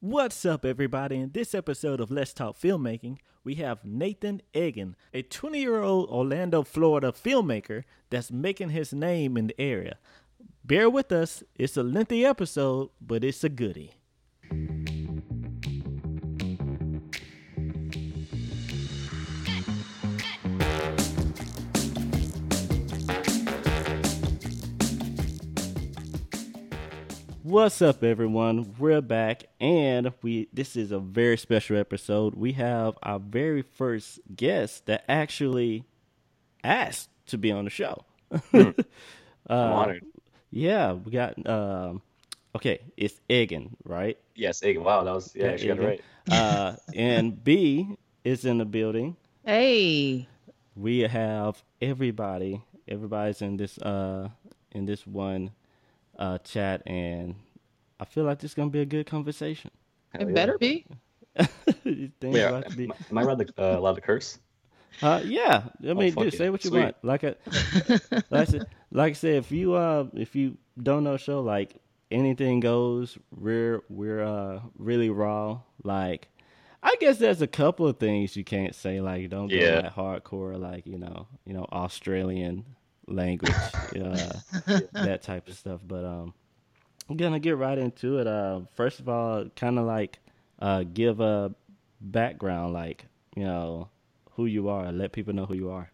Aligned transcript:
What's 0.00 0.44
up, 0.44 0.66
everybody? 0.66 1.16
In 1.16 1.30
this 1.32 1.54
episode 1.54 2.00
of 2.00 2.10
Let's 2.10 2.34
Talk 2.34 2.58
Filmmaking, 2.58 3.16
we 3.42 3.54
have 3.54 3.82
Nathan 3.82 4.42
Egan, 4.52 4.94
a 5.14 5.22
20 5.22 5.58
year 5.58 5.80
old 5.80 6.10
Orlando, 6.10 6.64
Florida 6.64 7.12
filmmaker 7.12 7.82
that's 8.10 8.30
making 8.30 8.70
his 8.70 8.92
name 8.92 9.38
in 9.38 9.46
the 9.46 9.58
area. 9.58 9.96
Bear 10.62 10.90
with 10.90 11.10
us, 11.12 11.42
it's 11.54 11.78
a 11.78 11.82
lengthy 11.82 12.26
episode, 12.26 12.90
but 13.00 13.24
it's 13.24 13.42
a 13.42 13.48
goodie. 13.48 13.92
What's 27.56 27.80
up, 27.80 28.04
everyone? 28.04 28.74
We're 28.78 29.00
back, 29.00 29.44
and 29.58 30.12
we 30.20 30.46
this 30.52 30.76
is 30.76 30.92
a 30.92 30.98
very 30.98 31.38
special 31.38 31.78
episode. 31.78 32.34
We 32.34 32.52
have 32.52 32.98
our 33.02 33.18
very 33.18 33.62
first 33.62 34.20
guest 34.36 34.84
that 34.84 35.06
actually 35.08 35.84
asked 36.62 37.08
to 37.28 37.38
be 37.38 37.50
on 37.50 37.64
the 37.64 37.70
show. 37.70 38.04
I'm 38.52 38.74
honored. 39.48 40.04
Yeah, 40.50 40.92
we 40.92 41.10
got 41.10 41.48
um, 41.48 42.02
okay. 42.54 42.80
It's 42.98 43.18
Egan, 43.30 43.74
right? 43.86 44.18
Yes, 44.34 44.62
Egan. 44.62 44.84
Wow, 44.84 45.04
that 45.04 45.14
was 45.14 45.34
yeah, 45.34 45.56
you 45.56 45.68
got 45.68 45.78
it 45.78 45.86
right. 45.86 46.04
Uh, 46.30 46.76
and 46.94 47.42
B 47.42 47.96
is 48.22 48.44
in 48.44 48.58
the 48.58 48.66
building. 48.66 49.16
Hey, 49.46 50.28
We 50.74 50.98
have 50.98 51.64
everybody. 51.80 52.60
Everybody's 52.86 53.40
in 53.40 53.56
this 53.56 53.78
uh 53.78 54.28
in 54.72 54.84
this 54.84 55.06
one 55.06 55.52
uh 56.18 56.36
chat, 56.36 56.82
and 56.86 57.34
I 58.00 58.04
feel 58.04 58.24
like 58.24 58.38
this 58.40 58.50
is 58.52 58.54
gonna 58.54 58.70
be 58.70 58.80
a 58.80 58.86
good 58.86 59.06
conversation. 59.06 59.70
Hell 60.10 60.22
it 60.22 60.28
yeah. 60.28 60.34
better 60.34 60.58
be. 60.58 60.86
Things 61.84 62.36
Yeah, 62.36 62.48
about 62.50 62.70
to 62.70 62.76
be- 62.76 62.84
am, 62.84 62.92
am 63.10 63.18
I 63.18 63.22
allowed 63.22 63.46
to, 63.46 63.62
uh, 63.62 63.78
allowed 63.78 63.94
to 63.94 64.00
curse? 64.00 64.38
Uh, 65.02 65.20
yeah, 65.24 65.64
I 65.86 65.92
mean, 65.92 66.12
fuck 66.12 66.24
dude, 66.24 66.32
yeah. 66.32 66.38
say 66.38 66.48
what 66.50 66.64
you 66.64 66.70
Sweet. 66.70 66.80
want. 66.80 66.96
Like, 67.02 67.22
I, 67.24 67.34
like 68.30 68.32
I 68.32 68.44
said, 68.44 68.66
like 68.90 69.10
I 69.10 69.12
said, 69.14 69.34
if 69.36 69.52
you 69.52 69.74
uh, 69.74 70.06
if 70.14 70.34
you 70.34 70.56
don't 70.82 71.04
know 71.04 71.16
show, 71.18 71.40
like 71.42 71.76
anything 72.10 72.60
goes. 72.60 73.18
We're 73.30 73.82
we're 73.90 74.22
uh 74.24 74.60
really 74.78 75.10
raw. 75.10 75.60
Like, 75.82 76.28
I 76.82 76.94
guess 77.00 77.18
there's 77.18 77.42
a 77.42 77.46
couple 77.46 77.86
of 77.86 77.98
things 77.98 78.36
you 78.36 78.44
can't 78.44 78.74
say. 78.74 79.00
Like, 79.02 79.28
don't 79.28 79.48
go 79.48 79.56
Yeah. 79.56 79.80
like 79.80 79.94
hardcore, 79.94 80.58
like 80.58 80.86
you 80.86 80.98
know, 80.98 81.26
you 81.44 81.52
know, 81.52 81.66
Australian 81.72 82.64
language, 83.06 83.52
uh, 84.00 84.32
that 84.92 85.20
type 85.22 85.48
of 85.48 85.54
stuff. 85.58 85.80
But 85.86 86.04
um, 86.06 86.32
I'm 87.08 87.16
gonna 87.16 87.38
get 87.38 87.56
right 87.56 87.78
into 87.78 88.18
it. 88.18 88.26
Uh, 88.26 88.60
first 88.74 89.00
of 89.00 89.08
all, 89.08 89.44
kind 89.56 89.78
of 89.78 89.86
like 89.86 90.18
uh, 90.58 90.84
give 90.92 91.20
a 91.20 91.54
background, 92.00 92.72
like 92.72 93.04
you 93.36 93.44
know 93.44 93.88
who 94.32 94.46
you 94.46 94.68
are. 94.68 94.90
Let 94.92 95.12
people 95.12 95.32
know 95.32 95.46
who 95.46 95.54
you 95.54 95.70
are. 95.70 95.90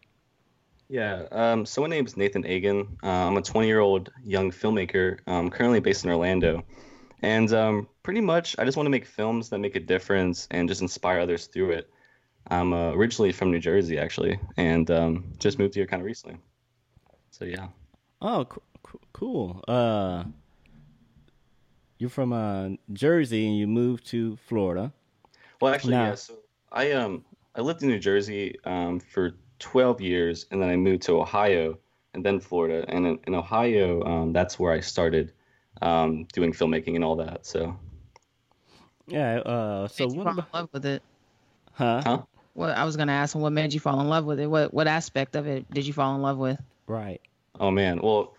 Yeah. 0.88 1.24
Um, 1.30 1.64
so 1.64 1.80
my 1.82 1.88
name 1.88 2.04
is 2.04 2.16
Nathan 2.16 2.46
Egan. 2.46 2.98
Uh, 3.02 3.06
I'm 3.06 3.36
a 3.36 3.42
20 3.42 3.66
year 3.66 3.80
old 3.80 4.10
young 4.22 4.50
filmmaker, 4.50 5.18
um, 5.26 5.48
currently 5.50 5.80
based 5.80 6.04
in 6.04 6.10
Orlando, 6.10 6.64
and 7.22 7.52
um, 7.52 7.88
pretty 8.02 8.20
much 8.20 8.56
I 8.58 8.64
just 8.64 8.76
want 8.76 8.86
to 8.86 8.90
make 8.90 9.06
films 9.06 9.48
that 9.50 9.58
make 9.58 9.76
a 9.76 9.80
difference 9.80 10.48
and 10.50 10.68
just 10.68 10.82
inspire 10.82 11.20
others 11.20 11.46
through 11.46 11.72
it. 11.72 11.90
I'm 12.48 12.72
uh, 12.72 12.90
originally 12.92 13.32
from 13.32 13.50
New 13.50 13.60
Jersey, 13.60 13.98
actually, 13.98 14.38
and 14.56 14.90
um, 14.90 15.32
just 15.38 15.58
moved 15.58 15.74
here 15.74 15.86
kind 15.86 16.00
of 16.00 16.06
recently. 16.06 16.38
So 17.30 17.44
yeah. 17.44 17.68
Oh, 18.20 18.46
cool. 19.12 19.62
Uh, 19.66 20.24
you're 22.02 22.10
from 22.10 22.32
uh, 22.32 22.70
Jersey 22.92 23.46
and 23.46 23.56
you 23.56 23.66
moved 23.68 24.04
to 24.08 24.36
Florida. 24.48 24.92
Well, 25.60 25.72
actually, 25.72 25.92
Now- 25.94 26.08
yeah. 26.08 26.14
So 26.16 26.34
I 26.72 26.92
um 26.92 27.24
I 27.54 27.60
lived 27.60 27.82
in 27.82 27.88
New 27.88 27.98
Jersey 28.00 28.56
um 28.64 28.98
for 29.00 29.34
12 29.60 30.00
years, 30.00 30.46
and 30.50 30.60
then 30.60 30.68
I 30.68 30.76
moved 30.76 31.02
to 31.02 31.20
Ohio 31.20 31.78
and 32.14 32.24
then 32.26 32.40
Florida. 32.40 32.84
And 32.88 33.06
in, 33.06 33.18
in 33.28 33.34
Ohio, 33.34 34.02
um, 34.02 34.32
that's 34.32 34.58
where 34.58 34.72
I 34.72 34.80
started 34.80 35.32
um, 35.80 36.26
doing 36.32 36.52
filmmaking 36.52 36.96
and 36.96 37.04
all 37.04 37.16
that. 37.16 37.46
So, 37.46 37.76
Yeah. 39.06 39.36
Uh, 39.38 39.88
so 39.88 40.08
what 40.08 40.24
fall 40.24 40.32
about? 40.32 40.38
in 40.38 40.58
love 40.60 40.68
with 40.72 40.86
it? 40.86 41.02
Huh? 41.74 42.02
huh? 42.04 42.22
What 42.54 42.76
I 42.76 42.84
was 42.84 42.96
gonna 42.96 43.12
ask 43.12 43.34
him, 43.34 43.40
what 43.40 43.52
made 43.52 43.72
you 43.72 43.80
fall 43.80 44.00
in 44.00 44.08
love 44.08 44.24
with 44.24 44.40
it? 44.40 44.46
What 44.48 44.74
what 44.74 44.86
aspect 44.88 45.36
of 45.36 45.46
it 45.46 45.70
did 45.70 45.86
you 45.86 45.92
fall 45.92 46.14
in 46.16 46.22
love 46.22 46.38
with? 46.38 46.60
Right. 46.86 47.20
Oh 47.60 47.70
man. 47.70 48.00
Well, 48.02 48.34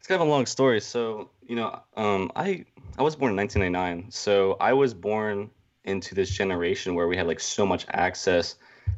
it's 0.00 0.06
kind 0.06 0.20
of 0.20 0.26
a 0.26 0.30
long 0.30 0.46
story. 0.46 0.80
So, 0.80 1.28
you 1.46 1.56
know, 1.56 1.78
um, 1.94 2.32
I 2.34 2.64
I 2.98 3.02
was 3.02 3.16
born 3.16 3.32
in 3.32 3.36
1999. 3.36 4.10
So 4.10 4.56
I 4.58 4.72
was 4.72 4.94
born 4.94 5.50
into 5.84 6.14
this 6.14 6.30
generation 6.30 6.94
where 6.94 7.06
we 7.06 7.18
had 7.18 7.26
like 7.26 7.38
so 7.38 7.66
much 7.66 7.84
access 7.90 8.54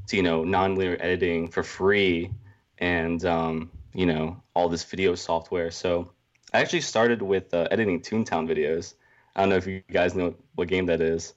to 0.07 0.17
you 0.17 0.23
know 0.23 0.45
nonlinear 0.45 0.97
editing 1.01 1.49
for 1.49 1.65
free, 1.65 2.31
and 2.79 3.25
um, 3.25 3.73
you 3.93 4.07
know 4.07 4.41
all 4.55 4.69
this 4.69 4.85
video 4.85 5.17
software. 5.17 5.73
So 5.73 6.13
I 6.55 6.61
actually 6.61 6.83
started 6.83 7.21
with 7.21 7.53
uh, 7.53 7.67
editing 7.73 8.01
Toontown 8.01 8.49
videos. 8.49 8.95
I 9.35 9.41
don't 9.41 9.49
know 9.49 9.57
if 9.57 9.67
you 9.67 9.83
guys 9.91 10.15
know 10.15 10.37
what 10.55 10.69
game 10.69 10.87
that 10.87 11.01
is. 11.01 11.35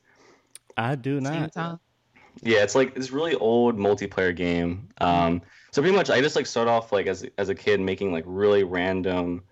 I 0.77 0.93
do 0.93 1.19
not. 1.19 1.53
time? 1.53 1.79
Yeah, 2.43 2.61
it's 2.61 2.75
like 2.75 2.93
this 2.93 3.09
really 3.11 3.33
old 3.33 3.79
multiplayer 3.79 4.35
game. 4.35 4.89
Um, 4.99 5.41
so 5.71 5.81
pretty 5.81 5.95
much, 5.95 6.09
I 6.09 6.21
just 6.21 6.35
like 6.35 6.45
start 6.45 6.67
off 6.67 6.91
like 6.91 7.07
as 7.07 7.25
as 7.37 7.49
a 7.49 7.55
kid 7.55 7.79
making 7.79 8.11
like 8.11 8.25
really 8.27 8.63
random, 8.63 9.43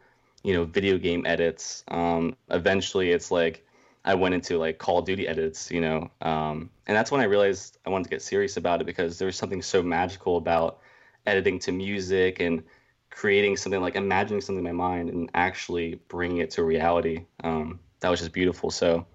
you 0.43 0.53
know, 0.53 0.65
video 0.65 0.97
game 0.97 1.25
edits. 1.25 1.83
Um, 1.87 2.35
eventually, 2.49 3.11
it's 3.11 3.31
like 3.31 3.65
I 4.05 4.15
went 4.15 4.35
into 4.35 4.57
like 4.57 4.77
Call 4.77 4.99
of 4.99 5.05
Duty 5.05 5.27
edits, 5.27 5.71
you 5.71 5.81
know, 5.81 6.09
um, 6.21 6.69
and 6.87 6.95
that's 6.95 7.11
when 7.11 7.21
I 7.21 7.25
realized 7.25 7.77
I 7.85 7.89
wanted 7.89 8.05
to 8.05 8.09
get 8.09 8.21
serious 8.21 8.57
about 8.57 8.81
it 8.81 8.85
because 8.85 9.17
there 9.17 9.25
was 9.25 9.37
something 9.37 9.61
so 9.61 9.81
magical 9.81 10.37
about 10.37 10.79
editing 11.25 11.59
to 11.59 11.71
music 11.71 12.39
and 12.41 12.63
creating 13.09 13.57
something 13.57 13.81
like 13.81 13.95
imagining 13.95 14.41
something 14.41 14.65
in 14.65 14.75
my 14.75 14.89
mind 14.89 15.09
and 15.09 15.29
actually 15.33 15.95
bringing 16.07 16.37
it 16.37 16.51
to 16.51 16.63
reality. 16.63 17.25
Um, 17.43 17.79
that 18.01 18.09
was 18.09 18.19
just 18.19 18.33
beautiful. 18.33 18.69
So, 18.71 19.05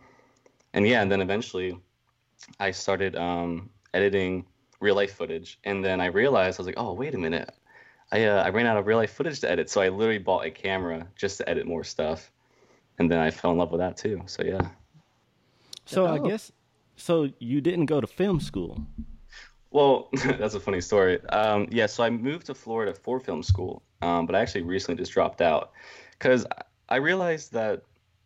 and 0.72 0.86
yeah, 0.86 1.02
and 1.02 1.10
then 1.12 1.20
eventually. 1.20 1.78
I 2.60 2.70
started 2.70 3.16
um, 3.16 3.70
editing 3.94 4.46
real 4.80 4.94
life 4.94 5.14
footage, 5.14 5.58
and 5.64 5.84
then 5.84 6.00
I 6.00 6.06
realized 6.06 6.58
I 6.58 6.62
was 6.62 6.66
like, 6.66 6.78
oh 6.78 6.92
wait 6.92 7.14
a 7.14 7.18
minute, 7.18 7.50
I 8.12 8.24
uh, 8.24 8.42
I 8.42 8.48
ran 8.50 8.66
out 8.66 8.76
of 8.76 8.86
real 8.86 8.98
life 8.98 9.12
footage 9.12 9.40
to 9.40 9.50
edit, 9.50 9.68
so 9.68 9.80
I 9.80 9.88
literally 9.88 10.18
bought 10.18 10.46
a 10.46 10.50
camera 10.50 11.06
just 11.16 11.38
to 11.38 11.48
edit 11.48 11.66
more 11.66 11.84
stuff, 11.84 12.30
and 12.98 13.10
then 13.10 13.18
I 13.18 13.30
fell 13.30 13.52
in 13.52 13.58
love 13.58 13.70
with 13.70 13.80
that 13.80 13.96
too. 13.96 14.22
So 14.26 14.42
yeah. 14.42 14.68
So 15.86 16.06
I 16.06 16.18
Oh. 16.18 16.28
guess. 16.28 16.52
So 16.96 17.28
you 17.38 17.60
didn't 17.60 17.86
go 17.86 18.00
to 18.00 18.06
film 18.06 18.40
school. 18.40 18.86
Well, 19.70 20.08
that's 20.38 20.54
a 20.54 20.60
funny 20.60 20.80
story. 20.80 21.22
Um, 21.28 21.68
yeah, 21.70 21.86
so 21.86 22.02
I 22.02 22.10
moved 22.10 22.46
to 22.46 22.54
Florida 22.54 22.94
for 22.94 23.20
film 23.20 23.42
school, 23.42 23.82
um, 24.02 24.26
but 24.26 24.34
I 24.34 24.40
actually 24.40 24.62
recently 24.62 25.00
just 25.00 25.12
dropped 25.12 25.40
out 25.42 25.72
because 26.12 26.46
I 26.88 26.96
realized 26.96 27.52
that 27.52 27.82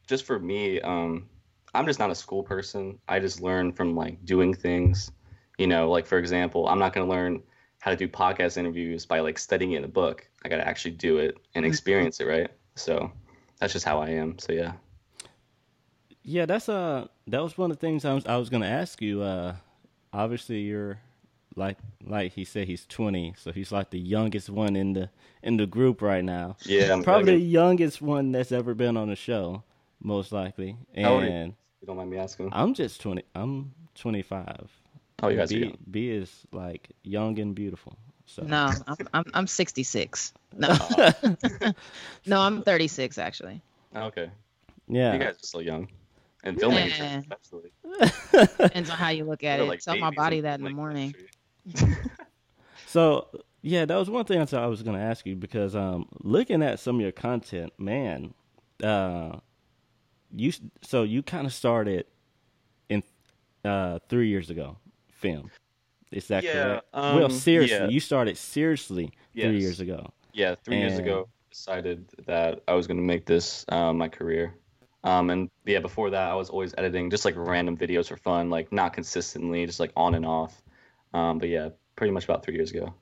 just 0.07 0.25
for 0.25 0.39
me, 0.39 0.81
um, 0.81 1.29
I'm 1.75 1.87
just 1.87 1.99
not 1.99 2.11
a 2.11 2.15
school 2.15 2.43
person. 2.43 2.99
I 3.09 3.19
just 3.19 3.41
learn 3.41 3.73
from 3.73 3.97
like 3.97 4.25
doing 4.25 4.55
things. 4.55 5.11
You 5.59 5.67
know, 5.67 5.91
like 5.91 6.07
for 6.07 6.19
example, 6.19 6.69
I'm 6.69 6.79
not 6.79 6.93
going 6.93 7.07
to 7.07 7.11
learn 7.11 7.43
how 7.83 7.91
to 7.91 7.97
do 7.97 8.07
podcast 8.07 8.57
interviews 8.57 9.05
by 9.05 9.19
like 9.19 9.37
studying 9.37 9.73
it 9.73 9.79
in 9.79 9.85
a 9.85 9.89
book. 9.89 10.25
I 10.45 10.49
got 10.49 10.59
to 10.59 10.69
actually 10.69 10.93
do 10.93 11.19
it 11.19 11.37
and 11.57 11.67
experience 11.67 12.21
it, 12.21 12.27
right? 12.27 12.49
So 12.77 13.11
that's 13.59 13.73
just 13.73 13.85
how 13.85 14.01
I 14.01 14.11
am. 14.11 14.39
So 14.39 14.53
yeah. 14.53 14.75
Yeah, 16.23 16.47
that's 16.47 16.69
uh 16.69 17.09
that 17.27 17.43
was 17.43 17.59
one 17.59 17.73
of 17.73 17.77
the 17.77 17.81
things 17.81 18.05
I 18.05 18.15
was 18.15 18.25
I 18.25 18.37
was 18.37 18.51
gonna 18.51 18.69
ask 18.69 19.03
you. 19.03 19.23
Uh, 19.23 19.57
obviously 20.13 20.61
you're 20.61 21.01
like 21.57 21.77
like 22.07 22.31
he 22.35 22.45
said 22.45 22.69
he's 22.69 22.87
20, 22.87 23.35
so 23.37 23.51
he's 23.51 23.73
like 23.73 23.91
the 23.91 23.99
youngest 23.99 24.49
one 24.49 24.77
in 24.77 24.93
the 24.93 25.11
in 25.43 25.57
the 25.57 25.67
group 25.67 26.03
right 26.03 26.25
now. 26.25 26.57
Yeah, 26.65 26.93
I'm 26.93 27.03
Probably 27.03 27.33
the 27.35 27.41
youngest 27.41 28.01
one 28.01 28.31
that's 28.31 28.53
ever 28.53 28.75
been 28.75 28.97
on 28.97 29.09
the 29.09 29.17
show, 29.17 29.65
most 30.01 30.31
likely. 30.31 30.77
Are 30.97 31.01
you? 31.01 31.07
And 31.07 31.55
you 31.81 31.89
don't 31.89 31.97
mind 31.97 32.11
me 32.11 32.19
asking. 32.19 32.51
I'm 32.53 32.75
just 32.75 33.01
20. 33.01 33.25
I'm 33.35 33.75
25. 33.97 34.71
Oh, 35.23 35.29
you 35.29 35.37
guys 35.37 35.51
are 35.53 35.55
B, 35.55 35.61
young. 35.61 35.79
B 35.91 36.11
is 36.11 36.47
like 36.53 36.91
young 37.03 37.39
and 37.39 37.55
beautiful. 37.55 37.97
So 38.27 38.45
No, 38.45 38.73
I'm 38.87 39.09
I'm, 39.13 39.25
I'm 39.35 39.47
66. 39.47 40.33
No, 40.57 40.69
no, 42.27 42.41
I'm 42.41 42.63
36 42.63 43.19
actually. 43.19 43.61
Okay. 43.95 44.31
yeah. 44.89 45.15
You 45.15 45.19
guys 45.21 45.35
are 45.35 45.47
still 45.47 45.63
young. 45.63 45.89
And 46.45 46.59
filming 46.59 46.89
Yeah. 46.89 47.21
especially. 47.21 47.73
Depends 48.59 48.91
on 48.91 48.97
how 48.99 49.11
you 49.11 49.25
look 49.25 49.45
at 49.45 49.59
They're 49.59 49.65
it. 49.65 49.69
like 49.69 49.81
Tell 49.81 49.97
my 49.97 50.11
body 50.11 50.41
that 50.41 50.59
in 50.59 50.65
the 50.65 50.71
morning. 50.71 51.15
So 52.87 53.29
yeah, 53.63 53.85
that 53.85 53.97
was 53.97 54.11
one 54.11 54.25
thing 54.25 54.41
I 54.41 54.45
thought 54.45 54.63
I 54.63 54.67
was 54.67 54.83
going 54.83 54.97
to 54.97 55.03
ask 55.03 55.25
you 55.27 55.37
because 55.37 55.75
um, 55.77 56.09
looking 56.21 56.63
at 56.63 56.81
some 56.81 56.97
of 56.97 57.01
your 57.03 57.13
content, 57.13 57.73
man, 57.79 58.35
uh, 58.83 59.39
you 60.35 60.53
so 60.83 61.03
you 61.03 61.23
kind 61.23 61.47
of 61.47 61.53
started 61.53 62.07
in 62.89 63.03
uh, 63.65 63.99
three 64.09 64.29
years 64.29 64.51
ago, 64.51 64.77
film. 65.23 65.51
Is 66.11 66.27
that 66.29 66.45
Yeah, 66.45 66.53
correct? 66.53 66.87
well, 66.93 67.25
um, 67.25 67.31
seriously, 67.31 67.77
yeah. 67.77 67.89
you 67.89 68.01
started 68.01 68.37
seriously 68.37 69.11
three 69.35 69.59
years 69.59 69.81
ago. 69.81 70.13
Yeah, 70.35 70.55
three 70.65 70.79
years 70.79 70.99
And- 70.99 71.07
ago, 71.07 71.29
decided 71.51 72.07
that 72.27 72.63
I 72.69 72.75
was 72.75 72.87
going 72.87 72.97
to 72.99 73.03
make 73.15 73.25
this 73.27 73.65
uh, 73.69 73.93
my 73.93 74.09
career. 74.09 74.55
Um, 75.05 75.31
and 75.31 75.51
yeah, 75.65 75.81
before 75.81 76.11
that, 76.11 76.31
I 76.31 76.35
was 76.35 76.49
always 76.51 76.73
editing 76.79 77.11
just 77.11 77.25
like 77.25 77.35
random 77.37 77.77
videos 77.77 78.09
for 78.09 78.17
fun, 78.17 78.51
like 78.51 78.73
not 78.73 78.93
consistently, 78.93 79.67
just 79.67 79.81
like 79.81 79.93
on 79.97 80.15
and 80.15 80.25
off. 80.25 80.63
Um, 81.13 81.39
but 81.39 81.49
yeah, 81.49 81.71
pretty 81.97 82.13
much 82.13 82.25
about 82.25 82.45
three 82.45 82.55
years 82.55 82.71
ago. 82.71 82.95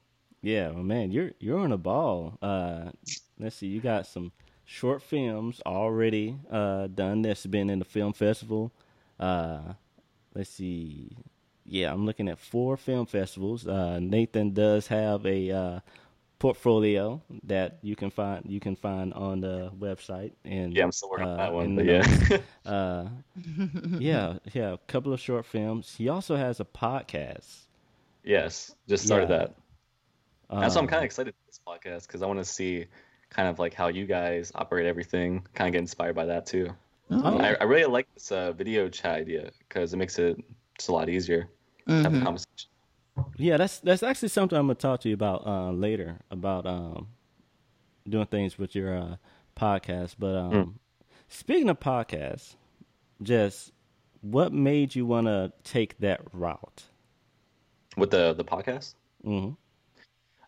Yeah, 0.42 0.70
well, 0.70 0.82
man, 0.82 1.10
you're 1.10 1.32
you're 1.38 1.58
on 1.60 1.72
a 1.72 1.76
ball. 1.78 2.38
Uh, 2.40 2.90
let's 3.38 3.56
see, 3.56 3.66
you 3.66 3.80
got 3.80 4.06
some 4.06 4.32
short 4.64 5.02
films 5.02 5.60
already 5.66 6.38
uh, 6.50 6.86
done 6.88 7.22
that's 7.22 7.44
been 7.46 7.68
in 7.70 7.78
the 7.78 7.84
film 7.84 8.12
festival. 8.14 8.72
Uh, 9.18 9.74
let's 10.34 10.48
see, 10.50 11.10
yeah, 11.70 11.92
I'm 11.92 12.04
looking 12.04 12.28
at 12.28 12.38
four 12.38 12.76
film 12.76 13.06
festivals. 13.06 13.66
Uh, 13.66 13.98
Nathan 14.00 14.52
does 14.52 14.88
have 14.88 15.24
a 15.24 15.50
uh, 15.50 15.80
portfolio 16.38 17.20
that 17.44 17.78
you 17.82 17.94
can 17.94 18.10
find 18.10 18.44
you 18.48 18.60
can 18.60 18.74
find 18.74 19.12
on 19.14 19.40
the 19.40 19.70
website 19.78 20.32
and 20.44 20.74
Yeah, 20.74 20.84
I'm 20.84 20.92
still 20.92 21.10
working 21.10 21.26
on 21.28 21.34
uh, 21.34 21.36
that 21.36 21.52
one, 21.52 21.76
but 21.76 21.84
the 21.86 22.42
yeah. 22.66 22.70
uh, 22.70 23.08
yeah, 23.98 24.38
yeah, 24.52 24.72
a 24.72 24.78
couple 24.88 25.12
of 25.12 25.20
short 25.20 25.46
films. 25.46 25.94
He 25.96 26.08
also 26.08 26.36
has 26.36 26.60
a 26.60 26.64
podcast. 26.64 27.66
yes, 28.24 28.74
just 28.88 29.04
started 29.06 29.30
Yeah. 29.30 29.36
that. 29.38 29.54
That's 30.50 30.74
why 30.74 30.80
I'm 30.80 30.84
Um, 30.84 30.88
kind 30.88 30.98
of 31.00 31.04
excited 31.04 31.32
for 31.34 31.46
this 31.46 31.60
podcast 31.66 32.06
because 32.08 32.22
I 32.22 32.26
want 32.26 32.40
to 32.40 32.44
see 32.44 32.86
kind 33.28 33.48
of 33.48 33.58
like 33.60 33.74
how 33.74 33.86
you 33.88 34.06
guys 34.06 34.50
operate 34.54 34.86
everything, 34.86 35.46
kind 35.54 35.68
of 35.68 35.72
get 35.72 35.78
inspired 35.80 36.16
by 36.16 36.26
that 36.26 36.46
too. 36.46 36.70
Oh, 37.12 37.38
I, 37.38 37.54
I 37.60 37.64
really 37.64 37.84
like 37.90 38.08
this 38.14 38.32
uh, 38.32 38.52
video 38.52 38.88
chat 38.88 39.14
idea 39.16 39.50
because 39.68 39.92
it 39.94 39.96
makes 39.98 40.18
it 40.18 40.36
just 40.78 40.88
a 40.88 40.92
lot 40.92 41.08
easier 41.08 41.48
to 41.88 42.02
have 42.02 42.14
a 42.14 42.16
mhm. 42.16 42.24
conversation. 42.24 42.70
Yeah, 43.36 43.56
that's 43.56 43.80
that's 43.80 44.02
actually 44.02 44.28
something 44.28 44.58
I'm 44.58 44.66
gonna 44.66 44.74
talk 44.74 45.00
to 45.00 45.08
you 45.08 45.14
about 45.14 45.46
uh, 45.46 45.70
later 45.72 46.20
about 46.30 46.66
um, 46.66 47.08
doing 48.08 48.26
things 48.26 48.58
with 48.58 48.74
your 48.74 48.96
uh, 48.96 49.16
podcast. 49.56 50.16
But 50.18 50.36
um, 50.36 50.52
Mm. 50.52 50.74
speaking 51.28 51.68
of 51.70 51.80
podcasts, 51.80 52.56
just 53.22 53.72
what 54.20 54.52
made 54.52 54.94
you 54.94 55.06
want 55.06 55.26
to 55.26 55.52
take 55.64 55.98
that 56.00 56.20
route? 56.32 56.84
with 57.96 58.10
the 58.10 58.32
the 58.34 58.44
podcast. 58.44 58.94
hmm 59.22 59.50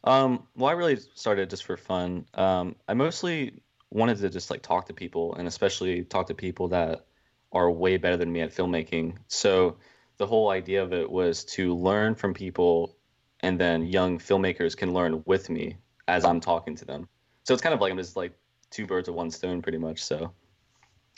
Um, 0.04 0.46
well, 0.56 0.70
I 0.70 0.72
really 0.72 0.96
started 1.14 1.50
just 1.50 1.64
for 1.64 1.76
fun. 1.76 2.26
Um, 2.34 2.76
I 2.88 2.94
mostly 2.94 3.62
wanted 3.90 4.18
to 4.18 4.30
just 4.30 4.50
like 4.50 4.62
talk 4.62 4.86
to 4.86 4.94
people, 4.94 5.34
and 5.34 5.46
especially 5.46 6.04
talk 6.04 6.26
to 6.28 6.34
people 6.34 6.68
that 6.68 7.06
are 7.52 7.70
way 7.70 7.96
better 7.98 8.16
than 8.16 8.32
me 8.32 8.40
at 8.40 8.50
filmmaking. 8.52 9.16
So 9.28 9.76
the 10.18 10.26
whole 10.26 10.50
idea 10.50 10.82
of 10.82 10.92
it 10.92 11.10
was 11.10 11.44
to 11.44 11.74
learn 11.74 12.14
from 12.14 12.34
people, 12.34 12.96
and 13.40 13.58
then 13.58 13.86
young 13.86 14.18
filmmakers 14.18 14.76
can 14.76 14.92
learn 14.92 15.22
with 15.26 15.50
me 15.50 15.76
as 16.08 16.24
I'm 16.24 16.40
talking 16.40 16.76
to 16.76 16.84
them. 16.84 17.08
So 17.44 17.54
it's 17.54 17.62
kind 17.62 17.74
of 17.74 17.80
like 17.80 17.90
I'm 17.90 17.98
just 17.98 18.16
like 18.16 18.32
two 18.70 18.86
birds 18.86 19.08
with 19.08 19.16
one 19.16 19.30
stone, 19.30 19.62
pretty 19.62 19.78
much. 19.78 20.02
So, 20.02 20.32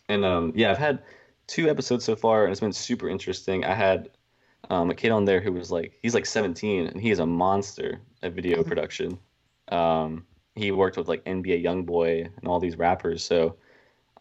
and 0.09 0.25
um, 0.25 0.53
yeah, 0.55 0.71
I've 0.71 0.79
had 0.79 1.03
two 1.47 1.69
episodes 1.69 2.05
so 2.05 2.17
far, 2.17 2.45
and 2.45 2.53
it's 2.53 2.61
been 2.61 2.73
super 2.73 3.09
interesting. 3.09 3.65
I 3.65 3.75
had 3.75 4.11
um, 4.71 4.91
a 4.91 4.95
kid 4.95 5.11
on 5.11 5.25
there 5.25 5.41
who 5.41 5.53
was 5.53 5.71
like 5.71 5.99
he's 6.03 6.15
like 6.15 6.27
17 6.27 6.87
and 6.87 7.01
he 7.01 7.11
is 7.11 7.19
a 7.19 7.27
monster 7.27 8.01
at 8.23 8.33
video 8.33 8.63
production. 8.63 9.19
Um, 9.69 10.27
he 10.55 10.71
worked 10.71 10.97
with 10.97 11.09
like 11.09 11.25
NBA 11.25 11.65
YoungBoy 11.65 12.31
and 12.37 12.49
all 12.49 12.61
these 12.61 12.79
rappers. 12.79 13.25
So, 13.25 13.57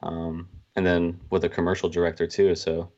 um, 0.02 0.48
and 0.76 0.86
then 0.86 1.20
with 1.30 1.44
a 1.44 1.50
commercial 1.50 1.90
director 1.90 2.28
too. 2.28 2.56
So, 2.56 2.92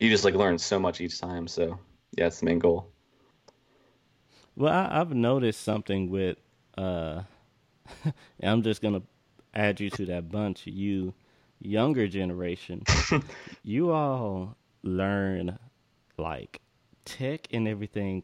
you 0.00 0.10
just 0.10 0.24
like 0.24 0.34
learn 0.34 0.58
so 0.58 0.78
much 0.78 1.00
each 1.00 1.20
time. 1.20 1.46
So, 1.48 1.78
yeah, 2.16 2.26
it's 2.26 2.40
the 2.40 2.46
main 2.46 2.58
goal. 2.58 2.92
Well, 4.56 4.72
I, 4.72 5.00
I've 5.00 5.14
noticed 5.14 5.62
something 5.62 6.10
with. 6.10 6.38
Uh, 6.76 7.22
I'm 8.42 8.62
just 8.62 8.82
gonna 8.82 9.02
add 9.54 9.80
you 9.80 9.90
to 9.90 10.06
that 10.06 10.30
bunch. 10.30 10.66
You 10.66 11.14
younger 11.60 12.06
generation, 12.08 12.82
you 13.62 13.90
all 13.90 14.56
learn 14.82 15.58
like 16.18 16.60
tech 17.04 17.48
and 17.52 17.66
everything 17.68 18.22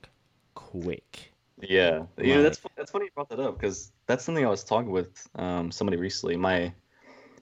quick. 0.54 1.32
Yeah, 1.60 2.06
yeah, 2.18 2.42
Right. 2.42 2.42
that's 2.42 2.60
that's 2.76 2.90
funny 2.90 3.06
you 3.06 3.10
brought 3.14 3.28
that 3.30 3.40
up 3.40 3.58
because 3.58 3.92
that's 4.06 4.24
something 4.24 4.44
I 4.44 4.48
was 4.50 4.64
talking 4.64 4.90
with 4.90 5.26
um, 5.36 5.70
somebody 5.70 5.96
recently. 5.96 6.36
My, 6.36 6.72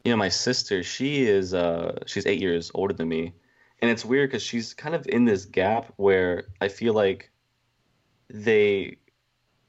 you 0.05 0.13
know, 0.13 0.17
my 0.17 0.29
sister, 0.29 0.83
she 0.83 1.23
is 1.25 1.55
uh, 1.55 1.99
she's 2.07 2.27
eight 2.27 2.41
years 2.41 2.71
older 2.75 2.95
than 2.95 3.09
me, 3.09 3.35
and 3.83 3.91
it's 3.91 4.05
weird 4.05 4.31
because 4.31 4.43
she's 4.43 4.73
kind 4.73 4.95
of 4.95 5.07
in 5.09 5.25
this 5.27 5.45
gap 5.45 5.93
where 5.97 6.45
I 6.61 6.69
feel 6.69 6.95
like 6.95 7.31
they 8.31 8.97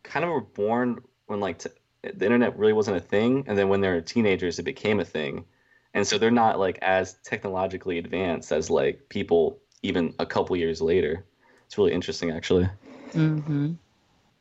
kind 0.04 0.24
of 0.24 0.32
were 0.32 0.42
born 0.42 1.02
when 1.26 1.40
like 1.40 1.60
t 1.60 1.70
the 2.04 2.26
internet 2.26 2.58
really 2.58 2.74
wasn't 2.74 2.98
a 2.98 3.00
thing, 3.00 3.44
and 3.48 3.58
then 3.58 3.70
when 3.70 3.82
they 3.82 3.88
were 3.90 4.02
teenagers, 4.02 4.60
it 4.60 4.64
became 4.64 5.00
a 5.00 5.06
thing, 5.06 5.46
and 5.94 6.06
so 6.06 6.18
they're 6.18 6.32
not 6.32 6.60
like 6.60 6.78
as 6.82 7.16
technologically 7.24 7.98
advanced 7.98 8.52
as 8.52 8.70
like 8.70 9.08
people 9.10 9.60
even 9.82 10.14
a 10.20 10.26
couple 10.26 10.56
years 10.56 10.82
later. 10.82 11.26
It's 11.66 11.78
really 11.78 11.94
interesting, 11.94 12.30
actually. 12.32 12.70
Mhm. 13.14 13.78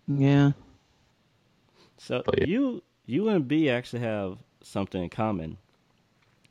Yeah. 0.08 0.52
So 1.98 2.22
Oh, 2.26 2.32
yeah. 2.36 2.44
you 2.46 2.82
you 3.06 3.28
and 3.28 3.46
B 3.48 3.70
actually 3.70 4.02
have 4.02 4.38
something 4.62 5.02
in 5.02 5.08
common. 5.08 5.56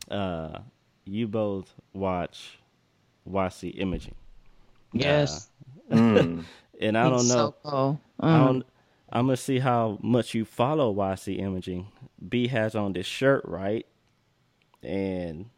Uh, 0.10 0.60
you 1.06 1.28
both 1.28 1.74
watch 1.94 2.58
YC 3.30 3.80
Imaging. 3.80 4.16
Yes. 4.94 5.50
Mm. 5.92 6.44
and 6.82 6.98
I 6.98 7.04
don't 7.10 7.20
It's 7.20 7.30
know. 7.30 7.56
So 7.64 7.70
cool. 7.70 8.02
I 8.20 8.38
don't, 8.38 8.66
I'm 9.12 9.26
gonna 9.28 9.38
see 9.38 9.60
how 9.60 9.98
much 10.02 10.34
you 10.34 10.46
follow 10.46 10.94
YC 10.94 11.40
Imaging. 11.40 11.88
B 12.28 12.48
has 12.48 12.76
on 12.76 12.94
this 12.94 13.06
shirt, 13.06 13.44
right? 13.46 13.86
And 14.84 15.50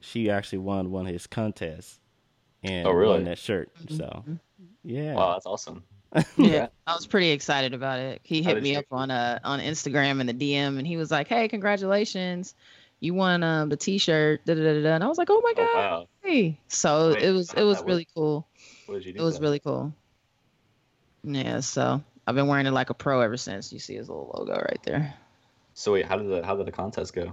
she 0.00 0.30
actually 0.30 0.58
won 0.58 0.90
one 0.90 1.06
of 1.06 1.12
his 1.12 1.26
contests 1.26 1.98
and 2.62 2.86
Oh, 2.86 2.90
really? 2.92 3.14
won 3.14 3.24
that 3.24 3.38
shirt. 3.38 3.70
So, 3.90 4.24
yeah. 4.82 5.14
Wow, 5.14 5.32
that's 5.32 5.46
awesome. 5.46 5.82
yeah, 6.38 6.68
I 6.86 6.94
was 6.94 7.06
pretty 7.06 7.30
excited 7.30 7.74
about 7.74 7.98
it. 7.98 8.20
He 8.22 8.42
hit 8.42 8.62
me 8.62 8.72
you- 8.72 8.78
up 8.78 8.86
on 8.90 9.10
uh 9.10 9.38
on 9.44 9.60
Instagram 9.60 10.20
in 10.20 10.26
the 10.26 10.32
DM, 10.34 10.78
and 10.78 10.86
he 10.86 10.96
was 10.96 11.10
like, 11.10 11.28
"Hey, 11.28 11.48
congratulations, 11.48 12.54
you 13.00 13.14
won 13.14 13.42
um 13.42 13.68
the 13.68 13.76
T-shirt." 13.76 14.44
Da, 14.46 14.54
da, 14.54 14.62
da, 14.62 14.82
da. 14.82 14.94
And 14.94 15.04
I 15.04 15.08
was 15.08 15.18
like, 15.18 15.28
"Oh 15.30 15.40
my 15.42 15.52
Oh 15.56 15.68
god!" 15.74 15.74
wow, 15.74 16.08
Hey. 16.22 16.60
So 16.68 17.10
Wait, 17.10 17.22
it 17.22 17.32
was 17.32 17.52
it 17.52 17.62
was 17.62 17.78
that 17.78 17.86
really 17.86 18.06
cool. 18.14 18.48
what 18.86 18.96
did 18.96 19.06
you 19.06 19.12
do? 19.12 19.20
It 19.20 19.22
was 19.22 19.34
then? 19.34 19.42
really 19.42 19.60
cool. 19.60 19.92
Yeah. 21.24 21.60
So 21.60 22.02
I've 22.26 22.34
been 22.34 22.46
wearing 22.46 22.66
it 22.66 22.72
like 22.72 22.90
a 22.90 22.94
pro 22.94 23.20
ever 23.20 23.36
since. 23.36 23.72
You 23.72 23.78
see 23.78 23.94
his 23.96 24.08
little 24.08 24.32
logo 24.36 24.54
right 24.54 24.82
there. 24.84 25.14
So 25.74 25.92
wait, 25.92 26.06
how 26.06 26.16
did 26.16 26.28
the 26.28 26.44
how 26.44 26.56
did 26.56 26.66
the 26.66 26.72
contest 26.72 27.14
go? 27.14 27.32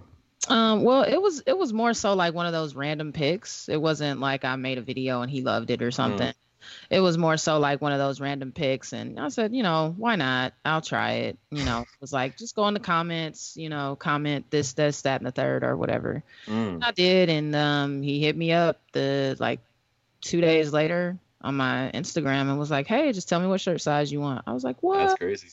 Um, 0.50 0.84
well, 0.84 1.04
it 1.04 1.22
was 1.22 1.42
it 1.48 1.58
was 1.58 1.72
more 1.72 1.94
so 1.94 2.14
like 2.14 2.34
one 2.34 2.46
of 2.46 2.52
those 2.52 2.76
random 2.76 3.14
picks. 3.14 3.70
It 3.70 3.82
wasn't 3.82 4.20
like 4.20 4.44
I 4.44 4.56
made 4.58 4.78
a 4.78 4.82
video 4.82 5.22
and 5.22 5.32
he 5.32 5.42
loved 5.42 5.72
it 5.72 5.82
or 5.82 5.92
something. 5.92 6.34
It 6.90 7.00
was 7.00 7.18
more 7.18 7.38
so 7.38 7.60
like 7.60 7.82
one 7.82 7.92
of 7.92 8.00
those 8.00 8.20
random 8.20 8.52
picks, 8.52 8.94
and 8.94 9.20
I 9.20 9.30
said, 9.30 9.54
you 9.54 9.64
know, 9.64 9.94
why 9.98 10.16
not? 10.16 10.54
I'll 10.64 10.82
try 10.82 11.12
it. 11.14 11.38
You 11.52 11.66
know, 11.66 11.82
it 11.82 12.02
was 12.02 12.14
like 12.14 12.38
just 12.38 12.56
go 12.56 12.68
in 12.68 12.74
the 12.74 12.80
comments, 12.80 13.56
you 13.58 13.70
know, 13.70 13.96
comment 13.96 14.50
this, 14.50 14.74
this, 14.74 15.02
that, 15.04 15.22
and 15.22 15.28
the 15.28 15.32
third 15.32 15.64
or 15.64 15.76
whatever. 15.78 16.24
Mm. 16.48 16.84
I 16.84 16.92
did, 16.92 17.30
and 17.30 17.56
um, 17.56 18.02
he 18.02 18.22
hit 18.22 18.36
me 18.36 18.52
up 18.52 18.80
the 18.92 19.36
like 19.40 19.60
two 20.22 20.42
days 20.42 20.72
later 20.72 21.18
on 21.42 21.56
my 21.56 21.92
Instagram 21.94 22.50
and 22.50 22.58
was 22.58 22.72
like, 22.72 22.88
hey, 22.88 23.12
just 23.12 23.28
tell 23.28 23.40
me 23.40 23.48
what 23.48 23.62
shirt 23.62 23.82
size 23.82 24.12
you 24.12 24.22
want. 24.22 24.44
I 24.48 24.54
was 24.54 24.64
like, 24.64 24.82
what? 24.82 25.00
That's 25.00 25.16
crazy. 25.16 25.50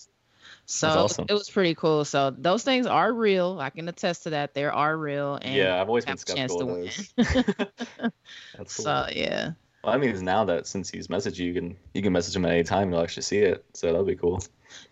So 0.66 0.88
awesome. 0.88 1.26
it 1.28 1.32
was 1.32 1.50
pretty 1.50 1.74
cool. 1.74 2.04
So 2.04 2.30
those 2.30 2.62
things 2.62 2.86
are 2.86 3.12
real. 3.12 3.58
I 3.60 3.70
can 3.70 3.88
attest 3.88 4.22
to 4.22 4.30
that. 4.30 4.54
They 4.54 4.64
are 4.64 4.96
real. 4.96 5.34
And 5.34 5.54
yeah, 5.54 5.80
I've 5.80 5.88
always 5.88 6.04
been 6.04 6.16
have 6.16 6.22
a 6.22 6.32
chance 6.32 6.52
skeptical 6.52 6.76
of 6.76 6.80
those. 6.82 7.12
That's 8.56 8.76
cool. 8.76 8.84
So 8.84 9.06
yeah. 9.12 9.52
Well, 9.82 9.94
I 9.94 9.96
mean, 9.96 10.10
it's 10.10 10.20
now 10.20 10.44
that 10.44 10.66
since 10.66 10.90
he's 10.90 11.08
messaged 11.08 11.38
you, 11.38 11.46
you 11.46 11.54
can 11.54 11.76
you 11.94 12.02
can 12.02 12.12
message 12.12 12.36
him 12.36 12.44
at 12.44 12.50
any 12.52 12.64
time 12.64 12.84
and 12.84 12.92
he'll 12.94 13.02
actually 13.02 13.22
see 13.22 13.38
it. 13.38 13.64
So 13.74 13.86
that'll 13.86 14.04
be 14.04 14.16
cool. 14.16 14.42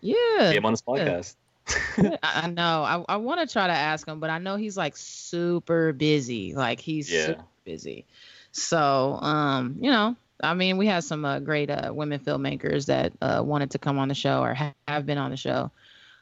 Yeah. 0.01 0.15
Get 0.39 0.55
him 0.55 0.65
on 0.65 0.73
this 0.73 0.81
podcast. 0.81 1.35
I, 1.97 2.17
I 2.23 2.47
know. 2.47 2.83
I, 2.83 3.05
I 3.07 3.17
want 3.17 3.47
to 3.47 3.51
try 3.51 3.67
to 3.67 3.73
ask 3.73 4.07
him, 4.07 4.19
but 4.19 4.29
I 4.29 4.39
know 4.39 4.55
he's 4.55 4.75
like 4.75 4.97
super 4.97 5.93
busy. 5.93 6.55
Like 6.55 6.79
he's 6.79 7.11
Yeah. 7.11 7.25
super 7.25 7.45
busy. 7.65 8.05
So, 8.51 9.19
um, 9.21 9.77
you 9.79 9.91
know, 9.91 10.15
I 10.41 10.55
mean, 10.55 10.77
we 10.77 10.87
had 10.87 11.03
some 11.03 11.23
uh, 11.23 11.39
great 11.39 11.69
uh, 11.69 11.91
women 11.93 12.19
filmmakers 12.19 12.87
that 12.87 13.13
uh, 13.21 13.43
wanted 13.45 13.71
to 13.71 13.79
come 13.79 13.99
on 13.99 14.07
the 14.07 14.15
show 14.15 14.41
or 14.41 14.53
ha- 14.55 14.73
have 14.87 15.05
been 15.05 15.17
on 15.19 15.29
the 15.31 15.37
show. 15.37 15.69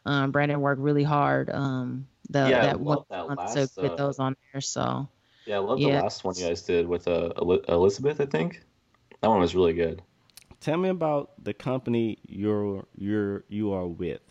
Um, 0.05 0.31
Brandon 0.31 0.59
worked 0.59 0.81
really 0.81 1.03
hard. 1.03 1.49
Um, 1.49 2.07
the, 2.29 2.39
Yeah, 2.39 2.61
that 2.61 2.79
one 2.79 2.99
that 3.09 3.27
month 3.27 3.53
to 3.53 3.59
last, 3.59 3.79
get 3.79 3.93
uh, 3.93 3.95
those 3.95 4.19
on 4.19 4.35
there. 4.51 4.61
So 4.61 5.07
Yeah, 5.47 5.55
I 5.55 5.59
love 5.59 5.79
Yeah. 5.79 5.95
the 5.95 6.03
last 6.03 6.25
one 6.25 6.35
you 6.35 6.45
guys 6.45 6.61
did 6.61 6.87
with 6.87 7.07
uh, 7.07 7.31
Elizabeth. 7.69 8.19
I 8.19 8.25
think 8.25 8.61
that 9.21 9.29
one 9.29 9.39
was 9.39 9.55
really 9.55 9.73
good. 9.73 10.01
Tell 10.59 10.77
me 10.77 10.89
about 10.89 11.31
the 11.41 11.53
company 11.53 12.17
you're 12.27 12.85
you're 12.97 13.45
you 13.47 13.71
are 13.71 13.87
with. 13.87 14.21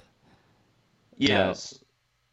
Yes. 1.16 1.82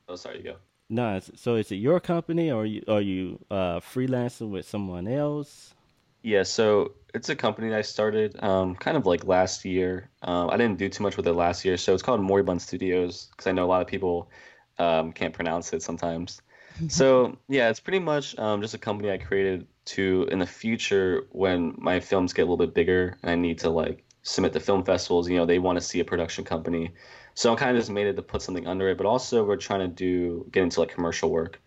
Oh, 0.10 0.16
sorry. 0.16 0.40
You 0.40 0.44
go. 0.44 0.56
No, 0.90 1.16
it's, 1.16 1.32
so 1.42 1.56
is 1.56 1.72
it 1.72 1.76
your 1.76 2.02
company 2.02 2.52
or 2.52 2.66
you, 2.66 2.84
are 2.90 3.02
you 3.02 3.40
uh, 3.50 3.80
freelancing 3.80 4.50
with 4.52 4.68
someone 4.68 5.08
else? 5.08 5.74
Yeah, 6.22 6.44
so 6.44 6.92
it's 7.14 7.30
a 7.30 7.36
company 7.36 7.70
that 7.70 7.80
I 7.80 7.82
started 7.84 8.38
um, 8.44 8.76
kind 8.76 8.98
of 8.98 9.06
like 9.06 9.26
last 9.26 9.64
year. 9.64 10.10
Um, 10.24 10.50
I 10.50 10.58
didn't 10.58 10.78
do 10.78 10.90
too 10.90 11.04
much 11.04 11.16
with 11.16 11.28
it 11.28 11.34
last 11.34 11.64
year, 11.64 11.78
so 11.78 11.94
it's 11.94 12.04
called 12.04 12.20
Moribund 12.22 12.62
Studios 12.62 13.30
because 13.32 13.48
I 13.48 13.54
know 13.54 13.64
a 13.64 13.68
lot 13.68 13.82
of 13.82 13.88
people 13.88 14.30
um, 14.78 15.14
can't 15.14 15.34
pronounce 15.34 15.72
it 15.72 15.82
sometimes. 15.82 16.42
So 16.88 17.38
yeah, 17.48 17.70
it's 17.70 17.80
pretty 17.80 18.00
much 18.00 18.38
um, 18.38 18.62
just 18.62 18.74
a 18.74 18.78
company 18.78 19.12
I 19.12 19.18
created 19.18 19.68
to 19.86 20.28
in 20.32 20.40
the 20.40 20.46
future 20.46 21.28
when 21.32 21.76
my 21.78 22.00
films 22.00 22.34
get 22.34 22.44
a 22.44 22.46
little 22.46 22.58
bit 22.58 22.74
bigger 22.74 23.18
and 23.22 23.32
I 23.32 23.36
need 23.36 23.60
to 23.60 23.70
like 23.70 24.04
submit 24.24 24.54
to 24.54 24.60
film 24.60 24.84
festivals. 24.84 25.30
You 25.30 25.38
know, 25.38 25.46
they 25.46 25.60
want 25.60 25.78
to 25.78 25.82
see 25.82 26.00
a 26.00 26.06
production 26.06 26.44
company, 26.44 26.94
so 27.36 27.54
I 27.54 27.56
kind 27.56 27.72
of 27.72 27.82
just 27.82 27.92
made 27.92 28.08
it 28.08 28.16
to 28.16 28.22
put 28.22 28.42
something 28.42 28.68
under 28.68 28.90
it. 28.90 28.98
But 28.98 29.06
also, 29.06 29.44
we're 29.46 29.58
trying 29.58 29.82
to 29.82 29.88
do 29.88 30.46
get 30.52 30.64
into 30.64 30.80
like 30.80 30.94
commercial 30.94 31.30
work, 31.30 31.62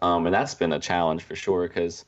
um, 0.00 0.26
and 0.26 0.34
that's 0.34 0.54
been 0.54 0.72
a 0.72 0.80
challenge 0.80 1.22
for 1.22 1.34
sure 1.34 1.66
because 1.66 2.04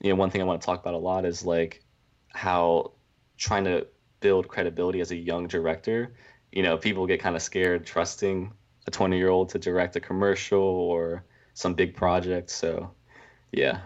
you 0.00 0.10
know 0.10 0.16
one 0.16 0.30
thing 0.30 0.40
I 0.40 0.44
want 0.44 0.60
to 0.60 0.66
talk 0.66 0.80
about 0.80 0.94
a 0.94 0.98
lot 0.98 1.24
is 1.24 1.44
like 1.44 1.82
how 2.28 2.92
trying 3.36 3.64
to 3.64 3.86
build 4.20 4.48
credibility 4.48 5.00
as 5.00 5.10
a 5.10 5.16
young 5.16 5.46
director. 5.46 6.14
You 6.52 6.62
know, 6.62 6.76
people 6.76 7.06
get 7.06 7.20
kind 7.20 7.34
of 7.36 7.42
scared 7.42 7.84
trusting 7.86 8.52
a 8.86 8.90
20 8.90 9.16
year 9.16 9.28
old 9.28 9.50
to 9.50 9.58
direct 9.58 9.96
a 9.96 10.00
commercial 10.00 10.60
or 10.60 11.24
some 11.54 11.74
big 11.74 11.94
project. 11.94 12.50
So, 12.50 12.90
yeah. 13.52 13.80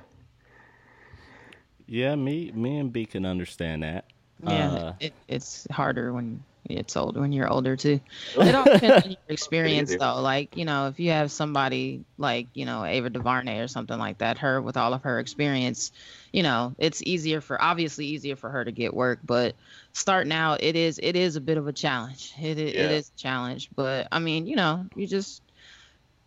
Yeah, 1.87 2.15
me, 2.15 2.51
me 2.53 2.79
and 2.79 2.93
B 2.93 3.07
can 3.07 3.25
understand 3.25 3.83
that. 3.83 4.07
Yeah, 4.43 4.71
uh, 4.71 4.93
it, 5.01 5.13
it's 5.29 5.67
harder 5.71 6.13
when 6.13 6.43
it's 6.69 6.97
old 6.97 7.17
when 7.17 7.33
you're 7.33 7.49
older 7.49 7.77
too. 7.77 8.01
It 8.37 8.55
all 8.55 8.65
depends 8.65 9.05
on 9.05 9.11
your 9.11 9.19
experience 9.29 9.95
though. 9.97 10.21
Like, 10.21 10.57
you 10.57 10.65
know, 10.65 10.89
if 10.89 10.99
you 11.01 11.11
have 11.11 11.31
somebody 11.31 12.05
like, 12.19 12.49
you 12.55 12.67
know, 12.67 12.85
Ava 12.85 13.11
DuVernay 13.11 13.61
or 13.61 13.69
something 13.69 13.99
like 13.99 14.19
that, 14.19 14.39
her 14.39 14.61
with 14.61 14.77
all 14.77 14.93
of 14.93 15.03
her 15.03 15.19
experience, 15.19 15.93
you 16.33 16.43
know, 16.43 16.75
it's 16.79 17.03
easier 17.05 17.41
for 17.41 17.61
obviously 17.63 18.07
easier 18.07 18.37
for 18.37 18.51
her 18.51 18.65
to 18.65 18.73
get 18.73 18.95
work, 18.95 19.21
but 19.25 19.55
starting 19.93 20.33
out 20.33 20.63
it 20.63 20.77
is 20.77 21.01
it 21.03 21.17
is 21.17 21.37
a 21.37 21.41
bit 21.41 21.57
of 21.57 21.67
a 21.67 21.73
challenge. 21.73 22.33
It 22.41 22.59
it, 22.59 22.75
yeah. 22.75 22.83
it 22.83 22.91
is 22.93 23.13
a 23.15 23.19
challenge. 23.19 23.71
But 23.75 24.09
I 24.13 24.19
mean, 24.19 24.47
you 24.47 24.57
know, 24.57 24.87
you 24.95 25.07
just 25.07 25.43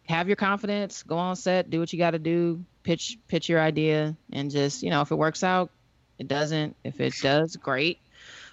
have 0.09 0.27
your 0.27 0.35
confidence, 0.35 1.03
go 1.03 1.17
on 1.17 1.35
set, 1.35 1.69
do 1.69 1.79
what 1.79 1.93
you 1.93 1.99
gotta 1.99 2.19
do, 2.19 2.65
pitch 2.83 3.17
pitch 3.27 3.47
your 3.47 3.61
idea 3.61 4.17
and 4.33 4.51
just, 4.51 4.83
you 4.83 4.89
know, 4.89 5.01
if 5.01 5.11
it 5.11 5.15
works 5.15 5.43
out, 5.43 5.69
it 6.17 6.27
doesn't. 6.27 6.75
If 6.83 6.99
it 6.99 7.13
does, 7.21 7.55
great 7.55 7.99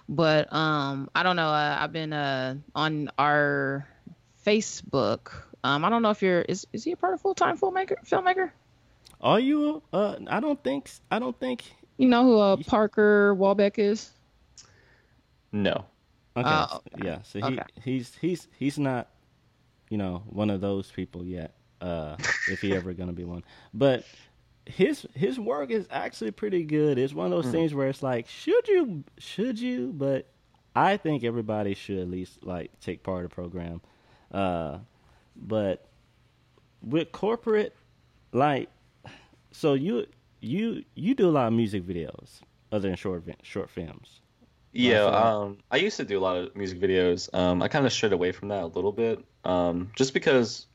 but 0.08 0.52
um, 0.52 1.10
I 1.14 1.22
don't 1.22 1.36
know. 1.36 1.48
Uh, 1.48 1.78
I've 1.80 1.92
been 1.92 2.12
uh 2.12 2.56
on 2.75 3.10
our 3.18 3.88
Facebook. 4.44 5.32
Um, 5.64 5.84
I 5.84 5.90
don't 5.90 6.02
know 6.02 6.10
if 6.10 6.22
you're 6.22 6.42
is 6.42 6.66
is 6.72 6.84
he 6.84 6.92
a 6.92 6.96
part 6.96 7.14
of 7.14 7.20
full 7.20 7.34
time 7.34 7.58
filmmaker 7.58 7.96
filmmaker? 8.06 8.50
Are 9.20 9.40
you? 9.40 9.82
Uh, 9.92 10.16
I 10.28 10.40
don't 10.40 10.62
think. 10.62 10.90
I 11.10 11.18
don't 11.18 11.38
think. 11.38 11.64
You 11.96 12.08
know 12.08 12.25
who 12.25 12.38
uh 12.38 12.56
Parker 12.66 13.34
Walbeck 13.34 13.78
is? 13.78 14.10
No. 15.52 15.86
Okay. 16.36 16.48
Uh, 16.48 16.78
Yeah. 17.02 17.22
So 17.22 17.38
he 17.40 17.44
okay. 17.44 17.62
he's 17.82 18.14
he's 18.20 18.48
he's 18.58 18.78
not, 18.78 19.08
you 19.88 19.99
know, 19.99 20.23
one 20.26 20.50
of 20.50 20.61
those 20.61 20.90
people 20.90 21.25
yet. 21.25 21.55
Uh, 21.78 22.16
if 22.49 22.62
he 22.62 22.75
ever 22.75 22.95
gonna 22.95 23.12
be 23.12 23.25
one, 23.25 23.45
but 23.75 24.05
his 24.66 25.07
his 25.14 25.38
work 25.38 25.71
is 25.71 25.87
actually 25.90 26.31
pretty 26.31 26.64
good. 26.64 26.99
It's 26.99 27.14
one 27.14 27.26
of 27.26 27.31
those 27.31 27.47
mm. 27.47 27.52
things 27.52 27.75
where 27.75 27.88
it's 27.88 28.02
like, 28.02 28.28
should 28.28 28.66
you 28.66 29.05
should 29.19 29.59
you? 29.61 29.93
But 29.95 30.26
I 30.75 30.97
think 30.97 31.25
everybody 31.25 31.75
should 31.75 31.99
at 31.99 32.11
least 32.11 32.45
like 32.45 32.71
take 32.81 33.02
part 33.02 33.25
of 33.25 33.31
the 33.31 33.35
program. 33.35 33.81
Uh, 34.33 34.78
but 35.37 35.87
with 36.83 37.12
corporate, 37.12 37.75
like, 38.33 38.69
so 39.52 39.75
you 39.75 40.07
you 40.40 40.85
you 40.95 41.14
do 41.14 41.28
a 41.28 41.31
lot 41.31 41.47
of 41.47 41.52
music 41.52 41.87
videos 41.87 42.40
other 42.73 42.88
than 42.88 42.97
short 42.97 43.25
short 43.43 43.71
films. 43.71 44.21
Yeah, 44.73 45.05
um, 45.05 45.59
I 45.71 45.76
used 45.76 45.97
to 45.97 46.05
do 46.05 46.19
a 46.19 46.21
lot 46.21 46.37
of 46.37 46.55
music 46.55 46.78
videos. 46.78 47.33
Um, 47.35 47.62
I 47.62 47.69
kind 47.69 47.87
of 47.87 47.93
strayed 47.93 48.12
away 48.12 48.33
from 48.33 48.49
that 48.49 48.62
a 48.62 48.66
little 48.66 48.93
bit, 48.93 49.25
um, 49.47 49.93
just 49.95 50.12
because, 50.12 50.67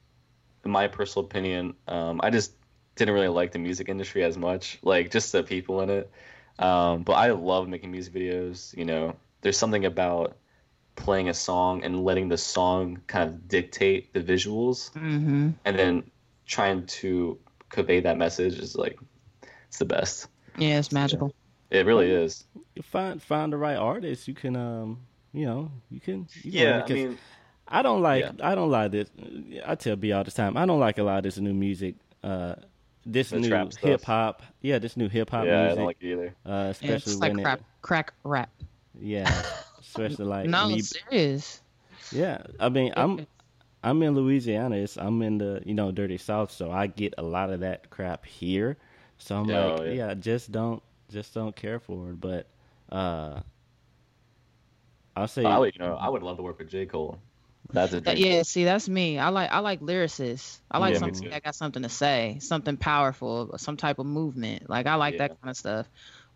in 0.64 0.72
my 0.72 0.88
personal 0.88 1.26
opinion, 1.26 1.76
um, 1.88 2.22
I 2.24 2.30
just 2.30 2.54
didn't 2.96 3.14
really 3.14 3.28
like 3.28 3.52
the 3.52 3.60
music 3.60 3.90
industry 3.90 4.24
as 4.24 4.38
much, 4.38 4.80
like 4.82 5.12
just 5.12 5.32
the 5.34 5.44
people 5.44 5.82
in 5.82 5.90
it. 5.90 6.10
Um, 6.58 7.04
but 7.04 7.14
I 7.14 7.32
love 7.32 7.68
making 7.68 7.92
music 7.92 8.14
videos. 8.14 8.76
You 8.78 8.86
know, 8.86 9.16
there's 9.42 9.58
something 9.58 9.86
about 9.86 10.38
playing 10.96 11.28
a 11.28 11.34
song 11.34 11.84
and 11.84 12.06
letting 12.06 12.30
the 12.30 12.38
song 12.38 13.02
kind 13.08 13.30
of 13.30 13.48
dictate 13.50 14.14
the 14.14 14.22
visuals, 14.22 14.92
mm-hmm. 14.94 15.50
and 15.66 15.80
then 15.80 16.04
trying 16.46 16.86
to 16.86 17.38
convey 17.70 18.00
that 18.00 18.18
message 18.18 18.58
is 18.58 18.76
like 18.76 18.98
it's 19.68 19.80
the 19.80 19.86
best. 19.86 20.28
Yeah, 20.58 20.80
it's 20.80 20.94
magical. 20.94 21.34
Yeah, 21.72 21.82
it 21.82 21.86
really 21.86 22.10
is. 22.10 22.46
You 22.76 22.84
find 22.84 23.22
find 23.22 23.52
the 23.52 23.58
right 23.58 23.78
artist, 23.78 24.30
you 24.30 24.34
can 24.34 24.56
um, 24.56 25.00
you 25.34 25.46
know, 25.46 25.72
you 25.90 26.00
can. 26.00 26.28
You 26.44 26.52
yeah, 26.52 26.86
I 26.88 26.94
mean. 26.94 27.18
I 27.72 27.82
don't 27.82 28.02
like 28.02 28.24
yeah. 28.24 28.32
I 28.44 28.56
don't 28.56 28.70
like 28.70 28.92
this. 28.92 29.10
I 29.66 29.76
tell 29.76 29.96
B 29.96 30.12
all 30.12 30.24
the 30.24 30.32
time. 30.32 30.58
I 30.58 30.66
don't 30.66 30.80
like 30.80 30.98
a 30.98 31.04
lot 31.04 31.18
of 31.18 31.24
this 31.24 31.38
new 31.38 31.54
music 31.54 31.96
uh, 32.24 32.56
this 33.06 33.32
the 33.32 33.40
new 33.40 33.70
hip 33.82 34.04
hop. 34.04 34.44
Yeah, 34.62 34.80
this 34.80 34.96
new 34.96 35.10
hip 35.10 35.30
hop 35.30 35.46
yeah, 35.46 35.64
music. 35.64 35.72
I 35.72 35.76
don't 35.76 35.86
like 35.86 35.98
it 36.02 36.12
either. 36.12 36.36
Uh, 36.46 36.68
especially 36.70 36.96
it's 36.96 37.16
like 37.16 37.34
when 37.34 37.44
crap, 37.44 37.60
it, 37.60 37.66
crack 37.82 38.14
rap. 38.24 38.50
Yeah, 39.00 39.44
especially 39.80 40.26
like 40.26 40.48
no, 40.48 40.70
me, 40.70 40.82
serious. 40.82 41.62
Yeah, 42.12 42.44
I 42.60 42.70
mean, 42.70 42.94
I'm 42.96 43.26
I'm 43.84 44.02
in 44.04 44.14
Louisiana. 44.16 44.76
It's, 44.76 44.98
I'm 44.98 45.22
in 45.22 45.38
the 45.38 45.62
you 45.66 45.74
know 45.74 45.92
dirty 45.92 46.18
South, 46.18 46.52
so 46.52 46.72
I 46.72 46.88
get 46.88 47.16
a 47.18 47.24
lot 47.24 47.50
of 47.50 47.62
that 47.62 47.90
crap 47.90 48.26
here. 48.26 48.78
So 49.18 49.38
I'm 49.38 49.50
oh, 49.50 49.76
like, 49.76 49.88
yeah. 49.88 49.94
yeah, 49.94 50.14
just 50.14 50.52
don't 50.52 50.82
just 51.12 51.34
don't 51.34 51.56
care 51.56 51.80
for 51.80 52.12
it. 52.12 52.22
But 52.22 52.48
uh, 52.92 53.40
I'll 55.16 55.28
say, 55.28 55.44
I 55.44 55.58
would, 55.58 55.74
you 55.74 55.80
know, 55.80 55.96
I 55.96 56.10
would 56.10 56.22
love 56.22 56.38
to 56.38 56.44
work 56.44 56.60
with 56.60 56.70
J 56.70 56.86
Cole. 56.86 57.20
That's 57.74 57.94
a 57.94 58.18
yeah. 58.18 58.44
See, 58.44 58.64
that's 58.64 58.90
me. 58.90 59.18
I 59.18 59.30
like 59.30 59.52
I 59.52 59.60
like 59.60 59.80
lyricists. 59.80 60.60
I 60.70 60.78
like 60.78 60.94
yeah, 60.94 61.00
something 61.00 61.30
that 61.30 61.44
got 61.44 61.56
something 61.56 61.84
to 61.84 61.90
say, 61.90 62.38
something 62.40 62.78
powerful, 62.78 63.58
some 63.58 63.78
type 63.78 64.00
of 64.00 64.06
movement. 64.06 64.70
Like 64.70 64.88
I 64.88 64.96
like 64.96 65.14
yeah. 65.14 65.28
that 65.28 65.42
kind 65.42 65.50
of 65.50 65.58
stuff. 65.58 65.88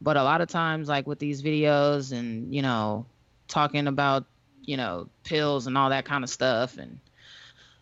But 0.01 0.17
a 0.17 0.23
lot 0.23 0.41
of 0.41 0.49
times, 0.49 0.87
like 0.87 1.07
with 1.07 1.19
these 1.19 1.41
videos 1.41 2.11
and 2.11 2.53
you 2.53 2.61
know, 2.61 3.05
talking 3.47 3.87
about 3.87 4.25
you 4.63 4.77
know 4.77 5.09
pills 5.23 5.67
and 5.67 5.77
all 5.77 5.89
that 5.89 6.05
kind 6.05 6.23
of 6.23 6.29
stuff 6.29 6.77
and 6.77 6.99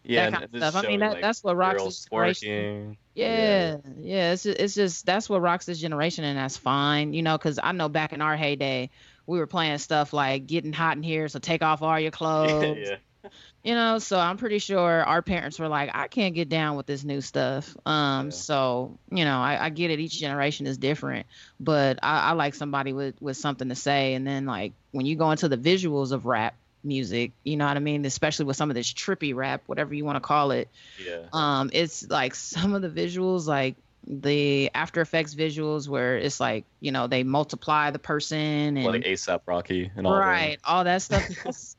yeah, 0.04 0.30
that 0.30 0.34
kind 0.34 0.44
of 0.44 0.72
stuff. 0.72 0.84
I 0.84 0.88
mean, 0.88 1.00
that, 1.00 1.14
like, 1.14 1.22
that's 1.22 1.44
what 1.44 1.56
rocks 1.56 1.84
this 1.84 2.06
generation. 2.06 2.98
Yeah, 3.14 3.28
yeah, 3.28 3.78
yeah, 4.02 4.32
It's 4.34 4.44
just, 4.44 4.60
it's 4.60 4.76
just 4.76 5.06
that's 5.06 5.30
what 5.30 5.42
rocks 5.42 5.66
this 5.66 5.80
generation, 5.80 6.24
and 6.24 6.38
that's 6.38 6.58
fine. 6.58 7.14
You 7.14 7.22
know, 7.22 7.38
because 7.38 7.60
I 7.62 7.72
know 7.72 7.88
back 7.88 8.14
in 8.14 8.22
our 8.22 8.36
heyday, 8.36 8.90
we 9.28 9.38
were 9.38 9.48
playing 9.48 9.78
stuff 9.78 10.12
like 10.12 10.48
getting 10.48 10.74
hot 10.74 10.98
in 10.98 11.04
here, 11.04 11.28
so 11.28 11.40
take 11.40 11.62
off 11.62 11.82
all 11.82 12.00
your 12.00 12.12
clothes. 12.20 12.78
yeah 12.80 12.96
you 13.64 13.74
know 13.74 14.00
so 14.00 14.18
i'm 14.20 14.38
pretty 14.38 14.60
sure 14.60 15.04
our 15.04 15.22
parents 15.22 15.60
were 15.60 15.68
like 15.68 15.90
i 15.94 16.08
can't 16.08 16.36
get 16.36 16.50
down 16.50 16.76
with 16.76 16.86
this 16.86 17.04
new 17.04 17.22
stuff. 17.22 17.76
Um 17.86 18.28
yeah. 18.28 18.30
so 18.32 18.98
you 19.12 19.26
know 19.26 19.40
I, 19.40 19.66
I, 19.66 19.70
get 19.70 19.92
it. 19.92 20.00
Each 20.00 20.20
generation 20.20 20.68
is 20.68 20.78
different 20.78 21.26
but 21.60 22.00
I, 22.04 22.30
I, 22.30 22.32
like 22.34 22.56
somebody 22.56 22.94
with 22.94 23.22
with 23.22 23.38
something 23.38 23.70
to 23.70 23.76
say. 23.76 24.14
And 24.14 24.26
then 24.28 24.46
like 24.46 24.74
when 24.92 25.06
you 25.06 25.16
go 25.16 25.32
into 25.32 25.48
the 25.48 25.58
visuals 25.58 26.12
of 26.12 26.26
rap 26.26 26.56
music 26.84 27.32
you 27.44 27.56
know 27.56 27.66
what 27.66 27.78
i 27.78 27.80
mean? 27.80 28.06
Especially 28.06 28.46
with 28.46 28.58
some 28.58 28.70
of 28.70 28.76
this 28.76 28.92
trippy 28.92 29.34
rap 29.34 29.64
whatever 29.68 29.94
you 29.94 30.04
want 30.04 30.18
to 30.18 30.22
call 30.22 30.52
it 30.52 30.70
yeah. 31.04 31.22
um 31.32 31.70
it's 31.74 32.10
like 32.10 32.36
some 32.36 32.74
of 32.74 32.82
the 32.82 32.90
visuals 32.90 33.48
like 33.48 33.76
the 34.06 34.70
After 34.74 35.02
Effects 35.02 35.34
visuals 35.34 35.88
where 35.88 36.18
it's 36.18 36.40
like 36.40 36.66
you 36.80 36.92
know 36.92 37.08
they 37.08 37.24
multiply 37.24 37.92
the 37.92 38.00
person 38.00 38.78
and 38.78 38.84
like 38.86 39.04
ASAP 39.04 39.42
Rocky 39.46 39.92
and 39.96 40.06
all 40.06 40.18
right, 40.18 40.60
that. 40.64 40.70
all 40.70 40.84
that 40.84 41.02
stuff. 41.02 41.26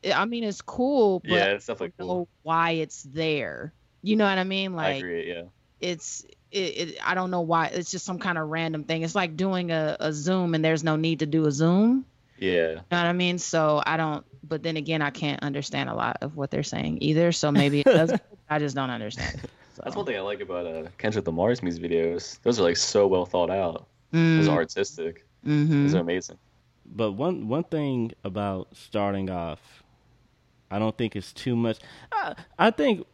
I 0.15 0.25
mean, 0.25 0.45
it's 0.45 0.63
cool, 0.63 1.21
but 1.21 1.31
yeah, 1.31 1.45
it's 1.47 1.67
definitely 1.67 1.95
cool. 1.99 2.07
Know 2.07 2.29
why 2.43 2.73
it's 2.73 3.03
there? 3.03 3.73
You 4.03 4.17
know 4.17 4.25
what 4.25 4.39
I 4.39 4.45
mean? 4.45 4.75
Like, 4.75 4.87
I 4.87 4.99
agree. 4.99 5.29
Yeah, 5.29 5.43
it's 5.81 6.25
it, 6.51 6.59
it, 6.59 6.99
I 7.05 7.15
don't 7.15 7.31
know 7.31 7.43
why. 7.43 7.67
It's 7.67 7.91
just 7.91 8.05
some 8.05 8.19
kind 8.19 8.39
of 8.39 8.49
random 8.49 8.85
thing. 8.85 9.03
It's 9.03 9.15
like 9.15 9.37
doing 9.37 9.71
a, 9.71 9.97
a 10.01 10.13
Zoom 10.13 10.55
and 10.55 10.65
there's 10.65 10.85
no 10.85 10.97
need 10.97 11.19
to 11.19 11.27
do 11.27 11.47
a 11.47 11.53
Zoom. 11.53 12.07
Yeah. 12.39 12.69
You 12.71 12.75
know 12.77 12.83
what 12.89 13.07
I 13.07 13.13
mean? 13.13 13.39
So 13.39 13.83
I 13.85 13.97
don't. 13.97 14.25
But 14.47 14.63
then 14.63 14.77
again, 14.77 15.03
I 15.03 15.11
can't 15.11 15.43
understand 15.43 15.89
a 15.89 15.95
lot 15.95 16.19
of 16.21 16.37
what 16.37 16.51
they're 16.51 16.63
saying 16.63 16.99
either. 17.01 17.33
So 17.33 17.51
maybe 17.51 17.81
it 17.81 17.87
does. 17.87 18.13
I 18.49 18.59
just 18.59 18.77
don't 18.77 18.91
understand. 18.91 19.41
So. 19.75 19.83
That's 19.85 19.97
one 19.97 20.07
thing 20.07 20.17
I 20.17 20.21
like 20.21 20.41
about 20.41 20.67
uh, 20.67 20.89
Kendrick 20.99 21.27
Lamar's 21.27 21.61
music 21.61 21.83
videos. 21.83 22.39
Those 22.43 22.61
are 22.61 22.63
like 22.63 22.77
so 22.77 23.09
well 23.09 23.27
thought 23.27 23.51
out. 23.51 23.89
Mm. 24.13 24.39
Those 24.39 24.49
are 24.49 24.57
artistic. 24.57 25.27
Mm-hmm. 25.45 25.83
Those 25.83 25.95
are 25.97 26.01
amazing. 26.01 26.39
But 26.87 27.13
one 27.13 27.49
one 27.49 27.65
thing 27.65 28.13
about 28.23 28.69
starting 28.73 29.31
off, 29.31 29.83
I 30.71 30.79
don't 30.79 30.97
think 30.97 31.17
it's 31.17 31.33
too 31.33 31.57
much. 31.57 31.79
I, 32.13 32.37
I 32.57 32.71
think 32.71 33.05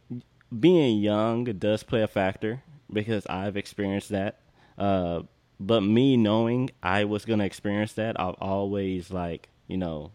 being 0.59 0.99
young 0.99 1.45
does 1.45 1.81
play 1.81 2.03
a 2.03 2.07
factor 2.07 2.61
because 2.93 3.25
I've 3.25 3.57
experienced 3.57 4.09
that. 4.09 4.39
Uh, 4.77 5.23
but 5.59 5.81
me 5.81 6.15
knowing 6.15 6.69
I 6.83 7.05
was 7.05 7.25
gonna 7.25 7.45
experience 7.45 7.93
that, 7.93 8.19
I've 8.19 8.35
always 8.39 9.09
like 9.09 9.49
you 9.67 9.77
know 9.77 10.11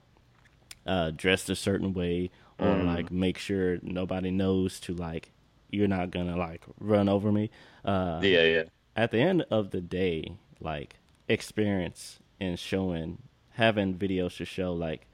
uh, 0.86 1.10
dressed 1.10 1.50
a 1.50 1.56
certain 1.56 1.92
way 1.92 2.30
or 2.60 2.68
mm. 2.68 2.86
like 2.86 3.10
make 3.10 3.36
sure 3.36 3.78
nobody 3.82 4.30
knows 4.30 4.78
to 4.80 4.94
like 4.94 5.32
you're 5.70 5.88
not 5.88 6.10
gonna 6.10 6.36
like 6.36 6.64
run 6.80 7.08
over 7.08 7.32
me. 7.32 7.50
Uh, 7.84 8.20
yeah, 8.22 8.42
yeah. 8.42 8.62
At 8.96 9.10
the 9.10 9.20
end 9.20 9.44
of 9.50 9.70
the 9.70 9.80
day, 9.80 10.36
like 10.60 10.96
experience 11.28 12.20
and 12.40 12.58
showing, 12.58 13.18
having 13.50 13.94
videos 13.94 14.36
to 14.38 14.44
show, 14.44 14.72
like, 14.72 15.06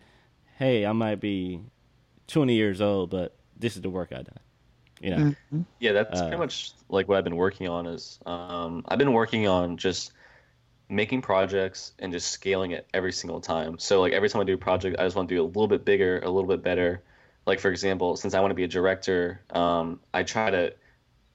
hey, 0.58 0.86
I 0.86 0.92
might 0.92 1.20
be 1.20 1.60
20 2.28 2.54
years 2.54 2.80
old, 2.80 3.10
but 3.10 3.36
this 3.58 3.76
is 3.76 3.82
the 3.82 3.90
work 3.90 4.12
I 4.12 4.22
done. 4.22 4.38
You 5.00 5.10
know. 5.10 5.24
Mhm. 5.52 5.66
Yeah, 5.80 5.92
that's 5.92 6.20
Uh, 6.20 6.28
pretty 6.28 6.38
much 6.38 6.72
like 6.88 7.08
what 7.08 7.18
I've 7.18 7.24
been 7.24 7.36
working 7.36 7.68
on. 7.68 7.86
Is 7.86 8.20
um, 8.26 8.84
I've 8.88 8.98
been 8.98 9.12
working 9.12 9.48
on 9.48 9.76
just 9.76 10.12
making 10.88 11.22
projects 11.22 11.92
and 11.98 12.12
just 12.12 12.30
scaling 12.30 12.72
it 12.72 12.86
every 12.94 13.12
single 13.12 13.40
time. 13.40 13.78
So 13.78 14.00
like 14.00 14.12
every 14.12 14.28
time 14.28 14.42
I 14.42 14.44
do 14.44 14.54
a 14.54 14.58
project, 14.58 14.96
I 14.98 15.04
just 15.04 15.16
want 15.16 15.28
to 15.28 15.34
do 15.34 15.42
a 15.42 15.46
little 15.46 15.68
bit 15.68 15.84
bigger, 15.84 16.20
a 16.20 16.30
little 16.30 16.48
bit 16.48 16.62
better. 16.62 17.02
Like 17.46 17.60
for 17.60 17.70
example, 17.70 18.16
since 18.16 18.34
I 18.34 18.40
want 18.40 18.50
to 18.50 18.54
be 18.54 18.64
a 18.64 18.68
director, 18.68 19.40
um, 19.50 20.00
I 20.14 20.22
try 20.22 20.50
to 20.50 20.72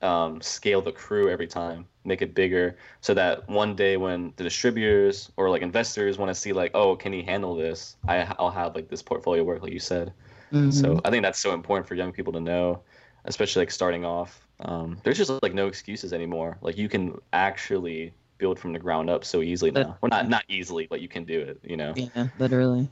um, 0.01 0.41
scale 0.41 0.81
the 0.81 0.91
crew 0.91 1.29
every 1.29 1.47
time, 1.47 1.85
make 2.05 2.21
it 2.21 2.33
bigger, 2.33 2.77
so 3.01 3.13
that 3.15 3.47
one 3.49 3.75
day 3.75 3.97
when 3.97 4.31
the 4.37 4.43
distributors 4.43 5.31
or 5.37 5.49
like 5.49 5.61
investors 5.61 6.17
want 6.17 6.29
to 6.29 6.35
see 6.35 6.53
like, 6.53 6.71
oh, 6.73 6.95
can 6.95 7.11
he 7.11 7.23
handle 7.23 7.55
this? 7.55 7.97
I, 8.07 8.33
I'll 8.39 8.51
have 8.51 8.75
like 8.75 8.89
this 8.89 9.01
portfolio 9.01 9.43
work, 9.43 9.61
like 9.63 9.73
you 9.73 9.79
said. 9.79 10.13
Mhm. 10.51 10.71
So 10.71 11.01
I 11.03 11.09
think 11.09 11.23
that's 11.23 11.39
so 11.39 11.53
important 11.53 11.87
for 11.87 11.95
young 11.95 12.11
people 12.13 12.31
to 12.33 12.39
know, 12.39 12.81
especially 13.25 13.61
like 13.61 13.71
starting 13.71 14.05
off. 14.05 14.47
Um, 14.61 14.97
there's 15.03 15.17
just 15.17 15.31
like 15.43 15.53
no 15.53 15.67
excuses 15.67 16.13
anymore. 16.13 16.57
Like 16.61 16.77
you 16.77 16.87
can 16.87 17.19
actually 17.33 18.13
build 18.37 18.59
from 18.59 18.71
the 18.71 18.79
ground 18.79 19.09
up 19.09 19.25
so 19.25 19.41
easily 19.41 19.71
But- 19.71 19.87
now. 19.87 19.97
Well, 20.01 20.09
not 20.09 20.29
not 20.29 20.43
easily, 20.47 20.87
but 20.89 21.01
you 21.01 21.07
can 21.07 21.25
do 21.25 21.39
it. 21.39 21.59
You 21.63 21.75
know, 21.77 21.93
yeah, 21.95 22.27
literally. 22.39 22.87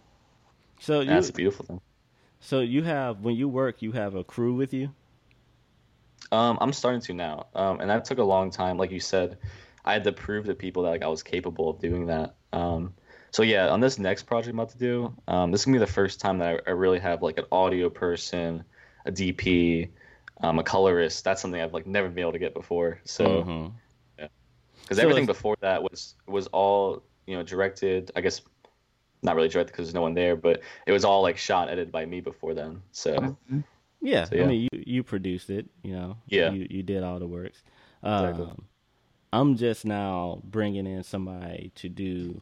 So 0.79 0.99
you 0.99 1.07
that's 1.07 1.29
a 1.29 1.33
beautiful 1.33 1.65
thing. 1.65 1.81
So 2.45 2.59
you 2.59 2.83
have 2.83 3.21
when 3.21 3.35
you 3.35 3.49
work, 3.49 3.81
you 3.81 3.91
have 3.93 4.15
a 4.15 4.23
crew 4.23 4.53
with 4.53 4.73
you. 4.73 4.91
Um, 6.31 6.57
I'm 6.61 6.73
starting 6.73 7.01
to 7.01 7.13
now, 7.13 7.47
um, 7.55 7.79
and 7.81 7.89
that 7.89 8.05
took 8.05 8.19
a 8.19 8.23
long 8.23 8.51
time. 8.51 8.77
Like 8.77 8.91
you 8.91 8.99
said, 8.99 9.37
I 9.83 9.93
had 9.93 10.03
to 10.03 10.11
prove 10.11 10.45
to 10.45 10.55
people 10.55 10.83
that 10.83 10.89
like 10.89 11.03
I 11.03 11.07
was 11.07 11.23
capable 11.23 11.69
of 11.69 11.79
doing 11.79 12.07
that. 12.07 12.35
Um, 12.53 12.93
so 13.31 13.43
yeah, 13.43 13.69
on 13.69 13.79
this 13.79 13.97
next 13.97 14.23
project 14.23 14.53
I'm 14.53 14.59
about 14.59 14.69
to 14.69 14.77
do, 14.77 15.13
um, 15.27 15.51
this 15.51 15.61
is 15.61 15.65
gonna 15.65 15.75
be 15.75 15.79
the 15.79 15.91
first 15.91 16.19
time 16.19 16.37
that 16.37 16.61
I, 16.67 16.69
I 16.69 16.73
really 16.73 16.99
have 16.99 17.23
like 17.23 17.39
an 17.39 17.45
audio 17.51 17.89
person, 17.89 18.63
a 19.05 19.11
DP, 19.11 19.89
um, 20.41 20.59
a 20.59 20.63
colorist. 20.63 21.23
That's 21.23 21.41
something 21.41 21.59
I've 21.59 21.73
like 21.73 21.87
never 21.87 22.09
been 22.09 22.19
able 22.19 22.33
to 22.33 22.39
get 22.39 22.53
before. 22.53 22.99
So. 23.05 23.71
Because 24.85 24.97
So 24.97 25.01
everything 25.01 25.25
before 25.25 25.55
that 25.61 25.81
was 25.81 26.13
was 26.27 26.45
all 26.47 27.01
you 27.25 27.35
know 27.35 27.41
directed 27.41 28.11
i 28.15 28.21
guess 28.21 28.41
not 29.25 29.35
really 29.35 29.49
directed 29.49 29.71
because 29.73 29.87
there's 29.87 29.93
no 29.95 30.01
one 30.01 30.13
there 30.13 30.35
but 30.35 30.61
it 30.85 30.91
was 30.91 31.03
all 31.03 31.21
like 31.21 31.37
shot 31.37 31.67
edited 31.69 31.91
by 31.91 32.05
me 32.05 32.21
before 32.21 32.53
then 32.53 32.81
so. 32.91 33.37
Yeah, 34.01 34.25
So, 34.25 34.35
I 34.37 34.45
mean, 34.45 34.61
you 34.71 34.83
you 34.85 35.03
produced 35.03 35.49
it. 35.49 35.65
You 35.81 35.93
know. 35.93 36.17
Yeah. 36.27 36.51
You 36.51 36.67
you 36.69 36.83
did 36.83 37.01
all 37.03 37.17
the 37.17 37.25
works. 37.27 37.63
Um, 38.03 38.25
Exactly. 38.29 38.63
I'm 39.33 39.55
just 39.57 39.83
now 39.85 40.41
bringing 40.43 40.85
in 40.85 41.01
somebody 41.03 41.71
to 41.75 41.89
do. 41.89 42.41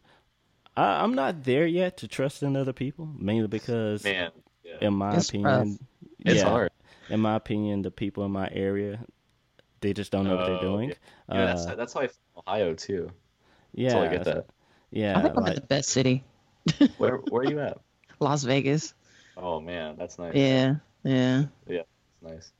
I, 0.75 1.01
I'm 1.03 1.13
not 1.15 1.43
there 1.45 1.65
yet 1.65 1.97
to 1.97 2.07
trust 2.07 2.43
in 2.43 2.55
other 2.57 2.73
people, 2.73 3.07
mainly 3.17 3.47
because, 3.47 4.03
man 4.03 4.31
yeah. 4.63 4.77
in 4.81 4.93
my 4.93 5.15
It's 5.15 5.29
opinion, 5.29 5.79
it's 6.19 6.41
yeah, 6.41 6.49
hard 6.49 6.71
in 7.09 7.19
my 7.21 7.35
opinion, 7.35 7.81
the 7.81 7.91
people 7.91 8.25
in 8.25 8.31
my 8.31 8.49
area, 8.51 8.99
they 9.81 9.93
just 9.93 10.11
don't 10.11 10.25
know 10.25 10.35
what 10.35 10.45
they're 10.47 10.55
Oh, 10.57 10.61
doing. 10.75 10.89
yeah. 10.89 10.95
Yeah, 11.31 11.45
that's 11.45 11.65
Uh, 11.65 11.75
that's 11.75 11.93
how 11.93 12.01
i 12.01 12.07
feel 12.07 12.43
ohio 12.47 12.73
too 12.73 13.09
yeah, 13.73 13.99
i 13.99 14.07
get 14.07 14.23
that 14.25 14.45
Yeah, 14.91 15.17
I 15.17 15.21
think 15.21 15.37
I'm 15.37 15.43
like- 15.43 15.55
the 15.55 15.61
best 15.61 15.89
city, 15.89 16.23
where 16.97 17.17
where 17.17 17.41
are 17.43 17.45
you 17.49 17.59
at 17.59 17.77
Las 18.19 18.43
Vegas. 18.43 18.93
oh 19.37 19.59
man 19.59 19.95
that's 19.97 20.17
nice 20.17 20.33
Yeah, 20.35 20.75
yeah. 21.03 21.43
That's 21.67 21.87
nice 22.21 22.51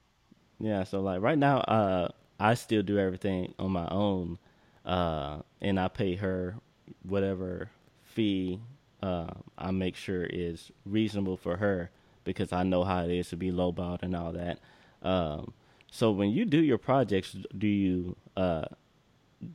Yeah, 0.60 0.84
so 0.84 1.02
like 1.02 1.22
right 1.22 1.38
now, 1.38 1.60
uh, 1.60 2.10
I 2.40 2.54
still 2.56 2.84
do 2.84 2.98
everything 3.00 3.54
on 3.60 3.72
my 3.72 3.88
own, 3.90 4.38
uh, 4.86 5.40
and 5.62 5.80
I 5.80 5.88
pay 5.88 6.16
her 6.16 6.56
whatever 7.04 7.70
fee 8.04 8.60
uh, 9.02 9.28
I 9.58 9.72
make 9.72 9.96
sure 9.96 10.24
is 10.24 10.72
reasonable 10.86 11.36
for 11.36 11.58
her 11.58 11.92
because 12.24 12.54
I 12.54 12.64
know 12.64 12.86
how 12.86 13.04
it 13.04 13.12
is 13.12 13.30
to 13.30 13.38
be 13.38 13.52
lowballed 13.52 14.02
and 14.02 14.16
all 14.16 14.32
that. 14.32 14.60
Um, 15.02 15.54
so 15.92 16.12
when 16.12 16.30
you 16.32 16.46
do 16.46 16.60
your 16.64 16.78
projects, 16.78 17.36
do 17.58 17.68
you 17.68 18.16
uh, 18.38 18.66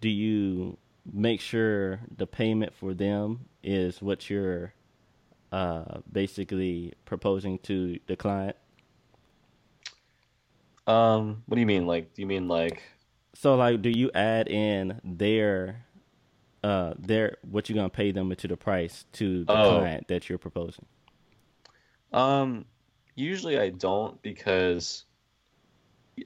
do 0.00 0.08
you 0.08 0.76
make 1.12 1.40
sure 1.40 2.00
the 2.16 2.26
payment 2.26 2.74
for 2.74 2.94
them 2.94 3.46
is 3.62 4.02
what 4.02 4.30
you're 4.30 4.74
uh, 5.52 6.00
basically 6.10 6.94
proposing 7.04 7.58
to 7.60 7.98
the 8.06 8.16
client? 8.16 8.56
um 10.86 11.42
what 11.46 11.56
do 11.56 11.60
you 11.60 11.66
mean 11.66 11.86
like 11.86 12.14
do 12.14 12.22
you 12.22 12.26
mean 12.26 12.48
like 12.48 12.82
So 13.34 13.54
like, 13.56 13.82
do 13.82 13.90
you 13.90 14.10
add 14.14 14.48
in 14.48 15.00
their, 15.04 15.86
uh, 16.64 16.94
their 16.98 17.36
what 17.42 17.68
you're 17.68 17.76
gonna 17.76 17.88
pay 17.90 18.12
them 18.12 18.30
into 18.30 18.48
the 18.48 18.56
price 18.56 19.04
to 19.14 19.44
the 19.44 19.58
Oh. 19.58 19.58
client 19.58 20.08
that 20.08 20.28
you're 20.28 20.38
proposing? 20.38 20.86
Um, 22.12 22.66
usually 23.14 23.58
I 23.58 23.70
don't 23.70 24.20
because 24.22 25.04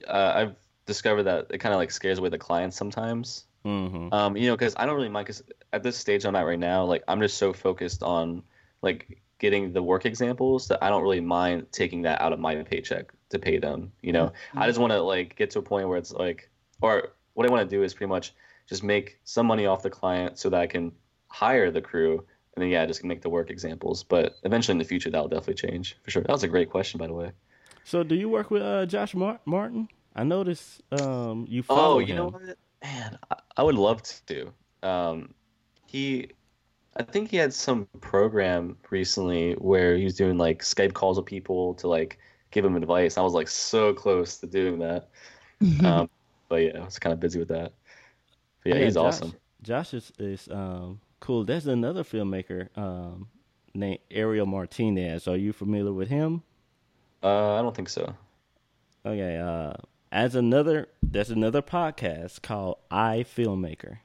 uh, 0.07 0.31
I've 0.35 0.55
discovered 0.85 1.23
that 1.23 1.47
it 1.49 1.59
kind 1.59 1.73
of 1.73 1.79
like 1.79 1.91
scares 1.91 2.17
away 2.19 2.29
the 2.29 2.37
clients 2.37 2.75
sometimes. 2.77 3.45
Mm-hmm. 3.65 4.13
Um, 4.13 4.35
you 4.37 4.47
know, 4.47 4.55
because 4.55 4.73
I 4.77 4.85
don't 4.85 4.95
really 4.95 5.09
mind. 5.09 5.25
Because 5.27 5.43
at 5.71 5.83
this 5.83 5.97
stage 5.97 6.25
I'm 6.25 6.35
at 6.35 6.45
right 6.45 6.59
now, 6.59 6.83
like 6.85 7.03
I'm 7.07 7.19
just 7.21 7.37
so 7.37 7.53
focused 7.53 8.03
on 8.03 8.43
like 8.81 9.21
getting 9.39 9.73
the 9.73 9.81
work 9.83 10.05
examples 10.05 10.67
that 10.67 10.83
I 10.83 10.89
don't 10.89 11.03
really 11.03 11.21
mind 11.21 11.67
taking 11.71 12.01
that 12.03 12.21
out 12.21 12.33
of 12.33 12.39
my 12.39 12.55
paycheck 12.63 13.11
to 13.29 13.39
pay 13.39 13.57
them. 13.57 13.91
You 14.01 14.13
know, 14.13 14.33
I 14.55 14.67
just 14.67 14.79
want 14.79 14.91
to 14.93 15.01
like 15.01 15.35
get 15.35 15.49
to 15.51 15.59
a 15.59 15.61
point 15.61 15.87
where 15.87 15.97
it's 15.97 16.11
like, 16.11 16.49
or 16.81 17.13
what 17.33 17.47
I 17.47 17.51
want 17.51 17.69
to 17.69 17.75
do 17.75 17.83
is 17.83 17.93
pretty 17.93 18.09
much 18.09 18.33
just 18.67 18.83
make 18.83 19.19
some 19.23 19.45
money 19.47 19.65
off 19.65 19.81
the 19.83 19.89
client 19.89 20.37
so 20.39 20.49
that 20.49 20.59
I 20.59 20.67
can 20.67 20.91
hire 21.27 21.71
the 21.71 21.81
crew 21.81 22.23
and 22.55 22.61
then 22.63 22.69
yeah, 22.69 22.85
just 22.85 23.03
make 23.03 23.21
the 23.21 23.29
work 23.29 23.49
examples. 23.49 24.03
But 24.03 24.35
eventually 24.43 24.73
in 24.73 24.77
the 24.77 24.85
future, 24.85 25.09
that'll 25.09 25.27
definitely 25.27 25.55
change 25.69 25.97
for 26.03 26.11
sure. 26.11 26.21
That 26.21 26.31
was 26.31 26.43
a 26.43 26.47
great 26.47 26.69
question, 26.69 26.97
by 26.99 27.07
the 27.07 27.13
way. 27.13 27.31
So 27.83 28.03
do 28.03 28.15
you 28.15 28.29
work 28.29 28.51
with 28.51 28.61
uh, 28.61 28.85
Josh 28.85 29.15
Mar- 29.15 29.39
Martin? 29.45 29.89
I 30.15 30.23
noticed 30.23 30.81
um, 30.91 31.45
you 31.49 31.63
follow 31.63 31.95
Oh, 31.95 31.99
you 31.99 32.07
him. 32.07 32.15
know 32.17 32.25
what, 32.27 32.57
man, 32.83 33.17
I, 33.31 33.35
I 33.57 33.63
would 33.63 33.75
love 33.75 34.01
to. 34.27 34.53
Um, 34.83 35.33
he, 35.87 36.29
I 36.97 37.03
think 37.03 37.31
he 37.31 37.37
had 37.37 37.53
some 37.53 37.87
program 38.01 38.77
recently 38.89 39.53
where 39.53 39.95
he 39.95 40.03
was 40.03 40.15
doing 40.15 40.37
like 40.37 40.61
Skype 40.61 40.93
calls 40.93 41.17
with 41.17 41.25
people 41.25 41.73
to 41.75 41.87
like 41.87 42.19
give 42.51 42.65
him 42.65 42.75
advice. 42.75 43.17
I 43.17 43.21
was 43.21 43.33
like 43.33 43.47
so 43.47 43.93
close 43.93 44.37
to 44.37 44.47
doing 44.47 44.79
that. 44.79 45.09
Um, 45.85 46.09
but 46.49 46.57
yeah, 46.57 46.81
I 46.81 46.83
was 46.83 46.99
kind 46.99 47.13
of 47.13 47.21
busy 47.21 47.39
with 47.39 47.47
that. 47.47 47.71
But 48.63 48.75
yeah, 48.75 48.83
he's 48.83 48.95
Josh, 48.95 49.15
awesome. 49.15 49.33
Josh 49.61 49.93
is, 49.93 50.11
is 50.19 50.49
um, 50.51 50.99
cool. 51.21 51.45
There's 51.45 51.67
another 51.67 52.03
filmmaker 52.03 52.67
um, 52.77 53.29
named 53.73 53.99
Ariel 54.11 54.45
Martinez. 54.45 55.25
Are 55.25 55.37
you 55.37 55.53
familiar 55.53 55.93
with 55.93 56.09
him? 56.09 56.43
Uh, 57.23 57.53
I 57.53 57.61
don't 57.61 57.73
think 57.73 57.87
so. 57.87 58.13
Okay. 59.05 59.37
Uh, 59.37 59.73
as 60.13 60.35
another, 60.35 60.87
there's 61.01 61.29
another 61.31 61.61
podcast 61.61 62.41
called 62.41 62.77
I 62.91 63.25
Filmmaker. 63.27 63.97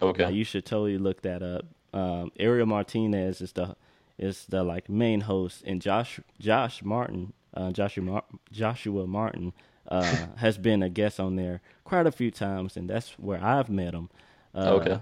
Okay. 0.00 0.22
Yeah, 0.24 0.28
you 0.28 0.44
should 0.44 0.64
totally 0.66 0.98
look 0.98 1.22
that 1.22 1.42
up. 1.42 1.64
Um, 1.92 2.30
Ariel 2.38 2.66
Martinez 2.66 3.40
is 3.40 3.52
the 3.52 3.74
is 4.18 4.44
the 4.46 4.62
like 4.62 4.88
main 4.88 5.22
host, 5.22 5.62
and 5.66 5.80
Josh 5.80 6.20
Josh 6.38 6.82
Martin, 6.84 7.32
uh, 7.54 7.72
Joshua 7.72 8.04
Mar- 8.04 8.24
Joshua 8.52 9.06
Martin, 9.06 9.52
uh, 9.88 10.26
has 10.36 10.58
been 10.58 10.82
a 10.82 10.88
guest 10.88 11.18
on 11.18 11.36
there 11.36 11.60
quite 11.84 12.06
a 12.06 12.12
few 12.12 12.30
times, 12.30 12.76
and 12.76 12.88
that's 12.90 13.12
where 13.18 13.42
I've 13.42 13.70
met 13.70 13.94
him. 13.94 14.10
Uh, 14.54 14.70
Okay. 14.74 15.00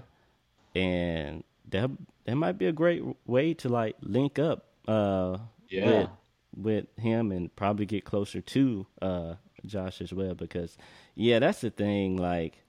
and 0.75 1.43
that 1.69 1.89
that 2.25 2.35
might 2.35 2.57
be 2.57 2.65
a 2.67 2.71
great 2.71 3.03
way 3.25 3.53
to 3.55 3.69
like 3.69 3.95
link 4.01 4.39
up 4.39 4.65
uh, 4.87 5.37
Yeah. 5.69 5.85
with 5.85 6.09
with 6.55 6.85
him 6.97 7.31
and 7.31 7.53
probably 7.55 7.85
get 7.85 8.05
closer 8.05 8.41
to 8.41 8.87
uh, 9.01 9.33
Josh 9.67 10.01
as 10.01 10.13
well 10.13 10.35
because 10.35 10.77
yeah, 11.15 11.39
that's 11.39 11.61
the 11.61 11.69
thing. 11.69 12.17
Like 12.17 12.63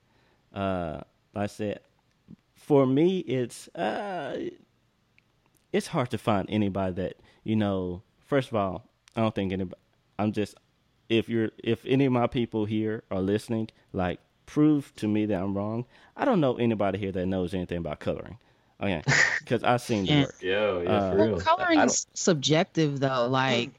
uh, 0.53 1.01
I 1.35 1.47
said, 1.47 1.79
for 2.55 2.85
me, 2.85 3.19
it's 3.19 3.67
uh, 3.75 4.37
it's 5.71 5.87
hard 5.87 6.09
to 6.11 6.17
find 6.17 6.47
anybody 6.49 6.93
that 6.93 7.15
you 7.43 7.55
know. 7.55 8.01
First 8.25 8.49
of 8.49 8.55
all, 8.55 8.85
I 9.15 9.21
don't 9.21 9.33
think 9.33 9.51
anybody. 9.51 9.79
I'm 10.19 10.31
just 10.31 10.55
if 11.09 11.29
you're 11.29 11.51
if 11.63 11.83
any 11.85 12.05
of 12.05 12.11
my 12.13 12.27
people 12.27 12.65
here 12.65 13.03
are 13.11 13.21
listening, 13.21 13.69
like 13.93 14.19
prove 14.45 14.93
to 14.97 15.07
me 15.07 15.25
that 15.27 15.41
I'm 15.41 15.55
wrong. 15.55 15.85
I 16.15 16.25
don't 16.25 16.39
know 16.39 16.55
anybody 16.57 16.97
here 16.99 17.11
that 17.11 17.25
knows 17.25 17.53
anything 17.53 17.77
about 17.79 17.99
coloring. 17.99 18.37
Okay, 18.81 19.03
because 19.39 19.63
I've 19.63 19.81
seen 19.81 20.05
the 20.05 20.13
Yeah. 20.13 20.21
work. 20.23 20.35
Yo, 20.41 20.81
yeah, 20.81 20.89
Uh, 20.89 21.09
for 21.09 21.17
Well, 21.17 21.27
real. 21.27 21.39
coloring 21.39 21.79
I 21.79 21.85
is 21.85 22.05
subjective 22.13 22.99
though. 22.99 23.27
Like 23.27 23.73
That 23.73 23.78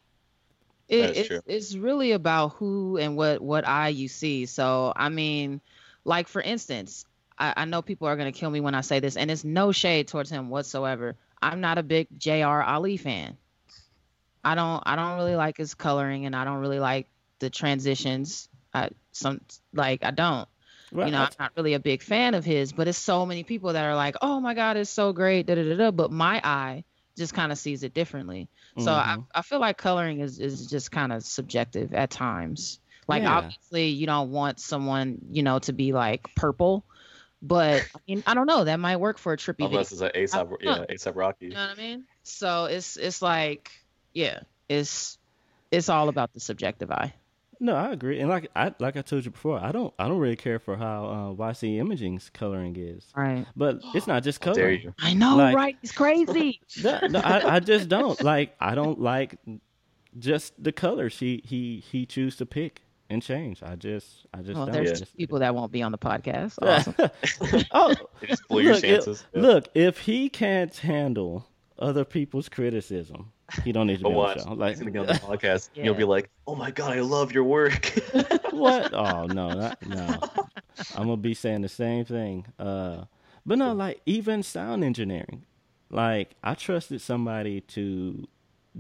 it, 0.90 1.16
is 1.16 1.30
it's, 1.30 1.40
it's 1.46 1.76
really 1.76 2.12
about 2.12 2.54
who 2.54 2.98
and 2.98 3.16
what 3.16 3.40
what 3.42 3.66
eye 3.66 3.88
you 3.90 4.08
see. 4.08 4.46
So 4.46 4.92
I 4.96 5.08
mean, 5.10 5.60
like 6.04 6.28
for 6.28 6.42
instance, 6.42 7.06
I, 7.38 7.54
I 7.58 7.64
know 7.66 7.82
people 7.82 8.08
are 8.08 8.16
gonna 8.16 8.32
kill 8.32 8.50
me 8.50 8.60
when 8.60 8.74
I 8.74 8.82
say 8.82 9.00
this, 9.00 9.16
and 9.16 9.30
it's 9.30 9.44
no 9.44 9.72
shade 9.72 10.08
towards 10.08 10.30
him 10.30 10.50
whatsoever. 10.50 11.16
I'm 11.42 11.60
not 11.60 11.78
a 11.78 11.82
big 11.84 12.08
J.R. 12.18 12.62
Alli 12.62 12.96
fan. 12.98 13.38
I 14.44 14.54
don't 14.54 14.82
I 14.86 14.96
don't 14.96 15.16
really 15.16 15.36
like 15.36 15.56
his 15.56 15.74
coloring, 15.74 16.26
and 16.26 16.34
I 16.34 16.44
don't 16.44 16.58
really 16.58 16.80
like 16.80 17.08
the 17.40 17.50
transitions. 17.50 18.48
I 18.74 18.90
some 19.12 19.40
like 19.74 20.04
I 20.04 20.10
don't 20.12 20.48
Well, 20.92 21.06
you 21.06 21.12
know, 21.12 21.20
I- 21.20 21.24
I'm 21.24 21.30
not 21.38 21.52
really 21.56 21.74
a 21.74 21.80
big 21.80 22.02
fan 22.02 22.34
of 22.34 22.44
his, 22.44 22.72
but 22.72 22.88
it's 22.88 22.98
so 22.98 23.26
many 23.26 23.44
people 23.44 23.72
that 23.74 23.84
are 23.84 23.96
like, 23.96 24.16
"Oh 24.22 24.40
my 24.40 24.54
God, 24.54 24.76
it's 24.76 24.90
so 24.90 25.12
great!" 25.12 25.46
Da 25.46 25.54
da 25.56 25.64
da 25.64 25.76
da. 25.76 25.90
But 25.90 26.10
my 26.12 26.40
eye 26.44 26.84
just 27.16 27.34
kind 27.34 27.52
of 27.52 27.58
sees 27.58 27.82
it 27.82 27.94
differently. 27.94 28.48
So 28.78 28.92
I, 28.92 29.16
Mhm. 29.18 29.26
I 29.34 29.42
feel 29.42 29.60
like 29.60 29.76
coloring 29.78 30.20
is 30.20 30.38
is 30.40 30.66
just 30.66 30.90
kind 30.90 31.12
of 31.12 31.22
subjective 31.22 31.92
at 31.92 32.10
times. 32.10 32.80
Like 33.08 33.22
Yeah. 33.22 33.38
obviously 33.38 33.88
you 33.88 34.06
don't 34.06 34.30
want 34.30 34.60
someone, 34.60 35.18
you 35.30 35.42
know, 35.42 35.58
to 35.60 35.72
be 35.72 35.92
like 35.92 36.34
purple, 36.34 36.84
but 37.42 37.82
I 37.94 37.98
mean, 38.08 38.22
I 38.26 38.34
don't 38.34 38.46
know, 38.46 38.64
that 38.64 38.78
might 38.80 38.96
work 38.98 39.18
for 39.18 39.32
a 39.32 39.36
trippy 39.36 39.58
video. 39.58 39.70
Unless 39.70 39.92
it's 39.92 40.00
an 40.00 40.10
ASAP, 40.14 40.56
yeah, 40.62 40.84
ASAP 40.88 41.16
Rocky. 41.16 41.46
You 41.46 41.54
know 41.54 41.60
what 41.66 41.78
I 41.78 41.82
mean? 41.82 42.04
So 42.22 42.64
it's 42.66 42.96
it's 42.96 43.20
like, 43.22 43.70
yeah, 44.14 44.40
it's 44.68 45.18
it's 45.70 45.88
all 45.88 46.08
about 46.08 46.32
the 46.32 46.40
subjective 46.40 46.90
eye. 46.90 47.14
No, 47.62 47.74
I 47.76 47.92
agree, 47.92 48.20
and 48.20 48.30
like 48.30 48.50
I 48.56 48.74
like 48.78 48.96
I 48.96 49.02
told 49.02 49.24
you 49.26 49.30
before, 49.30 49.58
I 49.62 49.70
don't 49.70 49.92
I 49.98 50.08
don't 50.08 50.18
really 50.18 50.34
care 50.36 50.58
for 50.58 50.76
how 50.76 51.04
uh, 51.04 51.34
YC 51.50 51.76
Imaging's 51.78 52.30
coloring 52.30 52.74
is, 52.76 53.06
Right. 53.14 53.44
but 53.54 53.80
it's 53.94 54.06
not 54.06 54.22
just 54.22 54.42
How 54.44 54.54
dare 54.54 54.64
coloring. 54.64 54.80
you? 54.82 54.94
I 54.98 55.12
know, 55.12 55.36
Like- 55.36 55.54
right? 55.56 55.76
It's 55.82 55.92
crazy. 55.92 56.60
No, 56.82 56.98
no, 57.08 57.18
I, 57.20 57.56
I 57.56 57.60
just 57.60 57.88
don't 57.90 58.20
like. 58.22 58.54
I 58.60 58.74
don't 58.74 58.98
like 58.98 59.36
just 60.18 60.54
the 60.62 60.72
colors 60.72 61.18
he 61.18 61.42
he 61.44 61.80
he 61.90 62.06
choose 62.06 62.36
to 62.36 62.46
pick 62.46 62.82
and 63.10 63.22
change. 63.22 63.62
I 63.62 63.76
just 63.76 64.26
I 64.32 64.38
just 64.38 64.54
well, 64.56 64.66
don't. 64.66 64.72
there's 64.72 65.00
Yeah. 65.00 65.06
people 65.16 65.38
that 65.40 65.54
won't 65.54 65.70
be 65.72 65.82
on 65.82 65.92
the 65.92 65.98
podcast. 65.98 66.56
Awesome. 66.62 67.64
oh, 67.72 67.94
just 68.26 68.48
blew 68.48 68.62
look, 68.62 68.78
it- 68.82 68.88
chances. 68.88 69.24
Yeah. 69.34 69.42
look, 69.42 69.68
if 69.74 69.98
he 69.98 70.28
can't 70.30 70.74
handle 70.76 71.46
other 71.78 72.04
people's 72.04 72.48
criticism, 72.48 73.32
he 73.64 73.72
don't 73.72 73.86
need 73.86 73.98
to 73.98 74.02
But 74.04 74.08
be 74.10 74.14
on 74.14 74.18
watch, 74.18 74.36
the 74.38 74.44
show. 74.44 74.52
Like 74.52 74.70
he's 74.70 74.78
gonna 74.80 74.90
get 74.90 75.00
on 75.00 75.06
the 75.06 75.12
podcast. 75.14 75.70
and 75.76 75.84
You'll 75.84 75.94
be 75.94 76.04
like, 76.04 76.30
"Oh 76.46 76.54
my 76.54 76.70
god, 76.70 76.96
I 76.96 77.00
love 77.00 77.32
your 77.32 77.44
work." 77.44 77.86
what? 78.50 78.92
Oh 78.94 79.26
no, 79.26 79.50
not, 79.52 79.86
no. 79.86 80.18
I'm 80.96 81.04
gonna 81.04 81.16
be 81.16 81.34
saying 81.34 81.62
the 81.62 81.68
same 81.68 82.04
thing. 82.04 82.46
Uh, 82.58 83.04
but 83.46 83.58
no, 83.58 83.72
like 83.72 84.00
even 84.06 84.42
sound 84.42 84.84
engineering. 84.84 85.44
Like 85.90 86.30
I 86.42 86.54
trusted 86.54 87.00
somebody 87.00 87.60
to 87.62 88.26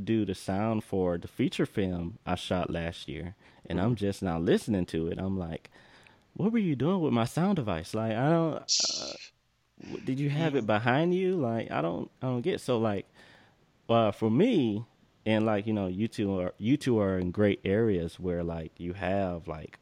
do 0.04 0.24
the 0.24 0.34
sound 0.34 0.84
for 0.84 1.18
the 1.18 1.26
feature 1.28 1.66
film 1.66 2.18
I 2.24 2.36
shot 2.36 2.70
last 2.70 3.08
year, 3.08 3.34
and 3.66 3.80
I'm 3.80 3.96
just 3.96 4.22
now 4.22 4.38
listening 4.38 4.86
to 4.86 5.08
it. 5.08 5.18
I'm 5.18 5.38
like, 5.38 5.70
what 6.34 6.52
were 6.52 6.58
you 6.58 6.76
doing 6.76 7.00
with 7.00 7.12
my 7.12 7.24
sound 7.24 7.56
device? 7.56 7.94
Like 7.94 8.12
I 8.12 8.30
don't. 8.30 8.56
Uh, 8.56 9.12
did 10.04 10.20
you 10.20 10.28
have 10.30 10.54
it 10.54 10.66
behind 10.66 11.14
you? 11.14 11.36
Like 11.36 11.70
I 11.70 11.80
don't. 11.82 12.10
I 12.22 12.26
don't 12.26 12.42
get. 12.42 12.60
So 12.60 12.78
like, 12.78 13.06
uh, 13.90 14.12
for 14.12 14.30
me, 14.30 14.84
and 15.26 15.44
like 15.44 15.66
you 15.66 15.72
know, 15.72 15.86
you 15.86 16.08
two 16.08 16.38
are 16.38 16.54
you 16.58 16.76
two 16.76 16.98
are 17.00 17.18
in 17.18 17.30
great 17.30 17.60
areas 17.64 18.18
where 18.18 18.42
like 18.42 18.72
you 18.78 18.94
have 18.94 19.48
like 19.48 19.78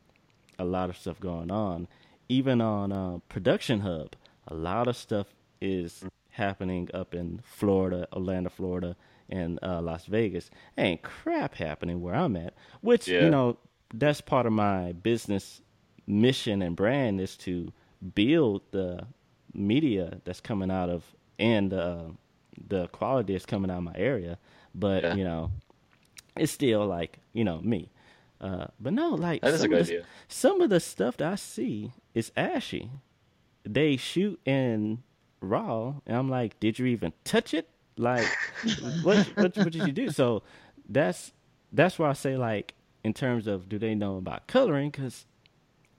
a 0.59 0.65
lot 0.65 0.91
of 0.91 0.97
stuff 0.97 1.21
going 1.21 1.51
on. 1.51 1.87
Even 2.29 2.61
on 2.61 2.93
uh, 2.93 3.19
Production 3.29 3.81
Hub, 3.81 4.15
a 4.49 4.55
lot 4.55 4.87
of 4.89 4.97
stuff 4.97 5.29
is 5.61 6.05
happening 6.31 6.89
up 6.93 7.15
in 7.15 7.41
Florida, 7.43 8.07
Orlando, 8.13 8.51
Florida, 8.51 8.97
and 9.31 9.59
uh, 9.63 9.81
Las 9.81 10.07
Vegas. 10.07 10.51
Ain't 10.77 11.03
crap 11.03 11.55
happening 11.55 12.03
where 12.03 12.15
I'm 12.15 12.37
at. 12.37 12.55
Which 12.81 13.09
Yeah. 13.09 13.25
you 13.25 13.31
know, 13.31 13.57
that's 13.95 14.21
part 14.21 14.47
of 14.47 14.53
my 14.53 14.93
business 14.93 15.63
mission 16.07 16.63
and 16.63 16.77
brand 16.77 17.21
is 17.21 17.37
to 17.37 17.73
build 18.15 18.63
the 18.71 19.07
media 19.55 20.21
that's 20.25 20.41
coming 20.41 20.71
out 20.71 20.91
of 20.91 21.05
and 21.39 21.73
uh, 21.73 22.05
the 22.67 22.89
quality 22.89 23.33
that's 23.35 23.47
coming 23.47 23.71
out 23.71 23.79
of 23.79 23.85
my 23.85 23.95
area. 23.97 24.39
But 24.75 25.03
Yeah. 25.03 25.15
you 25.15 25.25
know, 25.25 25.51
it's 26.37 26.53
still 26.53 26.87
like 26.87 27.19
you 27.33 27.45
know 27.45 27.61
me. 27.61 27.91
Uh, 28.41 28.67
but 28.79 28.93
no, 28.93 29.11
like 29.11 29.41
That 29.43 29.55
is 29.55 29.61
a 29.61 29.63
some 29.63 29.71
good 29.71 29.81
of 29.81 29.87
the, 29.89 29.93
idea. 29.95 30.07
some 30.29 30.61
of 30.61 30.71
the 30.71 30.81
stuff 30.81 31.17
that 31.17 31.33
I 31.33 31.35
see 31.35 31.93
is 32.15 32.31
ashy. 32.37 32.91
They 33.65 33.97
shoot 33.97 34.41
in 34.45 35.03
raw, 35.41 35.95
and 36.07 36.17
I'm 36.17 36.29
like, 36.31 36.59
did 36.61 36.79
you 36.79 36.87
even 36.87 37.13
touch 37.25 37.53
it? 37.53 37.69
Like, 37.97 38.29
what, 39.03 39.27
what 39.37 39.57
what 39.59 39.73
did 39.73 39.85
you 39.85 39.93
do? 39.93 40.11
So 40.11 40.43
that's 40.89 41.33
that's 41.73 41.99
why 41.99 42.11
I 42.11 42.13
say 42.15 42.37
like 42.37 42.75
in 43.05 43.13
terms 43.13 43.47
of 43.47 43.69
do 43.69 43.79
they 43.79 43.95
know 43.95 44.17
about 44.17 44.47
coloring? 44.47 44.91
Because 44.91 45.27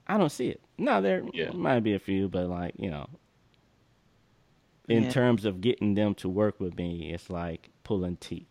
I 0.07 0.17
don't 0.17 0.31
see 0.31 0.47
it. 0.47 0.61
No, 0.77 1.01
there 1.01 1.23
Yeah. 1.33 1.51
might 1.51 1.81
be 1.81 1.93
a 1.93 1.99
few, 1.99 2.29
but 2.29 2.47
like 2.47 2.73
you 2.77 2.89
know, 2.89 3.07
in 4.89 5.03
Yeah. 5.03 5.09
terms 5.11 5.45
of 5.45 5.61
getting 5.61 5.93
them 5.93 6.15
to 6.15 6.27
work 6.27 6.59
with 6.59 6.75
me, 6.77 7.13
it's 7.13 7.29
like 7.29 7.69
pulling 7.83 8.17
teeth, 8.17 8.47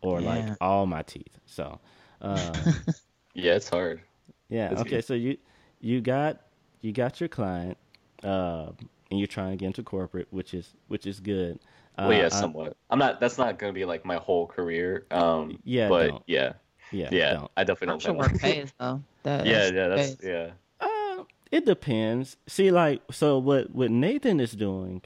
or 0.00 0.20
Yeah. 0.20 0.28
like 0.28 0.56
all 0.60 0.86
my 0.86 1.02
teeth. 1.02 1.38
So. 1.46 1.78
Uh, 2.20 2.52
Yeah, 3.34 3.54
it's 3.54 3.68
hard. 3.68 4.00
yeah. 4.48 4.68
That's 4.70 4.80
okay. 4.82 4.90
good. 4.96 5.04
So 5.04 5.14
you 5.14 5.38
you 5.80 6.00
got 6.00 6.40
you 6.80 6.92
got 6.92 7.20
your 7.20 7.28
client, 7.28 7.78
uh, 8.24 8.72
and 9.10 9.18
you're 9.20 9.28
trying 9.28 9.52
to 9.52 9.56
get 9.56 9.66
into 9.66 9.82
corporate, 9.84 10.26
which 10.30 10.52
is 10.52 10.74
which 10.88 11.06
is 11.06 11.20
good. 11.20 11.60
Uh, 11.96 12.06
well, 12.08 12.18
yeah, 12.18 12.28
somewhat. 12.28 12.76
I'm 12.90 12.98
not. 12.98 13.20
That's 13.20 13.38
not 13.38 13.58
gonna 13.58 13.72
be 13.72 13.84
like 13.84 14.04
my 14.04 14.16
whole 14.16 14.46
career. 14.46 15.06
Um, 15.12 15.58
Yeah, 15.64 15.88
but 15.88 16.08
don't. 16.08 16.22
yeah, 16.26 16.52
yeah. 16.90 17.08
yeah, 17.12 17.32
don't. 17.34 17.50
I 17.56 17.64
definitely 17.64 18.02
don't. 18.04 18.16
work 18.18 18.38
pays 18.38 18.72
though. 18.78 19.02
That, 19.22 19.46
yeah, 19.46 19.52
that's 19.70 19.72
yeah, 19.72 19.88
that's 19.88 20.14
pays. 20.16 20.18
yeah. 20.24 20.50
Uh, 20.80 21.24
it 21.52 21.64
depends. 21.66 22.36
See, 22.48 22.70
like, 22.72 23.00
so 23.12 23.38
what 23.38 23.70
what 23.74 23.90
Nathan 23.92 24.40
is 24.40 24.52
doing, 24.52 25.02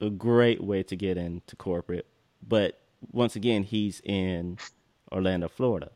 a 0.00 0.10
great 0.10 0.62
way 0.62 0.82
to 0.84 0.96
get 0.96 1.16
into 1.16 1.56
corporate, 1.56 2.06
but 2.46 2.80
once 3.12 3.36
again, 3.36 3.62
he's 3.62 4.00
in 4.04 4.58
Orlando, 5.12 5.48
Florida. 5.48 5.90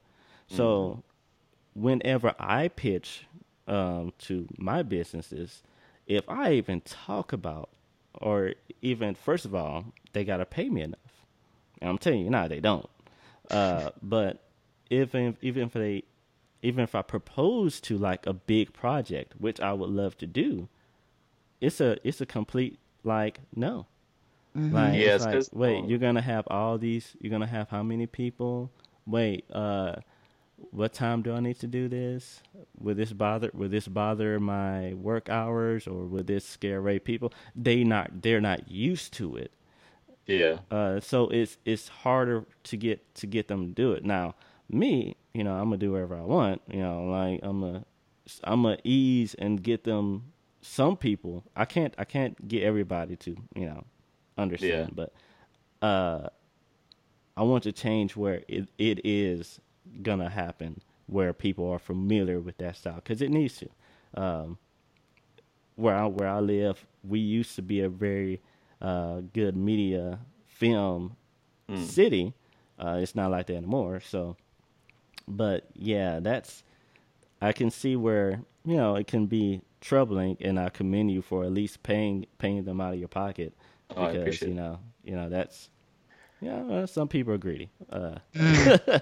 So, 0.48 1.02
whenever 1.74 2.34
I 2.38 2.68
pitch 2.68 3.24
um, 3.66 4.12
to 4.18 4.46
my 4.58 4.82
businesses, 4.82 5.62
if 6.06 6.28
I 6.28 6.52
even 6.52 6.82
talk 6.82 7.32
about, 7.32 7.70
or 8.14 8.54
even 8.82 9.14
first 9.14 9.44
of 9.44 9.54
all, 9.54 9.86
they 10.12 10.24
gotta 10.24 10.44
pay 10.44 10.68
me 10.68 10.82
enough. 10.82 11.24
And 11.80 11.88
I'm 11.88 11.98
telling 11.98 12.20
you, 12.20 12.30
now 12.30 12.48
they 12.48 12.60
don't. 12.60 12.88
Uh, 13.50 13.90
but 14.02 14.44
if 14.90 15.14
even 15.14 15.62
if 15.62 15.72
they 15.72 16.04
even 16.62 16.84
if 16.84 16.94
I 16.94 17.02
propose 17.02 17.80
to 17.82 17.98
like 17.98 18.26
a 18.26 18.32
big 18.32 18.72
project, 18.72 19.34
which 19.38 19.60
I 19.60 19.72
would 19.72 19.90
love 19.90 20.16
to 20.18 20.26
do, 20.26 20.68
it's 21.60 21.80
a 21.80 21.96
it's 22.06 22.20
a 22.20 22.26
complete 22.26 22.78
like 23.04 23.40
no. 23.54 23.86
Like, 24.54 24.94
Yeah, 24.94 25.14
it's 25.16 25.16
it's 25.16 25.24
like, 25.24 25.34
'cause, 25.34 25.50
wait, 25.52 25.84
um, 25.84 25.88
you're 25.88 25.98
gonna 25.98 26.20
have 26.22 26.46
all 26.48 26.78
these. 26.78 27.16
You're 27.20 27.30
gonna 27.30 27.46
have 27.46 27.68
how 27.70 27.82
many 27.82 28.06
people? 28.06 28.70
Wait, 29.06 29.44
uh, 29.52 29.96
what 30.70 30.92
time 30.92 31.22
do 31.22 31.32
I 31.34 31.40
need 31.40 31.58
to 31.60 31.66
do 31.66 31.88
this? 31.88 32.42
Will 32.78 32.94
this 32.94 33.12
bother? 33.12 33.50
Will 33.54 33.68
this 33.68 33.88
bother 33.88 34.38
my 34.38 34.94
work 34.94 35.28
hours, 35.28 35.86
or 35.86 36.04
will 36.06 36.22
this 36.24 36.44
scare 36.44 36.78
away 36.78 36.98
people? 36.98 37.32
They 37.56 37.82
not. 37.84 38.22
They're 38.22 38.40
not 38.40 38.70
used 38.70 39.12
to 39.14 39.36
it. 39.36 39.52
Yeah, 40.26 40.58
Uh, 40.70 41.00
so 41.00 41.28
it's 41.28 41.58
it's 41.64 41.88
harder 41.88 42.46
to 42.64 42.76
get 42.76 43.14
to 43.16 43.26
get 43.26 43.48
them 43.48 43.66
to 43.68 43.72
do 43.72 43.92
it. 43.92 44.04
Now, 44.04 44.34
me, 44.68 45.16
you 45.34 45.42
know, 45.44 45.54
I'm 45.54 45.64
gonna 45.64 45.78
do 45.78 45.92
whatever 45.92 46.16
I 46.16 46.22
want. 46.22 46.62
You 46.70 46.80
know, 46.80 47.04
like 47.06 47.40
I'm 47.42 47.62
a 47.64 47.84
I'm 48.44 48.62
gonna 48.62 48.78
ease 48.84 49.34
and 49.34 49.62
get 49.62 49.84
them. 49.84 50.32
Some 50.60 50.96
people, 50.96 51.42
I 51.56 51.64
can't 51.64 51.92
I 51.98 52.04
can't 52.04 52.46
get 52.46 52.62
everybody 52.62 53.16
to 53.16 53.36
you 53.56 53.66
know 53.66 53.84
understand, 54.38 54.94
but 54.94 55.12
uh, 55.82 56.28
I 57.36 57.42
want 57.42 57.64
to 57.64 57.72
change 57.72 58.16
where 58.16 58.42
it 58.48 58.68
it 58.78 59.00
is 59.04 59.60
gonna 60.02 60.30
happen 60.30 60.80
where 61.06 61.32
people 61.32 61.68
are 61.70 61.78
familiar 61.78 62.40
with 62.40 62.56
that 62.58 62.76
style 62.76 62.96
because 62.96 63.22
it 63.22 63.30
needs 63.30 63.58
to. 63.58 63.68
Um, 64.20 64.58
where 65.76 65.96
I 65.96 66.06
where 66.06 66.28
I 66.28 66.40
live, 66.40 66.86
we 67.02 67.18
used 67.20 67.56
to 67.56 67.62
be 67.62 67.80
a 67.80 67.88
very 67.88 68.40
uh, 68.80 69.22
good 69.32 69.56
media 69.56 70.20
film 70.46 71.16
city. 71.76 72.34
Uh, 72.78 72.98
it's 73.00 73.14
not 73.14 73.30
like 73.30 73.46
that 73.46 73.56
anymore. 73.56 74.00
So, 74.00 74.36
but 75.28 75.66
yeah, 75.74 76.20
that's 76.20 76.62
I 77.40 77.52
can 77.52 77.70
see 77.70 77.96
where 77.96 78.42
you 78.64 78.76
know 78.76 78.96
it 78.96 79.06
can 79.06 79.26
be 79.26 79.62
troubling, 79.80 80.36
and 80.40 80.58
I 80.58 80.68
commend 80.68 81.10
you 81.10 81.22
for 81.22 81.44
at 81.44 81.52
least 81.52 81.82
paying 81.82 82.26
paying 82.38 82.64
them 82.64 82.80
out 82.80 82.94
of 82.94 82.98
your 82.98 83.08
pocket 83.08 83.54
Oh, 83.96 84.02
I 84.02 84.10
because 84.10 84.18
appreciate 84.20 84.48
you 84.48 84.54
it. 84.54 84.56
know 84.56 84.78
you 85.04 85.14
know 85.14 85.28
that's 85.28 85.70
yeah 86.40 86.60
well, 86.62 86.86
some 86.86 87.08
people 87.08 87.32
are 87.32 87.38
greedy. 87.38 87.70
Uh, 87.90 88.16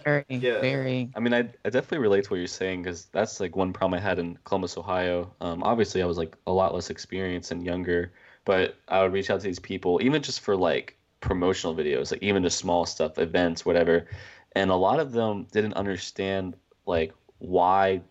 Very, 0.05 0.24
Yeah. 0.29 0.61
very. 0.61 1.11
I 1.14 1.20
mean, 1.20 1.35
I, 1.35 1.40
I 1.64 1.70
definitely 1.70 1.98
relate 1.98 2.24
to 2.24 2.31
what 2.31 2.37
you're 2.37 2.46
saying 2.46 2.83
because 2.83 3.07
that's 3.07 3.40
like 3.40 3.57
one 3.57 3.72
problem 3.72 3.98
I 3.98 4.03
had 4.03 4.18
in 4.18 4.38
Columbus, 4.44 4.76
Ohio. 4.76 5.35
Um, 5.40 5.62
obviously, 5.62 6.03
I 6.03 6.07
was 6.07 6.18
like 6.18 6.37
a 6.46 6.53
lot 6.53 6.74
less 6.74 6.90
experienced 6.90 7.50
and 7.50 7.64
younger, 7.64 8.12
but 8.44 8.76
I 8.88 9.03
would 9.03 9.12
reach 9.12 9.31
out 9.31 9.40
to 9.40 9.46
these 9.46 9.59
people, 9.59 10.00
even 10.03 10.22
just 10.22 10.40
for 10.40 10.57
like 10.57 10.96
promotional 11.20 11.74
videos, 11.74 12.12
like 12.12 12.22
even 12.22 12.42
the 12.42 12.50
small 12.50 12.87
stuff, 12.87 13.18
events, 13.18 13.66
whatever. 13.66 14.07
And 14.55 14.70
a 14.70 14.76
lot 14.76 15.00
of 15.00 15.12
them 15.12 15.46
didn't 15.53 15.74
understand 15.74 16.57
like 16.87 17.12
why 17.38 18.03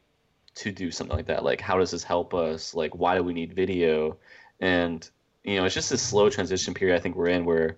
to 0.56 0.72
do 0.72 0.92
something 0.92 1.16
like 1.16 1.28
that. 1.28 1.44
Like, 1.44 1.62
how 1.62 1.78
does 1.78 1.92
this 1.92 2.04
help 2.04 2.34
us? 2.34 2.76
Like, 2.76 2.96
why 2.96 3.16
do 3.16 3.24
we 3.24 3.34
need 3.34 3.54
video? 3.54 4.18
And, 4.60 5.10
you 5.44 5.56
know, 5.56 5.66
it's 5.66 5.76
just 5.76 5.90
this 5.90 6.02
slow 6.02 6.30
transition 6.30 6.74
period 6.74 6.96
I 6.96 7.00
think 7.00 7.16
we're 7.16 7.28
in 7.28 7.46
where 7.46 7.78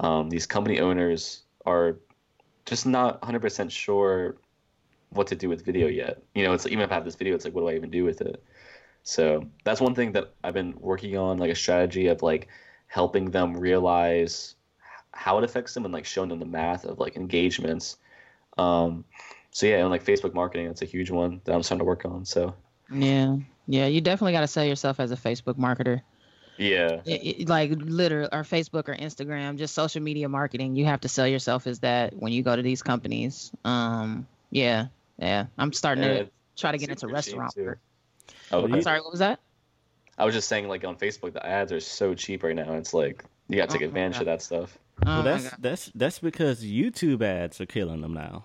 um, 0.00 0.30
these 0.30 0.46
company 0.46 0.80
owners 0.80 1.42
are 1.66 1.98
just 2.66 2.86
not 2.86 3.20
100% 3.22 3.70
sure 3.70 4.36
what 5.10 5.26
to 5.28 5.36
do 5.36 5.48
with 5.48 5.64
video 5.64 5.86
yet. 5.86 6.22
You 6.34 6.44
know, 6.44 6.52
it's 6.52 6.66
even 6.66 6.80
if 6.80 6.90
I 6.90 6.94
have 6.94 7.04
this 7.04 7.14
video, 7.14 7.34
it's 7.34 7.44
like, 7.44 7.54
what 7.54 7.62
do 7.62 7.68
I 7.68 7.74
even 7.74 7.90
do 7.90 8.04
with 8.04 8.20
it? 8.20 8.42
So 9.02 9.46
that's 9.64 9.80
one 9.80 9.94
thing 9.94 10.12
that 10.12 10.32
I've 10.42 10.54
been 10.54 10.74
working 10.80 11.16
on, 11.16 11.38
like 11.38 11.50
a 11.50 11.54
strategy 11.54 12.08
of 12.08 12.22
like 12.22 12.48
helping 12.86 13.30
them 13.30 13.56
realize 13.56 14.54
how 15.12 15.38
it 15.38 15.44
affects 15.44 15.74
them 15.74 15.84
and 15.84 15.92
like 15.92 16.06
showing 16.06 16.30
them 16.30 16.40
the 16.40 16.46
math 16.46 16.84
of 16.84 16.98
like 16.98 17.16
engagements. 17.16 17.98
Um, 18.58 19.04
so 19.50 19.66
yeah, 19.66 19.76
and 19.76 19.90
like 19.90 20.04
Facebook 20.04 20.34
marketing, 20.34 20.66
that's 20.66 20.82
a 20.82 20.86
huge 20.86 21.10
one 21.10 21.40
that 21.44 21.54
I'm 21.54 21.62
starting 21.62 21.80
to 21.80 21.84
work 21.84 22.04
on. 22.04 22.24
So 22.24 22.54
Yeah. 22.90 23.36
Yeah. 23.66 23.86
You 23.86 24.00
definitely 24.00 24.32
got 24.32 24.40
to 24.40 24.48
sell 24.48 24.64
yourself 24.64 24.98
as 25.00 25.12
a 25.12 25.16
Facebook 25.16 25.54
marketer. 25.54 26.00
Yeah, 26.56 27.00
It- 27.04 27.40
it- 27.42 27.48
like 27.48 27.70
literally, 27.74 28.28
or 28.32 28.42
Facebook 28.42 28.88
or 28.88 28.94
Instagram, 28.96 29.56
just 29.58 29.74
social 29.74 30.02
media 30.02 30.28
marketing. 30.28 30.76
You 30.76 30.84
have 30.86 31.00
to 31.02 31.08
sell 31.08 31.26
yourself 31.26 31.66
as 31.66 31.80
that 31.80 32.14
when 32.16 32.32
you 32.32 32.42
go 32.42 32.54
to 32.56 32.62
these 32.62 32.82
companies. 32.82 33.50
Um. 33.64 34.26
Yeah. 34.50 34.86
Yeah. 35.18 35.46
I'm 35.58 35.72
starting 35.72 36.04
And 36.04 36.26
to 36.26 36.32
try 36.56 36.72
to 36.72 36.78
get 36.78 36.88
into 36.88 37.00
super 37.00 37.12
restaurant 37.12 37.52
work. 37.56 37.78
Oh, 38.52 38.58
Well, 38.58 38.64
okay. 38.66 38.76
you- 38.76 38.82
Sorry. 38.82 39.00
What 39.00 39.10
was 39.10 39.20
that? 39.20 39.40
I 40.16 40.24
was 40.24 40.34
just 40.34 40.48
saying, 40.48 40.68
like 40.68 40.84
on 40.84 40.96
Facebook, 40.96 41.32
the 41.32 41.44
ads 41.44 41.72
are 41.72 41.80
so 41.80 42.14
cheap 42.14 42.44
right 42.44 42.54
now. 42.54 42.74
It's 42.74 42.94
like 42.94 43.24
you 43.48 43.56
got 43.56 43.68
to 43.68 43.72
take 43.74 43.82
Oh 43.82 43.88
advantage 43.88 44.20
of 44.20 44.26
that 44.26 44.42
stuff. 44.42 44.78
Oh 45.04 45.06
well, 45.06 45.16
my 45.16 45.22
that's 45.32 45.56
that's 45.58 45.90
that's 45.96 46.18
because 46.20 46.64
YouTube 46.64 47.20
ads 47.22 47.60
are 47.60 47.66
killing 47.66 48.00
them 48.00 48.14
now. 48.14 48.44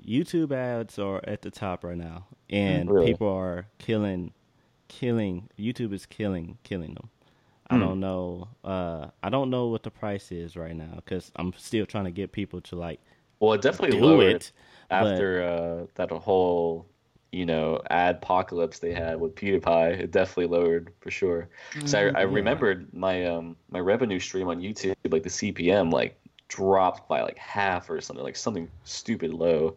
YouTube 0.00 0.52
ads 0.52 0.96
are 0.98 1.20
at 1.26 1.42
the 1.42 1.50
top 1.50 1.82
right 1.82 1.96
now, 1.96 2.26
and 2.48 2.88
Really? 2.88 3.06
people 3.12 3.28
are 3.28 3.66
killing, 3.78 4.32
killing. 4.86 5.48
YouTube 5.58 5.92
is 5.92 6.06
killing, 6.06 6.58
killing 6.62 6.94
them. 6.94 7.10
I 7.70 7.74
Hmm. 7.76 7.80
don't 7.80 8.00
know. 8.00 8.48
Uh, 8.64 9.08
I 9.22 9.28
don't 9.28 9.50
know 9.50 9.66
what 9.66 9.82
the 9.82 9.90
price 9.90 10.32
is 10.32 10.56
right 10.56 10.74
now 10.74 10.94
because 10.96 11.30
I'm 11.36 11.52
still 11.56 11.84
trying 11.86 12.04
to 12.04 12.10
get 12.10 12.32
people 12.32 12.60
to 12.62 12.76
like 12.76 13.00
Well, 13.40 13.52
it 13.52 13.60
definitely 13.62 13.98
do 13.98 14.04
lowered 14.06 14.36
it. 14.36 14.52
but- 14.88 14.96
after 14.96 15.42
uh, 15.42 15.86
that 15.96 16.10
whole, 16.10 16.86
you 17.30 17.44
know, 17.44 17.82
ad 17.90 18.16
apocalypse 18.16 18.78
they 18.78 18.94
had 18.94 19.20
with 19.20 19.34
PewDiePie. 19.34 20.00
It 20.00 20.10
definitely 20.12 20.46
lowered 20.46 20.92
for 21.00 21.10
sure. 21.10 21.48
So 21.84 21.98
I, 21.98 22.02
I 22.20 22.22
Yeah. 22.22 22.34
remembered 22.34 22.92
my 22.94 23.26
um 23.26 23.54
my 23.70 23.80
revenue 23.80 24.18
stream 24.18 24.48
on 24.48 24.60
YouTube, 24.60 24.94
like 25.10 25.22
the 25.24 25.28
CPM, 25.30 25.90
like 25.90 26.18
dropped 26.48 27.06
by 27.06 27.20
like 27.20 27.36
half 27.36 27.90
or 27.90 28.00
something, 28.00 28.24
like 28.24 28.36
something 28.36 28.70
stupid 28.84 29.34
low. 29.34 29.76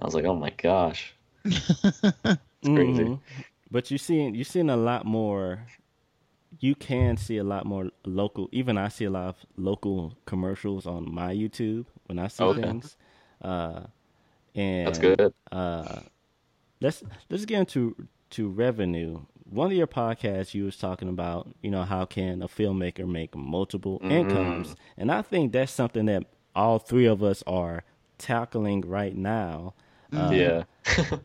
I 0.00 0.04
was 0.04 0.14
like, 0.14 0.24
oh 0.24 0.36
my 0.36 0.50
gosh. 0.50 1.12
crazy. 2.64 3.10
Mhm. 3.10 3.20
But 3.70 3.90
you 3.90 3.98
seeing 3.98 4.34
you 4.36 4.44
seeing 4.44 4.70
a 4.70 4.76
lot 4.76 5.04
more. 5.04 5.66
You 6.60 6.74
can 6.74 7.16
see 7.16 7.38
a 7.38 7.44
lot 7.44 7.66
more 7.66 7.90
local. 8.04 8.48
Even 8.52 8.76
I 8.78 8.88
see 8.88 9.04
a 9.04 9.10
lot 9.10 9.28
of 9.28 9.36
local 9.56 10.16
commercials 10.26 10.86
on 10.86 11.12
my 11.12 11.34
YouTube 11.34 11.86
when 12.06 12.18
I 12.18 12.28
see 12.28 12.48
Okay. 12.48 12.48
things. 12.48 12.96
Uh, 13.42 13.84
and 14.54 14.84
That's 14.84 14.98
good. 14.98 15.34
Uh, 15.52 16.00
let's 16.80 17.02
let's 17.30 17.44
get 17.44 17.60
into 17.60 17.96
to 18.30 18.48
revenue. 18.48 19.22
One 19.44 19.68
of 19.70 19.76
your 19.76 19.86
podcasts, 19.86 20.54
you 20.54 20.64
was 20.64 20.76
talking 20.76 21.08
about, 21.08 21.54
you 21.62 21.70
know, 21.70 21.84
how 21.84 22.04
can 22.06 22.42
a 22.42 22.48
filmmaker 22.48 23.06
make 23.06 23.34
multiple 23.36 24.02
Mm-hmm. 24.02 24.04
incomes, 24.08 24.76
and 24.96 25.10
I 25.10 25.22
think 25.22 25.52
that's 25.52 25.72
something 25.72 26.06
that 26.06 26.24
all 26.54 26.78
three 26.78 27.06
of 27.06 27.22
us 27.22 27.42
are 27.46 27.84
tackling 28.18 28.82
right 28.82 29.16
now. 29.16 29.74
Uh, 30.14 30.62
yeah. 30.62 30.64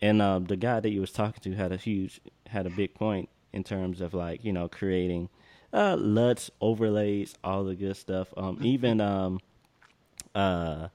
and 0.00 0.20
um, 0.22 0.44
the 0.46 0.56
guy 0.56 0.80
that 0.80 0.90
you 0.90 1.00
was 1.00 1.12
talking 1.12 1.40
to 1.42 1.56
had 1.56 1.72
a 1.72 1.76
huge, 1.76 2.20
had 2.46 2.66
a 2.66 2.70
big 2.70 2.94
point 2.94 3.28
in 3.52 3.64
terms 3.64 4.00
of 4.00 4.14
like 4.14 4.44
you 4.44 4.52
know 4.52 4.68
creating 4.68 5.28
uh, 5.72 5.96
LUTs, 5.98 6.50
overlays, 6.60 7.34
all 7.44 7.64
the 7.64 7.74
good 7.74 7.96
stuff. 7.96 8.32
Um, 8.36 8.58
even 8.62 9.00
um, 9.00 9.40
uh, 10.34 10.88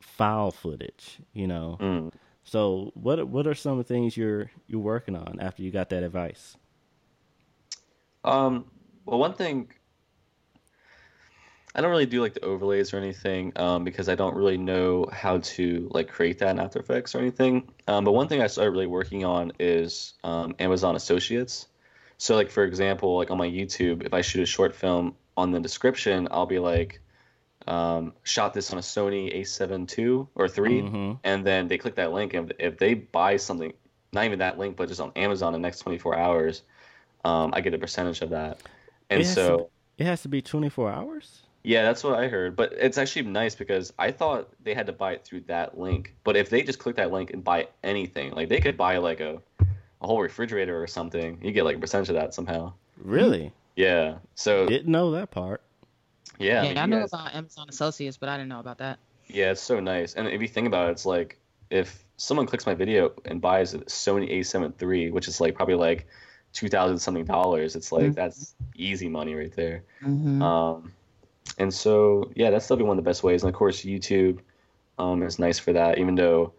file 0.00 0.50
footage. 0.50 1.18
You 1.32 1.46
know. 1.46 1.76
Mm. 1.80 2.12
So 2.44 2.92
what 2.94 3.28
what 3.28 3.46
are 3.46 3.54
some 3.54 3.78
of 3.78 3.86
the 3.86 3.94
things 3.94 4.16
you're 4.16 4.50
you're 4.66 4.80
working 4.80 5.16
on 5.16 5.38
after 5.40 5.62
you 5.62 5.70
got 5.70 5.90
that 5.90 6.02
advice? 6.02 6.56
Um, 8.24 8.66
well, 9.04 9.18
one 9.18 9.34
thing, 9.34 9.70
I 11.74 11.80
don't 11.80 11.90
really 11.90 12.06
do 12.06 12.20
like 12.20 12.34
the 12.34 12.44
overlays 12.44 12.92
or 12.92 12.96
anything, 12.96 13.52
um, 13.56 13.84
because 13.84 14.08
I 14.08 14.14
don't 14.14 14.34
really 14.34 14.56
know 14.56 15.06
how 15.12 15.38
to 15.38 15.88
like 15.92 16.08
create 16.08 16.38
that 16.38 16.50
in 16.50 16.58
After 16.58 16.78
Effects 16.80 17.14
or 17.14 17.18
anything. 17.18 17.68
Um, 17.86 18.04
but 18.04 18.12
one 18.12 18.26
thing 18.26 18.42
I 18.42 18.46
started 18.46 18.70
really 18.72 18.86
working 18.86 19.24
on 19.24 19.52
is 19.58 20.14
um, 20.24 20.54
Amazon 20.58 20.96
Associates. 20.96 21.68
So, 22.16 22.34
like 22.34 22.50
for 22.50 22.64
example, 22.64 23.16
like 23.16 23.30
on 23.30 23.38
my 23.38 23.48
YouTube, 23.48 24.04
if 24.04 24.12
I 24.14 24.22
shoot 24.22 24.42
a 24.42 24.46
short 24.46 24.74
film, 24.74 25.14
on 25.36 25.52
the 25.52 25.60
description, 25.60 26.26
I'll 26.32 26.46
be 26.46 26.58
like, 26.58 27.00
um, 27.68 28.12
shot 28.24 28.54
this 28.54 28.72
on 28.72 28.78
a 28.78 28.82
Sony 28.82 29.32
A7 29.38 29.86
II 29.96 30.26
or 30.34 30.48
3, 30.48 30.82
Mhm. 30.82 31.18
and 31.22 31.46
then 31.46 31.68
they 31.68 31.78
click 31.78 31.94
that 31.96 32.12
link, 32.12 32.34
and 32.34 32.52
if 32.58 32.78
they 32.78 32.94
buy 32.94 33.36
something, 33.36 33.72
not 34.12 34.24
even 34.24 34.40
that 34.40 34.58
link, 34.58 34.76
but 34.76 34.88
just 34.88 35.00
on 35.00 35.12
Amazon 35.14 35.54
in 35.54 35.60
the 35.60 35.66
next 35.66 35.80
24 35.80 36.16
hours, 36.16 36.62
um, 37.24 37.50
I 37.54 37.60
get 37.60 37.72
a 37.74 37.78
percentage 37.78 38.20
of 38.22 38.30
that. 38.30 38.58
And 39.10 39.20
It 39.20 39.26
so, 39.26 39.56
to- 39.58 39.66
It 39.98 40.06
has 40.06 40.22
to 40.22 40.28
be 40.28 40.40
24 40.42 40.90
hours. 40.90 41.42
Yeah, 41.62 41.82
that's 41.82 42.02
what 42.04 42.14
I 42.14 42.28
heard. 42.28 42.56
But 42.56 42.72
it's 42.74 42.98
actually 42.98 43.22
nice 43.22 43.54
because 43.54 43.92
I 43.98 44.10
thought 44.12 44.48
they 44.62 44.74
had 44.74 44.86
to 44.86 44.92
buy 44.92 45.12
it 45.12 45.24
through 45.24 45.40
that 45.48 45.78
link. 45.78 46.14
But 46.24 46.36
if 46.36 46.50
they 46.50 46.62
just 46.62 46.78
click 46.78 46.96
that 46.96 47.12
link 47.12 47.30
and 47.32 47.42
buy 47.44 47.68
anything, 47.82 48.32
like 48.32 48.48
they 48.48 48.60
could 48.60 48.76
buy 48.76 48.98
like 48.98 49.20
a, 49.20 49.40
a 49.60 50.06
whole 50.06 50.20
refrigerator 50.20 50.80
or 50.80 50.86
something, 50.86 51.38
you 51.42 51.52
get 51.52 51.64
like 51.64 51.76
a 51.76 51.80
percentage 51.80 52.08
of 52.10 52.14
that 52.16 52.34
somehow. 52.34 52.72
Really? 52.96 53.52
Yeah. 53.76 54.18
So 54.34 54.66
Didn't 54.66 54.90
know 54.90 55.12
that 55.12 55.30
part. 55.30 55.62
yeah, 56.38 56.62
Yeah, 56.62 56.68
mean, 56.70 56.78
I 56.78 56.86
know 56.86 57.00
guys- 57.00 57.12
about 57.12 57.34
Amazon 57.34 57.66
Associates, 57.68 58.16
but 58.16 58.28
I 58.28 58.36
didn't 58.36 58.48
know 58.48 58.60
about 58.60 58.78
that. 58.78 58.98
Yeah, 59.26 59.50
it's 59.50 59.60
so 59.60 59.78
nice. 59.80 60.14
And 60.14 60.26
if 60.28 60.40
you 60.40 60.48
think 60.48 60.66
about 60.66 60.88
it, 60.88 60.92
it's 60.92 61.04
like 61.06 61.38
if 61.70 62.02
someone 62.16 62.46
clicks 62.46 62.64
my 62.66 62.74
video 62.74 63.12
and 63.26 63.40
buys 63.40 63.74
a 63.74 63.78
Sony 63.80 64.30
A7 64.38 64.80
III, 64.82 65.10
which 65.10 65.28
is 65.28 65.40
like 65.40 65.54
probably 65.54 65.74
like 65.74 66.06
two 66.54 66.68
thousand 66.68 66.98
something 66.98 67.24
dollars, 67.26 67.76
it's 67.76 67.92
like 67.92 68.12
Mhm. 68.12 68.14
that's 68.14 68.54
easy 68.74 69.08
money 69.08 69.34
right 69.34 69.52
there. 69.54 69.84
hmm 70.00 70.40
Um, 70.42 70.92
and 71.58 71.72
so 71.72 72.30
yeah, 72.34 72.50
that's 72.50 72.66
definitely 72.66 72.86
one 72.86 72.98
of 72.98 73.04
the 73.04 73.08
best 73.08 73.22
ways. 73.22 73.42
And 73.42 73.50
of 73.50 73.56
course, 73.56 73.82
YouTube 73.82 74.40
um, 74.98 75.22
is 75.22 75.38
nice 75.38 75.58
for 75.58 75.72
that, 75.74 75.98
even 75.98 76.14
though 76.14 76.54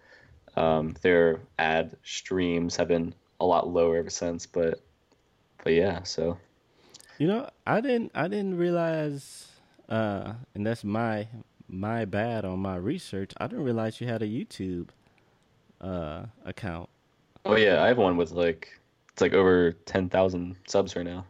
um, 0.57 0.95
their 1.01 1.41
ad 1.59 1.97
streams 2.03 2.75
have 2.77 2.87
been 2.89 3.15
a 3.41 3.45
lot 3.45 3.67
lower 3.69 3.97
ever 3.97 4.09
since. 4.09 4.45
But 4.47 4.81
but 5.63 5.73
yeah, 5.73 6.03
so 6.03 6.37
You 7.17 7.27
know, 7.27 7.49
I 7.67 7.81
didn't 7.81 8.11
I 8.15 8.27
didn't 8.27 8.57
realize 8.57 9.51
uh 9.89 10.33
and 10.55 10.65
that's 10.65 10.83
my 10.83 11.27
my 11.67 12.05
bad 12.05 12.45
on 12.45 12.59
my 12.59 12.75
research. 12.77 13.31
I 13.37 13.47
didn't 13.47 13.65
realize 13.65 13.99
you 14.01 14.07
had 14.07 14.21
a 14.21 14.27
YouTube 14.27 14.89
uh 15.81 16.25
account. 16.45 16.89
oh 17.45 17.55
yeah, 17.55 17.83
I 17.83 17.87
have 17.87 17.97
one 17.97 18.17
with 18.17 18.31
like 18.31 18.79
it's 19.11 19.21
like 19.21 19.33
over 19.33 19.73
ten 19.85 20.09
thousand 20.09 20.55
subs 20.67 20.95
right 20.95 21.05
now. 21.05 21.25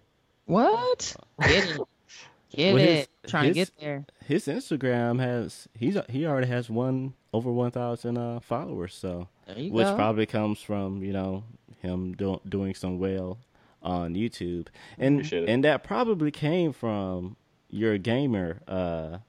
What? 0.46 1.16
Get 1.42 1.66
it. 1.66 1.84
Get 2.52 2.78
Well, 2.78 2.80
it. 2.80 3.10
His- 3.30 3.32
Trying 3.32 3.48
to 3.50 3.54
get 3.54 3.72
there. 3.80 4.06
His 4.26 4.46
Instagram 4.48 5.20
has 5.20 5.68
he's 5.74 5.98
he 6.10 6.26
already 6.26 6.48
has 6.48 6.70
one 6.70 7.14
over 7.34 7.52
1000 7.52 8.18
uh 8.18 8.40
followers, 8.40 8.94
so 8.94 9.28
which 9.56 9.86
go. 9.86 9.96
probably 9.96 10.26
comes 10.26 10.62
from, 10.62 11.04
you 11.04 11.14
know, 11.14 11.44
him 11.82 12.14
do, 12.14 12.40
doing 12.48 12.74
some 12.76 13.00
well 13.00 13.40
on 13.82 14.14
YouTube. 14.16 14.68
And 14.98 15.32
and 15.34 15.64
that 15.64 15.84
probably 15.84 16.32
came 16.32 16.74
from 16.74 17.36
your 17.70 17.98
gamer 17.98 18.62
uh 18.68 19.20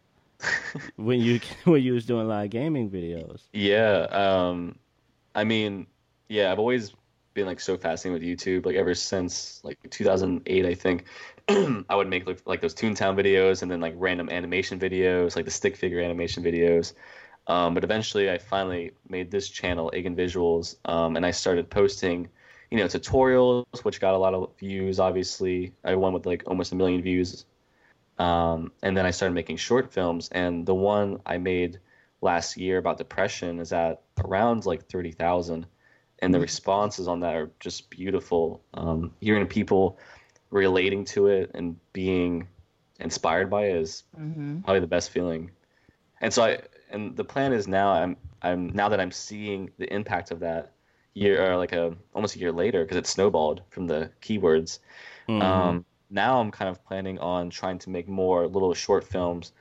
when 0.96 1.20
you 1.20 1.40
when 1.64 1.82
you 1.82 1.92
was 1.94 2.06
doing 2.06 2.26
live 2.28 2.50
gaming 2.50 2.90
videos. 2.90 3.42
Yeah, 3.52 4.06
um, 4.10 4.76
I 5.34 5.44
mean, 5.44 5.86
yeah, 6.28 6.50
I've 6.50 6.58
always 6.58 6.94
been 7.34 7.46
like 7.46 7.60
so 7.60 7.76
fascinated 7.76 8.22
with 8.22 8.38
YouTube, 8.38 8.66
like 8.66 8.76
ever 8.76 8.94
since 8.94 9.60
like 9.64 9.78
2008, 9.90 10.66
I 10.66 10.74
think. 10.74 11.04
I 11.48 11.94
would 11.94 12.08
make 12.08 12.26
like, 12.26 12.42
like 12.44 12.60
those 12.60 12.74
Toontown 12.74 13.16
videos 13.16 13.62
and 13.62 13.70
then 13.70 13.80
like 13.80 13.94
random 13.96 14.28
animation 14.30 14.78
videos, 14.78 15.36
like 15.36 15.44
the 15.44 15.50
stick 15.50 15.76
figure 15.76 16.00
animation 16.00 16.42
videos. 16.42 16.94
Um, 17.46 17.74
but 17.74 17.84
eventually, 17.84 18.30
I 18.30 18.38
finally 18.38 18.92
made 19.08 19.30
this 19.30 19.48
channel, 19.48 19.92
Egan 19.94 20.14
Visuals, 20.14 20.76
um, 20.84 21.16
and 21.16 21.26
I 21.26 21.30
started 21.30 21.68
posting, 21.70 22.28
you 22.70 22.78
know, 22.78 22.84
tutorials, 22.84 23.64
which 23.82 24.00
got 24.00 24.14
a 24.14 24.18
lot 24.18 24.34
of 24.34 24.56
views. 24.58 25.00
Obviously, 25.00 25.72
I 25.84 25.96
won 25.96 26.12
with 26.12 26.26
like 26.26 26.44
almost 26.46 26.72
a 26.72 26.76
million 26.76 27.02
views. 27.02 27.44
Um, 28.18 28.70
and 28.82 28.96
then 28.96 29.06
I 29.06 29.10
started 29.10 29.34
making 29.34 29.56
short 29.56 29.92
films, 29.92 30.28
and 30.30 30.66
the 30.66 30.74
one 30.74 31.20
I 31.24 31.38
made 31.38 31.80
last 32.20 32.56
year 32.56 32.78
about 32.78 32.98
depression 32.98 33.58
is 33.58 33.72
at 33.72 34.02
around 34.22 34.66
like 34.66 34.88
30,000 34.88 35.66
and 36.22 36.34
the 36.34 36.40
responses 36.40 37.08
on 37.08 37.20
that 37.20 37.34
are 37.34 37.50
just 37.60 37.90
beautiful. 37.90 38.62
Um, 38.74 39.14
hearing 39.20 39.46
people 39.46 39.98
relating 40.50 41.04
to 41.06 41.26
it 41.28 41.50
and 41.54 41.76
being 41.92 42.48
inspired 43.00 43.50
by 43.50 43.66
it 43.66 43.76
is 43.76 44.04
hmm 44.14 44.60
probably 44.64 44.80
the 44.80 44.86
best 44.86 45.10
feeling. 45.10 45.50
And 46.20 46.32
so 46.32 46.42
i 46.44 46.58
and 46.90 47.16
the 47.16 47.24
plan 47.24 47.52
is 47.52 47.68
now 47.68 47.90
i'm 47.92 48.16
i'm 48.42 48.68
now 48.70 48.88
that 48.88 49.00
i'm 49.00 49.10
seeing 49.12 49.70
the 49.78 49.92
impact 49.92 50.30
of 50.30 50.40
that 50.40 50.72
year 51.14 51.50
or 51.50 51.56
like 51.56 51.72
a 51.72 51.96
almost 52.14 52.36
a 52.36 52.38
year 52.38 52.52
later 52.52 52.84
because 52.84 52.96
it 52.96 53.06
snowballed 53.06 53.62
from 53.70 53.86
the 53.86 54.10
keywords 54.22 54.80
Mhm. 55.28 55.40
um, 55.42 55.84
now 56.10 56.40
I'm 56.40 56.50
kind 56.50 56.68
of 56.68 56.84
planning 56.84 57.18
on 57.18 57.50
trying 57.50 57.78
to 57.80 57.90
make 57.90 58.08
more 58.08 58.46
little 58.48 58.74
short 58.74 59.04
films 59.04 59.52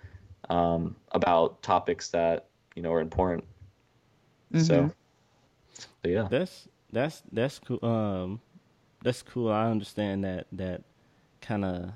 um, 0.49 0.95
about 1.11 1.61
topics 1.63 2.09
that 2.09 2.47
you 2.75 2.81
know 2.81 2.91
are 2.93 3.01
important. 3.01 3.45
So, 4.55 4.91
so 5.79 6.09
yeah, 6.09 6.29
That's 6.29 6.67
that's 6.91 7.23
that's 7.31 7.59
cool. 7.59 7.83
Um, 7.83 8.41
that's 9.01 9.21
cool. 9.21 9.49
I 9.49 9.69
understand 9.69 10.23
that 10.23 10.47
that 10.51 10.83
kind 11.41 11.65
of, 11.65 11.91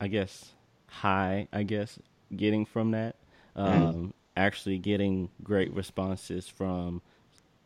I 0.00 0.08
guess, 0.08 0.54
high. 0.86 1.48
I 1.52 1.62
guess 1.62 1.98
getting 2.34 2.64
from 2.64 2.90
that. 2.92 3.16
Um, 3.56 4.12
actually 4.36 4.78
getting 4.78 5.30
great 5.42 5.72
responses 5.72 6.48
from 6.48 7.02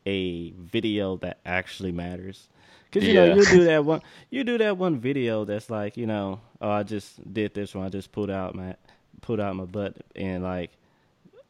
a 0.07 0.51
video 0.53 1.17
that 1.19 1.39
actually 1.45 1.93
matters. 1.93 2.49
Because 2.85 3.07
you 3.09 3.13
Yeah. 3.13 3.15
know 3.15 3.25
you 3.25 3.47
do 3.47 3.65
that 3.65 3.85
one, 3.85 4.01
you 4.31 4.45
do 4.45 4.59
that 4.59 4.77
one 4.77 4.99
video 4.99 5.45
that's 5.45 5.71
like 5.71 5.97
you 5.97 6.07
know, 6.07 6.41
oh 6.61 6.71
I 6.71 6.83
just 6.83 7.33
did 7.33 7.55
this 7.55 7.75
one, 7.75 7.87
I 7.87 7.89
just 7.89 8.13
pulled 8.13 8.31
out 8.31 8.55
my 8.55 8.77
put 9.21 9.41
out 9.41 9.57
my 9.57 9.65
butt, 9.65 9.97
and 10.15 10.43
like 10.43 10.71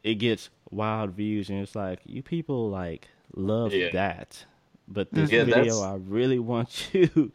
it 0.02 0.14
gets 0.16 0.50
wild 0.70 1.10
views, 1.12 1.50
and 1.50 1.60
it's 1.60 1.74
like 1.74 2.00
you 2.04 2.22
people 2.22 2.68
like 2.70 3.08
love 3.34 3.72
Yeah. 3.72 3.90
that, 3.92 4.44
but 4.88 5.10
this 5.12 5.30
Yeah, 5.30 5.44
video 5.44 5.64
that's- 5.64 5.80
I 5.80 5.94
really 5.96 6.38
want 6.38 6.88
you 6.94 7.32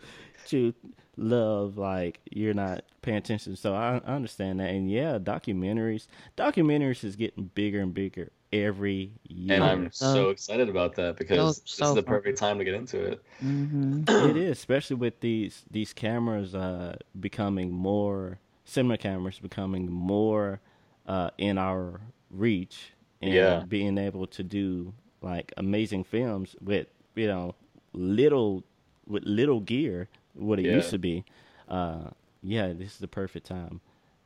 to 0.47 0.73
love 1.19 1.77
like 1.77 2.19
you're 2.29 2.53
not 2.53 2.83
paying 3.01 3.17
attention 3.17 3.55
so 3.55 3.73
I, 3.73 3.99
I 4.05 4.13
understand 4.13 4.59
that 4.59 4.69
and 4.69 4.89
yeah 4.89 5.17
documentaries 5.17 6.05
documentaries 6.37 7.03
is 7.03 7.15
getting 7.15 7.49
bigger 7.55 7.81
and 7.81 7.91
bigger 7.91 8.31
every 8.53 9.13
year 9.27 9.55
And 9.55 9.63
I'm 9.63 9.91
So- 9.91 10.13
so 10.13 10.29
excited 10.29 10.69
about 10.69 10.93
that 10.97 11.17
because 11.17 11.59
this 11.61 11.71
is 11.73 11.95
the 11.95 12.03
fun. 12.03 12.03
perfect 12.03 12.37
time 12.37 12.59
to 12.59 12.63
get 12.63 12.75
into 12.75 13.03
it. 13.03 13.23
hmm 13.39 14.03
it 14.07 14.37
is 14.37 14.51
especially 14.51 14.97
with 14.97 15.19
these 15.21 15.65
these 15.71 15.91
cameras 15.91 16.53
uh 16.53 16.95
becoming 17.19 17.71
more 17.71 18.37
cinema 18.65 18.97
cameras 18.97 19.39
becoming 19.39 19.91
more 19.91 20.61
uh 21.07 21.31
in 21.39 21.57
our 21.57 21.99
reach 22.29 22.91
and 23.23 23.33
Yeah. 23.33 23.63
being 23.67 23.97
able 23.97 24.27
to 24.27 24.43
do 24.43 24.93
like 25.21 25.53
amazing 25.57 26.03
films 26.03 26.55
with 26.61 26.87
you 27.15 27.27
know 27.27 27.55
little 27.93 28.63
with 29.07 29.23
little 29.25 29.59
gear 29.59 30.07
what 30.33 30.59
it 30.59 30.65
Yeah. 30.65 30.75
used 30.75 30.89
to 30.91 30.97
be 30.99 31.23
uh 31.69 32.09
yeah 32.43 32.73
this 32.73 32.93
is 32.93 32.97
the 32.99 33.07
perfect 33.07 33.45
time 33.47 33.81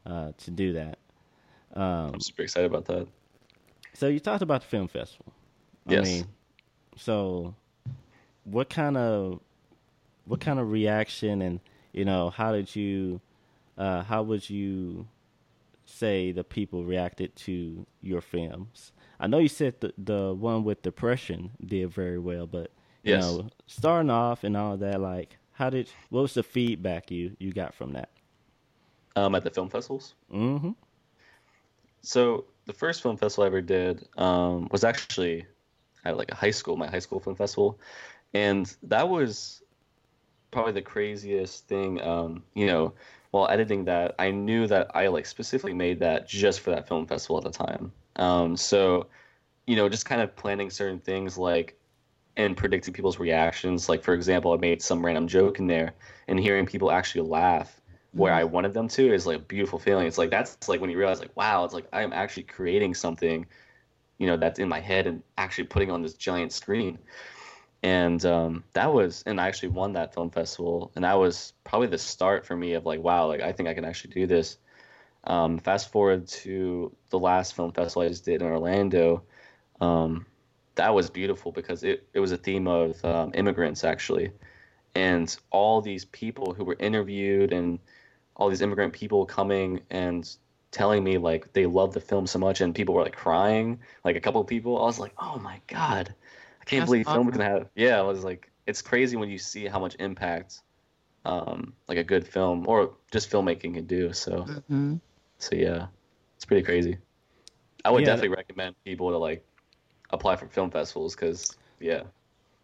uh 0.05 0.31
to 0.37 0.51
do 0.51 0.73
that 0.73 0.97
um 1.75 2.11
I'm 2.13 2.19
super 2.21 2.41
excited 2.43 2.69
about 2.69 2.85
that. 2.85 3.07
so 3.93 4.07
you 4.07 4.19
talked 4.19 4.41
about 4.41 4.61
the 4.61 4.67
film 4.67 4.87
festival. 4.87 5.31
Yes. 5.87 5.99
I 5.99 6.03
mean, 6.03 6.27
so 6.97 7.55
what 8.43 8.69
kind 8.69 8.97
of 8.97 9.39
what 10.25 10.39
kind 10.39 10.59
of 10.59 10.71
reaction 10.71 11.41
and 11.41 11.59
you 11.93 12.05
know 12.05 12.29
how 12.29 12.51
did 12.51 12.75
you 12.75 13.21
uh, 13.77 14.03
how 14.03 14.21
would 14.23 14.49
you 14.49 15.07
say 15.85 16.31
the 16.31 16.43
people 16.43 16.83
reacted 16.85 17.35
to 17.35 17.85
your 18.01 18.21
films? 18.21 18.91
I 19.21 19.27
know 19.27 19.37
you 19.39 19.47
said 19.49 19.79
the 19.81 19.93
the 19.97 20.33
one 20.33 20.63
with 20.65 20.81
depression 20.81 21.51
did 21.65 21.91
very 21.91 22.19
well, 22.19 22.47
but 22.47 22.71
you 23.05 23.15
Yes. 23.15 23.17
know 23.17 23.51
starting 23.67 24.09
off 24.11 24.43
and 24.43 24.57
all 24.57 24.77
that, 24.77 24.99
like 25.01 25.37
how 25.53 25.69
did 25.69 25.89
what 26.09 26.23
was 26.23 26.33
the 26.33 26.43
feedback 26.43 27.11
you 27.11 27.37
you 27.39 27.53
got 27.53 27.73
from 27.73 27.93
that? 27.93 28.09
Um, 29.15 29.35
at 29.35 29.43
the 29.43 29.49
film 29.51 29.69
festivals. 29.69 30.15
Mm-hmm. 30.33 30.71
So 32.01 32.45
the 32.65 32.73
first 32.73 33.01
film 33.01 33.17
festival 33.17 33.43
I 33.43 33.47
ever 33.47 33.61
did 33.61 34.07
um, 34.17 34.67
was 34.71 34.83
actually 34.83 35.45
at 36.05 36.17
like 36.17 36.31
a 36.31 36.35
high 36.35 36.51
school, 36.51 36.77
my 36.77 36.87
high 36.89 36.99
school 36.99 37.19
film 37.19 37.35
festival, 37.35 37.79
and 38.33 38.73
that 38.83 39.09
was 39.09 39.63
probably 40.51 40.73
the 40.73 40.81
craziest 40.81 41.67
thing. 41.67 42.01
Um, 42.01 42.43
you 42.55 42.67
know, 42.67 42.93
while 43.31 43.49
editing 43.49 43.85
that, 43.85 44.15
I 44.19 44.31
knew 44.31 44.67
that 44.67 44.91
I 44.95 45.07
like 45.07 45.25
specifically 45.27 45.73
made 45.73 45.99
that 45.99 46.27
just 46.27 46.61
for 46.61 46.71
that 46.71 46.87
film 46.87 47.07
festival 47.07 47.37
at 47.39 47.43
the 47.45 47.51
time. 47.51 47.93
Um, 48.17 48.57
so, 48.57 49.07
you 49.67 49.75
know, 49.75 49.89
just 49.89 50.05
kind 50.05 50.21
of 50.21 50.35
planning 50.35 50.69
certain 50.69 50.99
things 50.99 51.37
like 51.37 51.77
and 52.37 52.55
predicting 52.55 52.93
people's 52.93 53.19
reactions. 53.19 53.89
Like 53.89 54.03
for 54.03 54.13
example, 54.13 54.53
I 54.53 54.57
made 54.57 54.81
some 54.81 55.05
random 55.05 55.27
joke 55.27 55.59
in 55.59 55.67
there, 55.67 55.93
and 56.27 56.39
hearing 56.39 56.65
people 56.65 56.91
actually 56.91 57.27
laugh 57.27 57.81
where 58.13 58.33
I 58.33 58.43
wanted 58.43 58.73
them 58.73 58.87
to 58.89 59.13
is 59.13 59.25
like 59.25 59.37
a 59.37 59.41
beautiful 59.41 59.79
feeling. 59.79 60.05
It's 60.07 60.17
like 60.17 60.29
that's 60.31 60.67
like 60.67 60.81
when 60.81 60.89
you 60.89 60.97
realize 60.97 61.19
like 61.19 61.35
wow, 61.35 61.63
it's 61.63 61.73
like 61.73 61.87
I 61.93 62.01
am 62.03 62.13
actually 62.13 62.43
creating 62.43 62.93
something, 62.93 63.45
you 64.17 64.27
know, 64.27 64.37
that's 64.37 64.59
in 64.59 64.67
my 64.69 64.79
head 64.79 65.07
and 65.07 65.23
actually 65.37 65.65
putting 65.65 65.91
on 65.91 66.01
this 66.01 66.13
giant 66.13 66.51
screen. 66.51 66.97
And 67.83 68.23
um, 68.25 68.63
that 68.73 68.93
was, 68.93 69.23
and 69.25 69.41
I 69.41 69.47
actually 69.47 69.69
won 69.69 69.93
that 69.93 70.13
film 70.13 70.29
festival, 70.29 70.91
and 70.95 71.03
that 71.03 71.17
was 71.17 71.53
probably 71.63 71.87
the 71.87 71.97
start 71.97 72.45
for 72.45 72.55
me 72.55 72.73
of 72.73 72.85
like 72.85 73.01
wow, 73.01 73.27
like 73.27 73.41
I 73.41 73.51
think 73.51 73.69
I 73.69 73.73
can 73.73 73.85
actually 73.85 74.13
do 74.13 74.27
this. 74.27 74.57
Um, 75.23 75.59
fast 75.59 75.91
forward 75.91 76.27
to 76.27 76.95
the 77.09 77.19
last 77.19 77.55
film 77.55 77.71
festival 77.71 78.03
I 78.03 78.09
just 78.09 78.25
did 78.25 78.41
in 78.41 78.47
Orlando. 78.47 79.23
Um, 79.79 80.25
that 80.75 80.93
was 80.93 81.09
beautiful 81.09 81.51
because 81.51 81.83
it, 81.83 82.07
it 82.13 82.19
was 82.19 82.31
a 82.31 82.37
theme 82.37 82.67
of 82.67 83.03
um, 83.05 83.31
immigrants 83.33 83.83
actually. 83.83 84.31
And 84.95 85.35
all 85.51 85.81
these 85.81 86.05
people 86.05 86.53
who 86.53 86.65
were 86.65 86.75
interviewed 86.79 87.53
and 87.53 87.79
all 88.35 88.49
these 88.49 88.61
immigrant 88.61 88.93
people 88.93 89.25
coming 89.25 89.81
and 89.89 90.29
telling 90.71 91.03
me 91.03 91.17
like 91.17 91.53
they 91.53 91.65
love 91.65 91.93
the 91.93 91.99
film 91.99 92.25
so 92.25 92.39
much 92.39 92.61
and 92.61 92.73
people 92.73 92.95
were 92.95 93.03
like 93.03 93.15
crying 93.15 93.79
like 94.05 94.15
a 94.15 94.21
couple 94.21 94.39
of 94.39 94.47
people 94.47 94.81
i 94.81 94.85
was 94.85 94.99
like 94.99 95.13
oh 95.17 95.37
my 95.37 95.59
god. 95.67 96.15
I 96.61 96.63
can't 96.63 96.81
That's 96.81 96.87
believe 96.87 97.07
film 97.07 97.29
can 97.29 97.41
have 97.41 97.67
yeah 97.75 97.99
i 97.99 98.01
was 98.03 98.23
like 98.23 98.49
it's 98.65 98.81
crazy 98.81 99.17
when 99.17 99.29
you 99.29 99.37
see 99.37 99.67
how 99.67 99.79
much 99.79 99.97
impact 99.99 100.61
um 101.25 101.73
like 101.89 101.97
a 101.97 102.05
good 102.05 102.25
film 102.25 102.67
or 102.69 102.93
just 103.11 103.29
filmmaking 103.29 103.73
can 103.73 103.85
do 103.85 104.13
so. 104.13 104.43
Hmm 104.43 104.95
so 105.41 105.55
yeah 105.55 105.87
it's 106.35 106.45
pretty 106.45 106.63
crazy 106.63 106.97
i 107.85 107.89
would 107.89 108.01
Yeah. 108.01 108.07
definitely 108.07 108.35
recommend 108.35 108.75
people 108.85 109.09
to 109.09 109.17
like 109.17 109.45
apply 110.11 110.35
for 110.35 110.47
film 110.47 110.69
festivals 110.71 111.15
because 111.15 111.57
yeah 111.79 112.03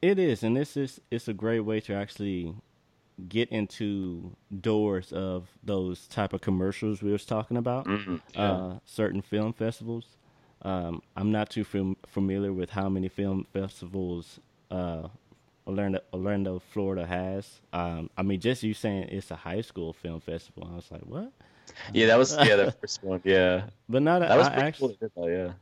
It 0.01 0.19
is, 0.19 0.43
and 0.43 0.55
this 0.55 0.77
is 0.77 1.01
it's 1.09 1.27
a 1.27 1.33
great 1.33 1.61
way 1.61 1.79
to 1.81 1.93
actually 1.95 2.53
get 3.27 3.49
into 3.49 4.35
doors 4.61 5.11
of 5.11 5.49
those 5.63 6.07
type 6.07 6.33
of 6.33 6.41
commercials 6.41 7.01
we 7.01 7.11
was 7.11 7.25
talking 7.25 7.57
about. 7.57 7.87
Mhm, 7.87 8.21
yeah. 8.35 8.51
Uh, 8.51 8.79
certain 8.85 9.21
film 9.23 9.53
festivals. 9.53 10.17
Um, 10.61 11.01
I'm 11.15 11.31
not 11.31 11.49
too 11.49 11.63
fam- 11.63 11.97
familiar 12.05 12.53
with 12.53 12.69
how 12.71 12.89
many 12.89 13.09
film 13.09 13.45
festivals 13.51 14.39
uh, 14.69 15.07
Orlando, 15.65 15.99
Orlando, 16.13 16.59
Florida 16.59 17.05
has. 17.07 17.61
Um, 17.73 18.09
I 18.17 18.21
mean, 18.23 18.39
just 18.39 18.61
you 18.63 18.73
saying 18.75 19.09
it's 19.09 19.31
a 19.31 19.35
high 19.35 19.61
school 19.61 19.93
film 19.93 20.19
festival, 20.19 20.69
I 20.71 20.75
was 20.75 20.91
like, 20.91 21.01
what? 21.01 21.31
Yeah 21.93 22.07
that 22.07 22.17
was 22.17 22.39
yeah 22.41 22.55
the 22.55 22.67
first 22.81 23.03
one 23.03 23.21
yeah 23.23 23.65
But 23.89 24.01
now 24.03 24.19
that, 24.19 24.29
that 24.29 24.37
was 24.37 24.49
I 24.49 24.67
actually, 24.67 24.97
cool 24.97 24.97
did 24.99 25.11
yeah 25.29 25.53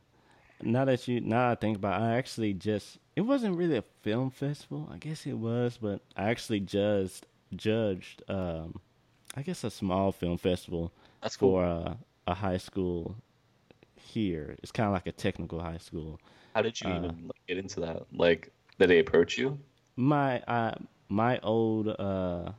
now 0.62 0.84
that 0.84 1.06
you 1.08 1.20
now 1.20 1.50
I 1.50 1.54
think 1.54 1.76
about 1.76 2.00
it, 2.00 2.04
I 2.04 2.16
actually 2.16 2.54
just 2.54 2.98
it 3.16 3.22
wasn't 3.22 3.56
really 3.56 3.76
a 3.76 3.82
film 4.02 4.30
festival. 4.30 4.88
I 4.92 4.98
guess 4.98 5.26
it 5.26 5.34
was, 5.38 5.78
but 5.80 6.00
I 6.16 6.30
actually 6.30 6.60
just 6.60 7.26
judged 7.54 8.22
um 8.28 8.80
I 9.36 9.42
guess 9.42 9.64
a 9.64 9.70
small 9.70 10.12
film 10.12 10.38
festival 10.38 10.92
That's 11.22 11.36
cool. 11.36 11.50
for 11.50 11.64
uh, 11.64 11.94
a 12.26 12.34
high 12.34 12.58
school 12.58 13.16
here. 13.96 14.56
It's 14.62 14.72
kind 14.72 14.86
of 14.88 14.92
like 14.92 15.06
a 15.06 15.12
technical 15.12 15.60
high 15.60 15.78
school. 15.78 16.20
How 16.54 16.62
did 16.62 16.80
you 16.80 16.90
Uh, 16.90 16.94
even 16.94 17.30
get 17.46 17.58
into 17.58 17.80
that? 17.80 18.06
Like, 18.12 18.52
did 18.78 18.88
they 18.90 18.98
approach 18.98 19.38
you? 19.38 19.58
My 19.96 20.40
uh, 20.42 20.74
my 21.08 21.38
old 21.40 21.88
uh, 21.88 22.52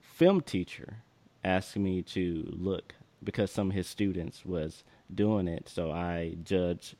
film 0.00 0.40
teacher 0.40 1.02
asked 1.44 1.76
me 1.76 2.02
to 2.02 2.44
look 2.50 2.94
because 3.22 3.50
some 3.50 3.70
of 3.70 3.74
his 3.74 3.86
students 3.86 4.44
was 4.44 4.84
doing 5.12 5.48
it, 5.48 5.68
so 5.68 5.90
I 5.90 6.36
judged 6.42 6.96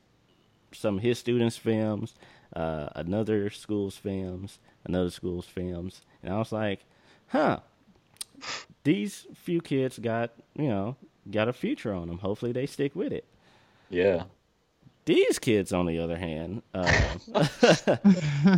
some 0.71 0.97
of 0.97 1.03
his 1.03 1.17
students' 1.19 1.57
films, 1.57 2.15
uh, 2.55 2.89
another 2.95 3.49
school's 3.49 3.97
films, 3.97 4.59
another 4.85 5.09
school's 5.09 5.45
films, 5.45 6.01
and 6.23 6.33
I 6.33 6.37
was 6.37 6.51
like, 6.51 6.85
"Huh, 7.27 7.59
these 8.83 9.27
few 9.35 9.61
kids 9.61 9.99
got 9.99 10.31
you 10.55 10.67
know 10.67 10.95
got 11.29 11.47
a 11.47 11.53
future 11.53 11.93
on 11.93 12.07
them. 12.07 12.19
Hopefully, 12.19 12.51
they 12.51 12.65
stick 12.65 12.95
with 12.95 13.11
it." 13.11 13.25
Yeah. 13.89 14.23
These 15.09 15.39
kids, 15.39 15.73
on 15.73 15.87
the 15.87 15.97
other 15.97 16.17
hand, 16.17 16.61
uh, 16.71 17.17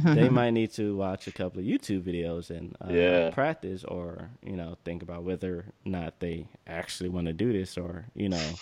they 0.04 0.28
might 0.28 0.52
need 0.52 0.72
to 0.74 0.98
watch 0.98 1.26
a 1.28 1.32
couple 1.32 1.62
of 1.62 1.66
YouTube 1.66 2.02
videos 2.02 2.50
and 2.50 2.76
uh, 2.82 2.92
Yeah. 2.94 3.30
practice, 3.30 3.86
or 3.86 4.32
you 4.44 4.58
know, 4.58 4.76
think 4.84 5.02
about 5.02 5.24
whether 5.24 5.60
or 5.60 5.66
not 5.86 6.20
they 6.20 6.48
actually 6.68 7.08
want 7.08 7.28
to 7.28 7.34
do 7.34 7.54
this, 7.54 7.78
or 7.78 8.08
you 8.14 8.28
know, 8.28 8.60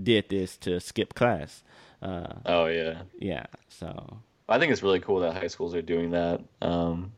did 0.00 0.28
this 0.28 0.56
to 0.58 0.78
skip 0.78 1.14
class. 1.14 1.64
Uh, 2.00 2.34
Oh 2.46 2.66
yeah. 2.66 3.02
yeah, 3.18 3.46
so 3.68 3.88
I 4.48 4.60
think 4.60 4.70
it's 4.70 4.84
really 4.84 5.00
cool 5.00 5.18
that 5.20 5.34
high 5.34 5.48
schools 5.48 5.74
are 5.74 5.82
doing 5.82 6.12
that. 6.12 6.40
Um, 6.60 7.10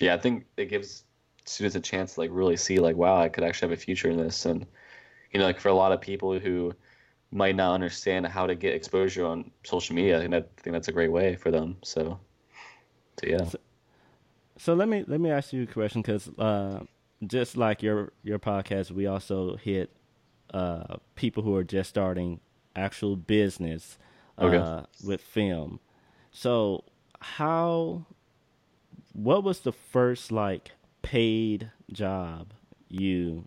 yeah, 0.00 0.12
I 0.14 0.18
think 0.18 0.44
it 0.58 0.66
gives 0.66 1.04
students 1.46 1.76
a 1.76 1.80
chance 1.80 2.14
to 2.14 2.20
like 2.20 2.30
really 2.30 2.58
see 2.58 2.78
like, 2.78 2.96
wow, 2.96 3.16
I 3.16 3.30
could 3.30 3.42
actually 3.44 3.70
have 3.70 3.78
a 3.78 3.80
future 3.80 4.10
in 4.10 4.18
this, 4.18 4.44
and 4.44 4.66
you 5.32 5.40
know, 5.40 5.46
like 5.46 5.60
for 5.60 5.70
a 5.70 5.74
lot 5.74 5.92
of 5.92 6.00
people 6.02 6.38
who 6.38 6.74
might 7.32 7.56
not 7.56 7.74
understand 7.74 8.26
how 8.26 8.46
to 8.46 8.54
get 8.54 8.74
exposure 8.74 9.24
on 9.26 9.50
social 9.64 9.96
media, 9.96 10.20
And 10.20 10.34
I 10.34 10.42
think 10.58 10.72
that's 10.74 10.88
a 10.88 10.92
great 10.92 11.10
way 11.12 11.36
for 11.36 11.50
them. 11.50 11.78
So, 11.82 12.20
so 13.20 13.26
yeah. 13.26 13.50
So 14.56 14.74
let 14.74 14.88
me 14.88 15.04
let 15.06 15.20
me 15.20 15.30
ask 15.30 15.52
you 15.52 15.62
a 15.64 15.66
question 15.66 16.02
because 16.02 16.28
uh, 16.38 16.80
just 17.26 17.56
like 17.56 17.82
your 17.82 18.12
your 18.22 18.38
podcast, 18.38 18.90
we 18.90 19.06
also 19.06 19.56
hit 19.56 19.90
uh, 20.52 20.96
people 21.16 21.42
who 21.42 21.54
are 21.56 21.64
just 21.64 21.90
starting 21.90 22.40
actual 22.76 23.16
business 23.16 23.98
uh, 24.38 24.82
Okay. 24.82 24.86
with 25.04 25.20
film. 25.20 25.80
So 26.30 26.84
how 27.20 28.06
what 29.12 29.44
was 29.44 29.60
the 29.60 29.72
first 29.72 30.32
like 30.32 30.72
paid 31.02 31.70
job 31.92 32.52
you 32.88 33.46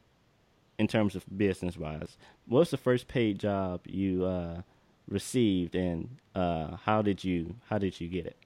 in 0.78 0.88
terms 0.88 1.16
of 1.16 1.26
business 1.38 1.78
wise? 1.78 2.18
What 2.48 2.60
was 2.60 2.72
the 2.72 2.78
first 2.78 3.08
paid 3.08 3.40
job 3.40 3.82
you 3.86 4.26
uh, 4.26 4.62
received, 5.08 5.76
and 5.76 6.10
uh, 6.34 6.78
how 6.84 7.02
did 7.02 7.24
you 7.24 7.56
how 7.70 7.78
did 7.78 8.00
you 8.00 8.08
get 8.08 8.26
it? 8.26 8.38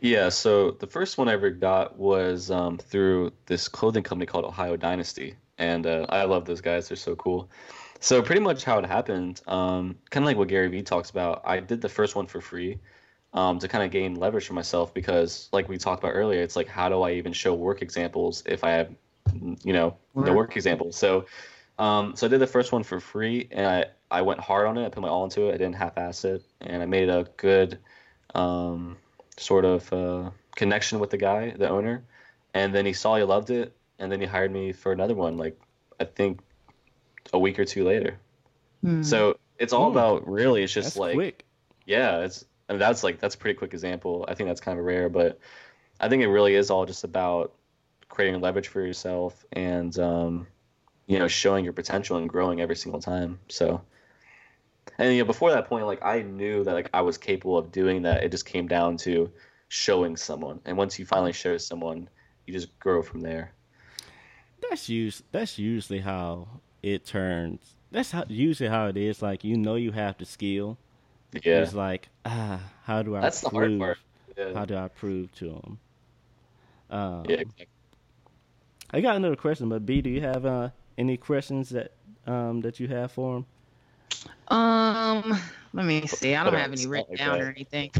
Yeah, 0.00 0.28
so 0.28 0.70
the 0.70 0.86
first 0.86 1.18
one 1.18 1.28
I 1.28 1.32
ever 1.32 1.50
got 1.50 1.98
was 1.98 2.50
um, 2.50 2.78
through 2.78 3.32
this 3.46 3.66
clothing 3.66 4.04
company 4.04 4.26
called 4.26 4.44
Ohio 4.44 4.76
Dynasty, 4.76 5.34
and 5.58 5.86
uh, 5.86 6.06
I 6.08 6.24
love 6.24 6.44
those 6.44 6.60
guys. 6.60 6.88
They're 6.88 6.96
so 6.96 7.16
cool. 7.16 7.50
So 8.00 8.22
pretty 8.22 8.40
much 8.40 8.62
how 8.62 8.78
it 8.78 8.86
happened, 8.86 9.40
um, 9.48 9.96
kind 10.10 10.24
of 10.24 10.28
like 10.28 10.36
what 10.36 10.48
Gary 10.48 10.68
Vee 10.68 10.82
talks 10.82 11.10
about. 11.10 11.42
I 11.44 11.58
did 11.58 11.80
the 11.80 11.88
first 11.88 12.14
one 12.14 12.28
for 12.28 12.40
free 12.40 12.78
um, 13.32 13.58
to 13.58 13.66
kind 13.66 13.84
of 13.84 13.90
gain 13.90 14.14
leverage 14.14 14.46
for 14.46 14.54
myself 14.54 14.94
because, 14.94 15.48
like 15.52 15.68
we 15.68 15.78
talked 15.78 16.02
about 16.02 16.12
earlier, 16.14 16.42
it's 16.42 16.54
like 16.54 16.68
how 16.68 16.88
do 16.88 17.02
I 17.02 17.12
even 17.12 17.32
show 17.32 17.54
work 17.54 17.82
examples 17.82 18.44
if 18.46 18.62
I 18.62 18.70
have, 18.70 18.94
you 19.64 19.72
know, 19.72 19.96
the 20.14 20.32
work 20.32 20.56
example. 20.56 20.92
So, 20.92 21.26
um, 21.78 22.16
so 22.16 22.26
I 22.26 22.30
did 22.30 22.40
the 22.40 22.46
first 22.46 22.72
one 22.72 22.82
for 22.82 23.00
free, 23.00 23.48
and 23.50 23.66
I 23.66 23.86
I 24.10 24.22
went 24.22 24.40
hard 24.40 24.66
on 24.66 24.78
it. 24.78 24.86
I 24.86 24.88
put 24.88 25.02
my 25.02 25.08
all 25.08 25.24
into 25.24 25.48
it. 25.48 25.54
I 25.54 25.56
didn't 25.58 25.76
half-ass 25.76 26.24
it, 26.24 26.42
and 26.60 26.82
I 26.82 26.86
made 26.86 27.08
a 27.08 27.26
good. 27.36 27.78
Um, 28.34 28.98
sort 29.40 29.64
of 29.64 29.92
uh, 29.92 30.30
connection 30.56 30.98
with 30.98 31.10
the 31.10 31.16
guy, 31.16 31.50
the 31.56 31.68
owner, 31.68 32.04
and 32.54 32.74
then 32.74 32.84
he 32.84 32.92
saw 32.92 33.16
he 33.16 33.22
loved 33.22 33.50
it, 33.50 33.74
and 33.98 34.10
then 34.10 34.20
he 34.20 34.26
hired 34.26 34.52
me 34.52 34.72
for 34.72 34.92
another 34.92 35.14
one. 35.14 35.36
Like 35.36 35.58
I 36.00 36.04
think 36.04 36.40
a 37.32 37.38
week 37.38 37.58
or 37.58 37.64
two 37.64 37.84
later. 37.84 38.18
Mm. 38.84 39.04
So 39.04 39.38
it's 39.58 39.72
all 39.72 39.90
about 39.90 40.28
really. 40.28 40.62
It's 40.62 40.72
just 40.72 40.88
that's 40.88 40.96
like 40.96 41.14
quick. 41.14 41.44
yeah, 41.86 42.18
it's 42.18 42.44
I 42.68 42.72
mean, 42.72 42.80
that's 42.80 43.02
like 43.02 43.20
that's 43.20 43.34
a 43.34 43.38
pretty 43.38 43.58
quick 43.58 43.72
example. 43.72 44.24
I 44.28 44.34
think 44.34 44.48
that's 44.48 44.60
kind 44.60 44.78
of 44.78 44.84
rare, 44.84 45.08
but 45.08 45.38
I 46.00 46.08
think 46.08 46.22
it 46.22 46.28
really 46.28 46.54
is 46.54 46.70
all 46.70 46.86
just 46.86 47.04
about 47.04 47.54
creating 48.08 48.40
leverage 48.40 48.68
for 48.68 48.80
yourself 48.80 49.44
and 49.52 49.98
um, 49.98 50.46
you 51.06 51.18
know 51.18 51.28
showing 51.28 51.64
your 51.64 51.72
potential 51.72 52.16
and 52.16 52.28
growing 52.28 52.60
every 52.60 52.76
single 52.76 53.00
time. 53.00 53.38
So 53.48 53.80
and 54.98 55.12
you 55.12 55.20
know 55.20 55.24
before 55.26 55.50
that 55.50 55.68
point 55.68 55.86
like 55.86 56.02
i 56.02 56.22
knew 56.22 56.64
that 56.64 56.72
like 56.72 56.88
i 56.94 57.00
was 57.02 57.18
capable 57.18 57.58
of 57.58 57.70
doing 57.72 58.02
that. 58.02 58.22
It 58.24 58.30
just 58.30 58.46
came 58.46 58.66
down 58.66 58.96
to 58.98 59.30
showing 59.68 60.16
someone. 60.16 60.60
And 60.64 60.76
once 60.76 60.98
you 60.98 61.04
finally 61.06 61.32
show 61.32 61.56
someone 61.58 62.08
you 62.46 62.54
just 62.54 62.78
grow 62.78 63.02
from 63.02 63.20
there. 63.20 63.52
That's 64.68 64.88
us- 64.88 65.22
that's 65.30 65.58
usually 65.58 66.00
how 66.00 66.48
it 66.82 67.04
turns. 67.04 67.74
That's 67.90 68.10
how 68.10 68.24
usually 68.28 68.70
how 68.70 68.86
it 68.86 68.96
is. 68.96 69.22
Like 69.22 69.44
you 69.44 69.56
know 69.56 69.74
you 69.74 69.92
have 69.92 70.16
the 70.18 70.24
skill. 70.24 70.78
Yeah. 71.32 71.62
It's 71.62 71.74
like 71.74 72.08
ah 72.24 72.60
how 72.84 73.02
do 73.02 73.14
i 73.16 73.20
that's 73.20 73.40
prove, 73.40 73.52
the 73.52 73.58
hard 73.58 73.78
part. 73.78 73.98
Yeah. 74.36 74.54
how 74.54 74.64
do 74.64 74.76
i 74.76 74.88
prove 74.88 75.30
to 75.36 75.44
them 75.50 75.78
um, 76.90 77.24
yeah 77.28 77.36
exactly. 77.40 77.66
I 78.92 79.00
got 79.00 79.16
another 79.16 79.36
question 79.36 79.68
but 79.68 79.84
b 79.86 80.00
do 80.00 80.10
you 80.10 80.20
have 80.20 80.44
uh, 80.46 80.68
any 80.96 81.16
questions 81.16 81.70
that 81.70 81.92
um, 82.26 82.60
that 82.60 82.78
you 82.78 82.88
have 82.88 83.10
for 83.12 83.38
him 83.38 83.46
um, 84.48 85.38
let 85.74 85.84
me 85.86 86.06
see. 86.06 86.34
I 86.34 86.44
don't 86.44 86.54
have 86.54 86.72
any 86.72 86.86
written 86.86 87.10
like 87.10 87.18
down 87.18 87.38
that. 87.38 87.44
or 87.44 87.50
anything. 87.50 87.90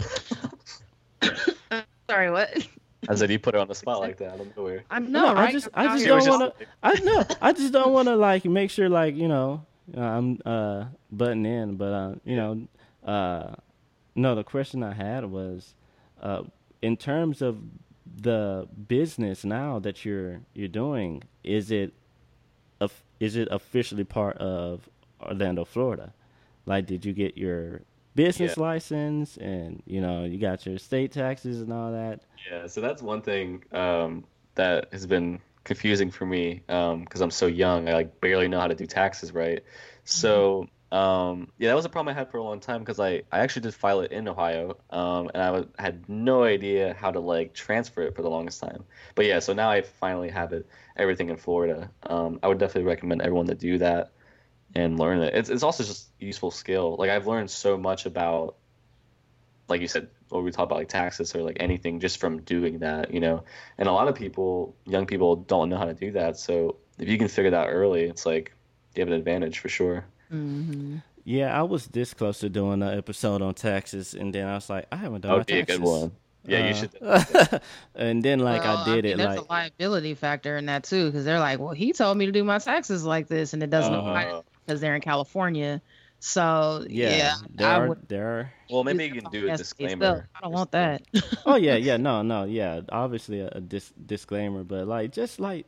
Sorry, 2.09 2.30
what? 2.30 2.66
I 3.09 3.14
said 3.14 3.30
you 3.30 3.39
put 3.39 3.55
her 3.55 3.61
on 3.61 3.68
the 3.68 3.74
spot 3.82 4.01
like 4.01 4.16
that. 4.18 4.32
I 4.32 4.36
don't 4.39 4.57
know 4.57 4.62
where. 4.62 4.84
I 4.91 4.99
know, 4.99 5.34
right? 5.34 5.51
I 5.51 5.53
just, 5.53 5.68
I 5.74 5.99
just 5.99 6.07
don't 6.07 6.26
want 6.26 6.59
to. 6.59 6.66
I 6.82 6.95
know. 7.01 7.24
I 7.41 7.53
just 7.53 7.72
don't 7.72 7.93
want 7.93 8.09
to 8.09 8.16
like 8.16 8.45
make 8.45 8.70
sure, 8.70 8.89
like 8.89 9.14
you 9.14 9.28
know, 9.28 9.64
uh, 9.97 10.01
I'm 10.01 10.41
uh 10.45 10.86
butting 11.12 11.45
in, 11.45 11.76
but 11.76 11.93
uh, 11.93 12.14
you 12.24 12.36
know, 12.36 12.66
uh, 13.05 13.55
no. 14.14 14.34
The 14.34 14.45
question 14.45 14.82
I 14.82 14.95
had 14.95 15.26
was, 15.26 15.74
uh, 16.22 16.45
in 16.80 16.97
terms 16.97 17.43
of 17.43 17.59
the 18.17 18.69
business 18.89 19.45
now 19.45 19.79
that 19.81 20.05
you're 20.05 20.41
you're 20.55 20.69
doing, 20.69 21.23
is 21.45 21.71
it, 21.71 21.93
is 23.21 23.37
it 23.37 23.49
officially 23.51 24.05
part 24.05 24.37
of 24.39 24.89
Orlando, 25.21 25.65
Florida? 25.65 26.13
Like, 26.67 26.87
did 26.87 27.05
you 27.05 27.13
get 27.13 27.37
your 27.37 27.83
business 28.15 28.57
yeah. 28.57 28.63
license 28.63 29.37
and 29.37 29.81
you 29.87 30.01
know 30.01 30.25
you 30.25 30.39
got 30.39 30.67
your 30.67 30.79
state 30.79 31.13
taxes 31.13 31.61
and 31.61 31.73
all 31.73 31.93
that? 31.93 32.21
Yeah, 32.51 32.67
so 32.67 32.81
that's 32.81 33.03
one 33.03 33.23
thing 33.23 33.65
um, 33.73 34.25
that 34.55 34.89
has 34.93 35.07
been 35.07 35.41
confusing 35.65 36.11
for 36.11 36.27
me 36.27 36.63
because 36.67 37.21
um, 37.21 37.23
I'm 37.23 37.31
so 37.31 37.47
young. 37.47 37.89
I 37.89 37.93
like 37.93 38.21
barely 38.21 38.49
know 38.49 38.61
how 38.61 38.69
to 38.69 38.75
do 38.75 38.87
taxes 38.87 39.33
right. 39.33 39.63
So 40.05 40.69
um, 40.91 41.53
yeah, 41.59 41.68
that 41.68 41.76
was 41.76 41.84
a 41.84 41.91
problem 41.91 42.14
I 42.14 42.18
had 42.18 42.30
for 42.30 42.39
a 42.39 42.43
long 42.43 42.61
time 42.61 42.80
because 42.80 42.99
I, 42.99 43.22
I 43.30 43.41
actually 43.41 43.62
did 43.62 43.74
file 43.74 44.01
it 44.01 44.11
in 44.12 44.26
Ohio 44.26 44.78
um, 44.91 45.30
and 45.34 45.43
I 45.43 45.82
had 45.82 46.09
no 46.09 46.45
idea 46.45 46.95
how 46.99 47.11
to 47.11 47.20
like 47.20 47.53
transfer 47.53 48.03
it 48.03 48.16
for 48.16 48.22
the 48.22 48.30
longest 48.30 48.61
time. 48.61 48.84
But 49.14 49.26
yeah, 49.26 49.39
so 49.41 49.53
now 49.53 49.70
I 49.70 49.82
finally 49.82 50.30
have 50.30 50.53
it 50.55 50.66
everything 50.97 51.28
in 51.28 51.36
Florida. 51.36 51.91
Um, 52.05 52.41
I 52.43 52.49
would 52.49 52.59
definitely 52.59 52.89
recommend 52.89 53.20
everyone 53.20 53.47
to 53.49 53.55
do 53.55 53.78
that 53.78 54.12
and 54.74 54.99
learn 54.99 55.20
it. 55.20 55.34
It's 55.34 55.51
it's 55.51 55.62
also 55.62 55.84
just 55.84 56.09
useful 56.18 56.51
skill. 56.51 56.97
Like 56.99 57.11
I've 57.11 57.26
learned 57.26 57.51
so 57.51 57.76
much 57.76 58.07
about, 58.07 58.57
like 59.68 59.80
you 59.82 59.89
said, 59.89 60.09
what 60.30 60.43
we 60.43 60.51
talk 60.51 60.64
about 60.64 60.78
like 60.78 60.89
taxes 60.89 61.34
or 61.34 61.43
like 61.43 61.59
anything 61.61 62.01
just 62.01 62.18
from 62.20 62.43
doing 62.43 62.78
that, 62.80 63.12
you 63.12 63.20
know. 63.20 63.45
And 63.78 63.89
a 63.89 63.93
lot 63.93 64.09
of 64.09 64.14
people, 64.14 64.76
young 64.86 65.07
people, 65.07 65.36
don't 65.36 65.68
know 65.68 65.76
how 65.78 65.84
to 65.86 65.95
do 65.95 66.12
that. 66.12 66.39
So 66.39 66.76
if 66.99 67.09
you 67.09 67.18
can 67.18 67.28
figure 67.28 67.51
that 67.51 67.66
early, 67.68 68.05
it's 68.05 68.24
like 68.26 68.55
you 68.95 69.01
have 69.03 69.09
an 69.09 69.14
advantage 69.14 69.59
for 69.59 69.68
sure. 69.68 70.07
Mm-hmm. 70.33 70.97
Yeah, 71.24 71.59
I 71.59 71.62
was 71.62 71.87
this 71.89 72.14
close 72.14 72.39
to 72.39 72.49
doing 72.49 72.83
an 72.83 72.97
episode 72.97 73.43
on 73.43 73.55
taxes, 73.55 74.14
and 74.14 74.35
then 74.35 74.47
I 74.47 74.55
was 74.55 74.70
like, 74.70 74.87
I 74.91 74.97
haven't 74.97 75.22
done 75.22 75.33
that 75.33 75.39
would 75.39 75.47
be 75.47 75.55
taxes. 75.55 75.76
a 75.76 75.79
good 75.79 75.87
one. 75.87 76.12
Yeah, 76.47 76.64
uh, 76.64 76.68
you 76.68 76.74
should. 76.74 77.61
and 77.95 78.22
then 78.22 78.39
like 78.39 78.62
well, 78.62 78.79
I 78.79 78.85
did 78.85 78.91
I 78.91 78.95
mean, 78.95 79.05
it. 79.05 79.16
There's 79.18 79.37
like, 79.37 79.49
a 79.49 79.53
liability 79.53 80.14
factor 80.14 80.57
in 80.57 80.66
that 80.66 80.85
too, 80.85 81.07
because 81.07 81.24
they're 81.24 81.41
like, 81.41 81.59
well, 81.59 81.74
he 81.74 81.93
told 81.93 82.16
me 82.16 82.26
to 82.26 82.33
do 82.33 82.45
my 82.45 82.59
taxes 82.59 83.05
like 83.05 83.29
this, 83.29 83.53
and 83.53 83.62
it 83.62 83.70
doesn't 83.70 83.93
uh, 83.93 83.99
apply 83.99 84.43
because 84.64 84.81
they're 84.81 84.95
in 84.95 85.03
California. 85.03 85.83
So 86.20 86.85
yeah, 86.89 87.16
yeah 87.16 87.35
there 87.55 87.68
I 87.68 87.74
are, 87.74 87.89
would, 87.89 88.09
there 88.09 88.26
are. 88.26 88.53
Well, 88.70 88.85
maybe 88.85 89.05
you 89.05 89.20
can 89.20 89.31
do 89.31 89.49
a 89.49 89.57
disclaimer. 89.57 90.29
I 90.35 90.41
don't 90.41 90.53
want 90.53 90.72
that. 90.72 91.03
oh 91.47 91.57
yeah, 91.57 91.76
yeah, 91.76 91.97
no, 92.09 92.22
no, 92.22 92.45
yeah. 92.45 92.81
Obviously 92.89 93.41
a, 93.41 93.49
a 93.49 93.61
dis- 93.61 93.93
disclaimer, 94.07 94.64
but 94.64 94.89
like 94.89 95.12
just 95.12 95.39
like 95.39 95.66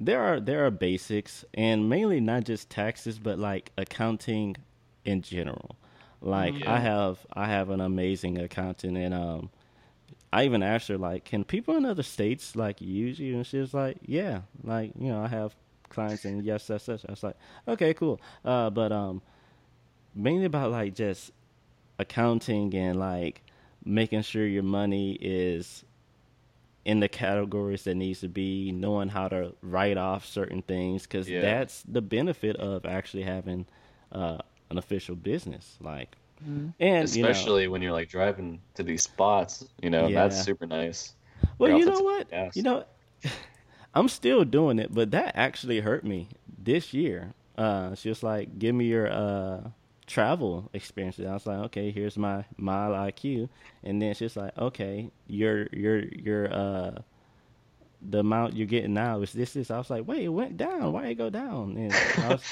there 0.00 0.22
are 0.22 0.40
there 0.40 0.66
are 0.66 0.70
basics, 0.70 1.44
and 1.52 1.88
mainly 1.88 2.20
not 2.20 2.44
just 2.44 2.70
taxes, 2.70 3.18
but 3.18 3.38
like 3.38 3.70
accounting 3.76 4.56
in 5.04 5.20
general. 5.20 5.76
Like 6.22 6.58
yeah. 6.58 6.72
I 6.72 6.78
have 6.78 7.18
I 7.32 7.46
have 7.46 7.68
an 7.68 7.80
amazing 7.82 8.38
accountant, 8.38 8.96
and 8.96 9.12
um, 9.14 9.50
I 10.32 10.44
even 10.44 10.62
asked 10.62 10.88
her 10.88 10.96
like, 10.96 11.24
can 11.24 11.44
people 11.44 11.76
in 11.76 11.84
other 11.84 12.02
states 12.02 12.56
like 12.56 12.80
use 12.80 13.18
you? 13.18 13.36
And 13.36 13.46
she 13.46 13.58
was 13.58 13.74
like, 13.74 13.98
yeah, 14.02 14.40
like 14.64 14.92
you 14.98 15.12
know 15.12 15.22
I 15.22 15.28
have 15.28 15.54
clients 15.90 16.24
and 16.24 16.42
yes, 16.42 16.66
that's 16.66 16.84
such. 16.84 17.04
I 17.06 17.12
was 17.12 17.22
like, 17.22 17.36
okay, 17.68 17.92
cool. 17.92 18.20
Uh, 18.42 18.70
but 18.70 18.92
um, 18.92 19.20
mainly 20.14 20.46
about 20.46 20.70
like 20.70 20.94
just 20.94 21.30
accounting 21.98 22.74
and 22.74 22.98
like 22.98 23.42
making 23.84 24.22
sure 24.22 24.46
your 24.46 24.62
money 24.62 25.12
is 25.20 25.84
in 26.90 26.98
the 26.98 27.08
categories 27.08 27.84
that 27.84 27.94
needs 27.94 28.18
to 28.18 28.28
be, 28.28 28.72
knowing 28.72 29.08
how 29.08 29.28
to 29.28 29.54
write 29.62 29.96
off 29.96 30.26
certain 30.26 30.60
things, 30.60 31.04
because 31.04 31.30
yeah. 31.30 31.40
that's 31.40 31.84
the 31.86 32.02
benefit 32.02 32.56
of 32.56 32.84
actually 32.84 33.22
having 33.22 33.64
uh, 34.10 34.38
an 34.70 34.76
official 34.76 35.14
business. 35.14 35.78
Like, 35.80 36.16
mm-hmm. 36.42 36.70
and 36.80 37.04
especially 37.04 37.62
you 37.62 37.68
know, 37.68 37.72
when 37.72 37.82
you're 37.82 37.92
like 37.92 38.08
driving 38.08 38.60
to 38.74 38.82
these 38.82 39.04
spots, 39.04 39.64
you 39.80 39.88
know, 39.88 40.08
yeah. 40.08 40.22
that's 40.22 40.42
super 40.42 40.66
nice. 40.66 41.14
Well, 41.58 41.78
you 41.78 41.84
know 41.84 42.00
what? 42.00 42.56
You 42.56 42.62
know, 42.64 42.84
I'm 43.94 44.08
still 44.08 44.44
doing 44.44 44.80
it, 44.80 44.92
but 44.92 45.12
that 45.12 45.36
actually 45.36 45.78
hurt 45.78 46.02
me 46.04 46.26
this 46.60 46.92
year. 46.92 47.34
Uh, 47.56 47.94
she 47.94 48.08
was 48.08 48.24
like, 48.24 48.58
"Give 48.58 48.74
me 48.74 48.86
your 48.86 49.06
uh, 49.12 49.60
travel 50.10 50.68
experiences." 50.72 51.26
I 51.26 51.32
was 51.32 51.46
like, 51.46 51.58
"Okay, 51.66 51.90
here's 51.90 52.18
my 52.18 52.44
MileIQ," 52.58 53.48
and 53.84 54.02
then 54.02 54.14
she's 54.14 54.36
like, 54.36 54.56
"Okay, 54.58 55.10
your 55.28 55.68
your 55.72 56.00
your 56.00 56.52
uh, 56.52 56.90
the 58.02 58.18
amount 58.20 58.54
you're 58.54 58.66
getting 58.66 58.94
now 58.94 59.22
is 59.22 59.32
this 59.32 59.54
this." 59.54 59.70
I 59.70 59.78
was 59.78 59.90
like, 59.90 60.06
"Wait, 60.06 60.24
it 60.24 60.28
went 60.28 60.56
down. 60.56 60.92
Why 60.92 61.06
it 61.06 61.14
go 61.14 61.30
down?" 61.30 61.76
And 61.76 61.94
I 62.24 62.28
was, 62.34 62.42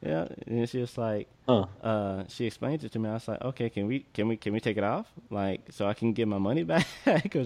yeah, 0.00 0.28
and 0.46 0.68
she 0.68 0.78
was 0.78 0.96
like, 0.96 1.28
huh. 1.48 1.66
uh, 1.82 2.24
she 2.28 2.46
explained 2.46 2.84
it 2.84 2.92
to 2.92 2.98
me. 2.98 3.08
I 3.10 3.14
was 3.14 3.26
like, 3.26 3.42
"Okay, 3.42 3.68
can 3.68 3.86
we 3.86 4.06
can 4.14 4.28
we 4.28 4.36
can 4.36 4.52
we 4.52 4.60
take 4.60 4.76
it 4.78 4.84
off, 4.84 5.06
like, 5.30 5.60
so 5.70 5.86
I 5.86 5.94
can 5.94 6.12
get 6.12 6.28
my 6.28 6.38
money 6.38 6.62
back?" 6.72 6.86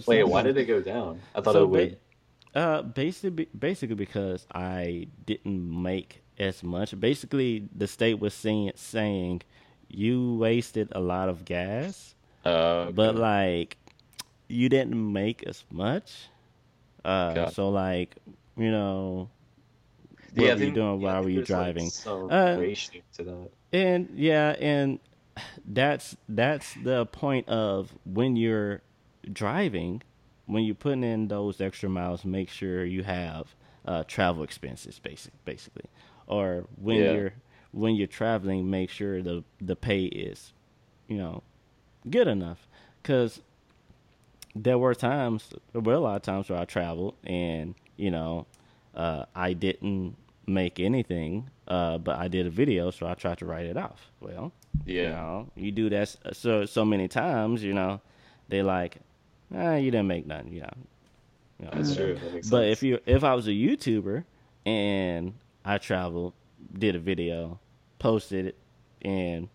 Wait, 0.07 0.25
why 0.25 0.43
did 0.43 0.57
it 0.59 0.67
go 0.67 0.81
down? 0.83 1.21
I 1.35 1.41
thought 1.41 1.55
so 1.55 1.65
it 1.65 1.71
would. 1.71 1.91
Ba- 1.91 1.97
uh, 2.55 2.83
basically, 2.83 3.49
basically 3.59 3.97
because 3.97 4.47
I 4.53 5.09
didn't 5.25 5.83
make 5.83 6.23
as 6.39 6.63
much. 6.63 6.99
Basically, 6.99 7.69
the 7.75 7.87
state 7.87 8.19
was 8.21 8.35
saying 8.35 8.73
saying 8.75 9.43
you 9.93 10.35
wasted 10.37 10.89
a 10.93 11.01
lot 11.01 11.29
of 11.29 11.45
gas, 11.45 12.15
uh, 12.45 12.49
okay. 12.49 12.93
but 12.93 13.17
like 13.17 13.77
you 14.49 14.69
didn't 14.69 15.13
make 15.13 15.43
as 15.45 15.65
much. 15.71 16.29
Uh, 17.05 17.51
so 17.51 17.69
like 17.71 18.17
you 18.57 18.71
know, 18.71 19.29
what 20.35 20.47
yeah, 20.47 20.55
were 20.55 20.65
you 20.65 20.73
doing 20.73 21.01
yeah, 21.01 21.07
while 21.13 21.23
were 21.23 21.31
you 21.31 21.45
driving? 21.45 21.85
Like 21.85 21.93
some 21.93 22.31
uh, 22.31 22.57
ratio 22.59 23.03
to 23.15 23.25
that. 23.25 23.51
And 23.73 24.11
yeah, 24.15 24.57
and 24.59 24.99
that's 25.65 26.17
that's 26.29 26.75
the 26.83 27.07
point 27.07 27.49
of 27.49 27.95
when 28.05 28.37
you're 28.37 28.83
driving 29.33 30.03
when 30.47 30.65
you're 30.65 30.75
putting 30.75 31.05
in 31.05 31.29
those 31.29 31.61
extra 31.61 31.89
miles, 31.89 32.25
make 32.25 32.49
sure 32.49 32.85
you 32.85 33.03
have 33.03 33.55
uh, 33.87 34.05
travel 34.07 34.43
expenses, 34.43 34.99
basic, 34.99 35.33
basically, 35.45 35.87
or 36.27 36.67
when 36.77 36.97
yeah. 36.97 37.13
you're 37.13 37.33
when 37.73 37.95
you're 37.95 38.07
traveling, 38.07 38.71
make 38.71 38.91
sure 38.91 39.23
the 39.23 39.45
the 39.61 39.77
pay 39.77 40.05
is, 40.05 40.53
you 41.09 41.17
know, 41.17 41.43
good 42.09 42.29
enough. 42.29 42.69
Because 43.03 43.41
there 44.55 44.79
were 44.79 44.95
times, 44.95 45.51
there 45.73 45.81
were 45.81 45.95
a 45.95 46.01
lot 46.01 46.17
of 46.17 46.23
times 46.23 46.49
where 46.51 46.59
I 46.59 46.65
traveled 46.67 47.15
and, 47.25 47.75
you 47.97 48.11
know, 48.11 48.47
uh, 48.95 49.25
I 49.35 49.55
didn't 49.55 50.17
make 50.47 50.79
anything, 50.79 51.49
uh, 51.69 51.99
but 51.99 52.19
I 52.19 52.29
did 52.29 52.47
a 52.47 52.51
video, 52.51 52.91
so 52.91 53.07
I 53.07 53.15
tried 53.15 53.39
to 53.39 53.47
write 53.47 53.65
it 53.67 53.77
off. 53.77 54.11
Well, 54.21 54.53
Yeah. 54.85 55.03
you 55.03 55.09
know, 55.09 55.49
you 55.57 55.73
do 55.73 55.89
that 55.91 56.15
so 56.33 56.67
so 56.67 56.85
many 56.85 57.09
times, 57.09 57.63
you 57.65 57.73
know, 57.73 58.01
they 58.49 58.63
like, 58.63 58.99
ah, 59.55 59.77
you 59.77 59.91
didn't 59.91 60.09
make 60.09 60.27
nothing, 60.27 60.53
you 60.53 60.61
know. 60.63 60.71
You 61.59 61.65
know, 61.67 61.71
That's 61.75 61.95
true. 61.97 62.15
That 62.15 62.33
But 62.33 62.43
sense. 62.43 62.73
if 62.79 62.83
you 62.83 62.99
if 63.07 63.25
I 63.25 63.35
was 63.35 63.47
a 63.49 63.53
YouTuber 63.53 64.25
and 64.67 65.35
I 65.65 65.79
traveled, 65.79 66.35
did 66.79 66.95
a 66.97 66.99
video, 66.99 67.59
posted 67.99 68.47
it, 68.47 68.57
and 69.03 69.49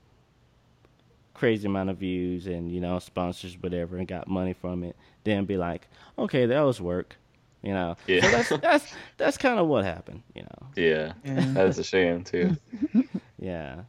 crazy 1.33 1.67
amount 1.67 1.89
of 1.89 1.97
views 1.97 2.47
and 2.47 2.71
you 2.71 2.79
know 2.79 2.99
sponsors 2.99 3.55
whatever 3.61 3.97
and 3.97 4.07
got 4.07 4.27
money 4.27 4.53
from 4.53 4.83
it, 4.83 4.95
then 5.23 5.45
be 5.45 5.57
like, 5.57 5.87
okay, 6.17 6.45
that 6.45 6.61
was 6.61 6.81
work, 6.81 7.15
you 7.61 7.73
know. 7.73 7.95
Yeah. 8.07 8.21
So 8.21 8.29
that's 8.29 8.49
that's 8.61 8.93
that's 9.17 9.37
kind 9.37 9.59
of 9.59 9.67
what 9.67 9.85
happened, 9.85 10.23
you 10.33 10.43
know. 10.43 10.67
yeah, 10.75 11.13
that 11.23 11.67
is 11.67 11.77
a 11.79 11.83
shame 11.83 12.23
too. 12.23 12.55
Yeah, 13.39 13.81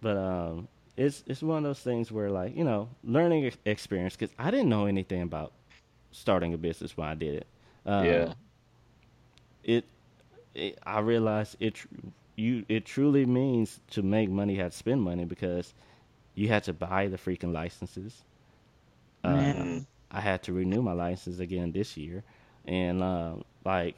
but 0.00 0.16
um, 0.16 0.68
it's 0.96 1.22
it's 1.26 1.42
one 1.42 1.58
of 1.58 1.64
those 1.64 1.80
things 1.80 2.10
where 2.10 2.30
like 2.30 2.56
you 2.56 2.64
know 2.64 2.88
learning 3.04 3.52
experience 3.64 4.16
because 4.16 4.34
I 4.38 4.50
didn't 4.50 4.68
know 4.68 4.86
anything 4.86 5.22
about 5.22 5.52
starting 6.10 6.54
a 6.54 6.58
business 6.58 6.96
when 6.96 7.08
I 7.08 7.14
did 7.14 7.34
it. 7.34 7.46
Um, 7.86 8.04
Yeah. 8.06 8.34
It, 9.64 9.84
it 10.54 10.78
I 10.84 11.00
realized 11.00 11.56
it 11.60 11.74
tr- 11.74 11.88
you 12.36 12.64
it 12.68 12.84
truly 12.86 13.26
means 13.26 13.80
to 13.90 14.02
make 14.02 14.30
money, 14.30 14.54
you 14.54 14.60
have 14.62 14.72
to 14.72 14.78
spend 14.78 15.02
money 15.02 15.24
because 15.24 15.74
you 16.34 16.48
had 16.48 16.64
to 16.64 16.72
buy 16.72 17.08
the 17.08 17.18
freaking 17.18 17.52
licenses. 17.52 18.24
Uh, 19.24 19.64
I 20.10 20.20
had 20.20 20.42
to 20.44 20.52
renew 20.52 20.82
my 20.82 20.92
license 20.92 21.38
again 21.38 21.72
this 21.72 21.96
year, 21.96 22.24
and 22.66 23.02
uh, 23.02 23.36
like 23.64 23.96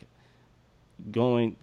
going, 1.10 1.56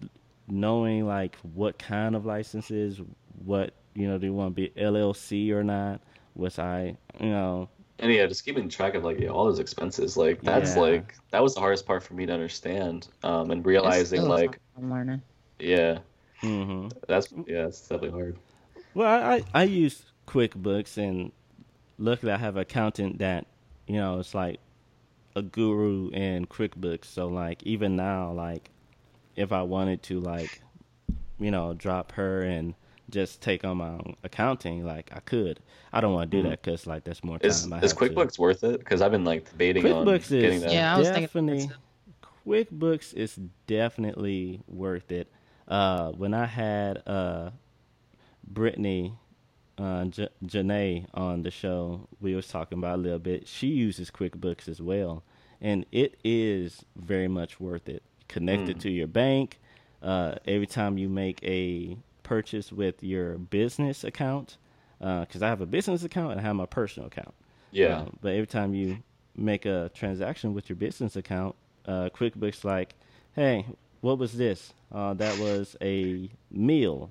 knowing 0.47 1.05
like 1.07 1.35
what 1.53 1.77
kind 1.79 2.15
of 2.15 2.25
licenses, 2.25 3.01
what 3.45 3.73
you 3.93 4.07
know, 4.07 4.17
do 4.17 4.27
you 4.27 4.33
want 4.33 4.55
to 4.55 4.61
be 4.61 4.71
LLC 4.81 5.51
or 5.51 5.63
not? 5.63 6.01
Was 6.35 6.59
I, 6.59 6.95
you 7.19 7.29
know, 7.29 7.69
And 7.99 8.11
yeah, 8.11 8.25
just 8.25 8.43
keeping 8.43 8.67
track 8.69 8.95
of 8.95 9.03
like 9.05 9.19
yeah, 9.19 9.29
all 9.29 9.45
those 9.45 9.59
expenses, 9.59 10.17
like 10.17 10.43
that's 10.43 10.75
Yeah. 10.75 10.75
like 10.75 11.15
that 11.31 11.41
was 11.43 11.53
the 11.53 11.61
hardest 11.61 11.85
part 11.85 12.03
for 12.03 12.13
me 12.15 12.25
to 12.25 12.33
understand. 12.33 13.07
Um, 13.23 13.51
and 13.51 13.65
realizing 13.65 14.27
like 14.27 14.59
I'm 14.75 14.89
learning. 14.91 15.23
yeah, 15.59 15.99
hmm 16.41 16.87
that's 17.07 17.31
yeah, 17.47 17.67
it's 17.67 17.81
definitely 17.81 18.11
hard. 18.11 18.37
Well, 18.93 19.07
I, 19.07 19.35
I 19.35 19.43
I 19.53 19.63
use 19.63 20.03
QuickBooks, 20.27 20.97
and 20.97 21.31
luckily 21.97 22.31
I 22.31 22.37
have 22.37 22.55
an 22.55 22.61
accountant 22.63 23.19
that 23.19 23.45
you 23.87 23.95
know 23.95 24.19
it's 24.19 24.33
like 24.33 24.59
a 25.35 25.41
guru 25.41 26.09
in 26.09 26.45
QuickBooks. 26.47 27.05
So 27.05 27.27
like 27.27 27.63
even 27.63 27.95
now, 27.95 28.31
like 28.31 28.69
if 29.35 29.51
I 29.51 29.61
wanted 29.61 30.01
to 30.03 30.19
like 30.19 30.61
you 31.39 31.51
know 31.51 31.73
drop 31.73 32.11
her 32.13 32.41
and 32.41 32.73
just 33.09 33.41
take 33.41 33.63
on 33.65 33.77
my 33.77 33.89
own 33.89 34.15
accounting, 34.23 34.85
like 34.85 35.11
I 35.13 35.19
could. 35.19 35.59
I 35.93 35.99
don't 36.01 36.13
want 36.13 36.31
to 36.31 36.37
do 36.37 36.43
Mhm. 36.43 36.49
that 36.51 36.61
because 36.63 36.87
like 36.87 37.03
that's 37.03 37.23
more 37.23 37.37
time. 37.39 37.49
Is 37.49 37.71
I 37.71 37.77
is 37.77 37.91
have 37.91 37.99
to- 37.99 38.09
QuickBooks 38.09 38.39
worth 38.39 38.63
it? 38.63 38.79
Because 38.79 39.01
I've 39.01 39.11
been 39.11 39.25
like 39.25 39.49
debating 39.49 39.85
on 39.85 40.05
QuickBooks 40.05 40.29
getting 40.29 40.57
is 40.57 40.61
that. 40.63 40.73
Yeah, 40.73 40.95
I 40.95 40.97
was 40.97 41.07
thinking 41.09 41.21
definitely 41.23 41.69
QuickBooks 42.45 43.13
is 43.13 43.39
definitely 43.67 44.61
worth 44.67 45.11
it. 45.11 45.31
Uh, 45.71 46.11
when 46.11 46.33
I 46.33 46.45
had 46.45 47.01
uh, 47.07 47.51
Brittany 48.47 49.13
uh, 49.77 50.05
J- 50.05 50.29
Janae 50.45 51.05
on 51.13 51.43
the 51.43 51.51
show, 51.51 52.07
we 52.19 52.35
was 52.35 52.47
talking 52.47 52.77
about 52.77 52.95
a 52.99 53.01
little 53.01 53.19
bit. 53.19 53.47
She 53.47 53.67
uses 53.67 54.11
QuickBooks 54.11 54.67
as 54.67 54.81
well, 54.81 55.23
and 55.61 55.85
it 55.91 56.19
is 56.23 56.83
very 56.95 57.27
much 57.29 57.59
worth 57.59 57.87
it. 57.87 58.03
Connected 58.27 58.77
Mm. 58.77 58.81
to 58.81 58.89
your 58.91 59.07
bank. 59.07 59.59
Uh, 60.01 60.35
every 60.45 60.67
time 60.67 60.97
you 60.97 61.07
make 61.07 61.41
a 61.43 61.97
purchase 62.23 62.71
with 62.71 63.01
your 63.03 63.37
business 63.37 64.03
account, 64.03 64.57
because 64.99 65.41
I 65.41 65.47
have 65.47 65.61
a 65.61 65.65
business 65.65 66.03
account 66.03 66.31
and 66.33 66.41
I 66.41 66.43
have 66.43 66.55
my 66.55 66.65
personal 66.65 67.07
account. 67.07 67.33
Yeah, 67.71 67.99
Um, 68.01 68.17
but 68.21 68.33
every 68.33 68.47
time 68.47 68.73
you 68.73 68.97
make 69.35 69.65
a 69.65 69.89
transaction 69.93 70.53
with 70.53 70.67
your 70.69 70.75
business 70.75 71.15
account, 71.15 71.55
uh, 71.85 72.09
QuickBooks 72.13 72.63
like, 72.65 72.95
hey, 73.35 73.65
what 74.01 74.17
was 74.17 74.33
this? 74.33 74.73
Uh, 74.91 75.13
that 75.15 75.37
was 75.39 75.75
a 75.81 76.29
meal, 76.51 77.09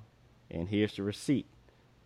and 0.50 0.68
here's 0.68 0.94
the 0.96 1.02
receipt. 1.02 1.46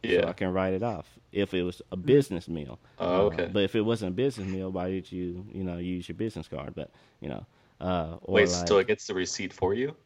So 0.05 0.29
I 0.29 0.35
can 0.35 0.53
write 0.53 0.75
it 0.75 0.83
off 0.83 1.07
if 1.33 1.55
it 1.55 1.63
was 1.63 1.81
a 1.91 1.97
business 1.97 2.47
meal. 2.47 2.79
Oh, 2.99 3.07
Uh, 3.07 3.21
okay. 3.25 3.51
but 3.51 3.63
if 3.63 3.75
it 3.75 3.81
wasn't 3.81 4.11
a 4.11 4.15
business 4.15 4.47
meal, 4.47 4.71
why 4.71 4.91
did 4.91 5.11
you, 5.11 5.47
you 5.51 5.65
know, 5.65 5.79
use 5.79 6.07
your 6.09 6.15
business 6.17 6.47
card? 6.47 6.75
But 6.75 6.91
you 7.21 7.31
know, 7.31 7.47
uh, 7.81 8.17
or 8.21 8.35
Wait, 8.35 8.51
like, 8.51 8.69
so 8.69 8.77
it 8.79 8.87
gets 8.87 9.07
the 9.07 9.15
receipt 9.15 9.53
for 9.55 9.73
you? 9.73 9.97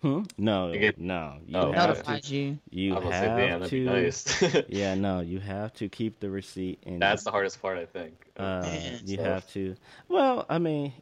hmm? 0.00 0.22
no, 0.38 0.70
you 0.72 0.78
get- 0.78 0.98
no, 0.98 1.38
you 1.44 1.56
Oh, 1.58 1.72
have 1.72 2.04
to, 2.04 2.32
you. 2.32 2.56
you 2.70 2.96
I 2.96 3.00
say, 3.02 3.10
have 3.10 3.36
man, 3.36 3.60
that'd 3.60 3.70
to, 3.70 3.84
nice. 3.84 4.44
yeah, 4.68 4.94
no, 4.94 5.18
you 5.20 5.40
have 5.40 5.74
to 5.74 5.88
keep 5.88 6.20
the 6.20 6.30
receipt 6.30 6.78
and 6.86 7.02
That's 7.02 7.24
the 7.24 7.32
hardest 7.32 7.60
part, 7.60 7.78
I 7.78 7.86
think. 7.86 8.14
Uh, 8.36 8.64
you 9.04 9.14
stuff. 9.16 9.26
have 9.26 9.52
to. 9.54 9.74
Well, 10.08 10.46
I 10.48 10.58
mean, 10.58 10.92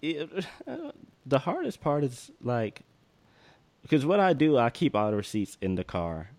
it, 0.00 0.30
the 1.26 1.40
hardest 1.40 1.80
part 1.80 2.04
is 2.04 2.30
like 2.42 2.82
because 3.82 4.04
what 4.04 4.20
I 4.20 4.32
do, 4.34 4.58
I 4.58 4.70
keep 4.70 4.94
all 4.94 5.10
the 5.10 5.16
receipts 5.16 5.56
in 5.60 5.74
the 5.74 5.84
car, 5.84 6.30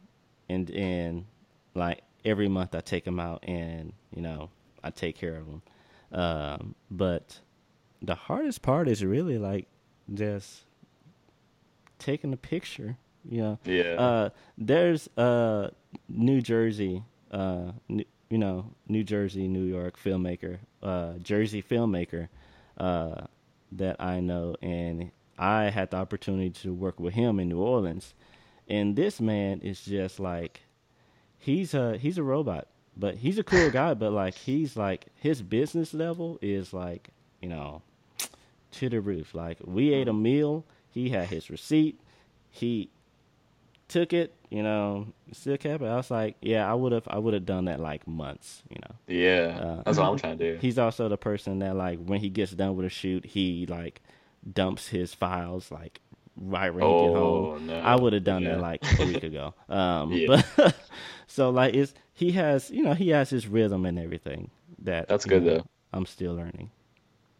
and 0.50 0.70
and 0.72 1.26
like 1.74 2.02
every 2.24 2.48
month 2.48 2.76
I 2.76 2.82
take 2.82 3.06
them 3.06 3.20
out 3.20 3.44
and 3.48 3.94
you 4.16 4.22
know 4.22 4.50
I 4.84 4.90
take 4.92 5.16
care 5.18 5.38
of 5.38 5.46
them. 5.48 5.62
Um, 6.12 6.76
but 6.90 7.40
the 8.02 8.16
hardest 8.16 8.62
part 8.62 8.88
is 8.88 9.04
really 9.04 9.38
like 9.38 9.68
just 10.14 10.64
taking 12.00 12.34
a 12.34 12.38
picture. 12.38 12.98
You 13.30 13.42
know, 13.42 13.60
Yeah. 13.66 13.96
uh, 14.00 14.30
there's 14.58 15.08
uh 15.18 15.70
New 16.10 16.42
Jersey, 16.42 17.04
uh, 17.32 17.72
New, 17.88 18.06
you 18.30 18.38
know, 18.38 18.66
New 18.88 19.04
Jersey, 19.04 19.48
New 19.48 19.64
York 19.64 19.98
filmmaker, 20.00 20.60
uh, 20.82 21.14
Jersey 21.20 21.62
filmmaker, 21.62 22.30
uh, 22.78 23.26
that 23.72 23.96
I 24.00 24.20
know, 24.20 24.56
and 24.62 25.12
I 25.38 25.66
had 25.66 25.92
the 25.92 25.98
opportunity 25.98 26.50
to 26.62 26.74
work 26.74 27.00
with 27.00 27.14
him 27.14 27.40
in 27.40 27.50
New 27.50 27.60
Orleans, 27.60 28.14
and 28.68 28.96
this 28.96 29.20
man 29.20 29.60
is 29.62 29.84
just 29.84 30.20
like, 30.20 30.62
he's 31.38 31.74
a 31.74 31.98
he's 31.98 32.18
a 32.18 32.24
robot, 32.24 32.68
but 32.96 33.16
he's 33.16 33.38
a 33.38 33.44
cool 33.44 33.70
guy, 33.70 33.94
but 33.94 34.12
like 34.12 34.36
he's 34.36 34.78
like 34.78 35.08
his 35.16 35.42
business 35.42 35.94
level 35.94 36.38
is 36.42 36.74
like, 36.74 37.10
you 37.42 37.50
know, 37.50 37.82
to 38.72 38.90
the 38.90 39.02
roof. 39.02 39.34
Like 39.34 39.58
we 39.64 39.94
ate 39.94 40.08
a 40.08 40.14
mm. 40.14 40.22
meal, 40.22 40.66
he 40.90 41.10
had 41.10 41.28
his 41.28 41.50
receipt, 41.50 42.00
he 42.50 42.90
took 43.92 44.14
it, 44.14 44.34
you 44.50 44.64
know, 44.64 45.08
still 45.34 45.58
kept 45.58 45.84
it. 45.84 45.88
I 45.88 45.96
was 45.96 46.10
like, 46.10 46.38
yeah, 46.42 46.70
I 46.70 46.74
would 46.74 46.92
have, 46.92 47.08
I 47.08 47.18
would 47.20 47.34
have 47.34 47.46
done 47.46 47.66
that 47.66 47.80
like 47.80 48.08
months, 48.08 48.64
you 48.70 48.78
know. 48.82 48.96
yeah. 49.08 49.60
uh, 49.60 49.84
That's 49.86 49.98
what 49.98 50.08
I'm 50.08 50.18
trying 50.18 50.38
to 50.40 50.54
do. 50.54 50.60
He's 50.60 50.80
also 50.80 51.10
the 51.10 51.18
person 51.18 51.60
that 51.60 51.76
like 51.76 52.00
when 52.04 52.20
he 52.20 52.30
gets 52.30 52.52
done 52.52 52.76
with 52.76 52.86
a 52.86 52.90
shoot, 52.90 53.26
he 53.26 53.66
like 53.68 54.02
dumps 54.52 54.88
his 54.88 55.14
files 55.14 55.72
like 55.72 56.00
right 56.36 56.74
when 56.74 56.84
he 56.84 56.90
get 56.90 57.16
Oh, 57.16 57.52
home. 57.54 57.68
no. 57.68 57.80
I 57.80 57.96
would 57.96 58.14
have 58.14 58.24
done 58.24 58.44
Yeah. 58.44 58.56
that 58.56 58.62
like 58.62 58.82
a 59.00 59.06
week 59.06 59.24
ago. 59.24 59.54
Um, 59.70 60.12
Yeah. 60.14 60.42
but 60.58 60.76
so 61.28 61.50
like 61.50 61.76
it's 61.76 61.94
he 62.14 62.32
has, 62.34 62.70
you 62.72 62.84
know, 62.84 62.94
he 62.94 63.10
has 63.10 63.30
his 63.30 63.48
rhythm 63.48 63.86
and 63.86 64.00
everything 64.00 64.50
that 64.80 65.08
That's 65.08 65.26
good, 65.26 65.44
know, 65.44 65.58
though. 65.58 65.66
I'm 65.94 66.06
still 66.06 66.34
learning. 66.36 66.72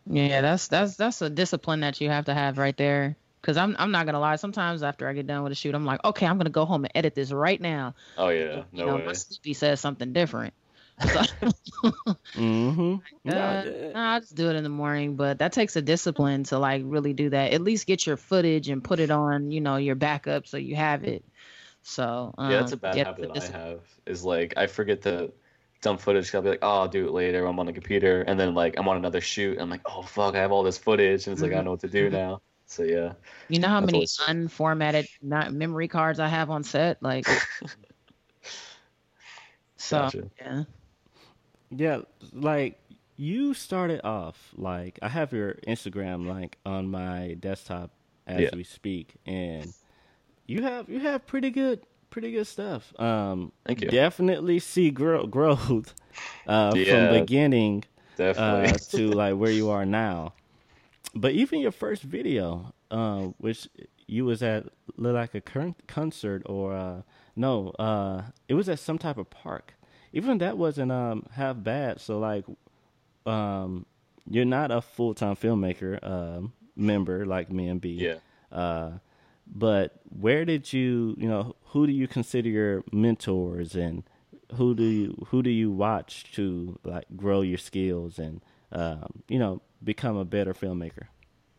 Yeah, 0.06 0.42
that's 0.42 0.68
that's 0.68 0.96
that's 0.96 1.22
a 1.22 1.30
discipline 1.30 1.82
that 1.82 2.02
you 2.02 2.10
have 2.10 2.26
to 2.26 2.34
have 2.34 2.58
right 2.58 2.76
there. 2.76 3.16
Cause 3.42 3.58
I'm 3.58 3.76
I'm 3.80 3.92
not 3.92 4.06
gonna 4.06 4.20
lie. 4.20 4.36
Sometimes 4.36 4.84
after 4.84 5.08
I 5.08 5.14
get 5.14 5.26
done 5.26 5.44
with 5.44 5.52
a 5.52 5.56
shoot, 5.56 5.74
I'm 5.74 5.86
like, 5.86 6.04
okay, 6.06 6.28
I'm 6.28 6.38
gonna 6.38 6.52
go 6.52 6.66
home 6.66 6.86
and 6.86 6.92
edit 6.94 7.16
this 7.16 7.32
right 7.32 7.60
now. 7.60 7.96
Oh 8.18 8.30
yeah, 8.30 8.64
you 8.72 8.80
no 8.80 8.86
know, 8.86 8.96
way. 8.98 9.06
my 9.06 9.14
sleepy 9.14 9.54
says 9.54 9.80
something 9.80 10.14
different. 10.14 10.54
So, 11.12 11.22
Mm-hmm. 12.36 12.96
uh, 13.30 13.64
nah, 13.94 14.16
I 14.16 14.20
just 14.20 14.36
do 14.36 14.50
it 14.50 14.56
in 14.56 14.64
the 14.64 14.70
morning, 14.70 15.16
but 15.16 15.40
that 15.40 15.54
takes 15.54 15.76
a 15.76 15.82
discipline 15.82 16.44
to 16.46 16.60
like 16.60 16.84
really 16.86 17.14
do 17.14 17.30
that. 17.30 17.54
At 17.54 17.62
least 17.62 17.88
get 17.88 18.06
your 18.06 18.18
footage 18.18 18.70
and 18.70 18.84
put 18.84 19.00
it 19.00 19.12
on, 19.12 19.52
you 19.52 19.62
know, 19.62 19.78
your 19.78 19.96
backup 19.96 20.48
so 20.48 20.58
you 20.58 20.76
have 20.76 21.04
it. 21.04 21.24
So 21.84 22.34
um, 22.38 22.52
yeah, 22.52 22.58
that's 22.58 22.72
a 22.72 22.78
bad 22.78 22.98
habit 22.98 23.32
I 23.36 23.46
have. 23.46 23.80
Is 24.06 24.24
like 24.24 24.54
I 24.58 24.68
forget 24.68 25.04
to 25.04 25.32
dump 25.82 26.00
footage. 26.00 26.34
I'll 26.34 26.42
be 26.42 26.50
like, 26.50 26.60
oh, 26.62 26.82
I'll 26.82 26.88
do 26.88 27.08
it 27.08 27.12
later. 27.12 27.46
I'm 27.46 27.60
on 27.60 27.66
the 27.66 27.74
computer, 27.74 28.22
and 28.22 28.40
then 28.40 28.54
like 28.54 28.76
I'm 28.78 28.88
on 28.88 28.98
another 28.98 29.22
shoot. 29.22 29.54
And 29.54 29.62
I'm 29.62 29.70
like, 29.70 29.82
oh 29.86 30.04
fuck, 30.04 30.36
I 30.36 30.40
have 30.40 30.52
all 30.52 30.64
this 30.64 30.78
footage, 30.78 31.28
and 31.28 31.34
it's 31.34 31.42
like 31.42 31.52
I 31.52 31.56
don't 31.56 31.66
know 31.66 31.72
what 31.72 31.82
to 31.82 31.90
do 31.90 32.10
now. 32.10 32.42
So 32.72 32.84
yeah, 32.84 33.14
You 33.50 33.60
know 33.60 33.68
how 33.68 33.82
many 33.82 33.96
always- 33.98 34.18
unformatted 34.30 35.06
not 35.22 35.52
memory 35.52 35.90
cards 35.90 36.22
I 36.22 36.30
have 36.30 36.50
on 36.50 36.64
set? 36.64 37.04
Like, 37.04 37.28
so 39.76 40.00
Gotcha. 40.00 40.30
yeah. 40.40 40.64
Yeah, 41.70 42.02
like 42.34 42.80
you 43.18 43.54
started 43.54 44.00
off 44.06 44.54
like 44.56 45.00
I 45.02 45.10
have 45.10 45.34
your 45.34 45.56
Instagram 45.68 46.28
like 46.28 46.58
on 46.66 46.90
my 46.90 47.36
desktop 47.42 47.92
as 48.26 48.40
Yeah. 48.40 48.50
we 48.56 48.64
speak, 48.64 49.16
and 49.26 49.74
you 50.48 50.64
have 50.64 50.88
you 50.88 51.02
have 51.02 51.28
pretty 51.28 51.50
good 51.50 51.82
pretty 52.10 52.32
good 52.32 52.48
stuff. 52.48 52.98
Um, 53.00 53.52
Thank 53.66 53.82
you. 53.82 53.90
Definitely 53.90 54.60
see 54.60 54.92
grow- 54.92 55.28
growth 55.28 55.94
uh, 56.48 56.72
Yeah. 56.76 57.10
from 57.12 57.20
beginning 57.22 57.84
Definitely. 58.16 58.70
uh, 58.70 58.78
to 58.98 59.12
like 59.12 59.36
where 59.36 59.52
you 59.52 59.70
are 59.72 59.86
now. 59.86 60.34
But 61.14 61.34
even 61.34 61.60
your 61.60 61.72
first 61.72 62.04
video, 62.04 62.74
uh, 62.90 63.30
which 63.38 63.68
you 64.08 64.26
was 64.26 64.42
at 64.42 64.66
like 64.98 65.34
a 65.36 65.42
current 65.42 65.88
concert 65.88 66.44
or 66.46 66.74
uh, 66.74 67.02
no, 67.36 67.70
uh, 67.80 68.24
it 68.48 68.54
was 68.54 68.70
at 68.70 68.80
some 68.80 68.98
type 68.98 69.18
of 69.18 69.30
park. 69.30 69.74
Even 70.14 70.38
that 70.40 70.58
wasn't 70.58 70.92
um 70.92 71.26
half 71.32 71.62
bad. 71.62 72.02
So 72.02 72.20
like, 72.20 72.46
um, 73.26 73.86
you're 74.30 74.46
not 74.46 74.72
a 74.72 74.82
full 74.82 75.14
time 75.14 75.36
filmmaker 75.36 76.02
um 76.04 76.54
member 76.76 77.26
like 77.26 77.52
me 77.52 77.68
and 77.68 77.80
B. 77.82 77.90
yeah. 77.92 78.16
Uh, 78.52 79.00
but 79.54 80.00
where 80.10 80.46
did 80.46 80.72
you, 80.72 81.16
you 81.18 81.28
know, 81.28 81.56
who 81.68 81.86
do 81.88 81.92
you 81.94 82.08
consider 82.08 82.50
your 82.50 82.84
mentors, 82.92 83.76
and 83.76 84.04
who 84.56 84.76
do 84.76 84.84
you 84.84 85.26
who 85.30 85.42
do 85.42 85.50
you 85.50 85.72
watch 85.72 86.32
to 86.34 86.78
like 86.84 87.06
grow 87.16 87.42
your 87.42 87.58
skills 87.58 88.20
and 88.20 88.42
um, 88.72 89.24
you 89.28 89.40
know 89.40 89.62
become 89.84 90.18
a 90.18 90.26
better 90.26 90.54
filmmaker? 90.54 91.08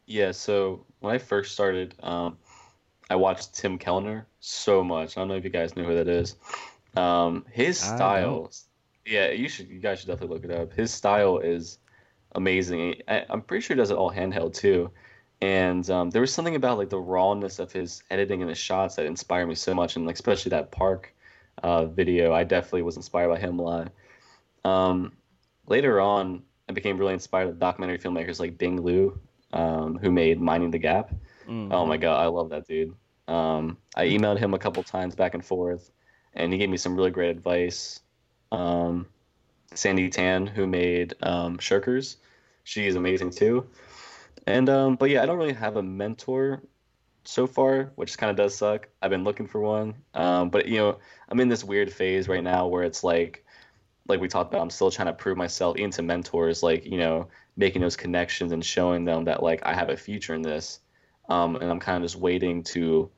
Yeah, 0.07 0.33
so 0.33 0.85
when 1.01 1.15
I 1.15 1.19
first 1.19 1.53
started, 1.53 1.95
um, 2.03 2.37
I 3.09 3.17
watched 3.17 3.55
Tim 3.55 3.79
Kellner 3.79 4.27
so 4.41 4.83
much. 4.83 5.17
I 5.17 5.21
don't 5.21 5.29
know 5.29 5.35
if 5.35 5.45
you 5.45 5.51
guys 5.51 5.77
know 5.77 5.85
who 5.85 5.95
that 5.95 6.09
is. 6.09 6.37
Um, 6.97 7.47
his 7.51 7.79
style, 7.79 8.51
yeah, 9.07 9.31
you 9.31 9.49
should, 9.49 9.69
you 9.69 9.79
guys 9.79 10.01
should 10.01 10.09
definitely 10.09 10.37
look 10.37 10.45
it 10.45 10.51
up. 10.51 10.73
His 10.73 10.93
style 10.93 11.39
is 11.39 11.79
amazing. 12.35 12.97
I, 13.09 13.25
I'm 13.31 13.43
pretty 13.43 13.63
sure 13.63 13.75
he 13.75 13.81
does 13.81 13.91
it 13.91 13.97
all 13.97 14.11
handheld 14.11 14.55
too. 14.55 14.91
And 15.41 15.89
um, 15.91 16.11
there 16.11 16.21
was 16.21 16.33
something 16.33 16.55
about 16.55 16.79
like 16.79 16.91
the 16.91 17.01
rawness 17.01 17.59
of 17.59 17.73
his 17.73 18.03
editing 18.11 18.43
and 18.43 18.49
his 18.49 18.59
shots 18.59 18.97
that 18.97 19.07
inspired 19.07 19.47
me 19.47 19.55
so 19.55 19.75
much, 19.75 19.97
and 19.97 20.07
like 20.07 20.15
especially 20.15 20.51
that 20.51 20.71
park 20.71 21.13
uh, 21.63 21.87
video, 21.87 22.33
I 22.33 22.45
definitely 22.45 22.83
was 22.83 22.97
inspired 22.97 23.29
by 23.29 23.39
him 23.39 23.59
a 23.59 23.63
lot. 23.63 23.93
Um, 24.65 25.13
later 25.67 26.01
on, 26.01 26.43
I 26.73 26.75
became 26.75 26.97
really 26.97 27.13
inspired 27.13 27.59
by 27.59 27.67
documentary 27.67 27.99
filmmakers 27.99 28.41
like 28.41 28.57
Bing 28.57 28.83
Liu, 28.83 29.21
um, 29.53 29.99
who 29.99 30.11
made 30.11 30.41
Minding 30.41 30.71
the 30.71 30.79
Gap. 30.79 31.13
Mm. 31.47 31.69
Oh 31.71 31.85
my 31.85 31.99
god, 31.99 32.19
I 32.19 32.27
love 32.29 32.49
that 32.49 32.67
dude. 32.67 32.95
Um, 33.29 33.77
I 33.95 34.07
emailed 34.07 34.39
him 34.39 34.55
a 34.55 34.59
couple 34.59 34.83
times 34.83 35.15
back 35.15 35.35
and 35.35 35.45
forth, 35.45 35.91
and 36.33 36.51
he 36.51 36.59
gave 36.59 36.71
me 36.71 36.79
some 36.79 36.97
really 36.97 37.11
great 37.11 37.29
advice. 37.29 38.01
Um, 38.51 39.07
Sandi 39.75 40.09
Tan, 40.09 40.47
who 40.47 40.67
made 40.67 41.15
um, 41.23 41.59
Shirkers, 41.59 42.17
she 42.65 42.87
is 42.87 42.97
amazing 42.97 43.31
too. 43.31 43.67
And 44.47 44.71
um, 44.71 44.97
but 44.97 45.11
yeah, 45.11 45.23
I 45.23 45.27
don't 45.27 45.39
really 45.39 45.53
have 45.53 45.77
a 45.77 45.83
mentor 45.83 46.63
so 47.25 47.47
far, 47.47 47.93
which 47.97 48.17
kind 48.17 48.31
of 48.31 48.37
does 48.37 48.55
suck. 48.55 48.89
I've 49.03 49.11
been 49.11 49.25
looking 49.25 49.47
for 49.47 49.61
one, 49.61 49.95
um, 50.15 50.49
but 50.49 50.67
you 50.69 50.79
know, 50.79 50.99
I'm 51.29 51.39
in 51.39 51.49
this 51.49 51.65
weird 51.65 51.93
phase 51.93 52.29
right 52.29 52.43
now 52.43 52.67
where 52.67 52.83
it's 52.83 53.05
like, 53.05 53.45
like 54.13 54.21
we 54.21 54.29
talked 54.29 54.53
about, 54.53 54.63
I'm 54.63 54.71
still 54.71 54.91
trying 54.91 55.07
to 55.07 55.13
prove 55.13 55.37
myself 55.37 55.77
into 55.77 56.03
mentors, 56.03 56.63
like 56.63 56.85
you 56.87 56.99
know, 56.99 57.29
making 57.57 57.83
those 57.83 57.97
connections 57.97 58.53
and 58.53 58.65
showing 58.65 59.05
them 59.05 59.25
that 59.25 59.43
like 59.43 59.61
I 59.65 59.75
have 59.75 59.89
a 59.91 59.97
future 59.97 60.35
in 60.35 60.43
this. 60.43 60.81
Um, 61.29 61.57
and 61.57 61.71
I'm 61.71 61.81
kind 61.81 61.97
of 61.97 62.03
just 62.03 62.21
waiting 62.21 62.63
to 62.75 63.11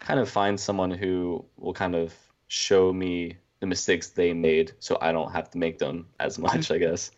kind 0.00 0.20
of 0.20 0.28
find 0.28 0.58
someone 0.58 0.90
who 0.90 1.44
will 1.56 1.72
kind 1.72 1.94
of 1.94 2.12
show 2.48 2.92
me 2.92 3.36
the 3.60 3.66
mistakes 3.66 4.08
they 4.08 4.32
made 4.34 4.72
so 4.78 4.98
I 5.00 5.12
don't 5.12 5.32
have 5.32 5.50
to 5.52 5.58
make 5.58 5.78
them 5.78 6.06
as 6.20 6.38
much, 6.38 6.70
I 6.70 6.78
guess. 6.78 7.10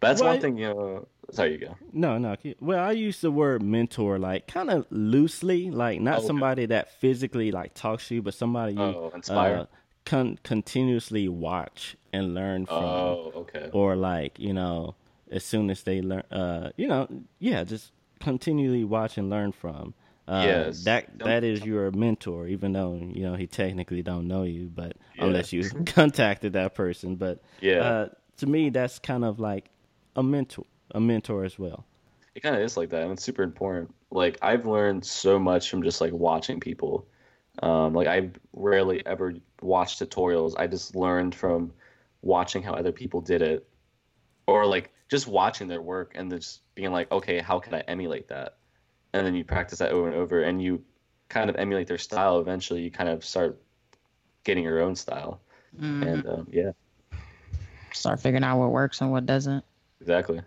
But 0.00 0.08
that's 0.08 0.22
Well, 0.22 0.32
one 0.32 0.40
thing, 0.40 0.56
you 0.58 0.68
know. 0.68 1.08
Sorry, 1.30 1.52
you 1.52 1.58
go. 1.58 1.76
No, 1.92 2.18
no. 2.18 2.36
Well, 2.60 2.78
I 2.84 2.92
use 2.92 3.20
the 3.20 3.30
word 3.30 3.62
mentor 3.62 4.18
like 4.18 4.46
kind 4.46 4.70
of 4.70 4.86
loosely, 4.90 5.70
like 5.70 6.00
not 6.00 6.16
Oh, 6.16 6.18
okay. 6.18 6.26
somebody 6.26 6.66
that 6.66 6.92
physically 7.00 7.50
like 7.50 7.74
talks 7.74 8.08
to 8.08 8.14
you, 8.16 8.22
but 8.22 8.34
somebody 8.34 8.74
you 8.74 8.80
Oh, 8.82 9.10
inspire. 9.14 9.56
uh, 9.56 9.66
con- 10.04 10.38
continuously 10.44 11.28
watch 11.28 11.96
and 12.14 12.34
learn 12.34 12.66
from. 12.66 12.76
Oh, 12.76 13.32
okay. 13.42 13.68
or 13.72 13.96
like 13.96 14.38
you 14.38 14.52
know 14.60 14.94
as 15.30 15.42
soon 15.44 15.70
as 15.70 15.82
they 15.82 15.98
learn 16.10 16.22
uh 16.30 16.70
you 16.76 16.86
know 16.86 17.08
yeah 17.38 17.64
just 17.64 17.92
continually 18.20 18.84
watch 18.84 19.18
and 19.18 19.28
learn 19.30 19.50
from 19.52 19.94
uh 20.28 20.44
Yes. 20.46 20.84
that 20.84 21.02
that 21.18 21.42
is 21.44 21.64
your 21.64 21.90
mentor 21.90 22.46
even 22.46 22.72
though 22.72 22.94
you 23.18 23.22
know 23.26 23.34
he 23.42 23.46
technically 23.46 24.02
don't 24.02 24.26
know 24.28 24.44
you 24.44 24.70
but 24.80 24.92
Yeah. 25.16 25.24
unless 25.24 25.52
you 25.52 25.62
contacted 25.98 26.52
that 26.52 26.74
person 26.74 27.16
but 27.16 27.42
Yeah. 27.60 27.82
uh 27.88 28.08
to 28.40 28.46
me 28.46 28.70
that's 28.70 28.98
kind 28.98 29.24
of 29.24 29.40
like 29.40 29.64
a 30.16 30.22
mentor 30.22 30.64
a 30.94 31.00
mentor 31.00 31.44
as 31.44 31.58
well 31.58 31.80
It 32.36 32.40
kind 32.42 32.54
of 32.56 32.62
is 32.62 32.76
like 32.76 32.90
that, 32.90 33.02
and 33.02 33.12
it's 33.12 33.24
super 33.24 33.42
important. 33.42 33.94
Like 34.10 34.38
I've 34.42 34.66
learned 34.66 35.04
so 35.04 35.38
much 35.38 35.70
from 35.70 35.82
just 35.82 36.00
like 36.00 36.12
watching 36.12 36.58
people. 36.60 37.06
Um, 37.62 37.94
like 37.94 38.08
I 38.16 38.30
rarely 38.52 38.98
ever 39.06 39.34
watch 39.62 39.98
tutorials. 39.98 40.54
I 40.58 40.66
just 40.66 40.96
learned 40.96 41.34
from 41.34 41.72
watching 42.24 42.62
how 42.62 42.72
other 42.72 42.92
people 42.92 43.20
did 43.20 43.42
it, 43.42 43.68
or 44.46 44.66
like 44.66 44.90
just 45.10 45.26
watching 45.28 45.68
their 45.68 45.82
work 45.82 46.12
and 46.14 46.30
just 46.30 46.60
being 46.74 46.90
like, 46.92 47.10
okay, 47.12 47.38
how 47.40 47.58
can 47.60 47.74
I 47.74 47.80
emulate 47.80 48.28
that? 48.28 48.56
And 49.12 49.26
then 49.26 49.34
you 49.34 49.44
practice 49.44 49.78
that 49.78 49.92
over 49.92 50.08
and 50.08 50.16
over, 50.16 50.42
and 50.42 50.60
you 50.62 50.82
kind 51.28 51.48
of 51.50 51.56
emulate 51.56 51.86
their 51.86 51.98
style. 51.98 52.40
Eventually, 52.40 52.82
you 52.82 52.90
kind 52.90 53.08
of 53.08 53.24
start 53.24 53.60
getting 54.44 54.64
your 54.64 54.80
own 54.80 54.94
style. 54.96 55.40
Mhm. 55.78 56.02
And 56.08 56.26
um, 56.26 56.48
yeah, 56.50 56.72
Start 57.92 58.20
figuring 58.20 58.42
out 58.44 58.58
what 58.58 58.70
works 58.72 59.00
and 59.00 59.12
what 59.12 59.24
doesn't. 59.26 59.64
exactly. 60.00 60.40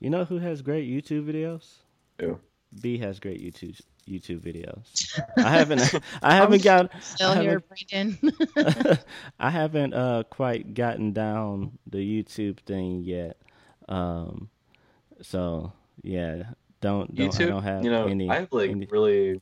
you 0.00 0.10
know 0.10 0.24
who 0.24 0.38
has 0.38 0.60
great 0.62 0.86
youtube 0.88 1.24
videos 1.26 1.76
Ew. 2.20 2.38
b 2.82 2.98
has 2.98 3.18
great 3.18 3.40
youtube 3.40 3.80
youtube 4.08 4.40
videos 4.40 5.20
i 5.36 5.50
haven't 5.50 5.94
i 6.22 6.34
haven't 6.40 6.62
got 6.62 6.90
Still 7.02 7.30
I 7.30 7.42
here, 7.42 7.60
Brandon. 7.60 8.18
I 9.38 9.50
haven't 9.50 9.94
uh 9.94 10.22
quite 10.30 10.74
gotten 10.74 11.12
down 11.12 11.78
the 11.86 11.98
YouTube 11.98 12.60
thing 12.60 13.02
yet. 13.02 13.36
Um 13.88 14.48
so 15.22 15.72
yeah, 16.02 16.50
don't 16.80 17.14
don't 17.14 17.20
I 17.20 17.28
YouTube, 17.28 17.48
don't 17.48 17.62
have 17.62 17.84
you 17.84 17.90
know, 17.90 18.06
any 18.06 18.28
I 18.30 18.36
have 18.40 18.52
like 18.52 18.70
any- 18.70 18.86
really, 18.90 19.40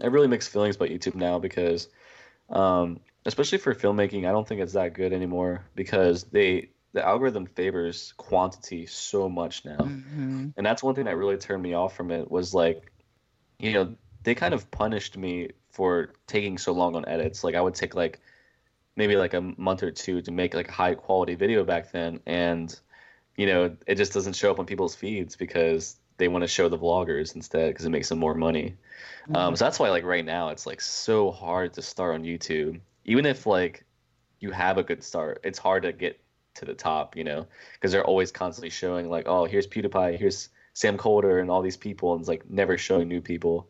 I 0.00 0.04
have 0.04 0.12
really 0.12 0.28
mixed 0.28 0.50
feelings 0.50 0.76
about 0.76 0.88
YouTube 0.88 1.14
now 1.14 1.38
because, 1.38 1.88
um, 2.50 3.00
especially 3.24 3.58
for 3.58 3.74
filmmaking, 3.74 4.28
I 4.28 4.32
don't 4.32 4.46
think 4.46 4.60
it's 4.60 4.72
that 4.74 4.92
good 4.94 5.12
anymore 5.12 5.64
because 5.74 6.24
they 6.24 6.70
the 6.94 7.06
algorithm 7.06 7.46
favors 7.46 8.12
quantity 8.16 8.86
so 8.86 9.28
much 9.28 9.64
now, 9.64 9.76
Mhm. 9.78 10.52
and 10.56 10.66
that's 10.66 10.82
one 10.82 10.94
thing 10.94 11.04
that 11.04 11.16
really 11.16 11.36
turned 11.36 11.62
me 11.62 11.74
off 11.74 11.94
from 11.96 12.10
it 12.10 12.30
was 12.30 12.54
like, 12.54 12.90
you 13.58 13.72
know, 13.72 13.94
they 14.22 14.34
kind 14.34 14.54
of 14.54 14.70
punished 14.70 15.16
me 15.16 15.50
for 15.70 16.12
taking 16.26 16.58
so 16.58 16.72
long 16.72 16.94
on 16.96 17.06
edits. 17.08 17.44
Like 17.44 17.54
I 17.54 17.60
would 17.60 17.74
take 17.74 17.94
like 17.94 18.20
maybe 18.96 19.16
like 19.16 19.34
a 19.34 19.40
month 19.40 19.82
or 19.82 19.90
two 19.90 20.20
to 20.22 20.30
make 20.30 20.54
like 20.54 20.68
a 20.68 20.72
high 20.72 20.94
quality 20.94 21.34
video 21.34 21.64
back 21.64 21.92
then, 21.92 22.20
and 22.26 22.78
you 23.36 23.46
know, 23.46 23.76
it 23.86 23.94
just 23.94 24.12
doesn't 24.12 24.34
show 24.34 24.50
up 24.50 24.58
on 24.58 24.66
people's 24.66 24.94
feeds 24.94 25.36
because 25.36 25.96
they 26.18 26.28
want 26.28 26.42
to 26.42 26.48
show 26.48 26.68
the 26.68 26.78
vloggers 26.78 27.34
instead 27.36 27.70
because 27.70 27.86
it 27.86 27.90
makes 27.90 28.08
them 28.08 28.18
more 28.18 28.34
money. 28.34 28.76
Um, 29.34 29.54
so 29.54 29.64
that's 29.64 29.78
why 29.78 29.90
like 29.90 30.04
right 30.04 30.24
now 30.24 30.48
it's 30.48 30.66
like 30.66 30.80
so 30.80 31.30
hard 31.30 31.74
to 31.74 31.82
start 31.82 32.14
on 32.14 32.24
YouTube. 32.24 32.80
Even 33.04 33.24
if 33.24 33.46
like 33.46 33.84
you 34.40 34.50
have 34.50 34.78
a 34.78 34.82
good 34.82 35.02
start, 35.02 35.40
it's 35.44 35.58
hard 35.58 35.84
to 35.84 35.92
get 35.92 36.20
to 36.54 36.64
the 36.64 36.74
top, 36.74 37.16
you 37.16 37.24
know, 37.24 37.46
because 37.74 37.92
they're 37.92 38.04
always 38.04 38.32
constantly 38.32 38.70
showing 38.70 39.08
like, 39.08 39.28
oh, 39.28 39.44
here's 39.44 39.66
PewDiePie, 39.66 40.18
here's 40.18 40.48
Sam 40.78 40.96
Kolder, 40.96 41.40
and 41.40 41.50
all 41.50 41.60
these 41.60 41.76
people, 41.76 42.12
and 42.12 42.20
it's 42.20 42.28
like 42.28 42.48
never 42.48 42.78
showing 42.78 43.08
new 43.08 43.20
people. 43.20 43.68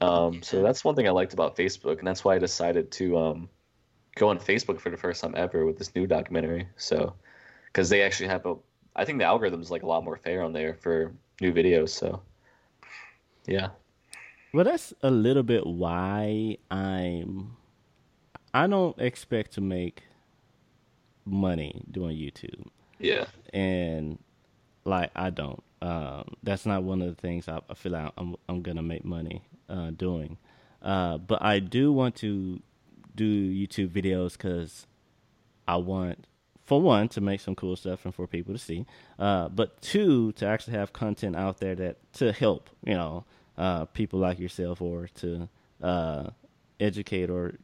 Um, 0.00 0.42
so 0.42 0.62
that's 0.62 0.82
one 0.82 0.94
thing 0.94 1.06
I 1.06 1.10
liked 1.10 1.34
about 1.34 1.54
Facebook, 1.54 1.98
and 1.98 2.06
that's 2.06 2.24
why 2.24 2.34
I 2.34 2.38
decided 2.38 2.90
to 2.92 3.18
um, 3.18 3.48
go 4.16 4.30
on 4.30 4.38
Facebook 4.38 4.80
for 4.80 4.88
the 4.88 4.96
first 4.96 5.20
time 5.20 5.34
ever 5.36 5.66
with 5.66 5.76
this 5.76 5.94
new 5.94 6.06
documentary. 6.06 6.66
So, 6.76 7.12
because 7.66 7.90
they 7.90 8.00
actually 8.00 8.30
have 8.30 8.46
a, 8.46 8.54
I 8.96 9.04
think 9.04 9.18
the 9.18 9.26
algorithm 9.26 9.60
is 9.60 9.70
like 9.70 9.82
a 9.82 9.86
lot 9.86 10.02
more 10.02 10.16
fair 10.16 10.42
on 10.42 10.54
there 10.54 10.72
for 10.72 11.12
new 11.42 11.52
videos. 11.52 11.90
So, 11.90 12.22
yeah. 13.46 13.68
Well, 14.54 14.64
that's 14.64 14.94
a 15.02 15.10
little 15.10 15.42
bit 15.42 15.66
why 15.66 16.56
I'm 16.70 17.54
I 18.54 18.66
don't 18.66 18.98
expect 18.98 19.52
to 19.54 19.60
make 19.60 20.04
money 21.26 21.84
doing 21.90 22.16
YouTube. 22.16 22.68
Yeah. 22.98 23.26
and 23.52 24.18
like 24.86 25.10
I 25.14 25.28
don't. 25.28 25.62
Um, 25.84 26.24
that's 26.42 26.64
not 26.66 26.82
one 26.82 27.02
of 27.02 27.08
the 27.14 27.20
things 27.20 27.48
I, 27.48 27.60
I 27.68 27.74
feel 27.74 27.92
like 27.92 28.12
I'm 28.16 28.36
I'm 28.48 28.62
gonna 28.62 28.82
make 28.82 29.04
money 29.04 29.42
uh, 29.68 29.90
doing. 29.90 30.38
Uh, 30.82 31.18
but 31.18 31.42
I 31.42 31.58
do 31.60 31.92
want 31.92 32.14
to 32.16 32.60
do 33.14 33.52
YouTube 33.60 33.90
videos 33.90 34.32
because 34.32 34.86
I 35.66 35.76
want, 35.76 36.26
for 36.62 36.80
one, 36.80 37.08
to 37.08 37.20
make 37.20 37.40
some 37.40 37.54
cool 37.54 37.76
stuff 37.76 38.04
and 38.04 38.14
for 38.14 38.26
people 38.26 38.52
to 38.54 38.58
see. 38.58 38.84
Uh, 39.18 39.48
but 39.48 39.80
two, 39.82 40.32
to 40.32 40.46
actually 40.46 40.76
have 40.76 40.92
content 40.92 41.36
out 41.36 41.58
there 41.58 41.74
that 41.74 41.96
to 42.14 42.32
help 42.32 42.70
you 42.84 42.94
know 42.94 43.24
uh, 43.58 43.84
people 43.86 44.18
like 44.20 44.38
yourself 44.38 44.80
or 44.80 45.08
to 45.16 45.48
uh, 45.82 46.30
educate 46.80 47.30
or 47.30 47.54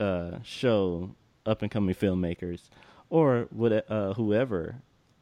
uh, 0.00 0.38
show 0.42 1.10
up 1.46 1.62
and 1.62 1.70
coming 1.70 1.94
filmmakers 1.94 2.62
or 3.10 3.46
what 3.50 3.72
uh, 3.90 4.14
whoever 4.14 4.76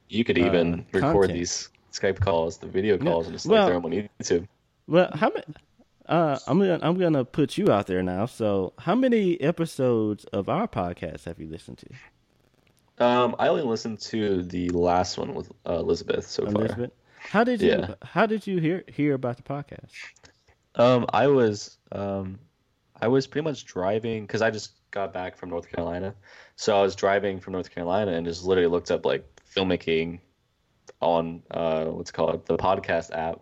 You 0.09 0.25
could 0.25 0.39
even 0.39 0.87
record 0.93 1.31
content. 1.31 1.33
these 1.33 1.69
Skype 1.93 2.21
calls, 2.21 2.59
the 2.59 2.67
video 2.67 2.97
calls, 2.99 3.27
and 3.27 3.35
just 3.35 3.47
Well- 3.47 3.65
like 3.65 3.73
them 3.75 3.85
on 3.85 3.93
YouTube. 4.21 4.49
Well, 4.87 5.11
how 5.15 5.29
many? 5.31 5.45
uh, 6.07 6.39
I'm 6.49 6.59
gonna 6.59 6.79
I'm 6.83 6.99
gonna 6.99 7.25
put 7.25 7.57
you 7.59 7.71
out 7.71 7.87
there 7.87 8.03
now. 8.03 8.27
So, 8.27 8.73
how 8.79 8.95
many 8.95 9.41
episodes 9.41 10.25
of 10.27 10.49
our 10.49 10.67
podcast 10.67 11.25
have 11.27 11.39
you 11.39 11.47
listened 11.49 11.79
to? 11.79 13.05
Um, 13.05 13.37
I 13.39 13.49
only 13.49 13.63
listened 13.63 14.01
to 14.01 14.43
the 14.43 14.69
last 14.71 15.17
one 15.17 15.35
with 15.35 15.51
uh, 15.67 15.75
Elizabeth 15.75 16.27
so 16.27 16.45
far. 16.45 16.55
Elizabeth, 16.65 16.91
how 17.19 17.45
did 17.45 17.63
you 17.63 17.71
Yeah. 17.71 17.95
how 18.03 18.27
did 18.27 18.47
you 18.47 18.59
hear 18.59 18.85
hear 18.89 19.15
about 19.15 19.37
the 19.37 19.43
podcast? 19.43 19.91
Um, 20.75 21.07
I 21.13 21.29
was 21.29 21.79
um, 21.93 22.39
I 23.01 23.09
was 23.09 23.27
pretty 23.27 23.45
much 23.45 23.65
driving 23.65 24.27
because 24.27 24.43
I 24.43 24.51
just 24.51 24.73
got 24.91 25.13
back 25.15 25.37
from 25.37 25.51
North 25.51 25.71
Carolina, 25.71 26.15
so 26.57 26.77
I 26.79 26.83
was 26.83 26.95
driving 26.97 27.39
from 27.41 27.53
North 27.55 27.71
Carolina 27.75 28.13
and 28.13 28.27
just 28.27 28.45
literally 28.45 28.69
looked 28.69 28.91
up 28.91 29.07
like 29.07 29.25
filmmaking 29.55 30.19
on 31.01 31.43
uh, 31.51 31.87
what's 31.87 32.11
called 32.11 32.47
the 32.47 32.57
podcast 32.57 33.11
app, 33.17 33.41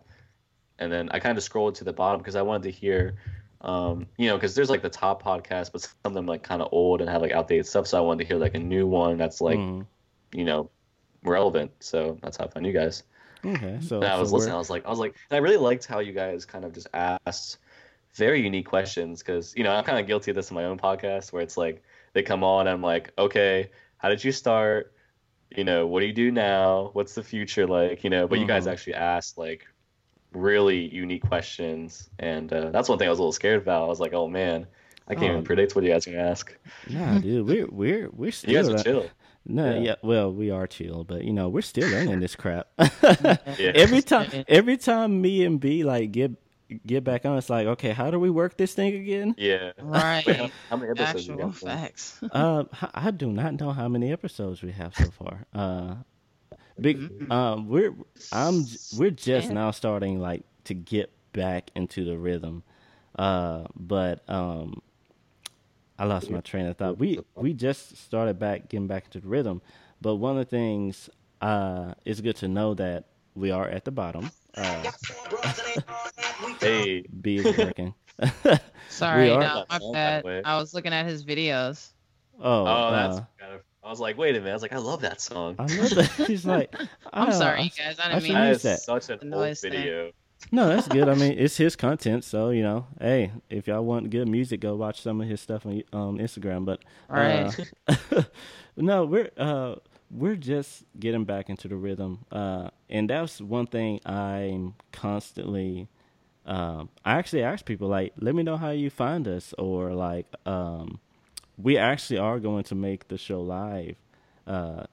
and 0.79 0.91
then 0.93 1.09
I 1.11 1.19
kind 1.19 1.37
of 1.37 1.45
scrolled 1.45 1.75
to 1.77 1.85
the 1.85 1.93
bottom 1.93 2.21
because 2.21 2.37
I 2.37 2.43
wanted 2.43 2.65
to 2.65 2.71
hear. 2.71 3.17
Um, 3.61 4.07
you 4.17 4.29
know, 4.29 4.37
because 4.37 4.55
there's 4.55 4.71
like 4.71 4.83
the 4.83 4.89
top 4.89 5.21
podcast, 5.21 5.73
but 5.73 5.81
some 5.81 5.91
of 6.05 6.15
them 6.15 6.27
like 6.27 6.45
kind 6.45 6.63
of 6.63 6.69
old 6.71 7.01
and 7.01 7.11
have 7.11 7.21
like 7.21 7.33
outdated 7.33 7.67
stuff. 7.67 7.89
So 7.89 7.99
I 7.99 8.01
wanted 8.03 8.23
to 8.23 8.29
hear 8.29 8.37
like 8.39 8.55
a 8.55 8.61
new 8.61 8.87
one 8.87 9.19
that's 9.19 9.41
like, 9.41 9.59
Mhm. 9.59 9.85
you 10.33 10.45
know, 10.45 10.71
relevant. 11.25 11.73
So 11.81 12.19
that's 12.23 12.37
how 12.37 12.45
I 12.45 12.49
found 12.51 12.67
you 12.67 12.73
guys. 12.73 13.03
okay, 13.45 13.79
so, 13.83 13.97
And 13.97 14.05
I 14.05 14.15
so 14.15 14.21
was 14.21 14.31
we're- 14.31 14.39
listening. 14.39 14.55
I 14.55 14.59
was 14.59 14.71
like, 14.71 14.87
I 14.87 14.91
was 14.91 15.01
like, 15.01 15.17
I 15.33 15.39
really 15.39 15.57
liked 15.57 15.87
how 15.87 15.99
you 15.99 16.13
guys 16.13 16.45
kind 16.45 16.65
of 16.65 16.73
just 16.73 16.87
asked 16.95 17.59
very 18.15 18.41
unique 18.41 18.67
questions 18.69 19.25
because 19.25 19.55
you 19.57 19.65
know 19.65 19.73
I'm 19.73 19.83
kind 19.83 19.99
of 19.99 20.07
guilty 20.07 20.31
of 20.31 20.37
this 20.37 20.51
in 20.51 20.55
my 20.55 20.65
own 20.67 20.79
podcast 20.79 21.33
where 21.33 21.43
it's 21.43 21.57
like 21.57 21.83
they 22.13 22.23
come 22.23 22.45
on 22.45 22.69
and 22.69 22.75
I'm 22.75 22.83
like, 22.83 23.11
okay, 23.19 23.71
how 23.97 24.09
did 24.09 24.23
you 24.23 24.31
start? 24.31 24.93
You 25.57 25.65
know, 25.65 25.87
what 25.87 26.01
do 26.01 26.07
you 26.07 26.13
do 26.13 26.31
now? 26.31 26.91
What's 26.93 27.15
the 27.15 27.23
future 27.23 27.67
like? 27.67 28.05
You 28.05 28.11
know, 28.11 28.29
but 28.29 28.39
you 28.39 28.47
guys 28.47 28.67
Mhm. 28.67 28.73
actually 28.73 28.95
asked 28.95 29.39
like 29.39 29.67
really 30.33 30.93
unique 30.95 31.23
questions, 31.27 32.11
and 32.19 32.53
uh, 32.53 32.71
that's 32.71 32.89
one 32.89 32.99
thing 32.99 33.07
I 33.09 33.11
was 33.11 33.19
a 33.19 33.23
little 33.23 33.33
scared 33.33 33.63
about. 33.63 33.85
I 33.85 33.87
was 33.87 34.01
like, 34.01 34.13
oh 34.13 34.29
man, 34.29 34.67
I 35.09 35.15
can't 35.15 35.27
Oh. 35.29 35.33
even 35.33 35.45
predict 35.45 35.75
what 35.75 35.85
you 35.85 35.91
guys 35.91 36.07
are 36.07 36.13
gonna 36.13 36.29
ask. 36.29 36.55
Nah, 36.91 37.19
dude, 37.21 37.47
we're 37.47 37.67
we're 37.69 38.11
we're 38.11 38.31
still 38.31 38.51
You 38.53 38.59
guys 38.59 38.69
are 38.69 38.83
chill. 38.83 39.11
No, 39.47 39.75
Yeah. 39.77 39.81
yeah. 39.81 39.95
well, 40.03 40.31
we 40.31 40.51
are 40.51 40.67
chill, 40.67 41.05
but 41.05 41.25
you 41.25 41.33
know, 41.33 41.49
we're 41.49 41.63
still 41.63 41.89
learning 41.89 42.21
this 42.21 42.37
crap. 42.37 42.69
Yeah. 42.79 43.37
every 43.75 44.03
time, 44.03 44.45
every 44.47 44.77
time 44.77 45.21
me 45.23 45.45
and 45.45 45.59
B 45.59 45.83
like 45.85 46.13
get 46.13 46.33
get 46.87 47.05
back 47.05 47.25
on, 47.25 47.37
it's 47.39 47.49
like, 47.51 47.67
okay, 47.67 47.91
how 47.93 48.11
do 48.11 48.19
we 48.19 48.31
work 48.31 48.57
this 48.57 48.75
thing 48.75 48.95
again? 48.95 49.35
Yeah. 49.39 49.73
Right. 49.81 50.25
Wait, 50.27 50.37
how, 50.37 50.51
how 50.71 50.77
many 50.77 50.91
episodes 50.91 51.27
you 51.27 51.35
Actual 51.35 51.47
got? 51.51 51.55
facts. 51.55 52.21
Uh, 52.33 52.65
h- 52.83 52.91
I 52.95 53.11
do 53.11 53.31
not 53.33 53.59
know 53.61 53.73
how 53.73 53.89
many 53.89 54.13
episodes 54.13 54.63
we 54.63 54.73
have 54.73 54.95
so 54.95 55.11
far. 55.11 55.45
Uh, 55.55 55.97
big, 56.81 57.31
um, 57.31 57.69
we're 57.69 57.95
I'm 58.33 58.65
we're 58.97 59.11
just 59.11 59.49
Yeah. 59.49 59.55
now 59.55 59.71
starting 59.71 60.19
like 60.19 60.43
to 60.65 60.75
get 60.75 61.11
back 61.33 61.71
into 61.75 62.05
the 62.05 62.19
rhythm. 62.19 62.63
Uh, 63.19 63.65
but 63.75 64.29
um, 64.29 64.81
I 65.99 66.05
lost 66.05 66.31
my 66.31 66.41
train 66.41 66.67
of 66.67 66.77
thought. 66.77 66.99
We 66.99 67.21
we 67.35 67.53
just 67.55 67.97
started 67.97 68.39
back 68.39 68.69
getting 68.69 68.87
back 68.87 69.07
into 69.07 69.21
the 69.21 69.29
rhythm, 69.29 69.61
but 70.01 70.17
one 70.17 70.39
of 70.39 70.45
the 70.47 70.51
things 70.51 71.11
uh, 71.41 71.95
it's 72.05 72.21
good 72.21 72.37
to 72.37 72.49
know 72.49 72.75
that 72.75 73.07
we 73.35 73.51
are 73.51 73.69
at 73.69 73.85
the 73.85 73.91
bottom. 73.91 74.31
Uh, 74.57 74.91
Hey. 76.61 77.05
B 77.21 77.37
is 77.37 77.57
working. 77.59 77.95
Sorry, 78.89 79.29
no, 79.29 79.65
my 79.71 79.81
bad. 79.93 80.43
I 80.45 80.57
was 80.59 80.75
looking 80.75 80.93
at 80.93 81.07
his 81.07 81.25
videos. 81.25 81.89
oh, 82.41 82.63
Oh, 82.67 82.91
that's 82.91 83.17
uh, 83.19 83.25
kind 83.39 83.55
of. 83.55 83.61
I 83.85 83.91
was 83.91 84.01
like, 84.01 84.19
wait 84.19 84.35
a 84.35 84.39
minute. 84.41 84.51
I 84.51 84.55
was 84.55 84.63
like, 84.63 84.73
I 84.73 84.79
love 84.79 85.01
that 85.03 85.21
song. 85.21 85.55
I 85.59 85.63
love 85.67 85.91
that. 85.91 86.11
He's 86.27 86.45
like, 86.45 86.75
I'm 87.13 87.29
"Ah, 87.29 87.31
sorry, 87.31 87.61
I- 87.61 87.63
you 87.63 87.71
guys. 87.71 87.99
I 87.99 88.05
I 88.07 88.09
didn't 88.09 88.23
should 88.23 88.29
mean 88.31 88.35
That 88.35 88.49
use 88.49 88.57
is 88.59 88.63
that. 88.65 88.81
such 88.81 89.09
an 89.11 89.19
old 89.23 89.31
noise 89.31 89.61
thing. 89.61 89.73
video. 89.73 90.11
No, 90.53 90.69
that's 90.69 90.87
good. 90.89 91.09
I 91.09 91.15
mean, 91.15 91.35
it's 91.39 91.57
his 91.57 91.75
content, 91.75 92.23
so 92.25 92.51
you 92.51 92.63
know, 92.63 92.87
hey, 93.01 93.33
if 93.51 93.67
y'all 93.67 93.85
want 93.85 94.11
good 94.11 94.29
music, 94.29 94.61
go 94.61 94.77
watch 94.77 95.01
some 95.03 95.21
of 95.21 95.29
his 95.29 95.41
stuff 95.41 95.67
on 95.67 95.83
um, 95.93 96.19
Instagram. 96.19 96.65
But 96.65 96.81
uh, 97.11 97.51
no, 98.77 99.05
we're 99.05 99.31
uh, 99.37 99.77
we're 100.11 100.37
just 100.37 100.85
getting 100.99 101.25
back 101.25 101.49
into 101.51 101.69
the 101.69 101.77
rhythm, 101.77 102.25
uh, 102.33 102.71
and 102.89 103.11
that's 103.11 103.41
one 103.41 103.67
thing 103.67 104.01
I'm 104.07 104.75
constantly. 104.93 105.89
Um, 106.47 106.89
I 107.05 107.19
actually 107.19 107.43
ask 107.43 107.65
people 107.65 107.89
like, 107.89 108.15
let 108.19 108.35
me 108.35 108.43
know 108.43 108.57
how 108.57 108.71
you 108.71 108.89
find 108.91 109.29
us, 109.29 109.53
or 109.59 109.93
like, 109.93 110.27
um, 110.47 110.99
we 111.59 111.77
actually 111.77 112.19
are 112.19 112.39
going 112.39 112.65
to 112.65 112.75
make 112.75 113.09
the 113.09 113.19
show 113.19 113.43
live 113.43 113.97
uh, 114.47 114.85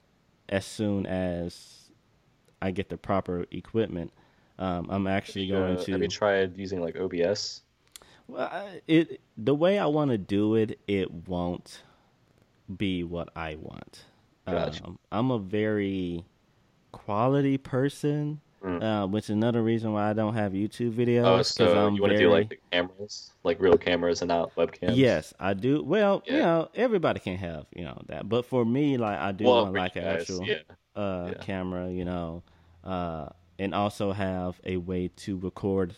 as 0.48 0.66
soon 0.66 1.06
as 1.06 1.90
I 2.60 2.70
get 2.72 2.90
the 2.90 2.98
proper 2.98 3.46
equipment. 3.50 4.12
Um, 4.58 4.88
I'm 4.90 5.06
actually 5.06 5.48
going 5.48 5.76
Uh, 5.78 5.84
to. 5.84 5.92
Have 5.92 6.02
you 6.02 6.08
tried 6.08 6.56
using 6.58 6.80
like 6.80 6.96
OBS? 6.98 7.62
Well, 8.28 8.68
it 8.88 9.20
the 9.36 9.54
way 9.54 9.78
I 9.78 9.86
want 9.86 10.10
to 10.10 10.18
do 10.18 10.56
it, 10.56 10.78
it 10.86 11.10
won't 11.28 11.82
be 12.76 13.04
what 13.04 13.28
I 13.36 13.54
want. 13.54 14.04
Gotcha. 14.46 14.84
Um, 14.86 14.98
I'm 15.10 15.30
a 15.30 15.38
very 15.38 16.24
quality 16.92 17.58
person, 17.58 18.40
Mm. 18.62 18.82
uh, 18.82 19.06
which 19.06 19.24
is 19.24 19.30
another 19.30 19.62
reason 19.62 19.92
why 19.92 20.10
I 20.10 20.12
don't 20.12 20.34
have 20.34 20.52
YouTube 20.52 20.92
videos. 20.94 21.24
Oh, 21.38 21.42
so 21.42 21.64
I'm 21.86 21.94
you 21.96 22.02
want 22.02 22.12
to 22.12 22.18
very, 22.18 22.18
do 22.18 22.30
like 22.30 22.48
the 22.48 22.58
cameras, 22.72 23.30
like 23.44 23.60
real 23.60 23.76
cameras 23.76 24.22
and 24.22 24.28
not 24.28 24.54
webcams? 24.56 24.96
Yes, 24.96 25.34
I 25.38 25.54
do. 25.54 25.82
Well, 25.82 26.22
you 26.26 26.36
Yeah. 26.36 26.42
know, 26.44 26.68
everybody 26.74 27.20
can 27.20 27.36
have 27.36 27.66
you 27.74 27.84
know 27.84 28.00
that, 28.06 28.28
but 28.28 28.44
for 28.44 28.64
me, 28.64 28.96
like 28.96 29.18
I 29.18 29.32
do 29.32 29.44
Well, 29.44 29.62
want 29.64 29.74
like 29.74 29.96
an 29.96 30.04
guys, 30.04 30.20
actual 30.20 30.46
yeah. 30.46 30.54
uh, 30.96 31.32
Yeah. 31.32 31.38
camera, 31.40 31.90
you 31.90 32.04
know, 32.04 32.42
uh, 32.84 33.28
and 33.58 33.74
also 33.74 34.12
have 34.12 34.60
a 34.64 34.78
way 34.78 35.08
to 35.08 35.36
record 35.38 35.96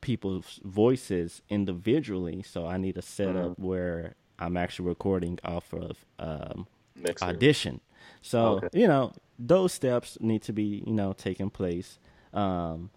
people's 0.00 0.60
voices 0.64 1.42
individually. 1.48 2.42
So 2.42 2.66
I 2.66 2.76
need 2.76 2.96
a 2.98 3.02
setup 3.02 3.34
Mm-hmm. 3.52 3.62
where 3.64 4.14
I'm 4.38 4.56
actually 4.56 4.88
recording 4.88 5.38
off 5.44 5.72
of 5.72 6.04
um, 6.18 6.66
Mixer. 6.96 7.26
audition. 7.26 7.80
So 8.20 8.64
Okay. 8.64 8.68
you 8.72 8.86
know 8.86 9.12
those 9.38 9.72
steps 9.72 10.18
need 10.20 10.42
to 10.42 10.52
be 10.52 10.82
you 10.86 10.92
know 10.92 11.12
taking 11.12 11.50
place. 11.50 11.98
Um, 12.32 12.90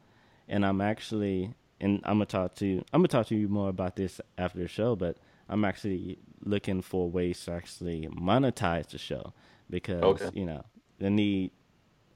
and 0.47 0.65
I'm 0.65 0.81
actually 0.81 1.53
and 1.79 2.01
I'm 2.03 2.15
gonna 2.15 2.25
talk 2.25 2.55
to 2.55 2.83
I'm 2.93 3.01
gonna 3.01 3.07
talk 3.07 3.27
to 3.27 3.35
you 3.35 3.47
more 3.47 3.69
about 3.69 3.95
this 3.95 4.21
after 4.37 4.59
the 4.59 4.67
show, 4.67 4.95
but 4.95 5.17
I'm 5.49 5.63
actually 5.65 6.19
looking 6.43 6.81
for 6.81 7.09
ways 7.09 7.43
to 7.45 7.51
actually 7.53 8.07
monetize 8.07 8.87
the 8.89 8.97
show 8.97 9.33
because 9.69 10.21
Okay. 10.21 10.31
you 10.33 10.45
know 10.45 10.63
the 10.99 11.09
need 11.09 11.51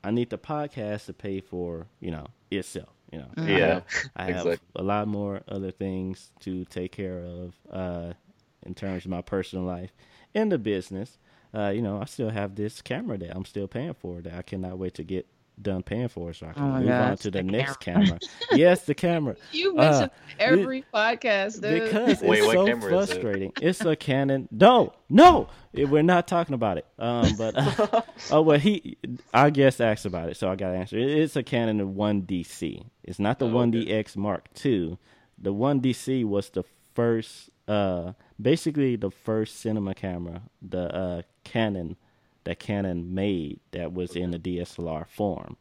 I 0.04 0.12
need 0.12 0.30
the 0.30 0.38
podcast 0.38 1.06
to 1.08 1.14
pay 1.14 1.42
for 1.42 1.88
you 2.00 2.12
know 2.12 2.28
itself. 2.52 2.90
You 3.12 3.20
know, 3.20 3.32
I 3.38 3.48
Yeah, 3.48 3.66
have, 3.70 3.84
I 4.16 4.24
have 4.26 4.36
exactly. 4.44 4.58
a 4.76 4.84
lot 4.84 5.08
more 5.08 5.42
other 5.48 5.72
things 5.72 6.32
to 6.42 6.64
take 6.66 6.92
care 6.92 7.20
of 7.24 7.56
uh, 7.72 8.14
in 8.66 8.76
terms 8.76 9.06
of 9.06 9.12
my 9.12 9.22
personal 9.22 9.66
life 9.66 9.92
and 10.36 10.52
the 10.52 10.60
business. 10.60 11.18
Uh, 11.54 11.70
you 11.70 11.82
know, 11.82 12.00
I 12.02 12.06
still 12.06 12.30
have 12.30 12.56
this 12.56 12.82
camera 12.82 13.18
that 13.18 13.36
I'm 13.36 13.46
still 13.46 13.68
paying 13.68 13.94
for 13.96 14.22
that 14.22 14.34
I 14.34 14.42
cannot 14.44 14.78
wait 14.78 14.94
to 14.96 15.04
get 15.04 15.26
done 15.62 15.84
paying 15.84 16.08
for 16.08 16.32
so 16.32 16.48
I 16.48 16.54
can 16.54 16.64
Oh 16.64 16.68
my 16.68 16.80
move 16.80 16.90
on 16.92 17.18
to 17.18 17.32
the, 17.32 17.40
the 17.40 17.44
next 17.44 17.82
camera. 17.82 18.06
camera. 18.06 18.20
yes, 18.54 18.86
the 18.86 18.96
camera. 18.96 19.36
You 19.52 19.78
Uh, 19.78 19.82
mention 19.92 20.10
every 20.40 20.86
podcast, 20.94 21.62
dude. 21.62 21.84
Because 21.84 22.22
Wait, 22.22 22.40
it's 22.44 22.54
so 22.54 22.66
camera 22.66 22.76
is 22.78 23.10
it? 23.10 23.14
frustrating. 23.14 23.52
It's 23.62 23.82
a 23.82 23.96
Canon. 23.98 24.48
No, 24.52 24.94
no, 25.10 25.50
we're 25.74 26.02
not 26.02 26.28
talking 26.30 26.54
about 26.54 26.78
it. 26.78 26.86
Um, 26.98 27.36
but 27.38 27.56
oh 28.32 28.42
well, 28.42 28.58
he, 28.60 28.98
I 29.34 29.50
guess 29.50 29.82
asked 29.82 30.06
about 30.06 30.30
it, 30.30 30.38
so 30.38 30.50
I 30.50 30.56
got 30.56 30.72
to 30.72 30.78
answer. 30.78 30.98
It- 30.98 31.10
It's 31.10 31.36
a 31.36 31.44
Canon 31.44 31.94
One 31.96 32.22
DC. 32.22 32.82
It's 33.04 33.20
not 33.20 33.40
the 33.40 33.48
Oh, 33.48 33.54
One 33.54 33.70
okay. 33.76 33.86
DX 33.86 34.16
Mark 34.16 34.48
II. 34.64 34.98
The 35.40 35.52
One 35.52 35.82
DC 35.82 36.24
was 36.24 36.52
the 36.52 36.64
first, 36.94 37.50
uh, 37.68 38.14
basically 38.42 38.96
the 38.96 39.12
first 39.12 39.60
cinema 39.60 39.94
camera, 39.94 40.44
the 40.62 40.96
uh, 40.96 41.22
Canon 41.50 41.96
that 42.44 42.60
Canon 42.60 43.14
made 43.14 43.60
that 43.72 43.94
was 43.94 44.16
in 44.16 44.32
the 44.32 44.40
DSLR 44.40 45.08
form. 45.08 45.58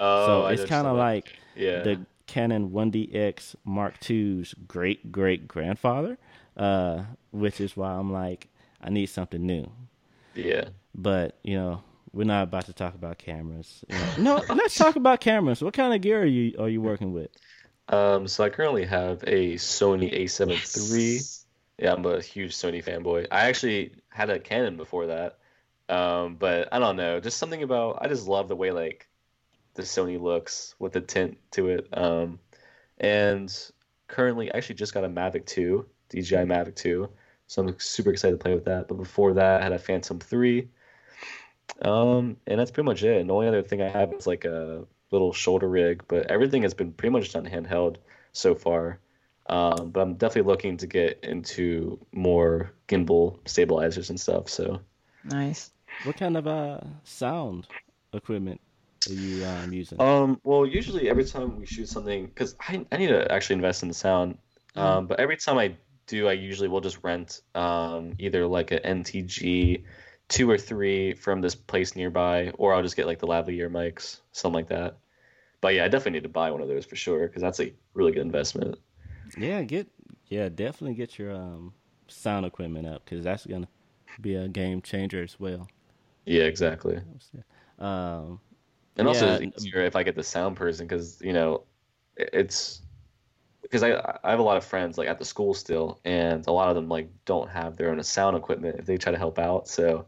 Oh, 0.00 0.26
so 0.26 0.46
it's 0.48 0.64
kind 0.64 0.86
of 0.86 0.96
like 0.96 1.34
yeah. 1.56 1.82
the 1.82 2.00
Canon 2.26 2.70
1DX 2.70 3.56
Mark 3.64 3.94
II's 4.08 4.54
great 4.66 5.10
great 5.10 5.48
grandfather, 5.48 6.18
uh, 6.56 7.04
which 7.30 7.60
is 7.60 7.76
why 7.76 7.92
I'm 7.92 8.12
like, 8.12 8.48
I 8.82 8.90
need 8.90 9.06
something 9.06 9.44
new. 9.44 9.70
yeah. 10.34 10.68
But 10.94 11.38
you 11.44 11.56
know, 11.56 11.82
we're 12.12 12.24
not 12.24 12.42
about 12.44 12.66
to 12.66 12.72
talk 12.72 12.94
about 12.94 13.18
cameras. 13.18 13.84
You 13.88 13.96
know. 14.24 14.42
No, 14.48 14.54
let's 14.54 14.74
talk 14.74 14.96
about 14.96 15.20
cameras. 15.20 15.62
What 15.62 15.74
kind 15.74 15.94
of 15.94 16.00
gear 16.00 16.22
are 16.22 16.26
you 16.26 16.54
are 16.58 16.68
you 16.68 16.80
working 16.80 17.12
with? 17.12 17.30
Um, 17.88 18.28
so 18.28 18.44
I 18.44 18.50
currently 18.50 18.84
have 18.84 19.22
a 19.26 19.54
Sony 19.54 20.12
A7 20.12 20.92
III. 20.92 21.20
Yeah, 21.78 21.92
I'm 21.92 22.04
a 22.04 22.20
huge 22.20 22.54
Sony 22.54 22.84
fanboy. 22.84 23.28
I 23.30 23.48
actually 23.48 23.92
had 24.08 24.30
a 24.30 24.38
Canon 24.38 24.76
before 24.76 25.06
that. 25.06 25.38
Um, 25.88 26.36
but 26.36 26.68
I 26.72 26.78
don't 26.78 26.96
know, 26.96 27.18
just 27.18 27.38
something 27.38 27.62
about 27.62 27.98
I 28.02 28.08
just 28.08 28.28
love 28.28 28.48
the 28.48 28.56
way 28.56 28.72
like 28.72 29.08
the 29.74 29.82
Sony 29.82 30.20
looks 30.20 30.74
with 30.78 30.92
the 30.92 31.00
tint 31.00 31.38
to 31.52 31.68
it. 31.70 31.88
Um, 31.92 32.40
and 32.98 33.54
currently, 34.08 34.52
I 34.52 34.58
actually 34.58 34.74
just 34.74 34.92
got 34.92 35.04
a 35.04 35.08
Mavic 35.08 35.46
2, 35.46 35.86
DJI 36.10 36.44
Mavic 36.44 36.74
2. 36.74 37.08
So 37.46 37.62
I'm 37.62 37.78
super 37.78 38.10
excited 38.10 38.38
to 38.38 38.42
play 38.42 38.54
with 38.54 38.66
that. 38.66 38.88
But 38.88 38.96
before 38.96 39.32
that, 39.34 39.60
I 39.60 39.62
had 39.62 39.72
a 39.72 39.78
Phantom 39.78 40.18
3. 40.18 40.68
Um, 41.80 42.36
and 42.46 42.58
that's 42.58 42.70
pretty 42.70 42.86
much 42.86 43.02
it. 43.02 43.20
And 43.20 43.30
the 43.30 43.34
only 43.34 43.48
other 43.48 43.62
thing 43.62 43.80
I 43.80 43.88
have 43.88 44.12
is 44.12 44.26
like 44.26 44.44
a 44.44 44.84
little 45.10 45.32
shoulder 45.32 45.68
rig, 45.68 46.02
but 46.08 46.26
everything 46.26 46.62
has 46.62 46.74
been 46.74 46.92
pretty 46.92 47.12
much 47.12 47.32
done 47.32 47.46
handheld 47.46 47.96
so 48.32 48.54
far. 48.54 48.98
Um, 49.48 49.90
but 49.90 50.00
I'm 50.00 50.14
definitely 50.14 50.50
looking 50.50 50.76
to 50.76 50.86
get 50.86 51.20
into 51.22 51.98
more 52.12 52.72
gimbal 52.86 53.38
stabilizers 53.46 54.10
and 54.10 54.20
stuff. 54.20 54.48
So 54.48 54.80
Nice. 55.24 55.70
What 56.04 56.16
kind 56.16 56.36
of 56.36 56.46
uh 56.46 56.80
sound 57.04 57.66
equipment 58.12 58.60
are 59.08 59.12
you 59.12 59.44
um, 59.44 59.72
using? 59.72 60.00
Um, 60.00 60.40
well, 60.44 60.66
usually 60.66 61.08
every 61.08 61.24
time 61.24 61.58
we 61.58 61.66
shoot 61.66 61.88
something, 61.88 62.26
because 62.26 62.56
I, 62.60 62.84
I 62.92 62.96
need 62.96 63.08
to 63.08 63.30
actually 63.32 63.54
invest 63.54 63.82
in 63.82 63.88
the 63.88 63.94
sound. 63.94 64.38
Um, 64.76 65.06
but 65.06 65.18
every 65.18 65.36
time 65.36 65.58
I 65.58 65.74
do, 66.06 66.28
I 66.28 66.32
usually 66.32 66.68
will 66.68 66.80
just 66.80 67.02
rent 67.02 67.40
um, 67.54 68.14
either 68.18 68.46
like 68.46 68.70
an 68.70 69.02
NTG 69.02 69.84
two 70.28 70.48
or 70.50 70.58
three 70.58 71.14
from 71.14 71.40
this 71.40 71.54
place 71.54 71.96
nearby, 71.96 72.52
or 72.58 72.74
I'll 72.74 72.82
just 72.82 72.96
get 72.96 73.06
like 73.06 73.18
the 73.18 73.26
lavalier 73.26 73.70
mics, 73.70 74.20
something 74.32 74.54
like 74.54 74.68
that. 74.68 74.98
But 75.60 75.74
yeah, 75.74 75.84
I 75.84 75.88
definitely 75.88 76.12
need 76.12 76.24
to 76.24 76.28
buy 76.28 76.50
one 76.50 76.60
of 76.60 76.68
those 76.68 76.84
for 76.84 76.96
sure, 76.96 77.26
because 77.26 77.42
that's 77.42 77.60
a 77.60 77.72
really 77.94 78.12
good 78.12 78.22
investment. 78.22 78.78
Yeah, 79.36 79.62
get 79.62 79.88
yeah, 80.28 80.48
definitely 80.48 80.94
get 80.94 81.18
your 81.18 81.32
um 81.32 81.72
sound 82.08 82.46
equipment 82.46 82.86
up 82.86 83.04
because 83.04 83.24
that's 83.24 83.46
gonna 83.46 83.68
be 84.20 84.34
a 84.34 84.48
game 84.48 84.82
changer 84.82 85.22
as 85.22 85.38
well. 85.38 85.68
Yeah, 86.26 86.44
exactly. 86.44 87.00
Um, 87.78 88.40
And 88.96 89.06
also, 89.08 89.38
Yeah, 89.38 89.50
easier 89.56 89.82
if 89.84 89.96
I 89.96 90.02
get 90.02 90.14
the 90.16 90.22
sound 90.22 90.56
person, 90.56 90.86
because 90.86 91.20
you 91.22 91.32
know, 91.32 91.64
it's 92.16 92.82
because 93.62 93.82
I 93.84 93.92
I 94.24 94.30
have 94.32 94.40
a 94.40 94.42
lot 94.42 94.56
of 94.58 94.64
friends 94.64 94.98
like 94.98 95.08
at 95.08 95.18
the 95.18 95.24
school 95.24 95.54
still, 95.54 96.00
and 96.04 96.46
a 96.46 96.52
lot 96.52 96.70
of 96.70 96.76
them 96.76 96.88
like 96.88 97.10
don't 97.26 97.50
have 97.50 97.76
their 97.76 97.90
own 97.90 98.02
sound 98.04 98.36
equipment 98.36 98.78
if 98.80 98.86
they 98.86 98.98
try 98.98 99.12
to 99.12 99.18
help 99.18 99.38
out. 99.38 99.68
So 99.68 100.06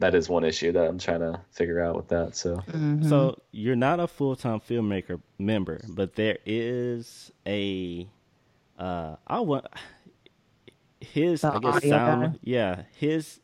that 0.00 0.14
is 0.14 0.28
one 0.30 0.44
issue 0.44 0.72
that 0.72 0.86
I'm 0.88 0.98
trying 0.98 1.20
to 1.20 1.42
figure 1.52 1.80
out 1.82 1.96
with 1.96 2.08
that. 2.08 2.36
So 2.36 2.64
Mhm. 2.68 3.04
So 3.04 3.40
you're 3.50 3.76
not 3.76 4.00
a 4.00 4.06
full 4.06 4.36
time 4.36 4.60
filmmaker 4.60 5.20
member, 5.38 5.80
but 5.88 6.14
there 6.14 6.38
is 6.44 7.32
a 7.46 8.08
uh 8.78 9.16
I 9.26 9.40
want 9.40 9.66
his 11.00 11.42
The 11.42 11.50
I 11.52 11.58
guess 11.58 11.80
sound 11.80 11.98
guy? 12.04 12.38
yeah, 12.42 12.82
his 12.96 13.40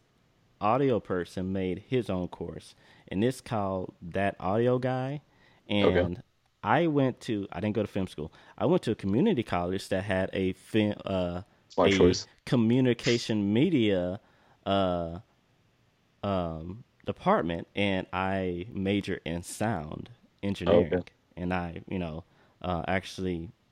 audio 0.60 1.00
person 1.00 1.52
made 1.52 1.84
his 1.88 2.08
own 2.10 2.28
course 2.28 2.74
and 3.08 3.22
it's 3.24 3.40
called 3.40 3.94
That 4.02 4.36
Audio 4.40 4.78
Guy 4.78 5.22
and 5.68 6.08
Okay. 6.08 6.22
I 6.62 6.86
went 6.86 7.20
to 7.22 7.46
I 7.52 7.60
didn't 7.60 7.74
go 7.76 7.82
to 7.82 7.88
film 7.88 8.06
school. 8.08 8.32
I 8.58 8.66
went 8.66 8.82
to 8.84 8.92
a 8.92 8.94
community 8.94 9.42
college 9.42 9.88
that 9.90 10.04
had 10.04 10.30
a 10.32 10.52
film 10.54 10.94
uh 11.04 11.42
a 11.78 11.88
choice. 11.90 12.26
communication 12.46 13.52
media 13.52 14.20
uh 14.66 15.18
um 16.22 16.84
department 17.06 17.66
and 17.74 18.06
I 18.12 18.66
major 18.72 19.20
in 19.24 19.42
sound 19.42 20.10
engineering 20.42 21.04
and 21.36 21.52
I 21.52 21.82
you 21.88 21.98
know 21.98 22.24
uh 22.62 22.82
actually 22.88 23.50
s- 23.62 23.63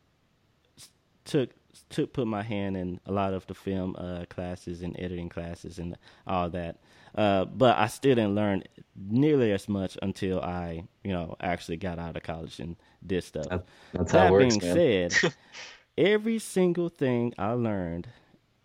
took 1.25 1.51
took 1.89 2.13
put 2.13 2.27
my 2.27 2.43
hand 2.43 2.77
in 2.77 3.01
a 3.07 3.13
lot 3.13 3.33
of 3.33 3.47
the 3.47 3.55
film 3.55 3.97
uh 3.99 4.25
classes 4.29 4.83
and 4.83 4.95
editing 4.99 5.29
classes 5.29 5.79
and 5.79 5.97
all 6.27 6.51
that 6.51 6.77
uh 7.15 7.45
but 7.47 7.77
I 7.79 7.87
still 7.87 8.15
didn't 8.15 8.35
learn 8.35 8.63
nearly 8.95 9.53
as 9.53 9.69
much 9.69 9.97
until 10.03 10.41
I 10.41 10.85
you 11.03 11.13
know 11.13 11.35
actually 11.41 11.79
got 11.79 11.99
out 11.99 12.17
of 12.17 12.23
college 12.23 12.61
and 12.61 12.77
did 13.07 13.25
stuff 13.25 13.47
That- 13.49 13.67
that's 13.93 14.13
how 14.13 14.19
that 14.19 14.27
it 14.29 14.33
works, 14.33 14.57
being 14.59 14.75
man. 14.77 15.11
said 15.11 15.35
every 15.99 16.39
single 16.39 16.89
thing 16.89 17.33
I 17.39 17.53
learned 17.53 18.09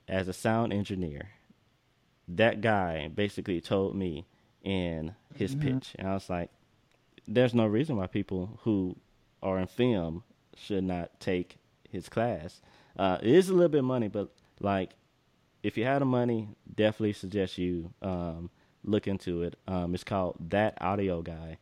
as 0.09 0.27
a 0.29 0.33
sound 0.33 0.71
engineer, 0.71 1.29
that 2.29 2.61
guy 2.61 3.09
basically 3.13 3.59
told 3.61 3.95
me 3.95 4.25
in 4.63 5.13
his 5.35 5.53
pitch. 5.55 5.95
And 5.99 6.07
I 6.07 6.13
was 6.13 6.29
like, 6.29 6.49
there's 7.27 7.53
no 7.53 7.65
reason 7.65 7.97
why 7.97 8.07
people 8.07 8.57
who 8.63 8.95
are 9.43 9.59
in 9.59 9.67
film 9.67 10.23
should 10.55 10.83
not 10.85 11.19
take 11.19 11.57
his 11.91 12.09
class. 12.09 12.61
Uh, 12.97 13.17
it 13.21 13.29
is 13.33 13.49
a 13.49 13.53
little 13.53 13.69
bit 13.69 13.79
of 13.79 13.85
money, 13.85 14.07
but 14.07 14.29
like, 14.59 14.91
if 15.63 15.77
you 15.77 15.83
had 15.85 16.01
the 16.01 16.05
money, 16.05 16.49
definitely 16.75 17.13
suggest 17.13 17.57
you 17.57 17.91
um, 18.01 18.49
look 18.83 19.07
into 19.07 19.41
it. 19.43 19.55
Um, 19.67 19.93
it's 19.93 20.03
called 20.03 20.37
That 20.49 20.77
Audio 20.81 21.21
Guy. 21.21 21.57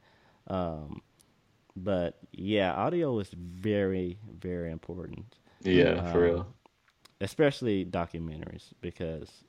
Um, 0.47 1.01
but 1.75 2.17
yeah, 2.31 2.73
audio 2.73 3.19
is 3.19 3.29
very, 3.31 4.17
very 4.39 4.71
important 4.71 5.37
Yeah, 5.61 6.01
for 6.01 6.21
Um, 6.21 6.21
real. 6.21 6.47
especially 7.21 7.85
documentaries 7.85 8.71
because 8.81 9.43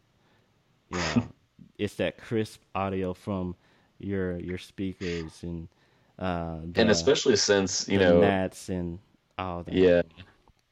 you 0.89 1.03
know 1.03 1.31
it's 1.79 1.95
that 1.97 2.19
crisp 2.19 2.63
audio 2.75 3.13
from 3.15 3.55
your 3.99 4.39
your 4.39 4.59
speakers 4.59 5.43
and 5.43 5.69
uh 6.19 6.59
the, 6.73 6.85
And 6.85 6.91
especially 6.91 7.37
since 7.37 7.89
you 7.89 7.99
know, 7.99 8.41
nats 8.41 8.69
and 8.69 8.99
all 9.39 9.63
that 9.65 9.93
yeah, 9.93 10.03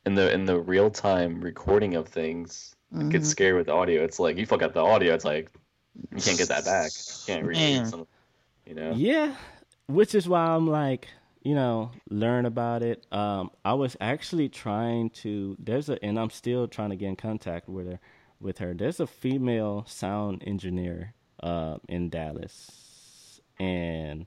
in 0.06 0.14
the 0.14 0.32
in 0.32 0.44
the 0.44 0.60
real 0.60 0.90
time 0.90 1.40
recording 1.40 1.94
of 1.94 2.08
things, 2.08 2.74
it 2.94 3.08
gets 3.08 3.28
scary 3.28 3.56
with 3.56 3.68
audio. 3.68 4.04
It's 4.04 4.18
like 4.18 4.36
you 4.36 4.46
fuck 4.46 4.62
up 4.62 4.74
the 4.74 4.80
audio, 4.80 5.14
it's 5.14 5.24
like 5.24 5.50
you 6.14 6.20
can't 6.20 6.38
get 6.38 6.48
that 6.48 6.64
back. 6.64 6.90
You 6.92 7.34
can't 7.34 7.46
read 7.46 7.86
some, 7.86 8.06
you 8.66 8.74
know. 8.74 8.92
yeah 8.94 9.34
which 9.86 10.14
is 10.14 10.26
why 10.28 10.46
i'm 10.46 10.66
like 10.66 11.08
you 11.42 11.54
know 11.54 11.90
learn 12.08 12.46
about 12.46 12.82
it 12.82 13.04
um 13.12 13.50
i 13.64 13.74
was 13.74 13.96
actually 14.00 14.48
trying 14.48 15.10
to 15.10 15.56
there's 15.58 15.88
a 15.90 16.02
and 16.04 16.18
i'm 16.18 16.30
still 16.30 16.66
trying 16.66 16.90
to 16.90 16.96
get 16.96 17.08
in 17.08 17.16
contact 17.16 17.68
with 17.68 17.86
her 17.86 18.00
with 18.40 18.58
her 18.58 18.72
there's 18.74 19.00
a 19.00 19.06
female 19.06 19.84
sound 19.86 20.42
engineer 20.46 21.12
uh 21.42 21.76
in 21.88 22.08
dallas 22.08 23.40
and 23.58 24.26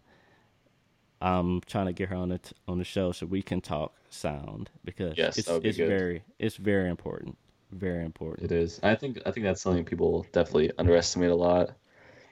i'm 1.22 1.62
trying 1.62 1.86
to 1.88 1.94
get 1.94 2.10
her 2.10 2.16
on 2.16 2.30
the 2.30 2.38
t- 2.38 2.56
on 2.68 2.78
the 2.78 2.84
show 2.84 3.12
so 3.12 3.26
we 3.26 3.42
can 3.42 3.62
talk 3.62 3.94
sound 4.10 4.70
because 4.86 5.18
Yes, 5.18 5.38
it's 5.38 5.48
be 5.60 5.70
it's 5.70 5.78
good. 5.78 5.88
very 5.88 6.24
it's 6.40 6.56
very 6.58 6.90
important 6.90 7.38
very 7.72 8.06
important 8.06 8.50
It 8.52 8.56
is. 8.56 8.80
I 8.82 8.96
think 8.96 9.20
I 9.26 9.32
think 9.32 9.46
that's 9.46 9.62
something 9.62 9.84
people 9.84 10.26
definitely 10.32 10.72
underestimate 10.78 11.32
a 11.32 11.36
lot. 11.36 11.72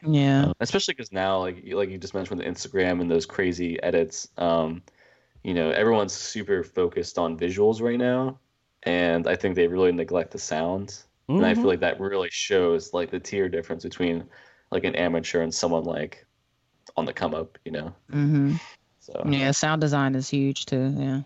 Yeah. 0.07 0.51
especially 0.59 0.93
because 0.93 1.11
now 1.11 1.39
like 1.39 1.63
you- 1.63 1.75
like 1.77 1.89
you 1.89 1.97
just 1.97 2.13
mentioned 2.13 2.39
with 2.39 2.47
Instagram 2.47 3.01
and 3.01 3.09
those 3.09 3.25
crazy 3.25 3.81
edits 3.81 4.27
um 4.37 4.81
you 5.43 5.53
know 5.53 5.69
everyone's 5.71 6.13
super 6.13 6.63
focused 6.63 7.17
on 7.17 7.37
visuals 7.37 7.81
right 7.81 7.97
now 7.99 8.39
and 8.83 9.27
I 9.27 9.35
think 9.35 9.55
they 9.55 9.67
really 9.67 9.91
neglect 9.91 10.31
the 10.31 10.39
sound 10.39 11.03
and 11.27 11.45
I 11.45 11.53
feel 11.55 11.65
like 11.65 11.79
that 11.81 11.99
really 11.99 12.29
shows 12.31 12.93
like 12.93 13.09
the 13.11 13.19
tier 13.19 13.49
difference 13.49 13.83
between 13.83 14.25
like 14.71 14.83
an 14.83 14.95
amateur 14.95 15.41
and 15.41 15.53
someone 15.53 15.83
like 15.83 16.25
on 16.97 17.05
the 17.05 17.13
come 17.13 17.33
up 17.33 17.57
you 17.65 17.71
know 17.71 17.93
hmm 18.11 18.53
so 18.99 19.21
Yeah. 19.29 19.51
Sound 19.51 19.81
design 19.81 20.15
is 20.15 20.29
huge 20.29 20.65
too. 20.65 20.93
Yeah. 20.97 21.21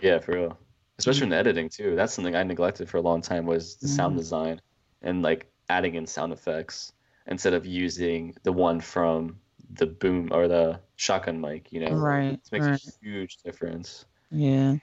yeah 0.00 0.18
for 0.18 0.32
real 0.32 0.58
especially 0.98 1.26
in 1.26 1.32
editing 1.32 1.68
too 1.68 1.96
that's 1.96 2.12
something 2.14 2.36
I 2.36 2.42
neglected 2.44 2.88
for 2.88 2.98
a 2.98 3.02
long 3.02 3.20
time 3.22 3.46
was 3.46 3.76
the 3.76 3.88
sound 3.88 4.16
design 4.16 4.60
and 5.02 5.22
like 5.22 5.50
adding 5.68 5.94
in 5.96 6.06
sound 6.06 6.32
effects 6.32 6.92
instead 7.26 7.54
of 7.54 7.66
using 7.66 8.36
the 8.44 8.52
one 8.52 8.80
from 8.80 9.40
the 9.72 9.86
boom 9.86 10.28
or 10.30 10.46
the 10.46 10.80
shotgun 10.96 11.40
mic 11.40 11.72
you 11.72 11.80
know 11.80 11.94
Right. 11.94 12.32
It 12.34 12.52
makes 12.52 12.66
Right. 12.66 12.80
a 12.86 13.04
huge 13.04 13.38
difference. 13.44 14.04
Yeah. 14.30 14.76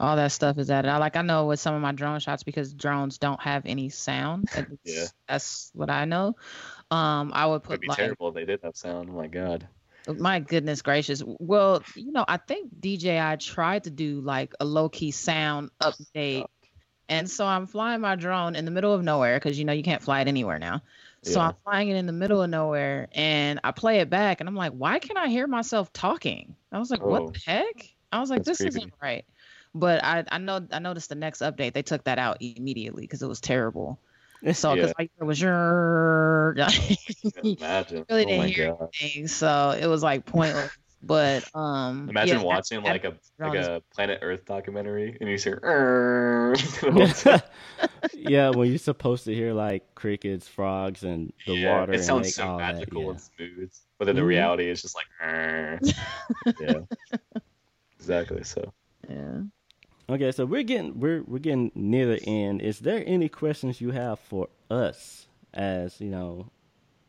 All 0.00 0.16
that 0.16 0.32
stuff 0.32 0.58
is 0.58 0.70
added. 0.70 0.90
I 0.90 0.98
like 0.98 1.16
I 1.16 1.22
know 1.22 1.46
with 1.46 1.60
some 1.60 1.74
of 1.74 1.80
my 1.80 1.92
drone 1.92 2.18
shots 2.18 2.42
because 2.42 2.74
drones 2.74 3.18
don't 3.18 3.40
have 3.40 3.62
any 3.64 3.88
sound. 3.90 4.50
Yeah. 4.84 5.06
That's 5.28 5.70
what 5.72 5.88
I 5.88 6.04
know. 6.04 6.36
Um, 6.90 7.30
I 7.32 7.46
would 7.46 7.62
It'd 7.62 7.70
put 7.70 7.80
be 7.80 7.86
like 7.88 7.98
terrible 7.98 8.28
if 8.28 8.34
they 8.34 8.44
did 8.44 8.60
have 8.64 8.76
sound. 8.76 9.08
Oh 9.08 9.14
my 9.14 9.28
god. 9.28 9.66
My 10.08 10.40
goodness 10.40 10.82
gracious. 10.82 11.22
Well, 11.24 11.82
you 11.94 12.12
know, 12.12 12.24
I 12.26 12.36
think 12.36 12.70
DJI 12.80 13.36
tried 13.38 13.84
to 13.84 13.90
do 13.90 14.20
like 14.20 14.54
a 14.60 14.64
low 14.64 14.88
key 14.88 15.10
sound 15.10 15.70
update. 15.80 16.46
And 17.08 17.30
so 17.30 17.46
I'm 17.46 17.66
flying 17.66 18.00
my 18.00 18.16
drone 18.16 18.56
in 18.56 18.64
the 18.64 18.70
middle 18.70 18.92
of 18.92 19.02
nowhere 19.02 19.38
because 19.38 19.58
you 19.58 19.64
know 19.66 19.72
you 19.74 19.82
can't 19.82 20.02
fly 20.02 20.20
it 20.22 20.28
anywhere 20.28 20.58
now. 20.58 20.82
So 21.22 21.40
Yeah. 21.40 21.48
I'm 21.48 21.54
flying 21.64 21.88
it 21.90 21.96
in 21.96 22.06
the 22.06 22.12
middle 22.12 22.42
of 22.42 22.48
nowhere 22.50 23.08
and 23.12 23.60
I 23.62 23.72
play 23.72 24.00
it 24.00 24.08
back 24.08 24.40
and 24.40 24.48
I'm 24.48 24.56
like, 24.56 24.72
why 24.72 24.98
can 24.98 25.16
I 25.16 25.28
hear 25.28 25.46
myself 25.46 25.92
talking? 25.92 26.54
I 26.72 26.78
was 26.78 26.90
like, 26.90 27.02
Oh. 27.02 27.08
what 27.08 27.34
the 27.34 27.40
heck? 27.44 27.94
I 28.10 28.20
was 28.20 28.30
like, 28.30 28.44
this 28.44 28.58
creepy. 28.58 28.68
isn't 28.78 28.94
right. 29.02 29.24
But 29.74 30.02
I, 30.04 30.24
I 30.30 30.38
know 30.38 30.66
I 30.72 30.78
noticed 30.78 31.08
the 31.08 31.14
next 31.14 31.40
update 31.42 31.72
they 31.72 31.82
took 31.82 32.04
that 32.04 32.18
out 32.18 32.38
immediately 32.40 33.02
because 33.02 33.22
it 33.22 33.28
was 33.28 33.40
terrible. 33.40 33.98
So 34.52 34.74
because 34.74 34.88
Yeah. 34.90 34.92
like 34.98 35.10
it 35.20 35.24
was 35.24 35.40
your 35.40 36.54
Imagine. 36.54 38.04
really 38.10 38.24
oh 38.24 38.26
didn't 38.26 38.36
my 38.38 38.48
hear 38.48 38.74
god. 38.78 38.88
anything, 39.00 39.26
so 39.28 39.70
it 39.78 39.86
was 39.86 40.02
like 40.02 40.26
pointless. 40.26 40.70
But 41.02 41.44
um, 41.54 42.08
Imagine 42.08 42.38
yeah, 42.38 42.44
watching 42.44 42.82
that- 42.82 42.88
like 42.90 43.04
a 43.04 43.14
like 43.38 43.58
a 43.58 43.82
Planet 43.94 44.20
Earth 44.22 44.44
documentary 44.46 45.16
and 45.20 45.28
you 45.28 45.36
hear 45.38 45.60
"Err." 45.62 46.54
the 46.56 46.90
whole 46.92 47.06
time. 47.08 47.40
yeah, 48.14 48.50
when 48.50 48.68
you're 48.68 48.78
supposed 48.78 49.24
to 49.24 49.34
hear 49.34 49.52
like 49.52 49.94
crickets, 49.94 50.48
frogs, 50.48 51.02
and 51.04 51.32
the 51.46 51.54
Yeah, 51.54 51.80
water, 51.80 51.92
It 51.92 51.96
and 51.96 52.04
sounds 52.04 52.26
like, 52.26 52.32
so 52.34 52.46
all 52.46 52.58
that, 52.58 52.74
magical 52.74 53.02
yeah. 53.02 53.10
and 53.10 53.20
smooth. 53.20 53.72
But 53.98 54.04
then 54.06 54.16
the 54.16 54.22
Mhm. 54.22 54.26
reality 54.26 54.68
is 54.68 54.80
just 54.82 54.94
like 54.96 55.06
Yeah. 56.60 56.80
exactly. 57.98 58.44
So 58.44 58.72
yeah. 59.08 59.40
Okay, 60.08 60.32
so 60.32 60.44
we're 60.44 60.62
getting 60.62 61.00
we're 61.00 61.22
we're 61.22 61.38
getting 61.38 61.72
near 61.74 62.06
the 62.06 62.22
end. 62.26 62.60
Is 62.60 62.80
there 62.80 63.02
any 63.06 63.28
questions 63.28 63.80
you 63.80 63.90
have 63.92 64.18
for 64.20 64.48
us? 64.70 65.26
As 65.54 66.00
you 66.00 66.08
know, 66.10 66.48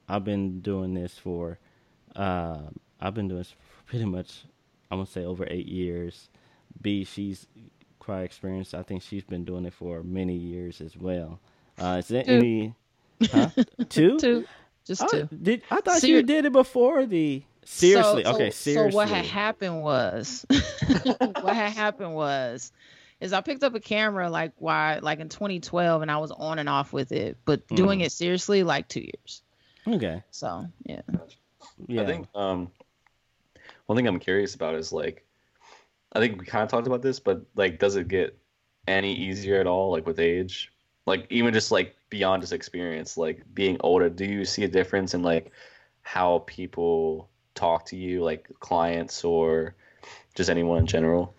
I've 0.08 0.24
been 0.24 0.62
doing 0.62 0.94
this 0.94 1.18
for, 1.18 1.58
um, 2.16 2.80
I've 3.02 3.14
been 3.16 3.28
doing 3.28 3.40
this 3.40 3.52
for 3.52 3.58
pretty 3.90 4.06
much, 4.06 4.44
I'm 4.92 5.00
gonna 5.00 5.08
say 5.08 5.26
over 5.26 5.46
eight 5.50 5.68
years. 5.68 6.30
B, 6.82 7.04
she's 7.04 7.48
quite 8.00 8.22
experienced. 8.22 8.74
I 8.74 8.84
think 8.84 9.02
she's 9.02 9.24
been 9.24 9.44
doing 9.46 9.66
it 9.66 9.74
for 9.74 10.04
many 10.04 10.36
years 10.36 10.80
as 10.80 10.96
well. 10.96 11.40
Uh, 11.78 11.98
is 12.00 12.08
there 12.08 12.24
Two. 12.24 12.32
any 12.32 12.76
huh? 13.32 13.50
two? 13.90 14.20
Two, 14.20 14.46
just 14.86 15.02
Oh, 15.04 15.08
two. 15.08 15.30
did 15.42 15.64
I 15.72 15.82
thought 15.82 16.00
Ser- 16.02 16.08
you 16.08 16.24
did 16.24 16.46
it 16.46 16.54
before 16.54 17.06
the 17.06 17.44
seriously? 17.66 18.24
So- 18.24 18.34
okay, 18.36 18.50
so, 18.52 18.56
seriously. 18.56 18.92
So 18.92 18.96
what 18.96 19.10
had 19.10 19.26
happened 19.26 19.82
was, 19.84 20.46
what 21.18 21.56
had 21.56 21.72
happened 21.74 22.14
was, 22.16 22.72
is 23.20 23.34
I 23.34 23.42
picked 23.42 23.64
up 23.64 23.76
a 23.76 23.80
camera 23.80 24.30
like 24.30 24.52
why 24.58 25.00
like 25.02 25.20
in 25.20 25.30
2012 25.30 26.02
and 26.02 26.12
I 26.12 26.18
was 26.18 26.32
on 26.32 26.60
and 26.60 26.68
off 26.70 26.94
with 26.94 27.12
it, 27.12 27.38
but 27.46 27.66
doing 27.68 28.00
Mm. 28.00 28.06
it 28.06 28.12
seriously 28.12 28.64
like 28.64 28.88
two 28.88 29.02
years. 29.02 29.42
okay, 29.88 30.22
So 30.32 30.66
yeah. 30.86 31.02
yeah. 31.88 32.02
I 32.02 32.06
think 32.06 32.28
um, 32.36 32.70
one 33.86 33.96
thing 33.96 34.08
I'm 34.08 34.20
curious 34.20 34.56
about 34.56 34.76
is 34.76 34.92
like, 34.92 35.26
I 36.14 36.20
think 36.20 36.40
we 36.40 36.46
kind 36.46 36.64
of 36.64 36.70
talked 36.70 36.88
about 36.88 37.02
this, 37.02 37.20
but 37.20 37.42
like, 37.56 37.80
does 37.80 37.96
it 37.96 38.08
get 38.08 38.38
any 38.88 39.14
easier 39.16 39.60
at 39.60 39.68
all, 39.68 39.92
like 39.92 40.06
with 40.06 40.20
age? 40.20 40.72
Like 41.06 41.26
even 41.30 41.54
just 41.54 41.72
like 41.72 41.96
beyond 42.10 42.42
just 42.42 42.54
experience, 42.54 43.16
like 43.18 43.44
being 43.54 43.78
older, 43.80 44.10
do 44.10 44.26
you 44.26 44.44
see 44.44 44.64
a 44.64 44.68
difference 44.68 45.14
in 45.14 45.22
like 45.24 45.52
how 46.02 46.44
people 46.48 47.30
talk 47.56 47.86
to 47.88 47.96
you, 47.98 48.24
like 48.24 48.48
clients 48.60 49.24
or 49.24 49.76
just 50.36 50.50
anyone 50.50 50.80
in 50.80 50.88
general? 50.88 51.34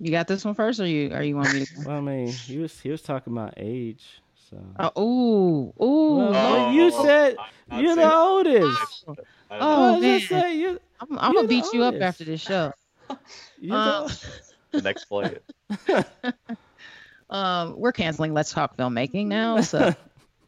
You 0.00 0.12
got 0.12 0.28
this 0.28 0.44
one 0.44 0.54
first, 0.54 0.78
or 0.80 0.86
you 0.86 1.12
are 1.12 1.22
you 1.22 1.36
want 1.36 1.52
me 1.52 1.66
to? 1.66 1.66
well, 1.84 1.96
I 1.96 2.00
mean, 2.00 2.32
he 2.32 2.58
was 2.58 2.78
he 2.80 2.90
was 2.90 3.02
talking 3.02 3.32
about 3.32 3.54
age, 3.56 4.20
so. 4.48 4.56
Oh, 4.78 5.02
ooh, 5.02 5.84
ooh. 5.84 6.16
Well, 6.16 6.32
Oh, 6.32 6.56
no, 6.56 6.72
you 6.72 6.90
oh, 6.92 7.02
said 7.02 7.36
I'm 7.70 7.84
you're 7.84 7.96
the 7.96 8.14
oldest. 8.14 9.04
I 9.50 9.58
Oh, 9.60 9.66
know. 9.66 9.82
I 9.82 9.90
was 9.90 10.00
just 10.00 10.30
man. 10.30 10.42
saying, 10.42 10.60
you, 10.60 10.78
I'm, 11.00 11.18
I'm 11.18 11.32
gonna 11.34 11.42
the 11.42 11.48
beat 11.48 11.72
you 11.72 11.82
up 11.82 11.94
after 12.00 12.24
this 12.24 12.40
show. 12.40 12.72
you're 13.60 13.76
Uh, 13.76 14.08
the, 14.08 14.14
the 14.72 14.82
next 14.82 15.04
flight. 15.04 15.38
Um, 17.30 17.74
we're 17.76 17.92
canceling 17.92 18.32
Let's 18.32 18.52
Talk 18.52 18.76
Filmmaking 18.78 19.26
now. 19.26 19.60
So 19.60 19.78
My 19.78 19.94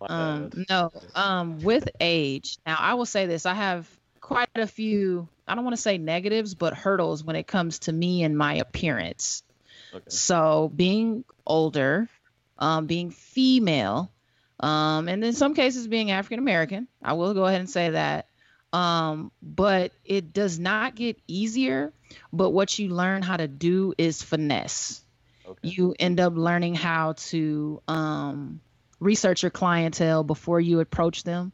um, 0.09 0.51
no, 0.69 0.91
um, 1.15 1.61
with 1.61 1.89
age. 2.01 2.59
Now 2.67 2.77
I 2.79 2.95
will 2.95 3.07
say 3.07 3.27
this: 3.27 3.47
I 3.47 3.55
have 3.55 3.89
quite 4.21 4.49
a 4.55 4.67
few. 4.67 5.29
I 5.47 5.55
don't 5.55 5.65
want 5.65 5.77
to 5.77 5.83
say 5.83 5.99
negatives, 5.99 6.55
but 6.55 6.75
hurdles 6.75 7.25
when 7.25 7.37
it 7.37 7.47
comes 7.47 7.81
to 7.81 7.93
me 7.93 8.23
and 8.23 8.37
my 8.37 8.55
appearance. 8.55 9.43
Okay. 9.93 10.05
So 10.09 10.71
being 10.75 11.25
older, 11.47 12.09
um, 12.59 12.87
being 12.87 13.11
female, 13.11 14.11
um, 14.61 15.09
and 15.09 15.25
in 15.25 15.33
some 15.33 15.55
cases 15.55 15.89
being 15.89 16.11
African 16.11 16.39
American, 16.39 16.87
I 17.03 17.15
will 17.15 17.35
go 17.35 17.45
ahead 17.45 17.61
and 17.61 17.71
say 17.71 17.91
that. 17.91 18.27
Um, 18.73 19.33
but 19.43 19.93
it 20.05 20.33
does 20.33 20.59
not 20.61 20.95
get 20.95 21.19
easier. 21.27 21.93
But 22.33 22.51
what 22.51 22.79
you 22.79 22.89
learn 22.89 23.23
how 23.23 23.37
to 23.37 23.49
do 23.49 23.95
is 23.99 24.23
finesse. 24.23 25.03
Okay. 25.47 25.69
You 25.69 25.95
end 25.99 26.21
up 26.21 26.35
learning 26.37 26.75
how 26.77 27.15
to 27.15 27.83
um, 27.89 28.61
research 29.01 29.43
your 29.43 29.51
clientele 29.51 30.23
before 30.23 30.61
you 30.61 30.81
approach 30.81 31.25
them. 31.25 31.53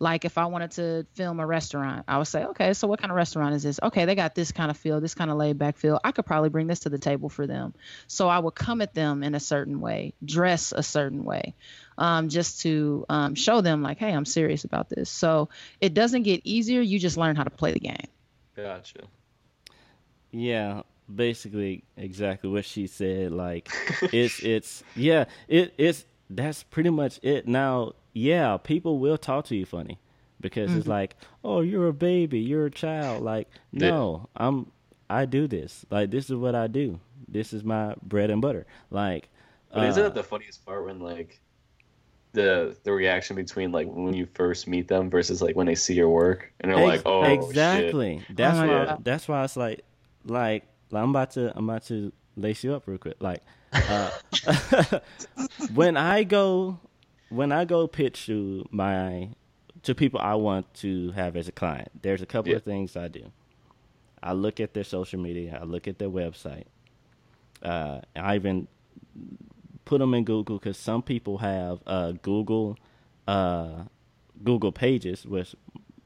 Like 0.00 0.24
if 0.24 0.38
I 0.38 0.46
wanted 0.46 0.72
to 0.72 1.06
film 1.14 1.38
a 1.38 1.46
restaurant, 1.46 2.04
I 2.08 2.18
would 2.18 2.26
say, 2.26 2.44
okay, 2.46 2.74
so 2.74 2.88
what 2.88 3.00
kind 3.00 3.12
of 3.12 3.16
restaurant 3.16 3.54
is 3.54 3.62
this? 3.62 3.78
Okay, 3.82 4.04
they 4.06 4.16
got 4.16 4.34
this 4.34 4.50
kind 4.50 4.70
of 4.70 4.76
feel, 4.76 5.00
this 5.00 5.14
kind 5.14 5.30
of 5.30 5.36
laid 5.36 5.56
back 5.56 5.76
feel. 5.76 6.00
I 6.02 6.10
could 6.10 6.26
probably 6.26 6.48
bring 6.48 6.66
this 6.66 6.80
to 6.80 6.88
the 6.88 6.98
table 6.98 7.28
for 7.28 7.46
them. 7.46 7.74
So 8.08 8.28
I 8.28 8.38
would 8.38 8.54
come 8.54 8.82
at 8.82 8.92
them 8.92 9.22
in 9.22 9.34
a 9.34 9.40
certain 9.40 9.80
way, 9.80 10.12
dress 10.24 10.72
a 10.72 10.82
certain 10.82 11.24
way, 11.24 11.54
um, 11.96 12.28
just 12.28 12.62
to 12.62 13.06
um, 13.08 13.34
show 13.36 13.60
them 13.60 13.82
like, 13.82 13.98
hey, 13.98 14.12
I'm 14.12 14.24
serious 14.24 14.64
about 14.64 14.88
this. 14.88 15.08
So 15.08 15.48
it 15.80 15.94
doesn't 15.94 16.24
get 16.24 16.40
easier. 16.44 16.80
You 16.80 16.98
just 16.98 17.16
learn 17.16 17.36
how 17.36 17.44
to 17.44 17.50
play 17.50 17.72
the 17.72 17.80
game. 17.80 18.08
Gotcha. 18.56 19.04
yeah, 20.32 20.82
basically 21.12 21.84
exactly 21.96 22.50
what 22.50 22.64
she 22.64 22.86
said. 22.88 23.32
Like, 23.32 23.68
it's 24.12 24.40
it's 24.40 24.82
yeah, 24.96 25.26
it 25.48 25.74
it's 25.78 26.04
that's 26.30 26.62
pretty 26.62 26.90
much 26.90 27.20
it. 27.22 27.46
Now, 27.46 27.92
yeah, 28.12 28.56
people 28.56 28.98
will 28.98 29.18
talk 29.18 29.46
to 29.46 29.56
you 29.56 29.66
funny 29.66 29.98
because 30.40 30.74
it's 30.74 30.86
like, 30.86 31.16
oh, 31.42 31.60
you're 31.60 31.88
a 31.88 31.92
baby, 31.92 32.40
you're 32.40 32.66
a 32.66 32.70
child. 32.70 33.22
Like, 33.22 33.48
Yeah. 33.72 33.90
no, 33.90 34.28
I'm 34.36 34.70
I 35.10 35.26
do 35.26 35.46
this. 35.46 35.84
Like, 35.90 36.10
this 36.10 36.30
is 36.30 36.36
what 36.36 36.54
I 36.54 36.66
do. 36.66 36.98
This 37.28 37.52
is 37.52 37.62
my 37.64 37.94
bread 38.02 38.30
and 38.30 38.40
butter. 38.42 38.66
Like, 38.90 39.28
But 39.72 39.84
isn't 39.88 40.02
uh, 40.02 40.06
it 40.08 40.14
the 40.14 40.22
funniest 40.22 40.64
part 40.64 40.84
when 40.86 41.00
like 41.00 41.40
the 42.32 42.76
the 42.82 42.92
reaction 42.92 43.36
between 43.36 43.70
like 43.70 43.86
when 43.88 44.12
you 44.14 44.26
first 44.34 44.66
meet 44.66 44.88
them 44.88 45.08
versus 45.08 45.40
like 45.40 45.54
when 45.54 45.66
they 45.66 45.74
see 45.76 45.94
your 45.94 46.08
work 46.08 46.52
and 46.60 46.70
they're 46.72 46.80
like, 46.84 46.94
Ex- 47.00 47.02
oh 47.06 47.22
shit. 47.24 47.42
exactly. 47.50 48.22
That's 48.34 48.58
Oh 48.58 48.66
why. 48.66 48.84
God. 48.86 49.04
That's 49.04 49.28
why 49.28 49.44
it's 49.44 49.56
like, 49.56 49.82
like, 50.24 50.64
like, 50.90 51.02
I'm 51.02 51.10
about 51.10 51.30
to, 51.32 51.56
I'm 51.56 51.68
about 51.68 51.84
to 51.86 52.12
lace 52.36 52.64
you 52.64 52.74
up 52.74 52.86
real 52.86 52.98
quick. 52.98 53.16
Like, 53.20 53.40
uh, 53.74 54.10
when 55.74 55.96
I 55.96 56.24
go, 56.24 56.78
when 57.28 57.52
I 57.52 57.64
go 57.64 57.86
pitch 57.86 58.26
to 58.26 58.66
my, 58.70 59.30
to 59.82 59.94
people 59.94 60.20
I 60.20 60.34
want 60.34 60.72
to 60.74 61.10
have 61.12 61.36
as 61.36 61.48
a 61.48 61.52
client, 61.52 61.90
there's 62.02 62.22
a 62.22 62.26
couple 62.26 62.50
Yeah. 62.50 62.56
of 62.56 62.62
things 62.64 62.96
I 62.96 63.08
do. 63.08 63.30
I 64.22 64.32
look 64.32 64.60
at 64.60 64.72
their 64.74 64.84
social 64.84 65.20
media. 65.20 65.58
I 65.60 65.64
look 65.64 65.86
at 65.86 65.98
their 65.98 66.08
website. 66.08 66.64
Uh, 67.62 68.00
I 68.16 68.36
even 68.36 68.68
put 69.84 69.98
them 69.98 70.14
in 70.14 70.24
Google 70.24 70.58
because 70.58 70.78
some 70.78 71.02
people 71.02 71.38
have 71.38 71.80
uh, 71.86 72.12
Google 72.12 72.78
uh, 73.28 73.84
Google 74.42 74.72
Pages, 74.72 75.26
which 75.26 75.54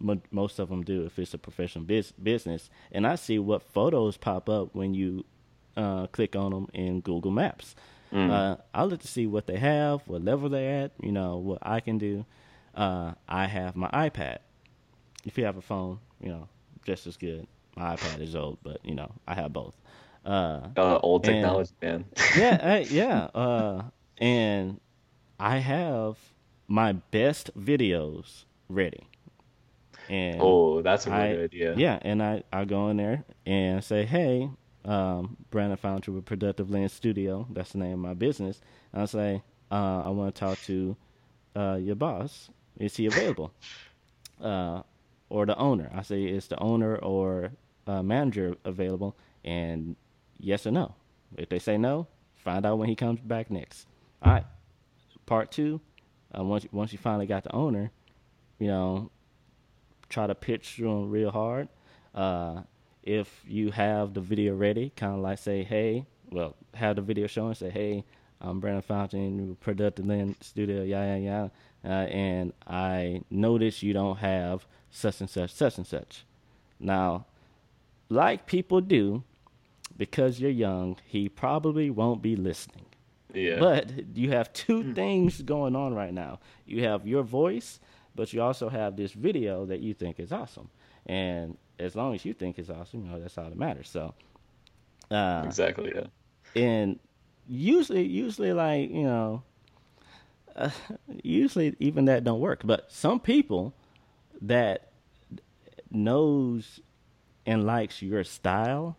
mo 0.00 0.20
most 0.30 0.58
of 0.58 0.68
them 0.68 0.82
do 0.84 1.04
if 1.04 1.18
it's 1.18 1.34
a 1.34 1.38
professional 1.38 1.84
bus- 1.84 2.12
business, 2.22 2.70
and 2.92 3.06
I 3.06 3.14
see 3.16 3.38
what 3.38 3.62
photos 3.62 4.16
pop 4.16 4.48
up 4.48 4.74
when 4.74 4.94
you 4.94 5.24
uh, 5.78 6.06
click 6.08 6.34
on 6.36 6.50
them 6.52 6.66
in 6.74 7.00
Google 7.00 7.30
Maps. 7.30 7.74
Mm. 8.12 8.30
Uh, 8.30 8.56
I 8.74 8.84
look 8.84 9.00
to 9.00 9.08
see 9.08 9.26
what 9.26 9.46
they 9.46 9.58
have, 9.58 10.00
what 10.08 10.22
level 10.24 10.48
they're 10.48 10.84
at, 10.84 10.92
you 11.02 11.12
know, 11.12 11.36
what 11.36 11.58
I 11.62 11.80
can 11.80 11.98
do. 11.98 12.24
Uh, 12.74 13.12
I 13.28 13.46
have 13.46 13.76
my 13.76 13.88
iPad. 13.90 14.38
If 15.24 15.36
you 15.38 15.44
have 15.44 15.56
a 15.56 15.62
phone, 15.62 15.98
you 16.20 16.30
know, 16.30 16.48
just 16.84 17.06
as 17.06 17.16
good. 17.16 17.46
My 17.76 17.94
iPad 17.96 18.20
is 18.20 18.34
old, 18.34 18.58
but 18.62 18.78
you 18.84 18.94
know, 18.94 19.10
I 19.26 19.34
have 19.34 19.52
both. 19.52 19.74
Uh, 20.24 20.60
Uh, 20.76 20.98
old 21.02 21.26
And- 21.26 21.34
technology, 21.36 21.72
man. 21.82 22.04
yeah, 22.36 22.58
I, 22.74 22.78
yeah. 22.90 23.24
Uh, 23.34 23.82
and 24.18 24.80
I 25.38 25.58
have 25.58 26.16
my 26.66 26.92
best 26.92 27.50
videos 27.58 28.44
ready. 28.68 29.06
And 30.08 30.38
oh, 30.40 30.80
that's 30.82 31.06
a 31.06 31.10
really 31.10 31.22
I- 31.22 31.32
good 31.34 31.44
idea. 31.44 31.74
yeah, 31.76 31.98
and 32.02 32.22
I, 32.22 32.42
I 32.52 32.64
go 32.64 32.88
in 32.88 32.96
there 32.96 33.24
and 33.46 33.84
say, 33.84 34.04
hey, 34.06 34.48
um, 34.84 35.36
Brandon 35.50 35.76
Foundry 35.76 36.14
with 36.14 36.24
Productive 36.24 36.70
Lens 36.70 36.92
Studio. 36.92 37.46
That's 37.50 37.72
the 37.72 37.78
name 37.78 37.92
of 37.94 37.98
my 37.98 38.14
business. 38.14 38.60
And 38.92 39.02
I 39.02 39.04
say, 39.06 39.42
uh, 39.70 40.02
I 40.04 40.08
want 40.10 40.34
to 40.34 40.38
talk 40.38 40.58
to 40.62 40.96
uh, 41.56 41.78
your 41.80 41.96
boss. 41.96 42.50
Is 42.78 42.96
he 42.96 43.06
available? 43.06 43.52
uh, 44.42 44.82
or 45.30 45.46
the 45.46 45.56
owner. 45.56 45.90
I 45.94 46.02
say, 46.02 46.24
is 46.24 46.48
the 46.48 46.58
owner 46.58 46.96
or 46.96 47.52
uh, 47.86 48.02
manager 48.02 48.54
available? 48.64 49.16
And 49.44 49.96
yes 50.38 50.66
or 50.66 50.70
no. 50.70 50.94
If 51.36 51.48
they 51.48 51.58
say 51.58 51.76
no, 51.76 52.06
find 52.36 52.64
out 52.64 52.78
when 52.78 52.88
he 52.88 52.96
comes 52.96 53.20
back 53.20 53.50
next. 53.50 53.86
All 54.22 54.32
right. 54.32 54.46
Part 55.26 55.50
two. 55.50 55.80
Uh, 56.36 56.44
once 56.44 56.66
once 56.72 56.92
you 56.92 56.98
finally 56.98 57.26
got 57.26 57.44
the 57.44 57.54
owner, 57.54 57.90
you 58.58 58.66
know, 58.66 59.10
try 60.08 60.26
to 60.26 60.34
pitch 60.34 60.76
to 60.76 60.82
them 60.82 61.10
real 61.10 61.30
hard. 61.30 61.68
Uh, 62.14 62.62
if 63.08 63.42
you 63.48 63.70
have 63.70 64.12
the 64.12 64.20
video 64.20 64.54
ready, 64.54 64.92
kind 64.94 65.14
of 65.14 65.20
like 65.20 65.38
say, 65.38 65.62
hey, 65.62 66.04
well, 66.30 66.54
have 66.74 66.96
the 66.96 67.02
video 67.02 67.26
showing, 67.26 67.54
say, 67.54 67.70
hey, 67.70 68.04
I'm 68.38 68.60
Brandon 68.60 68.82
Fountain, 68.82 69.56
Productive 69.60 70.04
Lens 70.04 70.36
Studio, 70.42 70.82
yeah, 70.82 71.16
yeah, 71.16 71.48
yeah, 71.82 71.90
uh, 71.90 72.06
and 72.06 72.52
I 72.66 73.22
notice 73.30 73.82
you 73.82 73.94
don't 73.94 74.18
have 74.18 74.66
such 74.90 75.22
and 75.22 75.30
such, 75.30 75.54
such 75.54 75.78
and 75.78 75.86
such. 75.86 76.26
Now, 76.78 77.24
like 78.10 78.44
people 78.44 78.82
do, 78.82 79.22
because 79.96 80.38
you're 80.38 80.50
young, 80.50 80.98
he 81.06 81.30
probably 81.30 81.88
won't 81.88 82.20
be 82.20 82.36
listening. 82.36 82.84
Yeah. 83.32 83.58
But 83.58 84.16
you 84.16 84.32
have 84.32 84.52
two 84.52 84.92
things 84.92 85.40
going 85.40 85.74
on 85.74 85.94
right 85.94 86.12
now. 86.12 86.40
You 86.66 86.84
have 86.84 87.06
your 87.06 87.22
voice, 87.22 87.80
but 88.14 88.34
you 88.34 88.42
also 88.42 88.68
have 88.68 88.96
this 88.96 89.12
video 89.12 89.64
that 89.64 89.80
you 89.80 89.94
think 89.94 90.20
is 90.20 90.30
awesome. 90.30 90.68
And 91.08 91.56
as 91.78 91.94
long 91.94 92.14
as 92.14 92.24
you 92.24 92.34
think 92.34 92.58
it's 92.58 92.70
awesome, 92.70 93.04
you 93.04 93.10
know, 93.10 93.20
that's 93.20 93.38
all 93.38 93.48
that 93.48 93.56
matters. 93.58 93.88
So, 93.88 94.14
uh, 95.10 95.42
exactly. 95.46 95.92
Yeah. 95.94 96.06
and 96.60 96.98
usually, 97.48 98.04
usually, 98.04 98.52
like 98.52 98.90
you 98.90 99.04
know, 99.04 99.42
uh, 100.54 100.70
usually 101.22 101.74
even 101.78 102.04
that 102.06 102.24
don't 102.24 102.40
work. 102.40 102.62
But 102.64 102.90
some 102.92 103.20
people 103.20 103.74
that 104.42 104.90
knows 105.90 106.80
and 107.46 107.64
likes 107.64 108.02
your 108.02 108.24
style, 108.24 108.96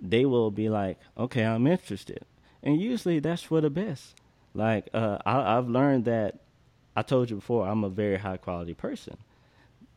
they 0.00 0.26
will 0.26 0.50
be 0.50 0.68
like, 0.68 0.98
okay, 1.16 1.44
I'm 1.44 1.66
interested. 1.66 2.24
And 2.62 2.80
usually 2.80 3.18
that's 3.18 3.42
for 3.42 3.60
the 3.60 3.70
best. 3.70 4.14
Like 4.54 4.88
uh, 4.92 5.18
I, 5.24 5.56
I've 5.56 5.68
learned 5.68 6.04
that 6.04 6.40
I 6.94 7.02
told 7.02 7.30
you 7.30 7.36
before, 7.36 7.66
I'm 7.66 7.84
a 7.84 7.88
very 7.88 8.18
high 8.18 8.36
quality 8.36 8.74
person. 8.74 9.16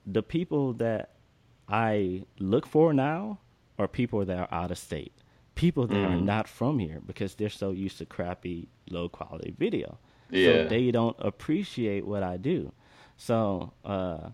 The 0.07 0.23
people 0.23 0.73
that 0.73 1.14
I 1.67 2.23
look 2.39 2.65
for 2.67 2.93
now 2.93 3.39
are 3.79 3.87
people 3.87 4.23
that 4.25 4.37
are 4.37 4.47
out 4.53 4.71
of 4.71 4.77
state. 4.77 5.11
people 5.55 5.87
that 5.87 5.95
are 5.97 6.17
Mm. 6.17 6.23
not 6.23 6.49
from 6.49 6.79
here 6.79 6.99
because 7.07 7.35
they're 7.35 7.49
so 7.49 7.71
used 7.71 7.97
to 7.97 8.05
crappy, 8.05 8.67
low 8.89 9.07
quality 9.07 9.55
video. 9.57 9.97
Yeah. 10.29 10.63
So 10.63 10.67
they 10.67 10.91
don't 10.91 11.15
appreciate 11.17 12.05
what 12.05 12.23
I 12.23 12.35
do. 12.35 12.73
So 13.15 13.71
uh, 13.85 14.31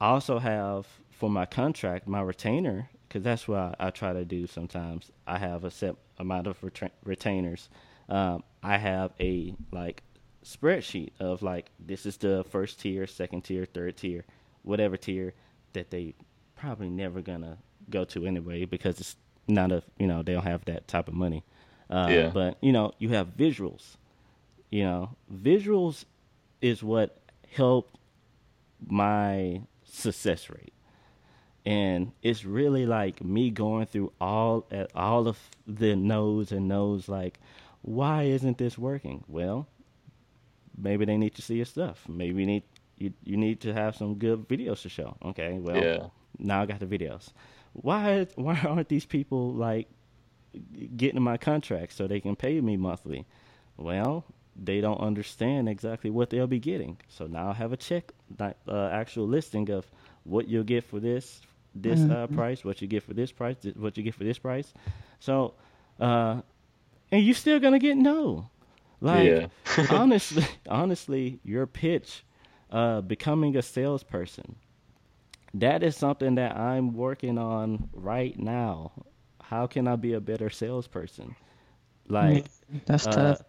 I 0.00 0.06
also 0.08 0.38
have 0.38 0.86
for 1.10 1.28
my 1.28 1.44
contract 1.44 2.06
my 2.08 2.22
retainer 2.22 2.88
because 3.06 3.22
that's 3.22 3.46
what 3.48 3.58
I, 3.58 3.74
I 3.88 3.90
try 3.90 4.12
to 4.14 4.24
do 4.24 4.46
sometimes. 4.46 5.10
I 5.26 5.38
have 5.38 5.64
a 5.64 5.70
set 5.70 5.96
amount 6.18 6.46
of 6.46 6.60
retra- 6.62 6.90
retainers. 7.04 7.68
Um, 8.08 8.44
I 8.62 8.78
have 8.78 9.12
a 9.20 9.54
like 9.72 10.02
spreadsheet 10.44 11.10
of 11.20 11.42
like 11.42 11.70
this 11.78 12.06
is 12.06 12.16
the 12.16 12.44
first 12.48 12.80
tier, 12.80 13.06
second 13.06 13.42
tier, 13.42 13.66
third 13.66 13.96
tier, 13.98 14.24
whatever 14.68 14.96
tier 14.96 15.34
that 15.72 15.90
they 15.90 16.14
probably 16.54 16.88
never 16.90 17.20
gonna 17.20 17.58
go 17.90 18.04
to 18.04 18.26
anyway 18.26 18.64
because 18.64 19.00
it's 19.00 19.16
not 19.46 19.72
a 19.72 19.82
you 19.98 20.06
know 20.06 20.22
they 20.22 20.34
don't 20.34 20.44
have 20.44 20.64
that 20.66 20.86
type 20.86 21.08
of 21.08 21.14
money. 21.14 21.42
Uh, 21.90 22.08
Yeah. 22.10 22.28
But 22.28 22.58
you 22.60 22.72
know 22.72 22.92
you 22.98 23.08
have 23.10 23.36
visuals. 23.36 23.96
You 24.70 24.84
know 24.84 25.16
visuals 25.32 26.04
is 26.60 26.82
what 26.82 27.18
helped 27.50 27.96
my 28.86 29.62
success 29.84 30.50
rate 30.50 30.72
and 31.64 32.12
it's 32.22 32.44
really 32.44 32.86
like 32.86 33.24
me 33.24 33.50
going 33.50 33.86
through 33.86 34.12
all 34.20 34.66
at 34.70 34.90
all 34.94 35.26
of 35.26 35.38
the 35.66 35.96
no's 35.96 36.52
and 36.52 36.68
no's 36.68 37.08
like 37.08 37.40
why 37.82 38.24
isn't 38.24 38.58
this 38.58 38.76
working 38.78 39.24
well 39.28 39.66
maybe 40.76 41.04
they 41.04 41.16
need 41.16 41.34
to 41.34 41.42
see 41.42 41.56
your 41.56 41.64
stuff 41.64 42.04
maybe 42.08 42.40
you 42.40 42.46
need 42.46 42.62
you, 42.98 43.12
you 43.24 43.36
need 43.36 43.60
to 43.60 43.72
have 43.72 43.96
some 43.96 44.14
good 44.16 44.48
videos 44.48 44.82
to 44.82 44.88
show. 44.88 45.16
Okay 45.24 45.58
well 45.58 45.82
Yeah. 45.82 46.08
now 46.38 46.62
i 46.62 46.66
got 46.66 46.80
the 46.80 46.86
videos. 46.86 47.30
Why 47.72 48.26
why 48.36 48.58
aren't 48.66 48.88
these 48.88 49.06
people 49.06 49.52
like 49.52 49.88
getting 50.96 51.22
my 51.22 51.36
contract 51.36 51.92
so 51.92 52.06
they 52.06 52.20
can 52.20 52.36
pay 52.36 52.60
me 52.60 52.76
monthly? 52.76 53.26
Well 53.76 54.24
they 54.60 54.80
don't 54.80 55.00
understand 55.00 55.68
exactly 55.68 56.10
what 56.10 56.30
they'll 56.30 56.46
be 56.46 56.58
getting. 56.60 56.98
So 57.08 57.26
now 57.26 57.50
i 57.50 57.52
have 57.54 57.72
a 57.72 57.76
check 57.76 58.12
like, 58.38 58.56
uh, 58.68 58.88
actual 58.92 59.26
listing 59.26 59.70
of 59.70 59.90
what 60.24 60.48
you'll 60.48 60.64
get 60.64 60.84
for 60.84 61.00
this 61.00 61.40
this 61.74 62.06
uh, 62.06 62.26
price 62.28 62.64
what 62.64 62.80
you 62.82 62.88
get 62.88 63.02
for 63.02 63.14
this 63.14 63.30
price 63.32 63.56
th- 63.60 63.76
what 63.76 63.96
you 63.96 64.02
get 64.02 64.14
for 64.14 64.24
this 64.24 64.38
price. 64.38 64.72
So 65.20 65.54
uh 66.00 66.42
and 67.12 67.24
you're 67.24 67.34
still 67.34 67.58
gonna 67.60 67.78
get 67.78 67.96
no. 67.96 68.48
Like 69.00 69.38
Yeah. 69.38 69.48
honestly 69.88 70.46
honestly 70.68 71.40
your 71.44 71.66
pitch 71.66 72.24
uh 72.70 73.00
becoming 73.00 73.56
a 73.56 73.62
salesperson 73.62 74.56
that 75.54 75.82
is 75.82 75.96
something 75.96 76.34
that 76.34 76.56
i'm 76.56 76.94
working 76.94 77.38
on 77.38 77.88
right 77.92 78.38
now 78.38 78.92
how 79.42 79.66
can 79.66 79.88
i 79.88 79.96
be 79.96 80.12
a 80.12 80.20
better 80.20 80.50
salesperson 80.50 81.34
like 82.08 82.46
That's 82.86 83.06
uh, 83.06 83.12
tough. 83.12 83.42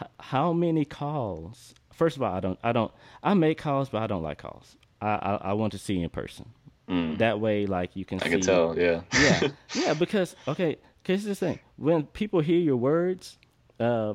h- 0.00 0.08
how 0.20 0.52
many 0.52 0.84
calls? 0.84 1.74
First 1.92 2.16
of 2.16 2.22
all, 2.22 2.32
I 2.32 2.40
don't, 2.40 2.58
I 2.62 2.72
don't, 2.72 2.90
I 3.22 3.34
make 3.34 3.58
calls, 3.58 3.88
but 3.88 4.02
I 4.02 4.06
don't 4.06 4.22
like 4.22 4.38
calls. 4.38 4.76
I, 5.00 5.08
I, 5.08 5.34
I 5.34 5.52
want 5.52 5.72
to 5.72 5.78
see 5.78 6.00
in 6.02 6.08
person. 6.08 6.46
Mm. 6.88 7.18
That 7.18 7.40
way, 7.40 7.66
like 7.66 7.96
you 7.96 8.04
can. 8.04 8.20
I 8.20 8.24
see, 8.24 8.30
can 8.30 8.40
tell. 8.40 8.78
Yeah. 8.78 9.02
yeah, 9.20 9.48
yeah, 9.74 9.94
because 9.94 10.36
okay, 10.46 10.76
because 11.02 11.24
this 11.24 11.40
thing 11.40 11.58
when 11.76 12.04
people 12.04 12.40
hear 12.40 12.58
your 12.58 12.76
words, 12.76 13.38
uh, 13.80 14.14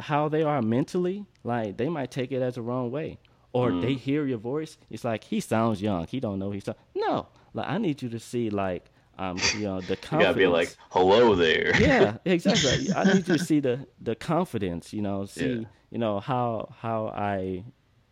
how 0.00 0.28
they 0.28 0.42
are 0.42 0.60
mentally, 0.60 1.24
like 1.44 1.76
they 1.76 1.88
might 1.88 2.10
take 2.10 2.32
it 2.32 2.42
as 2.42 2.56
a 2.56 2.62
wrong 2.62 2.90
way, 2.90 3.18
or 3.52 3.70
Mm. 3.70 3.82
they 3.82 3.94
hear 3.94 4.26
your 4.26 4.38
voice. 4.38 4.78
It's 4.90 5.04
like 5.04 5.24
he 5.24 5.40
sounds 5.40 5.80
young. 5.82 6.06
He 6.06 6.20
don't 6.20 6.38
know 6.38 6.50
he's 6.50 6.68
no. 6.94 7.28
Like 7.54 7.68
I 7.68 7.78
need 7.78 8.02
you 8.02 8.08
to 8.10 8.18
see 8.18 8.50
like 8.50 8.90
um 9.18 9.38
you 9.54 9.60
know 9.64 9.80
the 9.80 9.94
You 9.94 9.96
confidence. 9.96 10.22
gotta 10.24 10.38
be 10.38 10.46
like, 10.46 10.76
hello 10.90 11.34
there. 11.34 11.72
yeah, 11.80 12.18
exactly. 12.24 12.92
I 12.94 13.04
need 13.04 13.28
you 13.28 13.36
to 13.36 13.38
see 13.38 13.60
the 13.60 13.86
the 14.00 14.14
confidence. 14.14 14.92
You 14.92 15.02
know, 15.02 15.24
see 15.24 15.46
Yeah. 15.60 15.64
you 15.90 15.98
know 15.98 16.20
how 16.20 16.68
how 16.80 17.08
I 17.08 17.64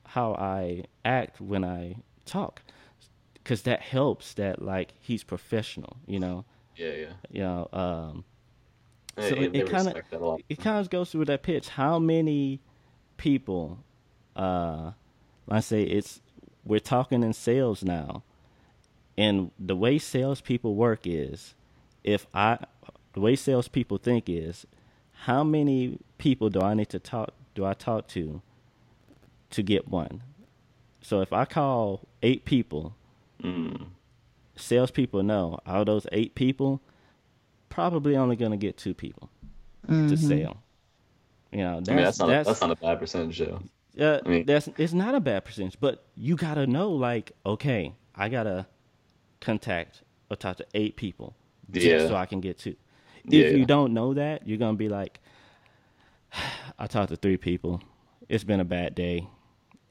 how 0.06 0.34
I 0.34 0.84
act 1.04 1.40
when 1.40 1.64
I 1.64 1.96
talk, 2.24 2.62
because 3.34 3.62
that 3.62 3.80
helps. 3.80 4.34
That 4.34 4.62
like 4.62 4.94
he's 5.00 5.24
professional. 5.24 5.96
You 6.06 6.20
know, 6.20 6.44
yeah, 6.76 6.92
yeah. 6.92 7.12
you 7.30 7.40
know. 7.42 7.68
Um, 7.72 8.24
So 9.18 9.26
it- 9.26 9.54
it 9.54 9.66
kinda- 9.66 9.76
respect 9.84 10.10
that 10.10 10.20
a 10.20 10.24
lot. 10.24 10.40
it 10.48 10.58
kind 10.58 10.78
of 10.78 10.90
goes 10.90 11.10
through 11.12 11.26
that 11.26 11.42
pitch. 11.44 11.68
How 11.68 11.98
many 12.00 12.60
people, 13.16 13.78
uh, 14.34 14.92
let's 15.46 15.66
say 15.66 15.82
it's 15.82 16.20
we're 16.64 16.80
talking 16.80 17.22
in 17.22 17.32
sales 17.32 17.84
now, 17.84 18.22
and 19.18 19.50
the 19.58 19.76
way 19.76 19.98
salespeople 19.98 20.74
work 20.74 21.00
is, 21.04 21.54
if 22.02 22.26
I, 22.34 22.58
the 23.12 23.20
way 23.20 23.36
salespeople 23.36 23.98
think 23.98 24.28
is, 24.28 24.66
how 25.12 25.44
many 25.44 25.98
people 26.18 26.48
do 26.50 26.60
I 26.60 26.74
need 26.74 26.88
to 26.90 26.98
talk? 26.98 27.30
Do 27.54 27.64
I 27.64 27.74
talk 27.74 28.08
to? 28.08 28.40
To 29.50 29.62
get 29.62 29.86
one. 29.88 30.22
So 31.00 31.20
if 31.20 31.32
I 31.32 31.44
call 31.44 32.00
eight 32.22 32.44
people, 32.44 32.94
Mm. 33.42 33.86
salespeople 34.56 35.22
know 35.22 35.58
out 35.66 35.80
of 35.80 35.86
those 35.86 36.06
eight 36.12 36.34
people, 36.34 36.80
probably 37.68 38.16
only 38.16 38.36
going 38.36 38.52
to 38.52 38.56
get 38.56 38.76
two 38.76 38.94
people 38.94 39.28
to 39.88 40.16
sell. 40.16 40.56
You 41.52 41.58
know, 41.58 41.76
that's 41.76 41.88
I 41.88 41.94
mean, 41.94 42.04
that's 42.04 42.18
not 42.18 42.28
that's 42.28 42.48
a, 42.48 42.50
that's 42.50 42.60
not 42.62 42.70
a 42.70 42.76
bad 42.76 42.98
percentage, 43.00 43.38
though. 43.38 43.60
Uh, 44.00 44.20
I 44.24 44.28
mean- 44.28 44.46
that's 44.46 44.68
it's 44.78 44.92
not 44.92 45.14
a 45.14 45.20
bad 45.20 45.44
percentage, 45.44 45.78
but 45.80 46.04
you 46.16 46.36
gotta 46.36 46.66
know 46.66 46.90
like, 46.92 47.32
okay, 47.44 47.94
I 48.14 48.28
gotta 48.28 48.66
contact 49.40 50.02
or 50.30 50.36
talk 50.36 50.56
to 50.58 50.66
eight 50.74 50.96
people 50.96 51.34
just 51.70 51.86
Yeah. 51.86 52.06
so 52.08 52.14
I 52.16 52.26
can 52.26 52.40
get 52.40 52.58
two. 52.58 52.76
If 53.26 53.32
Yeah. 53.32 53.56
you 53.58 53.64
don't 53.66 53.92
know 53.94 54.14
that, 54.14 54.46
you're 54.46 54.58
gonna 54.58 54.76
be 54.76 54.88
like, 54.88 55.20
I 56.78 56.86
talked 56.86 57.10
to 57.10 57.16
three 57.16 57.36
people. 57.36 57.82
It's 58.28 58.44
been 58.44 58.60
a 58.60 58.64
bad 58.64 58.94
day. 58.94 59.28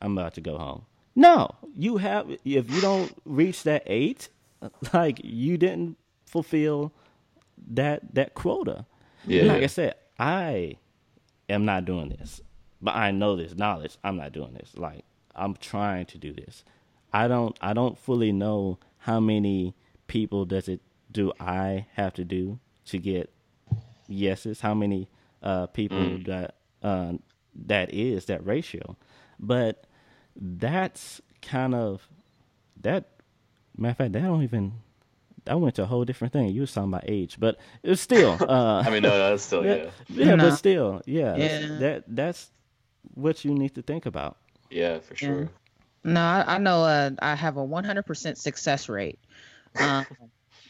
I'm 0.02 0.18
about 0.18 0.34
to 0.36 0.42
go 0.42 0.58
home. 0.58 0.86
No, 1.16 1.50
you 1.76 1.98
have. 1.98 2.30
If 2.44 2.70
you 2.72 2.82
don't 2.82 3.14
reach 3.26 3.64
that 3.64 3.84
eight, 3.86 4.30
like 4.94 5.22
you 5.24 5.58
didn't 5.58 5.98
fulfill 6.26 6.92
that 7.72 8.14
that 8.16 8.34
quota. 8.34 8.86
Yeah. 9.28 9.44
Like 9.44 9.64
I 9.64 9.68
said, 9.68 9.96
I 10.20 10.78
am 11.50 11.66
not 11.66 11.86
doing 11.86 12.10
this, 12.10 12.42
but 12.84 12.96
I 12.96 13.12
know 13.12 13.36
this 13.36 13.56
knowledge. 13.56 13.98
I'm 14.04 14.18
not 14.18 14.34
doing 14.34 14.54
this. 14.54 14.78
Like 14.78 15.06
I'm 15.36 15.56
trying 15.56 16.06
to 16.08 16.18
do 16.18 16.34
this. 16.34 16.64
I 17.14 17.28
don't. 17.28 17.58
I 17.62 17.74
don't 17.74 17.98
fully 17.98 18.32
know 18.32 18.78
how 19.00 19.20
many 19.20 19.74
people 20.08 20.46
does 20.46 20.68
it 20.68 20.82
do 21.12 21.32
I 21.40 21.86
have 21.94 22.14
to 22.16 22.26
do 22.26 22.60
to 22.88 22.98
get 22.98 23.32
yeses. 24.08 24.62
How 24.62 24.74
many 24.74 25.10
uh, 25.42 25.68
people 25.68 26.20
that 26.26 26.56
uh, 26.84 27.14
that 27.66 27.94
is 27.94 28.26
that 28.26 28.46
ratio, 28.46 28.98
but 29.40 29.86
that's 30.36 31.22
kind 31.42 31.74
of 31.74 32.08
that. 32.82 33.10
Matter 33.76 33.92
of 33.92 33.98
fact, 33.98 34.14
that 34.14 34.22
don't 34.24 34.44
even. 34.44 34.74
I 35.46 35.56
went 35.56 35.76
to 35.76 35.84
a 35.84 35.86
whole 35.86 36.06
different 36.06 36.32
thing. 36.32 36.50
You 36.50 36.62
was 36.62 36.74
talking 36.74 36.90
about 36.94 37.04
age, 37.08 37.38
but 37.40 37.58
it's 37.82 38.02
still. 38.02 38.38
Uh, 38.42 38.82
I 38.86 38.90
mean, 38.90 39.04
no, 39.04 39.10
no, 39.10 39.30
that's 39.32 39.44
still, 39.44 39.66
yeah. 39.66 39.76
yeah, 39.76 39.90
yeah 40.08 40.36
No. 40.36 40.50
but 40.50 40.56
still, 40.56 41.02
yeah, 41.06 41.36
Yeah. 41.36 41.78
That 41.80 42.04
that's 42.08 42.50
what 43.14 43.44
you 43.46 43.54
need 43.54 43.76
to 43.76 43.82
think 43.82 44.06
about. 44.06 44.38
Yeah, 44.70 45.00
for 45.00 45.16
sure. 45.16 45.50
No, 46.04 46.20
I, 46.20 46.56
I 46.56 46.58
know. 46.58 46.84
Uh, 46.84 47.12
I 47.20 47.36
have 47.36 47.58
a 47.58 47.66
100% 47.66 48.38
success 48.38 48.90
rate. 48.90 49.20
Um, 49.80 50.06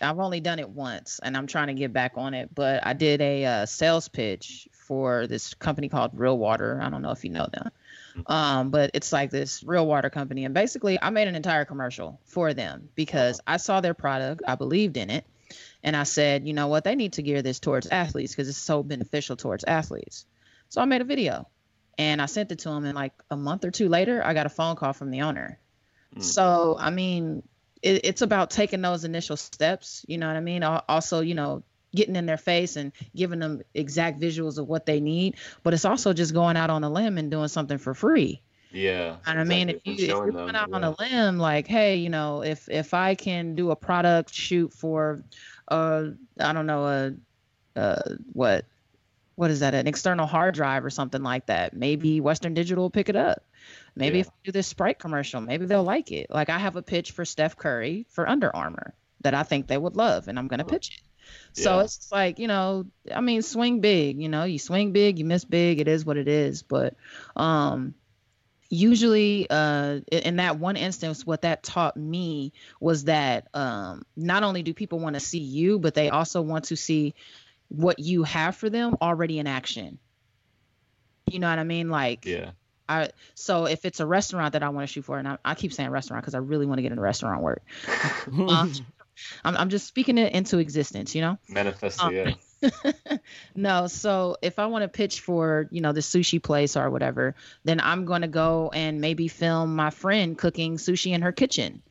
I've 0.02 0.20
only 0.20 0.42
done 0.42 0.60
it 0.60 0.70
once, 0.70 1.20
and 1.24 1.38
I'm 1.38 1.48
trying 1.48 1.68
to 1.68 1.74
get 1.74 1.94
back 1.94 2.14
on 2.16 2.34
it. 2.34 2.54
But 2.54 2.86
I 2.86 2.94
did 2.94 3.22
a 3.22 3.46
uh, 3.46 3.66
sales 3.66 4.10
pitch 4.10 4.68
for 4.74 5.28
this 5.28 5.54
company 5.54 5.88
called 5.88 6.12
Real 6.14 6.38
Water. 6.38 6.80
I 6.82 6.90
don't 6.90 7.02
know 7.02 7.12
if 7.12 7.24
you 7.24 7.30
know 7.30 7.48
them, 7.52 7.72
um, 8.28 8.70
but 8.70 8.92
it's 8.94 9.14
like 9.14 9.32
this 9.32 9.64
real 9.64 9.88
water 9.88 10.10
company, 10.10 10.46
and 10.46 10.54
basically, 10.54 11.00
I 11.02 11.10
made 11.10 11.28
an 11.28 11.36
entire 11.36 11.64
commercial 11.64 12.20
for 12.26 12.54
them 12.54 12.90
because 12.96 13.40
I 13.48 13.58
saw 13.58 13.80
their 13.80 13.94
product, 13.94 14.42
I 14.46 14.56
believed 14.56 14.98
in 14.98 15.10
it, 15.10 15.26
and 15.84 15.96
I 15.96 16.04
said, 16.04 16.46
you 16.46 16.54
know 16.54 16.68
what, 16.68 16.84
they 16.84 16.96
need 16.96 17.14
to 17.14 17.22
gear 17.22 17.42
this 17.42 17.60
towards 17.60 17.88
athletes 17.88 18.34
because 18.34 18.50
it's 18.50 18.58
so 18.58 18.84
beneficial 18.84 19.38
towards 19.38 19.64
athletes. 19.64 20.26
So 20.70 20.82
I 20.82 20.86
made 20.86 21.02
a 21.02 21.06
video 21.06 21.48
and 21.98 22.22
I 22.22 22.26
sent 22.26 22.52
it 22.52 22.60
to 22.60 22.70
him. 22.70 22.86
And 22.86 22.96
like 22.96 23.14
a 23.30 23.38
month 23.38 23.66
or 23.66 23.72
two 23.72 23.90
later, 23.90 24.26
I 24.26 24.34
got 24.34 24.46
a 24.46 24.50
phone 24.50 24.76
call 24.76 24.94
from 24.94 25.12
the 25.12 25.22
owner. 25.22 25.60
Mm. 26.16 26.24
So 26.24 26.78
I 26.80 26.90
mean, 26.90 27.44
it, 27.82 28.06
it's 28.06 28.22
about 28.22 28.50
taking 28.50 28.82
those 28.82 29.04
initial 29.04 29.38
steps. 29.38 30.06
You 30.08 30.18
know 30.18 30.28
what 30.28 30.36
I 30.36 30.42
mean? 30.42 30.64
Also, 30.64 31.22
you 31.22 31.36
know, 31.36 31.64
getting 31.96 32.16
in 32.16 32.26
their 32.26 32.38
face 32.38 32.76
and 32.76 32.92
giving 33.16 33.40
them 33.40 33.62
exact 33.74 34.20
visuals 34.20 34.58
of 34.58 34.68
what 34.68 34.86
they 34.86 35.00
need. 35.00 35.36
But 35.62 35.74
it's 35.74 35.86
also 35.86 36.14
just 36.14 36.34
going 36.34 36.58
out 36.58 36.70
on 36.70 36.84
a 36.84 36.90
limb 36.90 37.18
and 37.18 37.30
doing 37.30 37.48
something 37.48 37.78
for 37.78 37.94
free. 37.94 38.42
Yeah. 38.72 39.18
And 39.28 39.40
I 39.40 39.44
mean, 39.44 39.70
if 39.70 39.86
you 39.86 39.94
if 39.94 40.00
you're 40.00 40.32
going 40.32 40.56
out 40.56 40.74
on 40.74 40.84
a 40.84 40.96
limb, 40.98 41.38
like, 41.38 41.68
hey, 41.68 41.98
you 41.98 42.10
know, 42.10 42.42
if 42.42 42.68
if 42.70 42.94
I 42.96 43.14
can 43.14 43.54
do 43.54 43.70
a 43.70 43.76
product 43.76 44.34
shoot 44.34 44.74
for, 44.74 45.24
uh, 45.68 46.06
I 46.40 46.54
don't 46.54 46.66
know, 46.66 46.88
a, 46.88 47.14
uh, 47.80 48.16
what, 48.34 48.66
what 49.36 49.52
is 49.52 49.62
that, 49.62 49.74
an 49.74 49.88
external 49.88 50.28
hard 50.28 50.54
drive 50.56 50.86
or 50.86 50.90
something 50.90 51.24
like 51.24 51.48
that? 51.48 51.74
Maybe 51.74 52.22
Western 52.22 52.54
Digital 52.54 52.84
will 52.86 52.90
pick 52.92 53.10
it 53.10 53.16
up. 53.16 53.44
Maybe 53.96 54.18
Yeah. 54.18 54.22
if 54.22 54.28
I 54.28 54.34
do 54.46 54.52
this 54.52 54.68
Sprite 54.68 55.00
commercial, 55.00 55.42
maybe 55.42 55.66
they'll 55.66 55.84
like 55.84 56.12
it. 56.12 56.28
Like 56.30 56.50
I 56.50 56.58
have 56.60 56.76
a 56.76 56.82
pitch 56.82 57.12
for 57.12 57.26
Steph 57.26 57.58
Curry 57.58 58.06
for 58.10 58.28
Under 58.28 58.54
Armour 58.56 58.94
that 59.22 59.34
I 59.34 59.44
think 59.44 59.68
they 59.68 59.78
would 59.78 59.96
love, 59.96 60.28
and 60.28 60.38
I'm 60.38 60.48
gonna 60.48 60.66
pitch 60.66 60.92
it. 60.92 61.02
So 61.54 61.80
Yeah. 61.80 61.84
it's 61.84 62.12
like, 62.12 62.40
you 62.40 62.48
know, 62.48 62.86
I 63.14 63.22
mean, 63.22 63.42
swing 63.42 63.80
big, 63.80 64.22
you 64.22 64.28
know, 64.30 64.44
you 64.44 64.60
swing 64.60 64.92
big, 64.92 65.20
you 65.20 65.26
miss 65.26 65.46
big, 65.46 65.80
it 65.80 65.88
is 65.88 66.06
what 66.06 66.18
it 66.18 66.28
is. 66.28 66.64
But 66.64 66.96
um 67.36 67.96
usually 68.70 69.46
uh 69.50 70.00
in 70.12 70.38
that 70.38 70.58
one 70.58 70.76
instance 70.78 71.26
what 71.28 71.44
that 71.44 71.62
taught 71.62 71.96
me 71.96 72.52
was 72.80 73.04
that 73.04 73.48
um 73.54 74.04
not 74.16 74.42
only 74.42 74.64
do 74.64 74.74
people 74.74 75.00
want 75.00 75.14
to 75.14 75.20
see 75.20 75.40
you, 75.40 75.80
but 75.80 75.94
they 75.94 76.10
also 76.10 76.42
want 76.42 76.66
to 76.66 76.76
see 76.76 77.14
what 77.74 78.00
you 78.00 78.24
have 78.24 78.56
for 78.56 78.70
them 78.70 78.96
already 79.02 79.40
in 79.40 79.48
action. 79.48 79.98
You 81.26 81.40
know 81.40 81.50
what 81.50 81.60
I 81.60 81.64
mean? 81.64 81.90
Like 81.90 82.26
Yeah. 82.26 82.52
I 82.88 83.10
so 83.34 83.66
if 83.66 83.86
it's 83.86 84.00
a 84.00 84.06
restaurant 84.06 84.54
that 84.54 84.64
I 84.64 84.70
want 84.70 84.88
to 84.88 84.94
shoot 84.94 85.06
for, 85.06 85.18
and 85.18 85.28
I, 85.28 85.38
I 85.44 85.56
keep 85.56 85.74
saying 85.74 85.90
restaurant 85.90 86.24
because 86.24 86.36
I 86.36 86.40
really 86.40 86.66
want 86.66 86.78
to 86.78 86.84
get 86.84 86.92
into 86.92 87.02
restaurant 87.02 87.42
work. 87.42 87.64
Uh, 87.88 88.68
I'm 89.44 89.58
I'm 89.58 89.70
just 89.70 89.88
speaking 89.88 90.18
it 90.18 90.34
into 90.34 90.60
existence, 90.60 91.16
you 91.16 91.22
know. 91.22 91.38
Manifesto, 91.50 92.06
Um, 92.06 92.14
yeah. 92.14 92.34
no, 93.56 93.88
so 93.88 94.38
if 94.42 94.60
I 94.60 94.68
want 94.68 94.84
to 94.84 94.88
pitch 94.88 95.22
for, 95.22 95.68
you 95.72 95.82
know, 95.82 95.92
the 95.92 96.00
sushi 96.00 96.42
place 96.42 96.78
or 96.78 96.90
whatever, 96.90 97.36
then 97.64 97.80
I'm 97.80 98.06
going 98.06 98.22
to 98.22 98.28
go 98.28 98.72
and 98.74 99.02
maybe 99.02 99.28
film 99.28 99.76
my 99.76 99.90
friend 99.90 100.38
cooking 100.38 100.78
sushi 100.78 101.14
in 101.14 101.24
her 101.24 101.32
kitchen. 101.32 101.82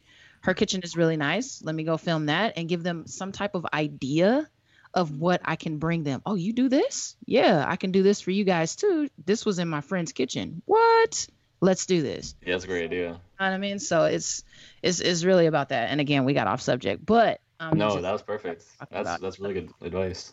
Her 0.41 0.55
kitchen 0.55 0.81
is 0.83 0.97
really 0.97 1.17
nice. 1.17 1.63
Let 1.63 1.75
me 1.75 1.85
go 1.85 1.97
film 1.97 2.27
that 2.27 2.55
and 2.57 2.69
give 2.69 2.83
them 2.83 3.07
some 3.07 3.33
type 3.33 3.55
of 3.55 3.67
idea 3.73 4.49
of 4.95 5.19
what 5.19 5.41
I 5.45 5.57
can 5.57 5.79
bring 5.79 6.05
them. 6.05 6.23
Oh, 6.27 6.35
you 6.35 6.53
do 6.53 6.69
this? 6.69 7.17
Yeah, 7.27 7.65
I 7.67 7.77
can 7.77 7.93
do 7.93 8.03
this 8.03 8.21
for 8.21 8.31
you 8.31 8.45
guys 8.45 8.77
too. 8.77 9.09
This 9.25 9.45
was 9.47 9.59
in 9.59 9.69
my 9.69 9.81
friend's 9.81 10.13
kitchen. 10.13 10.63
What? 10.67 11.27
Let's 11.61 11.87
do 11.87 12.03
this. 12.03 12.35
Yeah, 12.45 12.53
that's 12.55 12.65
a 12.65 12.67
great 12.67 12.85
idea. 12.85 13.01
You 13.07 13.13
know 13.13 13.19
what 13.39 13.53
I 13.53 13.59
mean? 13.59 13.79
So 13.79 14.05
it's 14.05 14.43
it's 14.83 15.01
it's 15.01 15.23
really 15.25 15.47
about 15.47 15.69
that. 15.71 15.91
And 15.91 16.01
again, 16.01 16.25
we 16.25 16.35
got 16.35 16.47
off 16.49 16.61
subject, 16.61 17.07
but 17.07 17.41
um, 17.61 17.79
No, 17.79 18.01
that 18.01 18.13
was 18.13 18.23
perfect. 18.23 18.65
That's 18.91 19.21
that's 19.21 19.39
really 19.41 19.55
good 19.55 19.71
advice. 19.81 20.33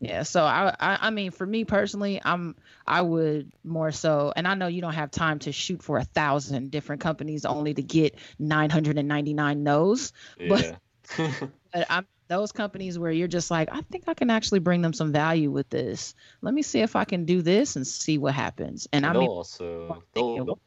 yeah, 0.00 0.24
so 0.24 0.42
I, 0.42 0.74
I 0.80 0.98
I 1.02 1.10
mean 1.10 1.30
for 1.30 1.46
me 1.46 1.64
personally, 1.64 2.20
I'm 2.24 2.56
I 2.86 3.00
would 3.02 3.52
more 3.62 3.92
so 3.92 4.32
and 4.34 4.48
I 4.48 4.54
know 4.54 4.66
you 4.66 4.80
don't 4.82 4.94
have 4.94 5.12
time 5.12 5.38
to 5.40 5.52
shoot 5.52 5.80
for 5.82 5.96
a 5.98 6.04
thousand 6.04 6.72
different 6.72 7.00
companies 7.00 7.44
only 7.44 7.72
to 7.74 7.82
get 7.82 8.16
999 8.40 9.62
no's, 9.62 10.12
But- 10.48 10.76
Yeah. 11.18 11.30
but 11.72 11.86
I'm 11.90 12.06
those 12.28 12.52
companies 12.52 12.98
where 12.98 13.10
you're 13.12 13.28
just 13.28 13.50
like, 13.50 13.68
I 13.70 13.80
think 13.82 14.04
I 14.08 14.14
can 14.14 14.30
actually 14.30 14.60
bring 14.60 14.82
them 14.82 14.92
some 14.92 15.12
value 15.12 15.50
with 15.50 15.68
this. 15.68 16.14
Let 16.42 16.54
me 16.54 16.62
see 16.62 16.80
if 16.80 16.96
I 16.96 17.04
can 17.04 17.24
do 17.24 17.42
this 17.42 17.76
and 17.76 17.86
see 17.86 18.18
what 18.18 18.34
happens. 18.34 18.88
And 18.92 19.04
I 19.04 19.12
they'll 19.12 19.20
mean 19.20 19.28
also 19.28 20.02
they'll 20.14 20.36
they'll 20.44 20.58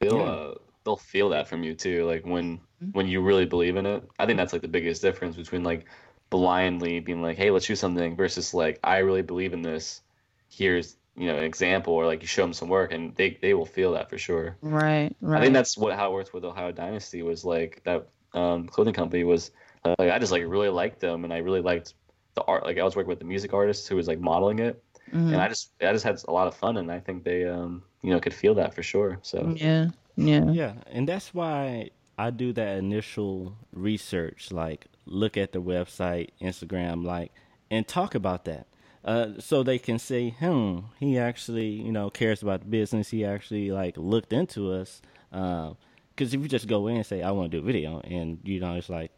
they'll, 0.00 0.16
Yeah. 0.18 0.22
uh, 0.22 0.54
they'll 0.84 0.96
feel 0.96 1.30
that 1.30 1.48
from 1.48 1.62
you 1.62 1.74
too. 1.74 2.04
Like 2.04 2.24
when 2.24 2.60
Mhm. 2.82 2.92
when 2.92 3.08
you 3.08 3.20
really 3.22 3.46
believe 3.46 3.76
in 3.76 3.86
it. 3.86 4.08
I 4.18 4.26
think 4.26 4.36
that's 4.36 4.52
like 4.52 4.62
the 4.62 4.68
biggest 4.68 5.02
difference 5.02 5.36
between 5.36 5.64
like 5.64 5.86
blindly 6.30 7.00
being 7.00 7.22
like, 7.22 7.36
hey, 7.36 7.50
let's 7.50 7.66
do 7.66 7.76
something 7.76 8.16
versus 8.16 8.54
like 8.54 8.80
I 8.84 8.98
really 8.98 9.22
believe 9.22 9.52
in 9.52 9.62
this. 9.62 10.02
Here's 10.48 10.96
you 11.16 11.26
know 11.28 11.36
an 11.36 11.44
example 11.44 11.94
or 11.94 12.06
like 12.06 12.22
you 12.22 12.26
show 12.28 12.42
them 12.42 12.52
some 12.52 12.68
work 12.68 12.92
and 12.92 13.14
they 13.16 13.38
they 13.40 13.54
will 13.54 13.66
feel 13.66 13.92
that 13.92 14.10
for 14.10 14.18
sure. 14.18 14.56
right, 14.62 15.14
right. 15.20 15.38
I 15.38 15.42
think 15.42 15.54
that's 15.54 15.76
what 15.76 15.94
how 15.96 16.10
it 16.10 16.14
worked 16.14 16.34
with 16.34 16.44
Ohio 16.44 16.72
Dynasty 16.72 17.22
was 17.22 17.44
like 17.44 17.82
that 17.84 18.08
um, 18.32 18.66
clothing 18.66 18.94
company 18.94 19.24
was 19.24 19.50
like 19.84 20.10
I 20.10 20.18
just 20.18 20.32
like 20.32 20.42
really 20.46 20.68
liked 20.68 21.00
them 21.00 21.24
and 21.24 21.32
I 21.32 21.38
really 21.38 21.60
liked 21.60 21.94
the 22.34 22.42
art. 22.42 22.64
Like 22.64 22.78
I 22.78 22.84
was 22.84 22.96
working 22.96 23.08
with 23.10 23.18
the 23.18 23.24
music 23.24 23.52
artist 23.52 23.88
who 23.88 23.96
was 23.96 24.08
like 24.08 24.18
modeling 24.18 24.58
it, 24.58 24.82
Mhm. 25.12 25.32
and 25.32 25.36
I 25.40 25.48
just 25.48 25.72
I 25.80 25.92
just 25.92 26.04
had 26.04 26.20
a 26.26 26.32
lot 26.32 26.46
of 26.48 26.54
fun 26.54 26.76
and 26.78 26.90
I 26.90 27.00
think 27.00 27.24
they 27.24 27.44
um 27.44 27.82
you 28.02 28.10
know 28.10 28.20
could 28.20 28.34
feel 28.34 28.54
that 28.54 28.74
for 28.74 28.82
sure. 28.82 29.18
So 29.22 29.54
yeah, 29.56 29.90
yeah. 30.16 30.50
Yeah, 30.50 30.74
and 30.86 31.08
that's 31.08 31.34
why 31.34 31.90
I 32.18 32.30
do 32.30 32.52
that 32.54 32.78
initial 32.78 33.56
research, 33.72 34.50
like 34.50 34.86
look 35.06 35.36
at 35.36 35.52
the 35.52 35.60
website, 35.60 36.30
Instagram, 36.40 37.04
like, 37.04 37.30
and 37.70 37.86
talk 37.86 38.14
about 38.14 38.46
that, 38.46 38.66
uh, 39.04 39.32
so 39.38 39.62
they 39.62 39.78
can 39.78 39.98
say, 39.98 40.30
"Hmm, 40.30 40.78
he 40.98 41.18
actually, 41.18 41.68
you 41.68 41.92
know, 41.92 42.08
cares 42.08 42.42
about 42.42 42.60
the 42.60 42.66
business. 42.68 43.10
He 43.10 43.22
actually 43.24 43.70
like 43.70 43.96
looked 43.98 44.32
into 44.32 44.72
us." 44.72 45.02
Because 45.30 46.32
if 46.32 46.40
you 46.40 46.48
just 46.48 46.68
go 46.68 46.86
in 46.86 46.96
and 46.96 47.06
say, 47.06 47.22
"I 47.22 47.32
want 47.32 47.50
to 47.50 47.58
do 47.58 47.62
a 47.62 47.66
video," 47.66 48.00
and 48.00 48.38
you 48.44 48.60
know, 48.60 48.74
it's 48.76 48.88
like, 48.88 49.10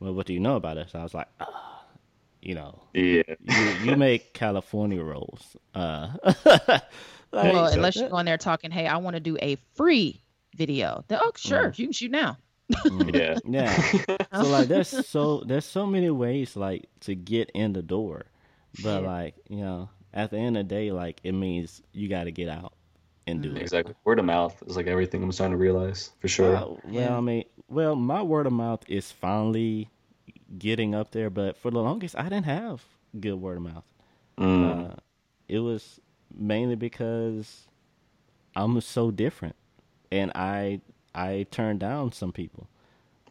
"Well, 0.00 0.14
what 0.14 0.26
do 0.26 0.32
you 0.34 0.40
know 0.40 0.56
about 0.56 0.78
us?" 0.78 0.94
I 0.94 1.02
was 1.02 1.14
like, 1.14 1.28
ah, 1.40 1.84
you 2.42 2.54
know, 2.54 2.80
yeah, 2.94 3.22
you 3.42 3.90
you 3.90 3.96
make 3.96 4.32
California 4.42 5.02
rolls. 5.02 5.56
Uh, 5.74 6.10
like, 6.44 6.82
well, 7.32 7.66
unless 7.66 7.96
you 7.96 8.08
go 8.08 8.18
in 8.18 8.26
there 8.26 8.38
talking, 8.38 8.70
hey, 8.70 8.86
I 8.86 8.96
want 8.98 9.14
to 9.14 9.20
do 9.20 9.36
a 9.42 9.56
free 9.74 10.22
video. 10.56 11.04
Then, 11.08 11.18
oh, 11.22 11.32
sure, 11.36 11.72
you 11.76 11.86
can 11.86 11.92
shoot 11.92 12.10
now. 12.10 12.38
yeah, 13.14 13.38
yeah. 13.48 13.74
so 14.34 14.42
like 14.48 14.68
there's 14.68 15.06
so 15.06 15.42
there's 15.46 15.64
so 15.64 15.86
many 15.86 16.10
ways 16.10 16.54
like 16.54 16.86
to 17.00 17.14
get 17.14 17.50
in 17.54 17.72
the 17.72 17.80
door 17.80 18.26
but 18.82 19.00
Yeah. 19.02 19.08
like 19.08 19.34
you 19.48 19.56
know 19.56 19.88
at 20.12 20.30
the 20.30 20.36
end 20.36 20.54
of 20.58 20.68
the 20.68 20.74
day 20.74 20.92
like 20.92 21.18
it 21.24 21.32
means 21.32 21.80
you 21.92 22.08
got 22.10 22.24
to 22.24 22.30
get 22.30 22.50
out 22.50 22.74
and 23.26 23.40
do 23.42 23.56
it 23.56 23.62
exactly. 23.62 23.94
Word 24.04 24.18
of 24.18 24.26
mouth 24.26 24.62
is 24.66 24.76
like 24.76 24.86
everything 24.86 25.22
I'm 25.22 25.32
starting 25.32 25.52
to 25.52 25.56
realize 25.56 26.10
for 26.20 26.28
sure. 26.28 26.52
well, 26.52 26.78
well 26.84 26.92
Yeah. 26.94 27.16
i 27.16 27.20
mean 27.22 27.44
well 27.68 27.94
my 27.96 28.22
word 28.22 28.46
of 28.46 28.52
mouth 28.52 28.82
is 28.88 29.10
finally 29.12 29.88
getting 30.58 30.94
up 30.94 31.10
there 31.12 31.30
but 31.30 31.56
for 31.56 31.70
the 31.70 31.78
longest 31.80 32.14
i 32.18 32.24
didn't 32.24 32.44
have 32.44 32.82
good 33.20 33.34
word 33.34 33.56
of 33.58 33.62
mouth 33.62 33.84
Mm. 34.38 34.92
uh, 34.92 34.94
it 35.48 35.58
was 35.58 36.00
mainly 36.32 36.76
because 36.76 37.66
i'm 38.54 38.80
so 38.80 39.10
different 39.10 39.56
and 40.12 40.30
i 40.34 40.80
i 41.14 41.44
turned 41.50 41.80
down 41.80 42.12
some 42.12 42.30
people 42.32 42.68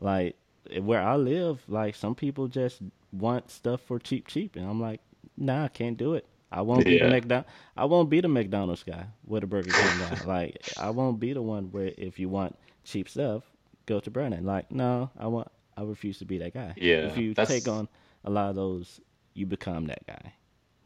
like 0.01 0.35
where 0.81 1.01
i 1.01 1.15
live 1.15 1.61
like 1.69 1.95
some 1.95 2.13
people 2.13 2.47
just 2.47 2.81
want 3.13 3.49
stuff 3.49 3.79
for 3.81 3.99
cheap 3.99 4.27
cheap 4.27 4.55
and 4.57 4.65
i'm 4.69 4.81
like 4.81 4.99
nah 5.37 5.63
i 5.63 5.67
can't 5.69 5.97
do 5.97 6.13
it 6.13 6.25
i 6.51 6.61
won't 6.61 6.83
be 6.85 6.97
the 6.97 7.05
Yeah. 7.05 7.09
mcdonald 7.09 7.45
i 7.77 7.85
won't 7.85 8.09
be 8.09 8.19
the 8.19 8.27
mcdonald's 8.27 8.83
guy 8.83 9.05
with 9.25 9.41
the 9.41 9.47
burger 9.47 9.71
king 9.71 9.97
guy 9.97 10.17
like 10.25 10.57
i 10.75 10.89
won't 10.89 11.19
be 11.21 11.31
the 11.31 11.41
one 11.41 11.71
where 11.71 11.93
if 11.97 12.19
you 12.19 12.27
want 12.27 12.57
cheap 12.83 13.07
stuff 13.07 13.43
go 13.87 13.99
to 13.99 14.11
brennan 14.11 14.45
like 14.45 14.71
no 14.71 15.09
i 15.17 15.25
want 15.27 15.49
i 15.77 15.81
refuse 15.81 16.19
to 16.19 16.25
be 16.25 16.37
that 16.37 16.53
guy 16.53 16.73
Yeah, 16.77 17.07
if 17.07 17.17
you 17.17 17.33
that's- 17.33 17.63
take 17.63 17.67
on 17.67 17.87
a 18.23 18.29
lot 18.29 18.49
of 18.49 18.55
those 18.55 19.01
you 19.33 19.45
become 19.47 19.87
that 19.87 20.05
guy 20.05 20.33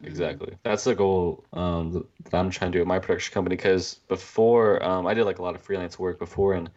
Exactly. 0.03 0.57
That's 0.63 0.83
the 0.83 0.95
goal 0.95 1.45
um, 1.53 2.07
that 2.23 2.33
I'm 2.35 2.49
trying 2.49 2.71
to 2.71 2.77
do 2.79 2.81
at 2.81 2.87
my 2.87 2.97
production 2.97 3.33
company. 3.35 3.55
Because 3.55 3.95
before, 4.07 4.83
um, 4.83 5.05
I 5.05 5.13
did 5.13 5.25
like 5.25 5.37
a 5.37 5.43
lot 5.43 5.53
of 5.53 5.61
freelance 5.61 5.99
work 5.99 6.17
before, 6.17 6.55
and 6.55 6.71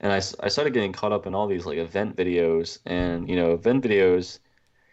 and 0.00 0.10
I, 0.12 0.16
I 0.16 0.48
started 0.48 0.72
getting 0.72 0.92
caught 0.92 1.12
up 1.12 1.26
in 1.26 1.34
all 1.34 1.46
these 1.46 1.66
like 1.66 1.78
event 1.78 2.16
videos, 2.16 2.78
and 2.86 3.28
you 3.28 3.36
know, 3.36 3.52
event 3.52 3.84
videos, 3.84 4.38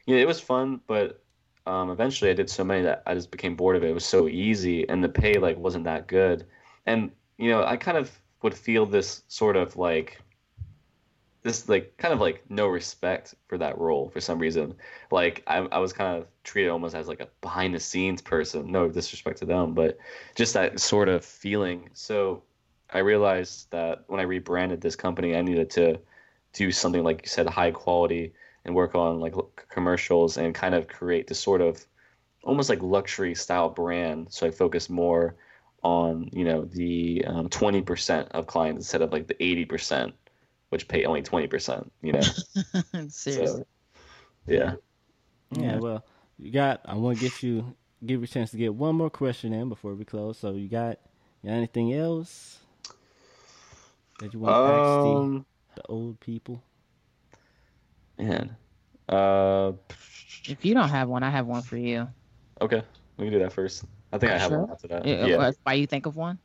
you 0.06 0.16
know, 0.16 0.22
it 0.22 0.28
was 0.28 0.42
fun, 0.42 0.82
but 0.88 1.24
um, 1.66 1.90
eventually 1.90 2.30
I 2.32 2.34
did 2.34 2.50
so 2.50 2.64
many 2.66 2.82
that 2.84 3.04
I 3.06 3.14
just 3.16 3.32
became 3.32 3.56
bored 3.56 3.78
of 3.78 3.84
it. 3.84 3.90
It 3.92 3.94
was 3.94 4.06
so 4.06 4.28
easy, 4.28 4.88
and 4.90 5.04
the 5.04 5.10
pay 5.10 5.36
like 5.36 5.58
wasn't 5.58 5.86
that 5.86 6.08
good, 6.08 6.46
and 6.86 7.12
you 7.38 7.50
know, 7.50 7.64
I 7.64 7.78
kind 7.78 7.98
of 7.98 8.12
would 8.44 8.54
feel 8.54 8.86
this 8.86 9.24
sort 9.30 9.56
of 9.56 9.78
like 9.78 10.20
this 11.50 11.68
like 11.68 11.98
kind 11.98 12.14
of 12.14 12.22
like 12.22 12.44
no 12.50 12.68
respect 12.68 13.36
for 13.48 13.58
that 13.58 13.78
role 13.78 14.10
for 14.10 14.22
some 14.22 14.40
reason. 14.40 14.76
Like 15.12 15.44
I, 15.48 15.58
I 15.58 15.80
was 15.80 15.94
kind 15.94 16.18
of 16.18 16.28
treated 16.44 16.70
almost 16.70 16.96
as 16.96 17.08
like 17.08 17.20
a 17.20 17.28
behind 17.42 17.74
the 17.74 17.80
scenes 17.80 18.22
person. 18.22 18.72
No 18.72 18.88
disrespect 18.90 19.40
to 19.40 19.46
them 19.46 19.74
but 19.74 19.98
just 20.36 20.54
that 20.54 20.80
sort 20.80 21.10
of 21.10 21.26
feeling. 21.26 21.90
So 21.94 22.44
i 22.92 22.98
realized 22.98 23.70
that 23.70 24.04
when 24.08 24.20
i 24.20 24.24
rebranded 24.24 24.82
this 24.82 24.96
company 24.96 25.36
i 25.36 25.42
needed 25.44 25.70
to 25.70 26.00
do 26.54 26.72
something 26.72 27.04
like 27.04 27.22
you 27.22 27.30
said 27.30 27.46
high 27.46 27.70
quality 27.70 28.34
and 28.66 28.74
work 28.74 28.96
on 28.96 29.20
like 29.20 29.36
commercials 29.70 30.38
and 30.38 30.56
kind 30.56 30.74
of 30.74 30.88
create 30.88 31.28
this 31.28 31.40
sort 31.40 31.62
of 31.62 31.86
almost 32.44 32.70
like 32.70 32.82
luxury 32.82 33.36
style 33.36 33.70
brand. 33.70 34.28
So 34.32 34.48
i 34.48 34.52
focus 34.52 34.90
more 34.90 35.36
on 35.82 36.30
you 36.34 36.44
know 36.44 36.66
the 36.66 37.24
um, 37.26 37.48
20% 37.50 38.28
of 38.32 38.48
clients 38.48 38.80
instead 38.80 39.02
of 39.02 39.12
like 39.12 39.28
the 39.28 39.36
80% 39.36 40.12
which 40.70 40.88
pay 40.88 41.06
only 41.06 41.22
20% 41.22 41.90
you 42.02 42.14
know 42.14 42.22
Seriously. 43.10 43.64
so 43.64 43.64
yeah 44.48 44.74
Yeah, 45.52 45.62
Yeah. 45.62 45.80
well, 45.80 46.06
you 46.38 46.52
got. 46.52 46.82
I 46.86 46.96
want 46.96 47.18
to 47.20 47.22
get 47.26 47.42
you 47.44 47.76
give 48.06 48.20
you 48.22 48.26
a 48.26 48.28
chance 48.28 48.52
to 48.52 48.58
get 48.58 48.74
one 48.76 48.96
more 48.96 49.10
question 49.10 49.52
in 49.52 49.68
before 49.68 49.94
we 49.96 50.06
close. 50.06 50.38
So 50.38 50.54
you 50.54 50.70
got, 50.70 51.00
you 51.42 51.50
got 51.50 51.56
anything 51.58 51.94
else 51.94 52.60
that 54.20 54.34
you 54.34 54.40
want 54.40 54.56
to 54.56 54.62
ask 54.64 55.02
um 55.02 55.46
the, 55.76 55.82
the 55.82 55.88
old 55.88 56.20
people? 56.20 56.62
man 58.18 58.56
uh 59.10 59.72
If 60.48 60.66
you 60.66 60.74
don't 60.74 60.90
have 60.90 61.10
one, 61.10 61.24
I 61.24 61.30
have 61.30 61.48
one 61.48 61.62
for 61.62 61.78
you. 61.78 62.08
okay 62.62 62.84
we 63.18 63.26
can 63.26 63.34
do 63.34 63.40
that 63.40 63.54
first 63.54 63.86
i 64.14 64.18
think 64.18 64.32
i 64.32 64.38
have 64.38 64.52
Sure. 64.52 64.62
one 64.62 64.72
after 64.72 64.88
that 64.88 65.06
Yeah. 65.06 65.26
yeah 65.28 65.52
Why 65.64 65.74
you 65.74 65.88
think 65.88 66.06
of 66.06 66.16
one? 66.16 66.40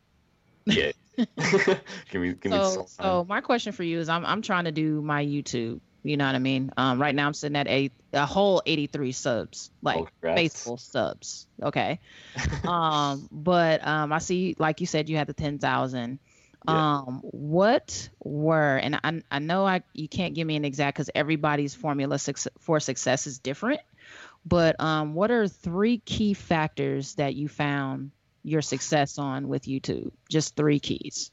yeah 0.66 0.92
give 2.10 2.22
me 2.22 2.32
give 2.34 2.52
so, 2.52 2.70
some 2.70 2.86
so 2.86 3.26
my 3.28 3.40
question 3.40 3.72
for 3.72 3.82
you 3.82 3.98
is, 3.98 4.08
I'm 4.08 4.24
I'm 4.26 4.42
trying 4.42 4.64
to 4.64 4.72
do 4.72 5.00
my 5.00 5.24
YouTube. 5.24 5.80
You 6.04 6.18
know 6.18 6.26
what 6.26 6.34
I 6.34 6.38
mean? 6.38 6.70
Um, 6.76 7.00
right 7.00 7.14
now 7.14 7.26
I'm 7.26 7.32
sitting 7.32 7.56
at 7.56 7.66
eight, 7.66 7.92
a 8.12 8.26
whole 8.26 8.62
83 8.66 9.12
subs, 9.12 9.70
like 9.80 10.00
Oh, 10.00 10.08
faithful 10.20 10.76
subs. 10.76 11.46
Okay. 11.62 11.98
um, 12.68 13.26
but 13.32 13.84
um, 13.86 14.12
I 14.12 14.18
see, 14.18 14.54
like 14.58 14.82
you 14.82 14.86
said, 14.86 15.08
you 15.08 15.16
had 15.16 15.28
the 15.28 15.32
10,000. 15.32 16.18
Yeah. 16.68 16.98
Um, 16.98 17.20
what 17.22 18.10
were, 18.22 18.76
and 18.76 19.00
I, 19.02 19.22
I 19.30 19.38
know 19.38 19.66
I 19.66 19.82
you 19.94 20.08
can't 20.08 20.34
give 20.34 20.46
me 20.46 20.56
an 20.56 20.64
exact 20.64 20.96
because 20.96 21.10
everybody's 21.14 21.74
formula 21.74 22.18
suc 22.18 22.36
for 22.58 22.80
success 22.80 23.26
is 23.26 23.38
different. 23.38 23.80
But 24.46 24.78
um, 24.80 25.14
what 25.14 25.30
are 25.30 25.48
three 25.48 25.98
key 25.98 26.34
factors 26.34 27.14
that 27.14 27.34
you 27.34 27.48
found 27.48 28.10
your 28.44 28.62
success 28.62 29.18
on 29.18 29.48
with 29.48 29.64
YouTube? 29.64 30.12
Just 30.30 30.54
three 30.54 30.78
keys. 30.78 31.32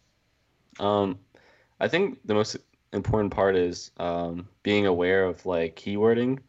Um, 0.80 1.20
I 1.80 1.88
think 1.88 2.20
the 2.26 2.34
most 2.34 2.58
important 2.94 3.34
part 3.34 3.56
is 3.56 3.92
um, 3.98 4.48
being 4.64 4.88
aware 4.88 5.26
of 5.26 5.46
like 5.46 5.76
keywording, 5.76 6.40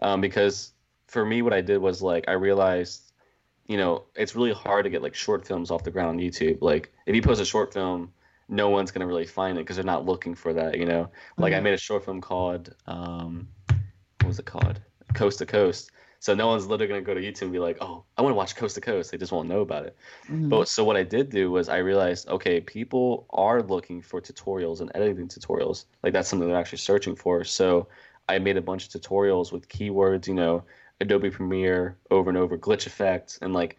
um, 0.00 0.20
because 0.20 0.72
for 1.08 1.24
me, 1.24 1.42
what 1.42 1.52
I 1.52 1.60
did 1.60 1.78
was 1.78 2.02
like 2.02 2.24
I 2.28 2.32
realized, 2.32 3.12
you 3.66 3.76
know, 3.76 4.04
it's 4.14 4.36
really 4.36 4.52
hard 4.52 4.84
to 4.84 4.90
get 4.90 5.02
like 5.02 5.14
short 5.14 5.46
films 5.46 5.70
off 5.70 5.84
the 5.84 5.90
ground 5.90 6.08
on 6.10 6.18
YouTube. 6.18 6.58
Like 6.60 6.92
if 7.06 7.14
you 7.14 7.22
post 7.22 7.40
a 7.40 7.44
short 7.44 7.72
film, 7.72 8.12
no 8.48 8.68
one's 8.68 8.90
gonna 8.90 9.06
really 9.06 9.26
find 9.26 9.56
it 9.56 9.62
because 9.62 9.76
they're 9.76 9.84
not 9.84 10.04
looking 10.04 10.34
for 10.34 10.52
that. 10.52 10.78
You 10.78 10.84
know, 10.84 11.10
like 11.38 11.54
I 11.54 11.58
Mhm. 11.58 11.62
made 11.64 11.74
a 11.74 11.78
short 11.78 12.04
film 12.04 12.20
called 12.20 12.74
um, 12.86 13.48
what 14.20 14.28
was 14.28 14.38
it 14.38 14.46
called? 14.46 14.80
Coast 15.14 15.38
to 15.38 15.46
Coast. 15.46 15.90
So 16.22 16.36
no 16.36 16.46
one's 16.46 16.68
literally 16.68 16.86
gonna 16.88 17.02
go 17.02 17.14
to 17.14 17.20
YouTube 17.20 17.42
and 17.42 17.52
be 17.52 17.58
like, 17.58 17.78
"Oh, 17.80 18.04
I 18.16 18.22
want 18.22 18.30
to 18.30 18.36
watch 18.36 18.54
Coast 18.54 18.76
to 18.76 18.80
Coast." 18.80 19.10
They 19.10 19.18
just 19.18 19.32
won't 19.32 19.48
know 19.48 19.60
about 19.60 19.86
it. 19.86 19.96
Mhm. 20.28 20.48
But 20.50 20.68
so 20.68 20.84
what 20.84 20.96
I 20.96 21.02
did 21.02 21.30
do 21.30 21.50
was 21.50 21.68
I 21.68 21.78
realized, 21.78 22.28
okay, 22.28 22.60
people 22.60 23.26
are 23.30 23.60
looking 23.60 24.00
for 24.00 24.20
tutorials 24.20 24.80
and 24.80 24.92
editing 24.94 25.26
tutorials. 25.26 25.86
Like 26.04 26.12
that's 26.12 26.28
something 26.28 26.46
they're 26.48 26.56
actually 26.56 26.78
searching 26.78 27.16
for. 27.16 27.42
So 27.42 27.88
I 28.28 28.38
made 28.38 28.56
a 28.56 28.62
bunch 28.62 28.86
of 28.86 28.92
tutorials 29.02 29.50
with 29.50 29.68
keywords, 29.68 30.28
you 30.28 30.34
know, 30.34 30.62
Adobe 31.00 31.28
Premiere 31.30 31.98
over 32.12 32.30
and 32.30 32.38
over, 32.38 32.56
glitch 32.56 32.86
effects, 32.86 33.38
and 33.42 33.52
like 33.52 33.78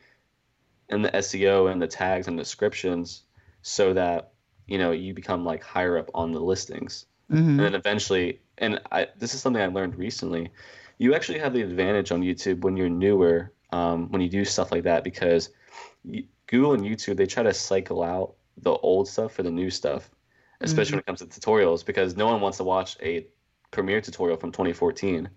and 0.89 1.05
the 1.05 1.15
SEO 1.15 1.71
and 1.71 1.81
the 1.81 1.87
tags 1.87 2.27
and 2.27 2.37
descriptions 2.37 3.23
so 3.61 3.93
that, 3.93 4.33
you 4.67 4.77
know, 4.77 4.91
you 4.91 5.13
become 5.13 5.45
like 5.45 5.63
higher 5.63 5.97
up 5.97 6.11
on 6.13 6.33
the 6.33 6.41
listings 6.41 7.05
Mhm. 7.31 7.37
and 7.51 7.59
then 7.61 7.75
eventually 7.75 8.41
and 8.57 8.81
I, 8.91 9.07
this 9.17 9.33
is 9.33 9.41
something 9.41 9.61
i 9.61 9.67
learned 9.67 9.95
recently 9.95 10.51
you 10.97 11.15
actually 11.15 11.39
have 11.39 11.53
the 11.53 11.61
advantage 11.61 12.11
on 12.11 12.21
youtube 12.21 12.61
when 12.61 12.77
you're 12.77 12.89
newer 12.89 13.51
um, 13.71 14.11
when 14.11 14.21
you 14.21 14.29
do 14.29 14.45
stuff 14.45 14.71
like 14.71 14.83
that 14.83 15.03
because 15.03 15.49
you, 16.03 16.25
google 16.47 16.73
and 16.73 16.83
youtube 16.83 17.17
they 17.17 17.25
try 17.25 17.43
to 17.43 17.53
cycle 17.53 18.03
out 18.03 18.35
the 18.57 18.71
old 18.71 19.07
stuff 19.07 19.33
for 19.33 19.43
the 19.43 19.51
new 19.51 19.69
stuff 19.69 20.09
especially 20.61 20.93
when 20.93 20.99
it 20.99 21.05
comes 21.05 21.19
to 21.19 21.25
tutorials 21.25 21.85
because 21.85 22.15
no 22.15 22.27
one 22.27 22.39
wants 22.39 22.57
to 22.57 22.63
watch 22.63 22.95
a 23.01 23.27
premiere 23.71 23.99
tutorial 23.99 24.37
from 24.37 24.51
2014 24.51 25.29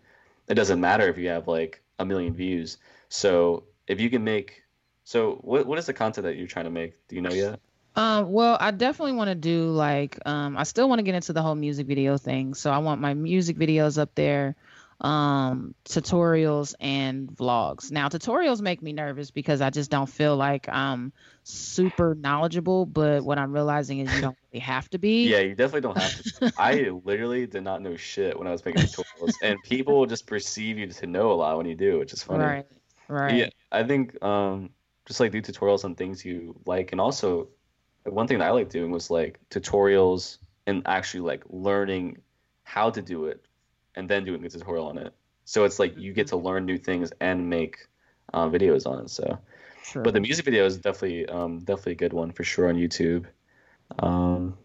it 0.49 0.55
doesn't 0.55 0.81
matter 0.81 1.09
if 1.09 1.19
you 1.19 1.29
have 1.29 1.49
like 1.49 1.83
a 1.99 2.05
million 2.05 2.35
views. 2.35 2.79
So 3.09 3.65
if 3.87 4.01
you 4.01 4.11
can 4.11 4.25
make 4.25 4.63
so 5.05 5.39
what, 5.43 5.67
what 5.67 5.79
is 5.79 5.87
the 5.87 5.93
content 5.93 6.25
that 6.25 6.37
you're 6.37 6.49
trying 6.49 6.65
to 6.65 6.71
make? 6.71 6.95
Do 7.09 7.17
you 7.17 7.23
know 7.23 7.33
yet? 7.33 7.61
Um, 7.95 8.31
well, 8.31 8.59
I 8.61 8.73
definitely 8.73 9.13
want 9.15 9.29
to 9.29 9.35
do 9.35 9.71
like 9.71 10.19
um, 10.27 10.57
I 10.57 10.65
still 10.65 10.89
want 10.89 10.99
to 10.99 11.03
get 11.03 11.15
into 11.15 11.33
the 11.33 11.43
whole 11.43 11.55
music 11.55 11.87
video 11.87 12.19
thing. 12.19 12.55
So 12.55 12.71
I 12.71 12.79
want 12.79 13.01
my 13.01 13.15
music 13.15 13.57
videos 13.57 13.99
up 13.99 14.15
there, 14.15 14.57
um, 15.01 15.75
tutorials 15.85 16.75
and 16.81 17.29
vlogs. 17.29 17.91
Now, 17.91 18.09
tutorials 18.09 18.61
make 18.61 18.83
me 18.83 18.93
nervous 18.93 19.31
because 19.31 19.61
I 19.61 19.71
just 19.71 19.91
don't 19.91 20.09
feel 20.09 20.37
like 20.37 20.69
I'm 20.69 21.13
super 21.43 22.15
knowledgeable. 22.15 22.87
But 22.87 23.25
what 23.25 23.39
I'm 23.39 23.53
realizing 23.53 23.99
is 23.99 24.15
you 24.15 24.21
don't 24.21 24.39
really 24.53 24.61
have 24.61 24.89
to 24.91 24.99
be. 24.99 25.27
Yeah, 25.31 25.41
you 25.41 25.55
definitely 25.55 25.83
don't 25.83 25.97
have 25.97 26.41
to. 26.41 26.53
I 26.59 26.91
literally 27.05 27.47
did 27.47 27.63
not 27.65 27.83
know 27.83 27.97
shit 27.97 28.39
when 28.39 28.47
I 28.47 28.53
was 28.53 28.65
making 28.65 28.83
tutorials, 28.83 29.39
and 29.43 29.63
people 29.63 30.07
just 30.07 30.27
perceive 30.27 30.79
you 30.79 30.87
to 30.87 31.07
know 31.07 31.33
a 31.33 31.35
lot 31.35 31.57
when 31.57 31.67
you 31.67 31.75
do, 31.75 31.99
which 31.99 32.13
is 32.13 32.23
funny. 32.23 32.45
Right. 32.45 32.67
Right. 33.09 33.37
Yeah, 33.37 33.49
I 33.71 33.85
think 33.85 34.23
um, 34.23 34.71
just 35.07 35.21
like 35.21 35.33
do 35.33 35.41
tutorials 35.41 35.85
on 35.85 35.95
things 35.95 36.25
you 36.25 36.59
like, 36.67 36.93
and 36.93 37.01
also 37.01 37.49
one 38.05 38.27
thing 38.27 38.39
that 38.39 38.49
I 38.49 38.51
like 38.51 38.69
doing 38.69 38.91
was 38.91 39.11
like 39.11 39.39
tutorials 39.51 40.39
and 40.67 40.83
actually 40.87 41.21
like 41.21 41.45
learning 41.49 42.19
how 42.65 42.91
to 42.91 43.03
do 43.03 43.27
it, 43.27 43.45
and 43.97 44.09
then 44.09 44.25
doing 44.25 44.45
a 44.45 44.49
tutorial 44.49 44.87
on 44.87 44.99
it. 44.99 45.13
So 45.45 45.65
it's 45.65 45.79
like 45.79 45.97
you 45.97 46.13
get 46.13 46.29
to 46.29 46.37
learn 46.37 46.67
new 46.67 46.79
things 46.79 47.13
and 47.21 47.49
make 47.49 47.79
uh, 48.35 48.49
videos 48.49 48.87
on 48.87 49.05
it. 49.05 49.11
So, 49.11 49.39
True. 49.85 50.03
but 50.03 50.15
the 50.15 50.21
music 50.21 50.45
video 50.45 50.67
is 50.67 50.79
definitely 50.79 51.27
um, 51.29 51.61
definitely 51.61 51.93
a 51.93 51.97
good 51.97 52.13
one 52.13 52.33
for 52.33 52.45
sure 52.45 52.69
on 52.69 52.77
YouTube. 52.77 53.27
Um, 53.99 54.59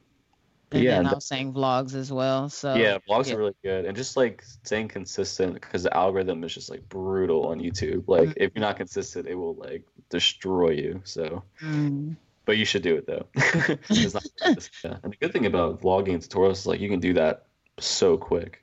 and 0.71 0.83
yeah, 0.83 0.91
then 0.91 0.99
and 0.99 1.07
I 1.09 1.13
was 1.13 1.25
saying 1.25 1.53
vlogs 1.53 1.93
as 1.95 2.11
well. 2.11 2.49
So 2.49 2.75
yeah, 2.75 2.97
vlogs 3.07 3.27
yeah. 3.27 3.35
are 3.35 3.37
really 3.37 3.55
good, 3.63 3.85
and 3.85 3.95
just 3.95 4.17
like 4.17 4.43
staying 4.63 4.87
consistent 4.87 5.53
because 5.53 5.83
the 5.83 5.95
algorithm 5.95 6.43
is 6.43 6.53
just 6.53 6.69
like 6.69 6.87
brutal 6.89 7.47
on 7.47 7.59
YouTube. 7.59 8.05
Like 8.07 8.29
Mhm. 8.29 8.33
if 8.37 8.51
you're 8.55 8.61
not 8.61 8.77
consistent, 8.77 9.27
it 9.27 9.35
will 9.35 9.55
like 9.55 9.83
destroy 10.09 10.71
you. 10.71 11.01
So, 11.03 11.43
Mm, 11.61 12.15
but 12.45 12.57
you 12.57 12.65
should 12.65 12.81
do 12.81 12.95
it 12.95 13.05
though. 13.05 13.27
yeah. 13.91 14.97
And 15.03 15.13
the 15.13 15.17
good 15.19 15.33
thing 15.33 15.45
about 15.45 15.81
vlogging 15.81 16.17
tutorials 16.17 16.51
is 16.51 16.65
like 16.65 16.79
you 16.79 16.89
can 16.89 16.99
do 16.99 17.13
that 17.13 17.45
so 17.79 18.17
quick. 18.17 18.60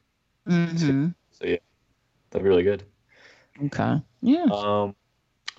Mhm. 0.49 1.15
So 1.31 1.47
yeah, 1.47 1.59
that'd 2.31 2.43
be 2.43 2.49
really 2.49 2.62
good. 2.62 2.85
Okay. 3.65 4.01
Yeah. 4.23 4.47
Um, 4.51 4.95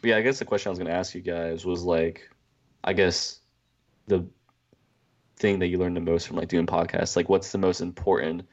but 0.01 0.09
yeah, 0.09 0.17
I 0.17 0.21
guess 0.21 0.39
the 0.39 0.45
question 0.45 0.69
I 0.69 0.71
was 0.71 0.79
gonna 0.79 0.91
ask 0.91 1.13
you 1.13 1.21
guys 1.21 1.65
was 1.65 1.83
like, 1.83 2.29
I 2.83 2.93
guess 2.93 3.41
the 4.07 4.25
thing 5.37 5.59
that 5.59 5.67
you 5.67 5.77
learned 5.77 5.95
the 5.95 6.01
most 6.01 6.27
from 6.27 6.37
like 6.37 6.49
doing 6.49 6.65
podcasts, 6.65 7.15
like 7.15 7.29
what's 7.29 7.51
the 7.51 7.57
most 7.57 7.81
important 7.81 8.47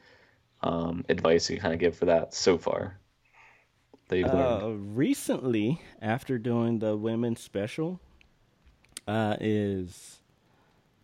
um, 0.63 1.05
advice 1.09 1.49
you 1.49 1.59
kind 1.59 1.73
of 1.73 1.79
give 1.79 1.95
for 1.95 2.05
that 2.05 2.33
so 2.33 2.57
far 2.57 2.99
that 4.09 4.17
you've 4.17 4.33
learned? 4.33 4.63
Uh, 4.63 4.69
recently, 4.69 5.81
after 6.01 6.37
doing 6.37 6.79
the 6.79 6.95
women's 6.95 7.41
special, 7.41 7.99
uh, 9.07 9.35
is 9.39 10.21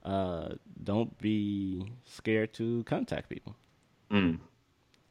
uh, 0.04 0.50
don't 0.84 1.18
be 1.20 1.92
scared 2.06 2.54
to 2.54 2.84
contact 2.84 3.30
people. 3.30 3.56
Mm. 4.12 4.40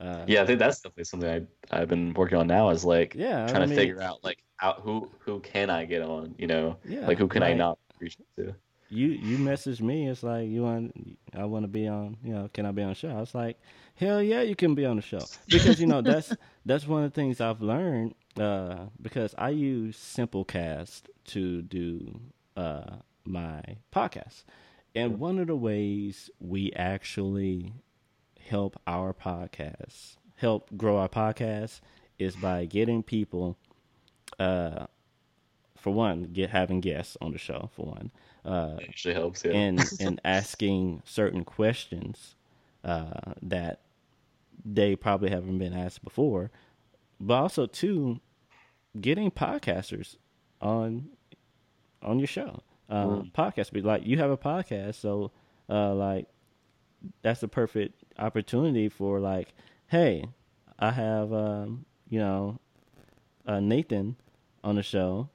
Uh, 0.02 0.24
Yeah, 0.26 0.42
I 0.42 0.46
think 0.46 0.58
that's 0.58 0.80
definitely 0.80 1.04
something 1.04 1.30
I 1.30 1.80
I've 1.80 1.88
been 1.88 2.12
working 2.14 2.38
on 2.38 2.46
now 2.46 2.70
is 2.70 2.84
like 2.84 3.14
yeah. 3.14 3.46
trying 3.46 3.62
I 3.62 3.66
to 3.66 3.74
figure 3.74 4.00
out 4.02 4.24
like 4.24 4.38
how 4.56 4.74
who 4.74 5.08
who 5.20 5.40
can 5.40 5.70
I 5.70 5.84
get 5.84 6.02
on, 6.02 6.34
you 6.38 6.46
know, 6.46 6.76
Yeah, 6.84 7.06
like 7.06 7.18
who 7.18 7.28
can 7.28 7.42
I 7.42 7.52
not 7.54 7.78
reach 8.00 8.18
to? 8.36 8.54
you 8.90 9.08
you 9.08 9.38
message 9.38 9.80
me. 9.80 10.08
It's 10.08 10.22
like 10.22 10.48
you 10.48 10.62
want. 10.62 11.16
I 11.34 11.44
want 11.44 11.64
to 11.64 11.68
be 11.68 11.88
on. 11.88 12.16
You 12.22 12.34
know, 12.34 12.50
can 12.52 12.66
I 12.66 12.72
be 12.72 12.82
on 12.82 12.90
the 12.90 12.94
show? 12.94 13.08
I 13.10 13.20
was 13.20 13.34
like, 13.34 13.58
hell 13.94 14.22
yeah, 14.22 14.42
you 14.42 14.54
can 14.54 14.74
be 14.74 14.84
on 14.84 14.96
the 14.96 15.02
show 15.02 15.24
because 15.48 15.80
you 15.80 15.86
know 15.86 16.02
that's 16.10 16.34
that's 16.66 16.86
one 16.86 17.04
of 17.04 17.12
the 17.12 17.14
things 17.14 17.40
I've 17.40 17.62
learned. 17.62 18.14
Uh, 18.38 18.86
because 19.00 19.34
I 19.38 19.50
use 19.50 19.96
Simplecast 19.96 21.02
to 21.26 21.62
do 21.62 22.20
uh 22.56 22.96
my 23.24 23.62
podcast, 23.94 24.44
and 24.94 25.18
one 25.18 25.38
of 25.38 25.46
the 25.46 25.56
ways 25.56 26.30
we 26.40 26.72
actually 26.72 27.72
help 28.48 28.80
our 28.86 29.12
podcast 29.12 30.16
help 30.36 30.68
grow 30.76 30.96
our 30.98 31.08
podcast 31.08 31.80
is 32.18 32.34
by 32.36 32.64
getting 32.64 33.02
people 33.02 33.56
uh 34.38 34.86
for 35.76 35.92
one 35.92 36.24
get 36.32 36.50
having 36.50 36.80
guests 36.80 37.16
on 37.20 37.32
the 37.32 37.38
show 37.38 37.70
for 37.74 37.86
one 37.86 38.10
uh 38.44 38.76
It 38.80 38.88
usually 38.88 39.14
helps, 39.14 39.44
yeah. 39.44 39.52
and 39.52 39.84
and 40.00 40.20
asking 40.24 41.02
certain 41.04 41.44
questions 41.44 42.34
uh, 42.84 43.32
that 43.42 43.80
they 44.64 44.96
probably 44.96 45.30
haven't 45.30 45.58
been 45.58 45.72
asked 45.72 46.02
before, 46.02 46.50
but 47.20 47.34
also 47.34 47.66
too 47.66 48.18
getting 49.00 49.30
podcasters 49.30 50.16
on 50.60 51.08
on 52.02 52.18
your 52.18 52.26
show. 52.26 52.62
Uh, 52.88 53.06
Mm. 53.06 53.32
Podcast, 53.32 53.72
be 53.72 53.80
like 53.80 54.04
you 54.04 54.18
have 54.18 54.30
a 54.30 54.36
podcast, 54.36 54.96
so 54.96 55.30
uh, 55.70 55.94
like 55.94 56.26
that's 57.22 57.40
the 57.40 57.48
perfect 57.48 58.01
opportunity 58.18 58.88
for 58.88 59.20
like, 59.20 59.54
hey, 59.88 60.24
I 60.78 60.90
have 60.92 61.32
um, 61.32 61.84
you 62.08 62.18
know 62.18 62.58
uh, 63.46 63.60
Nathan 63.60 64.16
on 64.64 64.76
the 64.76 64.82
show. 64.82 65.28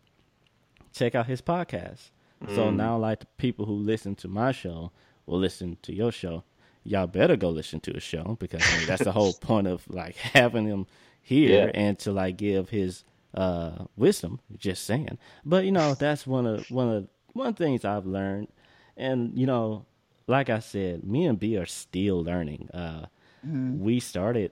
Check 0.94 1.16
out 1.16 1.28
his 1.28 1.42
podcast. 1.42 2.10
So 2.50 2.70
Mm. 2.70 2.76
now, 2.76 2.98
like 2.98 3.20
the 3.22 3.26
people 3.38 3.66
who 3.66 3.74
listen 3.74 4.16
to 4.16 4.28
my 4.28 4.52
show 4.52 4.92
will 5.26 5.40
listen 5.40 5.78
to 5.84 5.94
your 5.94 6.12
show. 6.12 6.44
Y'all 6.84 7.08
better 7.08 7.36
go 7.36 7.50
listen 7.50 7.80
to 7.82 7.96
a 7.96 8.00
show 8.00 8.38
because 8.40 8.62
I 8.68 8.78
mean, 8.78 8.86
that's 8.86 9.04
the 9.04 9.12
whole 9.12 9.34
point 9.42 9.68
of 9.68 9.88
like 9.90 10.16
having 10.16 10.66
him 10.66 10.86
here 11.22 11.66
Yeah. 11.66 11.72
and 11.74 12.00
to 12.00 12.12
like 12.12 12.38
give 12.38 12.70
his 12.70 13.04
uh 13.34 13.86
wisdom. 13.96 14.40
Just 14.58 14.86
saying, 14.86 15.18
but 15.46 15.66
you 15.66 15.72
know 15.72 15.96
that's 15.96 16.26
one 16.28 16.46
of 16.46 16.70
one 16.72 16.90
of 16.90 17.08
one 17.34 17.48
of 17.48 17.56
the 17.56 17.64
things 17.64 17.84
I've 17.84 18.06
learned, 18.06 18.48
and 18.96 19.38
you 19.38 19.46
know, 19.46 19.86
like 20.28 20.50
I 20.50 20.60
said, 20.60 21.04
me 21.04 21.26
and 21.26 21.40
B 21.40 21.58
are 21.58 21.66
still 21.66 22.24
learning. 22.24 22.70
Uh, 22.74 23.08
Mhm. 23.46 23.80
we 23.80 24.00
started 24.00 24.52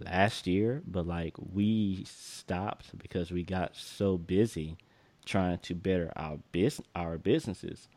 last 0.00 0.46
year, 0.46 0.82
but 0.86 1.06
like 1.06 1.34
we 1.38 2.04
stopped 2.04 2.96
because 2.98 3.30
we 3.30 3.42
got 3.42 3.76
so 3.76 4.18
busy 4.18 4.76
trying 5.24 5.58
to 5.58 5.74
better 5.74 6.12
our 6.16 6.38
bus 6.52 6.80
our 6.94 7.18
businesses. 7.18 7.88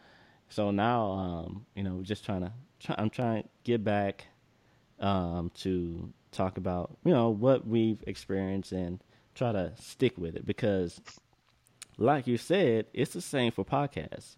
So 0.50 0.72
now, 0.72 1.12
um, 1.12 1.66
you 1.76 1.84
know, 1.84 1.96
we're 1.96 2.04
just 2.04 2.26
trying 2.26 2.42
to. 2.42 2.54
Try, 2.80 2.96
I'm 2.98 3.10
trying 3.10 3.44
to 3.44 3.50
get 3.66 3.84
back 3.84 4.28
um, 5.00 5.52
to 5.56 6.14
talk 6.32 6.58
about 6.58 6.98
you 7.04 7.12
know 7.12 7.30
what 7.30 7.68
we've 7.68 8.02
experienced 8.08 8.72
and 8.72 9.04
try 9.36 9.52
to 9.52 9.74
stick 9.80 10.18
with 10.18 10.36
it 10.36 10.46
because, 10.46 11.02
like 11.98 12.26
you 12.28 12.38
said, 12.38 12.86
it's 12.94 13.14
the 13.14 13.22
same 13.22 13.52
for 13.52 13.66
podcasts. 13.66 14.38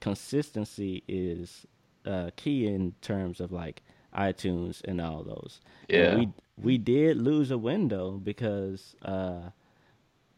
Consistency 0.00 1.02
is 1.08 1.66
uh, 2.06 2.30
key 2.36 2.66
in 2.66 2.94
terms 3.00 3.40
of 3.40 3.52
like 3.52 3.82
iTunes 4.16 4.82
and 4.84 5.00
all 5.00 5.22
those. 5.22 5.60
And 5.88 5.98
Yeah. 5.98 6.14
we 6.14 6.28
we 6.56 6.78
did 6.78 7.16
lose 7.16 7.50
a 7.50 7.58
window 7.58 8.12
because 8.22 8.94
uh, 9.02 9.50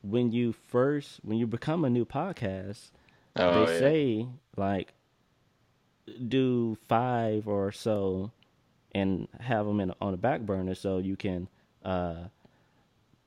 when 0.03 0.31
you 0.33 0.53
first 0.53 1.21
when 1.23 1.39
you 1.39 1.47
become 1.47 1.85
a 1.85 1.91
new 1.91 2.05
podcast, 2.05 2.91
Oh, 3.37 3.55
they 3.67 3.73
yeah. 3.73 3.79
say 3.79 4.27
like 4.57 4.93
do 6.29 6.77
five 6.89 7.47
or 7.49 7.73
so 7.73 8.31
and 8.93 9.29
have 9.41 9.67
them 9.67 9.81
in 9.81 9.93
on 10.01 10.11
the 10.13 10.17
back 10.19 10.41
burner 10.43 10.75
so 10.75 10.99
you 10.99 11.17
can 11.17 11.49
uh 11.85 12.25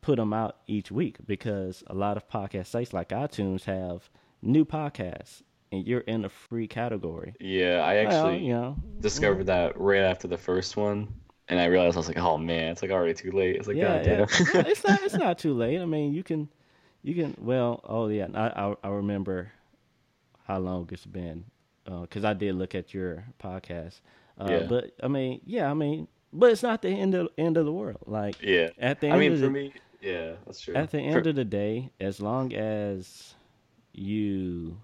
put 0.02 0.18
them 0.18 0.34
out 0.34 0.57
each 0.68 0.91
week 0.91 1.18
because 1.26 1.84
a 1.88 1.94
lot 1.95 2.18
of 2.18 2.28
podcast 2.30 2.68
sites 2.68 2.94
like 2.94 3.10
iTunes 3.10 3.64
have 3.64 4.10
new 4.41 4.64
podcasts 4.66 5.41
and 5.72 5.86
you're 5.86 6.02
in 6.02 6.26
a 6.26 6.30
free 6.30 6.68
category. 6.68 7.34
yeah, 7.40 7.82
I 7.84 7.96
Well, 8.04 8.08
actually 8.08 8.46
you 8.46 8.54
know, 8.54 8.78
discovered 9.00 9.46
that 9.48 9.80
right 9.80 10.02
after 10.04 10.28
the 10.28 10.38
first 10.38 10.78
one, 10.78 11.14
and 11.48 11.60
I 11.60 11.66
realized 11.66 11.96
I 11.98 12.00
was 12.00 12.08
like, 12.08 12.18
oh 12.18 12.38
man, 12.38 12.72
it's 12.72 12.82
like 12.82 12.92
already 12.92 13.14
too 13.14 13.32
late. 13.32 13.56
It's 13.56 13.68
like, 13.68 13.78
yeah, 13.78 13.98
god 14.04 14.06
yeah. 14.06 14.26
damn. 14.54 14.66
It's 14.68 14.84
not 14.88 15.02
it's 15.04 15.14
not 15.26 15.38
too 15.40 15.54
late. 15.54 15.80
I 15.82 15.86
mean, 15.86 16.14
you 16.14 16.24
can 16.24 16.50
you 17.04 17.14
can 17.16 17.36
well, 17.40 17.82
oh 17.84 18.08
yeah, 18.08 18.28
I 18.34 18.48
I, 18.70 18.76
I 18.84 18.88
remember 18.90 19.52
how 20.48 20.60
long 20.60 20.88
it's 20.92 21.06
been 21.06 21.46
because 22.02 22.24
I 22.26 22.34
did 22.34 22.56
look 22.56 22.74
at 22.76 22.94
your 22.94 23.26
podcast. 23.42 24.02
Uh, 24.40 24.48
Yeah. 24.50 24.64
But 24.68 24.92
I 25.04 25.08
mean, 25.08 25.42
yeah, 25.46 25.70
I 25.70 25.74
mean, 25.74 26.08
but 26.34 26.52
it's 26.52 26.64
not 26.64 26.82
the 26.82 26.90
end 26.90 27.14
of 27.16 27.30
end 27.38 27.58
of 27.58 27.66
the 27.66 27.72
world. 27.74 28.04
Like 28.06 28.42
yeah. 28.42 28.70
at 28.80 29.00
the 29.02 29.08
I 29.08 29.12
end 29.12 29.20
mean, 29.20 29.32
of 29.34 29.40
for 29.40 29.46
the, 29.46 29.52
me, 29.52 29.74
yeah, 30.02 30.34
that's 30.46 30.62
true. 30.62 30.76
at 30.76 30.92
the 30.92 30.98
For- 31.00 31.04
end 31.18 31.28
of 31.28 31.36
the 31.36 31.46
day, 31.46 31.92
as 32.00 32.20
long 32.20 32.54
as 32.54 33.36
you 33.94 34.78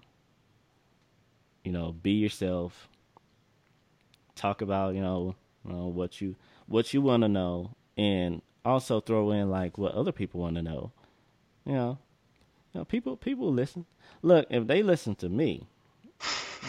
you 1.64 1.72
know 1.72 1.92
be 1.92 2.12
yourself, 2.12 2.88
talk 4.34 4.62
about 4.62 4.94
you 4.94 5.00
know, 5.00 5.34
you 5.66 5.72
know 5.72 5.86
what 5.86 6.20
you 6.20 6.36
what 6.66 6.92
you 6.92 7.02
want 7.02 7.22
to 7.22 7.28
know, 7.28 7.74
and 7.96 8.42
also 8.64 9.00
throw 9.00 9.30
in 9.30 9.50
like 9.50 9.78
what 9.78 9.94
other 9.94 10.12
people 10.12 10.40
want 10.40 10.56
to 10.56 10.62
know. 10.62 10.92
You 11.64 11.72
know, 11.74 11.98
you 12.72 12.80
know 12.80 12.84
people 12.84 13.16
people 13.16 13.52
listen. 13.52 13.86
Look, 14.22 14.46
if 14.50 14.66
they 14.66 14.82
listen 14.82 15.14
to 15.16 15.28
me, 15.28 15.66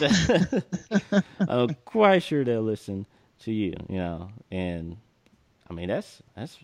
I'm 1.48 1.76
quite 1.84 2.22
sure 2.22 2.44
they'll 2.44 2.62
listen 2.62 3.06
to 3.40 3.52
you. 3.52 3.74
You 3.88 3.98
know, 3.98 4.30
and 4.50 4.96
I 5.68 5.74
mean 5.74 5.88
that's 5.88 6.22
that's 6.36 6.58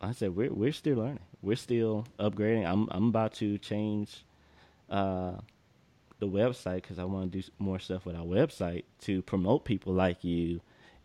like 0.00 0.10
I 0.10 0.12
said 0.12 0.36
we're 0.36 0.52
we're 0.52 0.72
still 0.72 0.98
learning. 0.98 1.20
We're 1.42 1.56
still 1.56 2.06
upgrading. 2.18 2.66
I'm 2.66 2.88
I'm 2.90 3.08
about 3.08 3.34
to 3.34 3.58
change 3.58 4.24
uh, 4.90 5.32
the 6.18 6.26
website 6.28 6.76
because 6.76 6.98
I 6.98 7.04
want 7.04 7.32
to 7.32 7.40
do 7.42 7.48
more 7.58 7.78
stuff 7.78 8.06
with 8.06 8.16
our 8.16 8.24
website 8.24 8.84
to 9.02 9.22
promote 9.22 9.64
people 9.64 9.92
like 9.92 10.24
you 10.24 10.60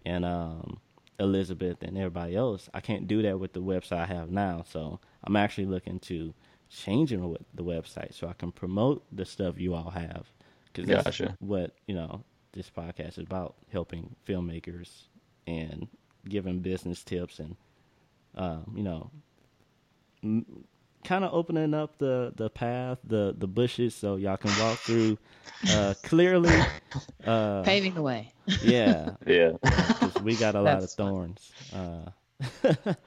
and 0.06 0.24
um, 0.26 0.80
Elizabeth 1.20 1.84
and 1.84 1.98
everybody 1.98 2.36
else. 2.36 2.70
I 2.74 2.80
can't 2.82 3.08
do 3.08 3.22
that 3.24 3.40
with 3.40 3.54
the 3.54 3.62
website 3.62 4.00
I 4.00 4.06
have 4.06 4.32
now, 4.32 4.64
so 4.68 5.00
I'm 5.24 5.36
actually 5.36 5.66
looking 5.68 6.00
to 6.02 6.34
changing 6.70 7.22
the- 7.34 7.40
the 7.54 7.64
website 7.64 8.14
so 8.14 8.28
I 8.28 8.34
can 8.34 8.52
promote 8.52 9.04
the 9.12 9.26
stuff 9.26 9.60
you 9.60 9.74
all 9.74 9.90
have 9.92 10.32
because 10.66 10.88
that's 10.88 11.04
Gotcha. 11.04 11.36
what 11.40 11.76
you 11.88 11.94
know 11.96 12.24
this 12.54 12.70
podcast 12.70 13.10
is 13.18 13.18
about 13.20 13.56
helping 13.72 14.16
filmmakers 14.28 15.04
and 15.48 15.88
giving 16.30 16.60
business 16.60 17.04
tips 17.04 17.40
and 17.40 17.58
um, 18.36 18.72
you 18.76 18.84
know 18.84 19.12
kind 21.04 21.24
of 21.24 21.34
opening 21.34 21.74
up 21.74 21.98
the 21.98 22.34
the 22.36 22.50
path 22.50 23.00
the 23.04 23.36
the 23.38 23.48
bushes 23.48 23.94
so 23.96 24.16
y'all 24.16 24.38
can 24.38 24.52
walk 24.60 24.78
through 24.80 25.18
uh 25.70 25.94
clearly 26.04 26.54
uh 27.26 27.62
Paving 27.64 27.94
the 27.96 28.02
way. 28.02 28.32
yeah 28.64 29.12
Yeah. 29.26 29.52
we 30.24 30.36
got 30.36 30.56
a 30.56 30.62
lot 30.62 30.76
of 30.76 30.82
That's 30.82 30.96
fun. 30.96 31.08
thorns 31.08 31.52
uh 31.74 32.10
that 32.64 32.98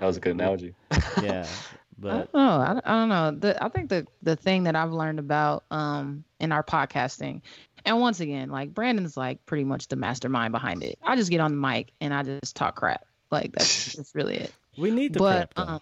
was 0.00 0.16
a 0.16 0.20
good 0.20 0.32
analogy. 0.34 0.74
yeah 1.22 1.46
I 1.46 1.78
but 1.98 2.32
don't 2.32 2.34
know. 2.34 2.60
I, 2.60 2.66
don't- 2.72 2.86
I 2.86 2.90
don't 2.90 3.08
know. 3.10 3.30
The, 3.38 3.64
I 3.64 3.68
think 3.68 3.88
the 3.88 4.06
the 4.22 4.34
thing 4.34 4.64
that 4.64 4.74
I've 4.74 4.92
learned 4.92 5.18
about 5.20 5.64
um 5.70 6.24
in 6.40 6.50
our 6.50 6.64
podcasting, 6.64 7.42
and 7.84 8.00
once 8.00 8.18
again, 8.20 8.50
like 8.50 8.74
Brandon's 8.74 9.16
like 9.16 9.44
pretty 9.46 9.62
much 9.64 9.86
the 9.88 9.94
mastermind 9.96 10.50
behind 10.52 10.82
it. 10.82 10.98
I 11.02 11.14
just 11.16 11.30
get 11.30 11.40
on 11.40 11.52
the 11.52 11.56
mic 11.68 11.92
and 12.00 12.12
I 12.12 12.22
just 12.24 12.56
talk 12.56 12.74
crap. 12.76 13.04
Like 13.30 13.52
that's 13.52 13.92
that's 13.94 14.14
really 14.14 14.36
it. 14.36 14.52
we 14.76 14.90
need 14.90 15.12
the 15.12 15.20
but 15.20 15.54
prep, 15.54 15.66
though. 15.66 15.72
um, 15.74 15.80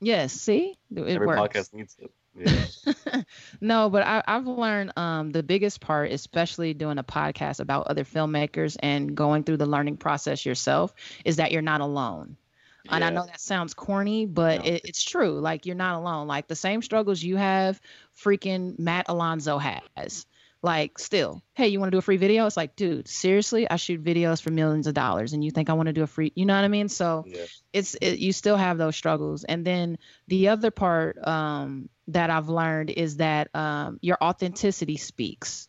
yes, 0.00 0.32
see, 0.32 0.78
it 0.94 1.00
Every 1.08 1.26
works. 1.26 1.40
podcast 1.40 1.74
needs 1.74 1.96
it. 1.98 2.10
Yeah. 2.38 3.22
no, 3.60 3.88
but 3.88 4.06
I, 4.06 4.22
I've 4.26 4.46
learned 4.46 4.92
um, 4.96 5.30
the 5.30 5.42
biggest 5.42 5.80
part, 5.80 6.12
especially 6.12 6.74
doing 6.74 6.98
a 6.98 7.04
podcast 7.04 7.60
about 7.60 7.86
other 7.86 8.04
filmmakers 8.04 8.76
and 8.80 9.14
going 9.14 9.42
through 9.44 9.56
the 9.56 9.66
learning 9.66 9.96
process 9.96 10.44
yourself, 10.44 10.94
is 11.24 11.36
that 11.36 11.50
you're 11.52 11.62
not 11.62 11.80
alone. 11.80 12.36
Yeah. 12.84 12.96
And 12.96 13.04
I 13.04 13.10
know 13.10 13.24
that 13.26 13.40
sounds 13.40 13.74
corny, 13.74 14.26
but 14.26 14.58
No. 14.64 14.70
it, 14.70 14.82
it's 14.84 15.02
true. 15.02 15.40
Like 15.40 15.66
you're 15.66 15.74
not 15.76 15.96
alone. 15.96 16.28
Like 16.28 16.46
the 16.46 16.54
same 16.54 16.82
struggles 16.82 17.22
you 17.22 17.36
have, 17.36 17.80
freaking 18.22 18.78
Matt 18.78 19.06
Alonzo 19.08 19.58
has. 19.58 20.26
Like 20.62 20.98
still, 20.98 21.42
hey, 21.54 21.68
you 21.68 21.78
want 21.78 21.88
to 21.88 21.94
do 21.94 21.98
a 21.98 22.02
free 22.02 22.16
video? 22.16 22.46
It's 22.46 22.56
like, 22.56 22.74
dude, 22.76 23.06
seriously, 23.08 23.70
I 23.70 23.76
shoot 23.76 24.02
videos 24.02 24.42
for 24.42 24.50
millions 24.50 24.86
of 24.86 24.94
dollars, 24.94 25.32
and 25.32 25.44
you 25.44 25.50
think 25.50 25.70
I 25.70 25.74
want 25.74 25.86
to 25.88 25.92
do 25.92 26.02
a 26.02 26.06
free? 26.06 26.32
You 26.34 26.46
know 26.46 26.54
what 26.54 26.64
I 26.64 26.68
mean? 26.68 26.88
So 26.88 27.24
Yeah. 27.26 27.44
it's 27.72 27.94
it, 28.00 28.18
you 28.18 28.32
still 28.32 28.56
have 28.56 28.78
those 28.78 28.96
struggles 28.96 29.44
and 29.44 29.64
then 29.64 29.98
the 30.28 30.48
other 30.48 30.70
part 30.70 31.18
um, 31.26 31.88
that 32.08 32.30
i've 32.30 32.48
learned 32.48 32.90
is 32.90 33.18
that 33.18 33.54
um, 33.54 33.98
your 34.00 34.16
authenticity 34.22 34.96
speaks 34.96 35.68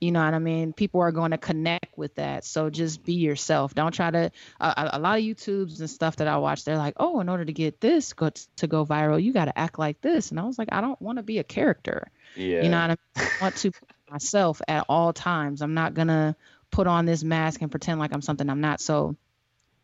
you 0.00 0.12
know 0.12 0.24
what 0.24 0.34
i 0.34 0.38
mean 0.38 0.72
people 0.72 1.00
are 1.00 1.12
going 1.12 1.30
to 1.30 1.38
connect 1.38 1.96
with 1.96 2.14
that 2.16 2.44
so 2.44 2.70
just 2.70 3.04
be 3.04 3.14
yourself 3.14 3.74
don't 3.74 3.92
try 3.92 4.10
to 4.10 4.30
uh, 4.60 4.88
a, 4.92 4.98
lot 4.98 5.18
of 5.18 5.24
youtubes 5.24 5.80
and 5.80 5.88
stuff 5.90 6.16
that 6.16 6.28
i 6.28 6.36
watch 6.36 6.64
they're 6.64 6.76
like 6.76 6.94
oh 6.98 7.20
in 7.20 7.28
order 7.28 7.44
to 7.44 7.52
get 7.52 7.80
this 7.80 8.12
go 8.12 8.30
to 8.56 8.66
go 8.66 8.84
viral 8.84 9.22
you 9.22 9.32
got 9.32 9.46
to 9.46 9.58
act 9.58 9.78
like 9.78 10.00
this 10.00 10.30
and 10.30 10.40
i 10.40 10.44
was 10.44 10.58
like 10.58 10.68
i 10.72 10.80
don't 10.80 11.00
want 11.00 11.18
to 11.18 11.22
be 11.22 11.38
a 11.38 11.44
character 11.44 12.10
Yeah. 12.36 12.62
you 12.62 12.68
know 12.68 12.80
what 12.80 12.90
I, 13.16 13.20
mean? 13.20 13.28
I 13.40 13.42
want 13.44 13.56
to 13.56 13.72
myself 14.12 14.60
at 14.68 14.84
all 14.88 15.12
times. 15.12 15.62
I'm 15.62 15.74
not 15.74 15.94
gonna 15.94 16.36
put 16.70 16.86
on 16.86 17.06
this 17.06 17.24
mask 17.24 17.62
and 17.62 17.70
pretend 17.70 17.98
like 17.98 18.12
I'm 18.12 18.22
something 18.22 18.48
I'm 18.48 18.60
not. 18.60 18.80
So 18.80 19.16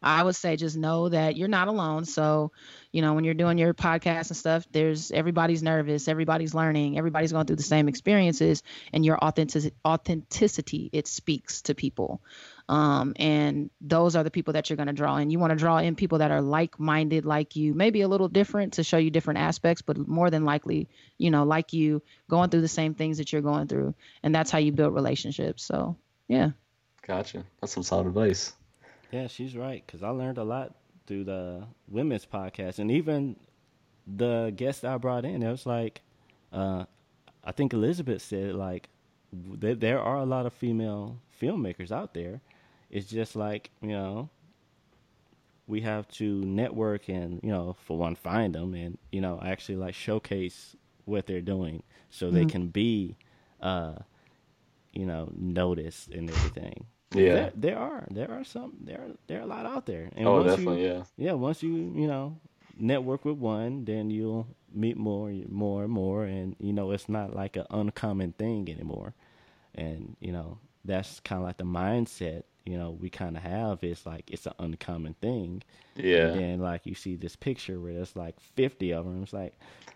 I 0.03 0.23
would 0.23 0.37
say 0.37 0.57
just 0.57 0.77
know 0.77 1.09
that 1.09 1.37
you're 1.37 1.49
not 1.49 1.69
alone. 1.69 2.05
So, 2.05 2.53
you 2.93 3.03
know, 3.03 3.15
when 3.15 3.25
you're 3.25 3.35
doing 3.35 3.59
your 3.59 3.75
podcast 3.75 4.29
and 4.29 4.37
stuff, 4.37 4.67
there's 4.71 5.11
everybody's 5.11 5.63
nervous, 5.63 6.07
everybody's 6.07 6.55
learning, 6.55 6.97
everybody's 6.97 7.33
going 7.33 7.47
through 7.47 7.57
the 7.57 7.63
same 7.63 7.89
experiences, 7.89 8.63
and 8.93 9.05
your 9.05 9.19
authenticity, 9.19 9.75
authenticity 9.85 10.89
it 10.93 11.07
speaks 11.09 11.63
to 11.63 11.75
people. 11.75 12.23
Um, 12.69 13.15
and 13.17 13.71
those 13.81 14.15
are 14.15 14.23
the 14.23 14.31
people 14.31 14.53
that 14.53 14.69
you're 14.69 14.77
going 14.77 14.89
to 14.89 14.93
draw 14.93 15.17
in. 15.17 15.31
You 15.31 15.39
want 15.39 15.53
to 15.53 15.57
draw 15.57 15.79
in 15.79 15.97
people 15.97 16.19
that 16.19 16.31
are 16.31 16.43
like-minded, 16.43 17.25
like 17.25 17.57
you, 17.57 17.75
maybe 17.75 18.03
a 18.03 18.09
little 18.09 18.29
different 18.29 18.75
to 18.75 18.85
show 18.85 18.99
you 18.99 19.11
different 19.11 19.41
aspects, 19.41 19.83
but 19.83 19.97
more 19.97 20.31
than 20.31 20.45
likely, 20.45 20.89
you 21.17 21.31
know, 21.31 21.45
like 21.45 21.73
you, 21.73 22.03
going 22.29 22.51
through 22.51 22.61
the 22.61 22.69
same 22.69 22.95
things 22.95 23.19
that 23.19 23.33
you're 23.33 23.43
going 23.43 23.69
through, 23.69 23.95
and 24.23 24.35
that's 24.35 24.51
how 24.51 24.59
you 24.59 24.71
build 24.71 24.95
relationships. 24.95 25.65
So, 25.65 25.97
yeah. 26.29 26.51
Gotcha. 27.07 27.45
That's 27.61 27.73
some 27.73 27.83
solid 27.83 28.07
advice. 28.07 28.53
Yeah, 29.11 29.27
she's 29.27 29.57
right. 29.57 29.83
Because 29.87 30.03
I 30.03 30.11
learned 30.11 30.39
a 30.39 30.45
lot 30.45 30.75
through 31.07 31.25
the 31.25 31.65
women's 31.89 32.27
podcast, 32.27 32.79
and 32.79 32.91
even 32.91 33.37
the 34.07 34.53
guest 34.57 34.85
I 34.85 34.97
brought 34.99 35.25
in. 35.25 35.43
It 35.43 35.51
was 35.51 35.67
like, 35.67 36.01
uh, 36.53 36.85
I 37.45 37.53
think 37.53 37.73
Elizabeth 37.73 38.23
said 38.23 38.55
like, 38.55 38.89
there, 39.33 39.75
there 39.75 40.01
are 40.01 40.17
a 40.17 40.25
lot 40.25 40.47
of 40.47 40.53
female 40.53 41.19
filmmakers 41.41 41.91
out 41.93 42.15
there. 42.15 42.41
It's 42.91 43.07
just 43.07 43.37
like 43.37 43.71
you 43.83 43.89
know, 43.91 44.31
we 45.67 45.83
have 45.83 46.09
to 46.09 46.43
network 46.45 47.09
and 47.09 47.41
you 47.43 47.51
know, 47.51 47.77
for 47.85 47.97
one, 47.99 48.15
find 48.15 48.55
them 48.55 48.75
and 48.75 48.99
you 49.13 49.21
know, 49.21 49.39
actually 49.43 49.77
like 49.77 49.95
showcase 49.95 50.75
what 51.05 51.27
they're 51.27 51.41
doing 51.41 51.83
so 52.11 52.31
they 52.31 52.45
Mhm. 52.45 52.51
can 52.51 52.67
be, 52.69 53.17
uh, 53.61 53.95
you 54.93 55.07
know, 55.07 55.31
noticed 55.37 56.09
and 56.09 56.31
everything. 56.31 56.87
Yeah. 57.15 57.35
There, 57.35 57.53
there 57.57 57.79
are 57.79 58.07
there 58.11 58.31
are 58.31 58.45
some 58.45 58.75
there 58.81 58.99
are, 59.01 59.11
there 59.27 59.39
are 59.41 59.43
a 59.43 59.47
lot 59.47 59.67
out 59.67 59.87
there. 59.87 60.11
And 60.17 60.27
oh, 60.27 60.37
once 60.43 60.51
definitely. 60.51 60.83
You, 60.83 60.89
yeah. 60.89 61.03
yeah, 61.17 61.33
once 61.33 61.63
you 61.63 61.73
you 61.73 62.07
know 62.07 62.39
network 62.79 63.25
with 63.25 63.39
one, 63.39 63.85
then 63.85 64.11
you'll 64.11 64.47
meet 64.73 64.97
more, 64.97 65.31
more 65.49 65.85
and 65.85 65.93
more, 65.93 66.25
and 66.25 66.55
you 66.61 66.73
know 66.73 66.91
it's 66.91 67.09
not 67.09 67.35
like 67.35 67.57
an 67.57 67.67
uncommon 67.71 68.33
thing 68.33 68.69
anymore. 68.71 69.15
And 69.75 70.17
you 70.21 70.33
know 70.33 70.59
that's 70.85 71.21
kind 71.21 71.41
of 71.41 71.47
like 71.47 71.57
the 71.59 71.65
mindset 71.65 72.45
you 72.65 72.77
know 72.77 72.91
we 72.91 73.09
kind 73.09 73.37
of 73.37 73.43
have. 73.43 73.83
It's 73.83 74.05
like 74.05 74.31
it's 74.31 74.47
an 74.47 74.53
uncommon 74.59 75.15
thing. 75.15 75.63
Yeah. 75.97 76.29
And 76.29 76.41
then 76.41 76.61
like 76.61 76.85
you 76.85 76.95
see 76.95 77.17
this 77.17 77.37
picture 77.37 77.81
where 77.81 77.95
there's 77.95 78.15
like 78.15 78.39
50 78.57 78.93
of 78.93 79.07
them. 79.07 79.23
It's 79.23 79.33
like 79.33 79.55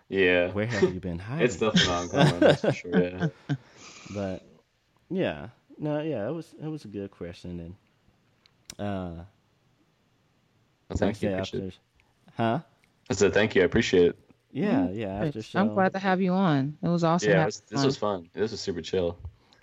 Yeah. 0.09 0.49
where 0.53 0.67
have 0.67 0.95
you 0.95 0.99
been 1.01 1.19
hiding? 1.29 1.45
It's 1.45 1.57
definitely 1.57 1.93
uncommon. 1.93 2.41
that's 2.41 2.61
for 2.63 2.73
sure. 2.73 2.99
Yeah. 2.99 3.27
but 4.15 4.43
yeah, 5.11 5.49
no, 5.83 6.01
yeah, 6.01 6.27
it 6.29 6.33
was 6.33 6.55
it 6.63 6.69
was 6.69 6.85
a 6.85 6.89
good 6.89 7.11
question 7.11 7.61
and 7.61 7.75
uh. 8.79 9.23
Well, 10.89 10.97
thank 10.97 11.23
you. 11.23 11.31
I 11.31 11.43
said, 11.43 11.63
after- 11.63 11.73
Huh? 12.37 12.59
I 13.11 13.15
said 13.15 13.35
thank 13.35 13.55
you. 13.55 13.63
I 13.63 13.65
appreciate 13.65 14.07
it. 14.11 14.19
Yeah, 14.53 14.89
yeah. 14.91 15.25
After 15.25 15.43
show, 15.43 15.61
I'm 15.61 15.75
glad 15.75 15.93
to 15.95 15.99
have 15.99 16.21
you 16.21 16.33
on. 16.33 16.77
It 16.83 16.89
was 16.89 17.05
awesome. 17.05 17.31
yeah. 17.31 17.35
having 17.37 17.47
This, 17.49 17.61
this 17.61 17.79
fun. 17.81 17.87
was 17.87 17.97
fun. 17.97 18.31
This 18.35 18.51
was 18.51 18.61
super 18.61 18.83
chill. 18.83 19.17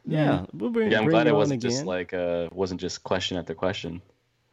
Yeah, 0.06 0.46
we'll 0.54 0.72
bring. 0.72 0.92
Yeah. 0.92 0.98
I'm 1.00 1.04
bring 1.06 1.14
glad 1.14 1.28
it 1.28 1.36
wasn't 1.36 1.64
again. 1.64 1.72
just 1.72 1.86
like 1.86 2.14
uh 2.14 2.50
wasn't 2.52 2.82
just 2.82 3.04
question 3.04 3.38
after 3.38 3.54
question. 3.54 4.02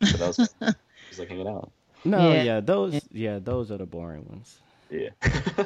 But 0.00 0.18
that 0.18 0.26
was 0.28 0.38
it 0.38 0.76
was 1.10 1.18
like 1.18 1.28
hanging 1.28 1.48
out. 1.48 1.70
No, 2.04 2.30
Yeah. 2.32 2.42
yeah. 2.42 2.60
those, 2.60 3.00
yeah, 3.10 3.38
those 3.42 3.70
are 3.70 3.78
the 3.78 3.86
boring 3.86 4.26
ones. 4.28 4.58
Yeah. 4.90 5.10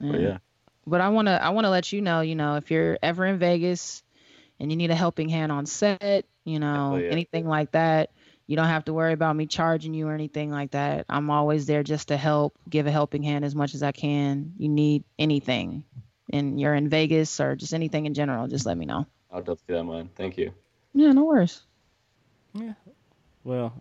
But 0.00 0.20
yeah, 0.20 0.38
But 0.86 1.00
I 1.00 1.08
wanna 1.08 1.38
I 1.42 1.48
wanna 1.50 1.70
let 1.70 1.92
you 1.92 2.00
know, 2.00 2.20
you 2.20 2.34
know, 2.36 2.54
if 2.56 2.70
you're 2.70 2.98
ever 3.02 3.26
in 3.26 3.38
Vegas 3.38 4.02
and 4.60 4.70
you 4.70 4.76
need 4.76 4.90
a 4.90 4.94
helping 4.94 5.28
hand 5.28 5.52
on 5.52 5.66
set, 5.66 6.24
you 6.44 6.58
know, 6.58 6.74
Definitely, 6.74 7.04
yeah. 7.04 7.12
anything 7.12 7.48
like 7.48 7.72
that, 7.72 8.10
you 8.46 8.56
don't 8.56 8.66
have 8.68 8.84
to 8.86 8.94
worry 8.94 9.12
about 9.12 9.36
me 9.36 9.46
charging 9.46 9.94
you 9.94 10.08
or 10.08 10.14
anything 10.14 10.50
like 10.50 10.70
that. 10.70 11.04
I'm 11.08 11.30
always 11.30 11.66
there 11.66 11.82
just 11.82 12.08
to 12.08 12.16
help, 12.16 12.56
give 12.68 12.86
a 12.86 12.90
helping 12.90 13.22
hand 13.22 13.44
as 13.44 13.54
much 13.54 13.74
as 13.74 13.82
I 13.82 13.92
can. 13.92 14.54
You 14.58 14.68
need 14.68 15.04
anything, 15.18 15.84
and 16.32 16.60
you're 16.60 16.74
in 16.74 16.88
Vegas 16.88 17.40
or 17.40 17.56
just 17.56 17.74
anything 17.74 18.06
in 18.06 18.14
general, 18.14 18.48
just 18.48 18.66
let 18.66 18.76
me 18.76 18.86
know. 18.86 19.06
I'll 19.30 19.40
definitely 19.40 19.64
do 19.68 19.74
that, 19.74 19.84
man. 19.84 20.10
Thank 20.16 20.38
you. 20.38 20.52
Yeah, 20.94 21.12
no 21.12 21.24
worries. 21.24 21.62
Yeah. 22.54 22.72
Well, 23.44 23.74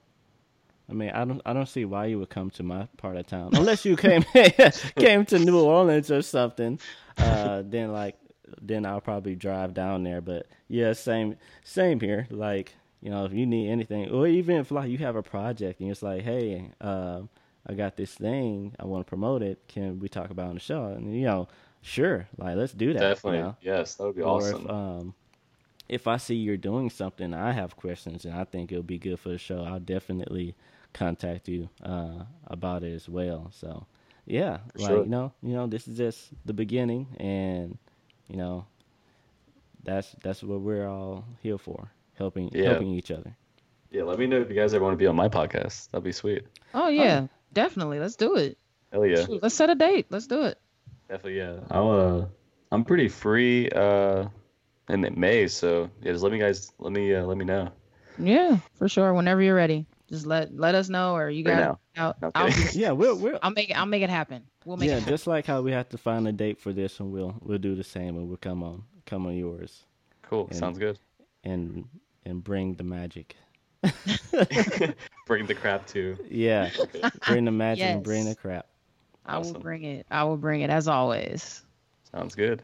I 0.90 0.94
mean, 0.94 1.10
I 1.12 1.26
don't, 1.26 1.42
I 1.46 1.54
don't 1.54 1.68
see 1.68 1.86
why 1.86 2.06
you 2.06 2.20
would 2.20 2.30
come 2.30 2.50
to 2.52 2.64
my 2.64 2.88
part 2.98 3.16
of 3.18 3.28
town 3.28 3.52
unless 3.54 3.86
you 3.86 3.96
came, 3.96 4.24
came 4.98 5.26
to 5.26 5.40
New 5.40 5.60
Orleans 5.60 6.12
or 6.12 6.22
something. 6.22 6.80
Uh, 7.18 7.64
then 7.66 7.92
like, 7.92 8.16
then 8.62 8.86
I'll 8.86 9.02
probably 9.02 9.36
drive 9.36 9.74
down 9.74 10.04
there. 10.04 10.22
But 10.22 10.48
yeah, 10.68 10.94
same, 10.94 11.36
same 11.64 12.00
here. 12.00 12.28
Like, 12.30 12.74
you 13.02 13.10
know, 13.10 13.26
if 13.26 13.34
you 13.34 13.46
need 13.46 13.70
anything, 13.70 14.10
or 14.10 14.28
even 14.28 14.58
if 14.58 14.72
like 14.72 14.90
you 14.90 14.98
have 15.00 15.16
a 15.16 15.24
project 15.24 15.80
and 15.80 15.92
it's 15.92 16.02
like, 16.04 16.24
hey, 16.24 16.72
uh, 16.82 17.22
I 17.68 17.74
got 17.74 17.98
this 17.98 18.14
thing, 18.16 18.76
I 18.80 18.86
want 18.86 19.06
to 19.06 19.10
promote 19.10 19.42
it. 19.42 19.60
Can 19.68 20.00
we 20.00 20.08
talk 20.10 20.30
about 20.30 20.48
it 20.48 20.50
on 20.50 20.54
the 20.56 20.60
show? 20.62 20.86
And 20.86 21.14
you 21.16 21.26
know, 21.26 21.48
sure, 21.82 22.28
like 22.38 22.56
let's 22.56 22.74
do 22.74 22.94
that. 22.94 23.20
you 23.26 23.32
Definitely, 23.32 23.40
know? 23.40 23.56
yes, 23.62 23.96
that 23.96 24.06
would 24.06 24.16
be 24.16 24.22
or 24.22 24.24
awesome. 24.24 24.66
if 24.66 24.70
um 24.70 25.14
if 25.90 26.08
I 26.08 26.18
see 26.18 26.36
you're 26.36 26.58
doing 26.58 26.90
something, 26.90 27.34
I 27.34 27.52
have 27.54 27.76
questions 27.78 28.26
and 28.26 28.34
I 28.36 28.44
think 28.44 28.72
it'll 28.72 28.84
be 28.84 29.00
good 29.00 29.20
for 29.20 29.30
the 29.30 29.38
show. 29.38 29.64
I'll 29.64 29.80
definitely 29.80 30.56
contact 30.94 31.48
you 31.48 31.70
uh 31.84 32.26
about 32.48 32.84
it 32.84 32.94
as 32.94 33.08
well. 33.10 33.52
So 33.54 33.86
yeah, 34.26 34.60
For 34.74 34.80
like 34.80 34.80
sure. 34.80 35.04
you 35.04 35.10
know, 35.10 35.34
you 35.42 35.54
know, 35.54 35.68
this 35.68 35.88
is 35.88 35.98
just 35.98 36.30
the 36.46 36.54
beginning, 36.54 37.08
and 37.20 37.78
you 38.30 38.38
know, 38.38 38.66
that's 39.84 40.16
that's 40.24 40.44
what 40.44 40.60
we're 40.62 40.88
all 40.88 41.26
here 41.42 41.58
for, 41.58 41.90
helping 42.16 42.50
Yeah. 42.54 42.70
helping 42.70 42.90
each 42.92 43.12
other. 43.12 43.36
yeah, 43.92 44.04
let 44.04 44.20
me 44.20 44.28
know 44.28 44.40
if 44.42 44.50
you 44.50 44.56
guys 44.56 44.74
ever 44.74 44.84
want 44.84 44.94
to 44.94 44.98
be 44.98 45.08
on 45.08 45.16
my 45.16 45.30
podcast. 45.30 45.90
That'd 45.92 46.04
be 46.04 46.12
sweet. 46.12 46.44
Oh 46.74 46.88
yeah, 46.90 47.28
definitely. 47.54 48.00
Let's 48.00 48.16
do 48.16 48.36
it. 48.36 48.58
Hell 48.92 49.06
yeah, 49.06 49.26
Shoot, 49.26 49.42
let's 49.44 49.56
set 49.56 49.70
a 49.70 49.76
date. 49.76 50.08
Let's 50.10 50.28
do 50.28 50.44
it. 50.44 50.58
definitely 51.10 51.38
yeah. 51.40 51.60
I'll 51.72 51.92
uh, 51.92 52.26
I'm 52.72 52.84
pretty 52.84 53.08
free 53.08 53.70
uh, 53.70 54.28
in 54.90 55.14
May, 55.18 55.48
so 55.48 55.90
yeah, 56.02 56.12
just 56.12 56.24
let 56.24 56.32
me 56.34 56.40
guys 56.40 56.72
let 56.80 56.92
me 56.94 57.14
uh, 57.16 57.24
let 57.26 57.38
me 57.38 57.46
know. 57.46 57.70
Yeah, 58.20 58.58
for 58.76 58.90
sure. 58.90 59.14
Whenever 59.14 59.42
you're 59.42 59.56
ready, 59.56 59.86
just 60.10 60.26
let 60.26 60.56
let 60.56 60.76
us 60.76 60.90
know, 60.90 61.16
or 61.16 61.30
you 61.30 61.44
Right 61.46 61.58
guys. 61.58 61.76
now. 61.96 62.04
Out, 62.08 62.22
No 62.22 62.32
I'll. 62.36 62.50
Yeah, 62.74 62.92
we'll 62.92 63.18
we'll 63.18 63.40
I'll 63.42 63.52
make 63.52 63.70
it. 63.70 63.78
I'll 63.78 63.86
make 63.86 64.04
it 64.04 64.10
happen. 64.10 64.44
We'll 64.66 64.78
make 64.78 64.90
yeah, 64.90 64.98
it. 64.98 65.06
Just 65.06 65.28
like 65.28 65.46
how 65.46 65.62
we 65.62 65.72
have 65.72 65.90
to 65.90 65.98
find 65.98 66.28
a 66.28 66.32
date 66.32 66.60
for 66.60 66.74
this 66.74 67.00
one, 67.00 67.12
we'll 67.12 67.36
we'll 67.42 67.58
do 67.58 67.76
the 67.76 67.84
same 67.84 68.16
and 68.18 68.28
we'll 68.28 68.38
come 68.38 68.64
on 68.64 68.84
come 69.06 69.26
on 69.26 69.36
yours 69.38 69.86
Cool, 70.24 70.48
And- 70.50 70.56
sounds 70.58 70.78
good. 70.78 71.00
and 71.44 71.86
and 72.26 72.44
bring 72.44 72.74
the 72.76 72.84
magic. 72.84 73.36
Bring 75.28 75.46
the 75.46 75.54
crap 75.56 75.86
too. 75.88 76.18
Yeah, 76.30 76.70
bring 77.28 77.46
the 77.46 77.52
magic 77.52 77.86
and 77.86 78.04
bring 78.04 78.26
the 78.26 78.36
crap. 78.36 78.66
I 79.26 79.38
will 79.38 79.54
bring 79.54 79.84
it. 79.84 80.06
I 80.10 80.24
will 80.24 80.38
bring 80.38 80.62
it 80.62 80.70
as 80.70 80.88
always. 80.88 81.64
Sounds 82.12 82.34
good. 82.36 82.64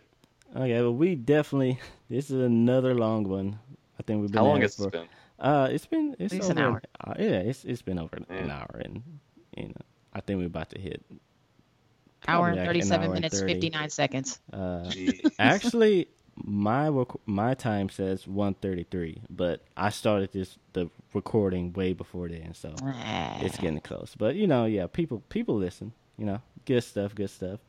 Okay, 0.55 0.81
well, 0.81 0.93
we 0.93 1.15
definitely. 1.15 1.79
This 2.09 2.29
is 2.29 2.41
another 2.41 2.93
long 2.95 3.23
one. 3.27 3.59
I 3.99 4.03
think 4.03 4.21
we've 4.21 4.31
been 4.31 4.39
How 4.39 4.45
long 4.47 4.61
has 4.61 4.75
for. 4.75 4.83
this 4.83 4.91
been? 4.91 5.07
Uh, 5.39 5.67
it's 5.71 5.85
been 5.85 6.15
it's 6.19 6.33
least 6.33 6.49
over 6.49 6.59
an 6.59 6.65
hour. 6.65 6.81
uh, 7.05 7.13
yeah, 7.19 7.39
it's 7.39 7.65
it's 7.65 7.81
been 7.81 7.99
over 7.99 8.17
an 8.29 8.49
hour, 8.51 8.81
and 8.83 9.03
you 9.57 9.67
know, 9.67 9.73
I 10.13 10.21
think 10.21 10.39
we're 10.39 10.47
about 10.47 10.69
to 10.71 10.79
hit. 10.79 11.03
Hour 12.27 12.49
and 12.49 12.57
like 12.57 12.67
thirty-seven 12.67 13.07
hour 13.07 13.13
and 13.15 13.21
minutes, 13.21 13.39
30. 13.39 13.53
fifty-nine 13.53 13.89
seconds. 13.89 14.39
Uh, 14.53 14.89
actually, 15.39 16.07
my 16.35 16.87
rec- 16.87 17.27
my 17.27 17.53
time 17.53 17.89
says 17.89 18.25
one 18.27 18.53
thirty 18.53 18.83
three, 18.89 19.21
but 19.29 19.61
I 19.75 19.89
started 19.89 20.31
this 20.31 20.57
the 20.71 20.89
recording 21.13 21.73
way 21.73 21.91
before 21.93 22.29
then, 22.29 22.53
so 22.53 22.73
it's 23.41 23.57
getting 23.57 23.81
close. 23.81 24.15
But 24.17 24.35
you 24.35 24.47
know, 24.47 24.65
yeah, 24.65 24.87
people 24.87 25.21
people 25.29 25.55
listen. 25.57 25.91
You 26.17 26.25
know, 26.27 26.41
good 26.65 26.83
stuff, 26.83 27.13
good 27.15 27.29
stuff. 27.29 27.59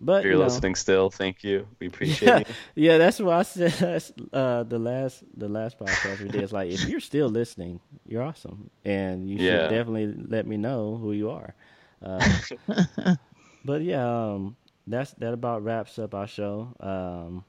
But 0.00 0.24
If 0.24 0.28
you're 0.28 0.36
you 0.36 0.38
know, 0.38 0.62
listening 0.62 0.74
still, 0.74 1.10
thank 1.10 1.42
you. 1.44 1.66
We 1.80 1.86
appreciate 1.88 2.36
yeah, 2.36 2.40
you. 2.40 2.56
yeah, 2.74 2.98
that's 2.98 3.18
what 3.20 3.34
I 3.34 3.42
said. 3.42 3.72
That's, 3.78 4.12
uh, 4.32 4.64
the 4.64 4.78
last 4.78 5.24
the 5.36 5.48
last 5.48 5.78
podcast 5.78 6.20
we 6.20 6.28
did. 6.28 6.42
It's 6.42 6.52
like 6.52 6.70
if 6.70 6.82
you're 6.82 7.00
still 7.00 7.28
listening, 7.28 7.80
you're 8.06 8.22
awesome, 8.22 8.70
and 8.84 9.28
you 9.28 9.38
Yeah. 9.38 9.38
should 9.38 9.66
definitely 9.68 10.14
let 10.28 10.46
me 10.46 10.56
know 10.56 10.96
who 10.96 11.12
you 11.12 11.30
are. 11.30 11.54
Uh, 12.02 12.40
but 13.64 13.82
yeah, 13.82 14.04
um, 14.32 14.56
that's 14.86 15.12
that 15.14 15.32
about 15.32 15.62
wraps 15.64 15.98
up 15.98 16.14
our 16.14 16.26
show. 16.26 16.74
Um, 16.80 17.44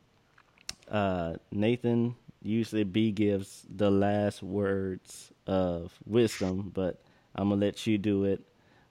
uh, 0.90 1.36
Nathan 1.52 2.16
usually 2.42 2.84
B 2.84 3.12
gives 3.12 3.66
the 3.74 3.90
last 3.92 4.42
words 4.44 5.32
of 5.48 5.94
wisdom, 6.06 6.72
but 6.74 7.02
I'm 7.36 7.50
gonna 7.50 7.62
let 7.62 7.86
you 7.88 7.98
do 7.98 8.26
it 8.26 8.42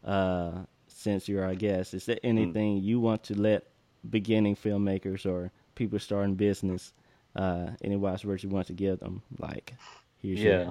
uh, 0.05 0.65
since 0.99 1.29
you're 1.29 1.45
our 1.45 1.55
guest. 1.55 1.95
Is 1.95 2.07
there 2.07 2.19
anything 2.25 2.79
you 2.79 2.99
want 2.99 3.23
to 3.25 3.35
let 3.41 3.63
beginning 4.11 4.57
filmmakers 4.57 5.25
or 5.27 5.53
people 5.77 5.99
starting 6.01 6.35
business, 6.35 6.93
uh, 7.37 7.69
any 7.83 7.95
wise 7.95 8.25
words 8.25 8.43
you 8.43 8.51
want 8.51 8.67
to 8.67 8.73
give 8.73 8.99
them? 8.99 9.23
Like, 9.39 9.75
here's 10.21 10.43
your- 10.43 10.55
Yeah. 10.55 10.71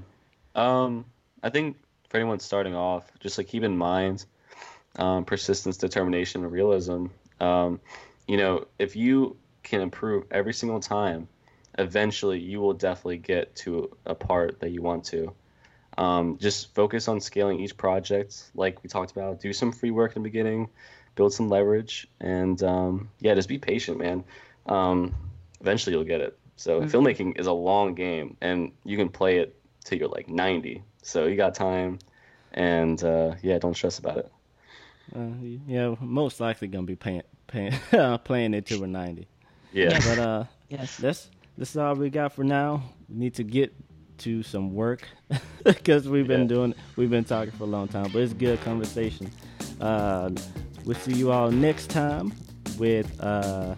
Um, 0.53 1.05
I 1.43 1.49
think 1.49 1.77
for 2.09 2.17
anyone 2.17 2.39
starting 2.39 2.75
off, 2.75 3.09
just 3.21 3.37
like 3.37 3.47
keep 3.47 3.63
in 3.63 3.77
mind 3.77 4.25
um, 4.97 5.23
persistence, 5.23 5.77
determination, 5.77 6.43
and 6.43 6.51
realism. 6.51 7.05
Um, 7.39 7.79
you 8.27 8.35
know, 8.35 8.65
if 8.79 8.95
you 8.95 9.37
can 9.63 9.79
improve 9.79 10.25
every 10.31 10.53
single 10.53 10.79
time, 10.79 11.27
eventually 11.77 12.39
you 12.39 12.59
will 12.59 12.73
definitely 12.73 13.19
get 13.19 13.55
to 13.57 13.95
a 14.05 14.15
part 14.15 14.59
that 14.59 14.71
you 14.71 14.81
want 14.81 15.05
to. 15.05 15.33
Um, 15.97 16.37
just 16.37 16.75
focus 16.75 17.07
on 17.07 17.19
scaling 17.21 17.59
each 17.59 17.75
project, 17.77 18.51
like 18.55 18.83
we 18.83 18.89
talked 18.89 19.11
about. 19.11 19.39
Do 19.41 19.51
some 19.53 19.71
free 19.71 19.91
work 19.91 20.15
in 20.15 20.21
the 20.23 20.29
beginning, 20.29 20.69
build 21.15 21.33
some 21.33 21.49
leverage, 21.49 22.07
and 22.19 22.61
um, 22.63 23.09
yeah, 23.19 23.33
just 23.33 23.49
be 23.49 23.57
patient, 23.57 23.97
man. 23.97 24.23
Um, 24.67 25.15
eventually 25.59 25.95
you'll 25.95 26.03
get 26.05 26.21
it. 26.21 26.37
So 26.55 26.81
Mhm. 26.81 26.89
filmmaking 26.91 27.39
is 27.39 27.47
a 27.47 27.51
long 27.53 27.95
game, 27.95 28.37
and 28.41 28.71
you 28.83 28.97
can 28.97 29.09
play 29.09 29.37
it 29.39 29.59
till 29.83 29.97
you're 29.97 30.09
like 30.09 30.27
90. 30.29 30.83
So 31.01 31.25
you 31.25 31.35
got 31.35 31.55
time, 31.55 31.99
and 32.51 33.03
uh, 33.03 33.35
yeah, 33.41 33.57
don't 33.57 33.75
stress 33.75 33.97
about 33.99 34.17
it. 34.17 34.31
Uh, 35.15 35.29
yeah, 35.65 35.95
most 36.01 36.39
likely 36.39 36.67
gonna 36.67 36.85
be 36.85 36.95
paying, 36.95 37.23
paying, 37.47 37.71
playing 38.23 38.53
it 38.53 38.65
till 38.65 38.79
we're 38.79 38.87
ninety. 38.87 39.27
Yeah, 39.71 39.99
But 40.03 40.19
uh, 40.19 40.43
Yes. 40.69 40.97
that's 40.97 41.31
that's 41.57 41.75
all 41.75 41.95
we 41.95 42.09
got 42.09 42.33
for 42.33 42.43
now. 42.43 42.83
We 43.09 43.15
need 43.17 43.33
to 43.35 43.43
get 43.43 43.73
to 44.19 44.43
some 44.43 44.73
work 44.73 45.07
because 45.63 46.07
we've 46.07 46.27
been 46.27 46.41
Yeah. 46.41 46.47
doing 46.47 46.75
we've 46.95 47.09
been 47.09 47.23
talking 47.25 47.51
for 47.51 47.63
a 47.63 47.67
long 47.67 47.87
time. 47.87 48.09
But 48.11 48.21
it's 48.23 48.33
good 48.33 48.59
conversation. 48.61 49.31
Uh, 49.81 50.31
we'll 50.85 50.95
see 50.97 51.13
you 51.13 51.31
all 51.31 51.51
next 51.51 51.89
time 51.89 52.33
with 52.77 53.07
uh, 53.23 53.75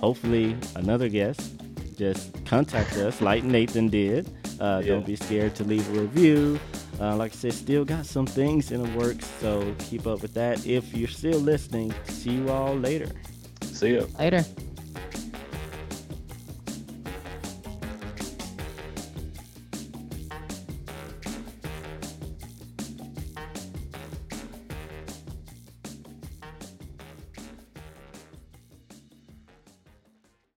hopefully 0.00 0.56
another 0.76 1.08
guest. 1.08 1.52
Just 1.96 2.44
contact 2.44 2.96
us 2.96 3.20
like 3.20 3.44
Nathan 3.44 3.88
did. 3.88 4.28
Uh, 4.60 4.80
Yeah. 4.84 4.92
Don't 4.94 5.06
be 5.06 5.16
scared 5.16 5.54
to 5.56 5.64
leave 5.64 5.86
a 5.96 6.00
review. 6.00 6.58
Uh, 7.00 7.16
like 7.16 7.32
I 7.32 7.34
said, 7.34 7.52
still 7.52 7.84
got 7.84 8.06
some 8.06 8.24
things 8.26 8.70
in 8.70 8.80
the 8.82 8.98
works, 8.98 9.26
so 9.40 9.74
keep 9.80 10.06
up 10.06 10.22
with 10.22 10.32
that. 10.34 10.64
If 10.64 10.94
you're 10.94 11.08
still 11.08 11.40
listening, 11.40 11.92
see 12.04 12.30
you 12.34 12.48
all 12.50 12.74
later. 12.76 13.08
see 13.62 13.90
you. 13.90 14.08
Later. 14.18 14.44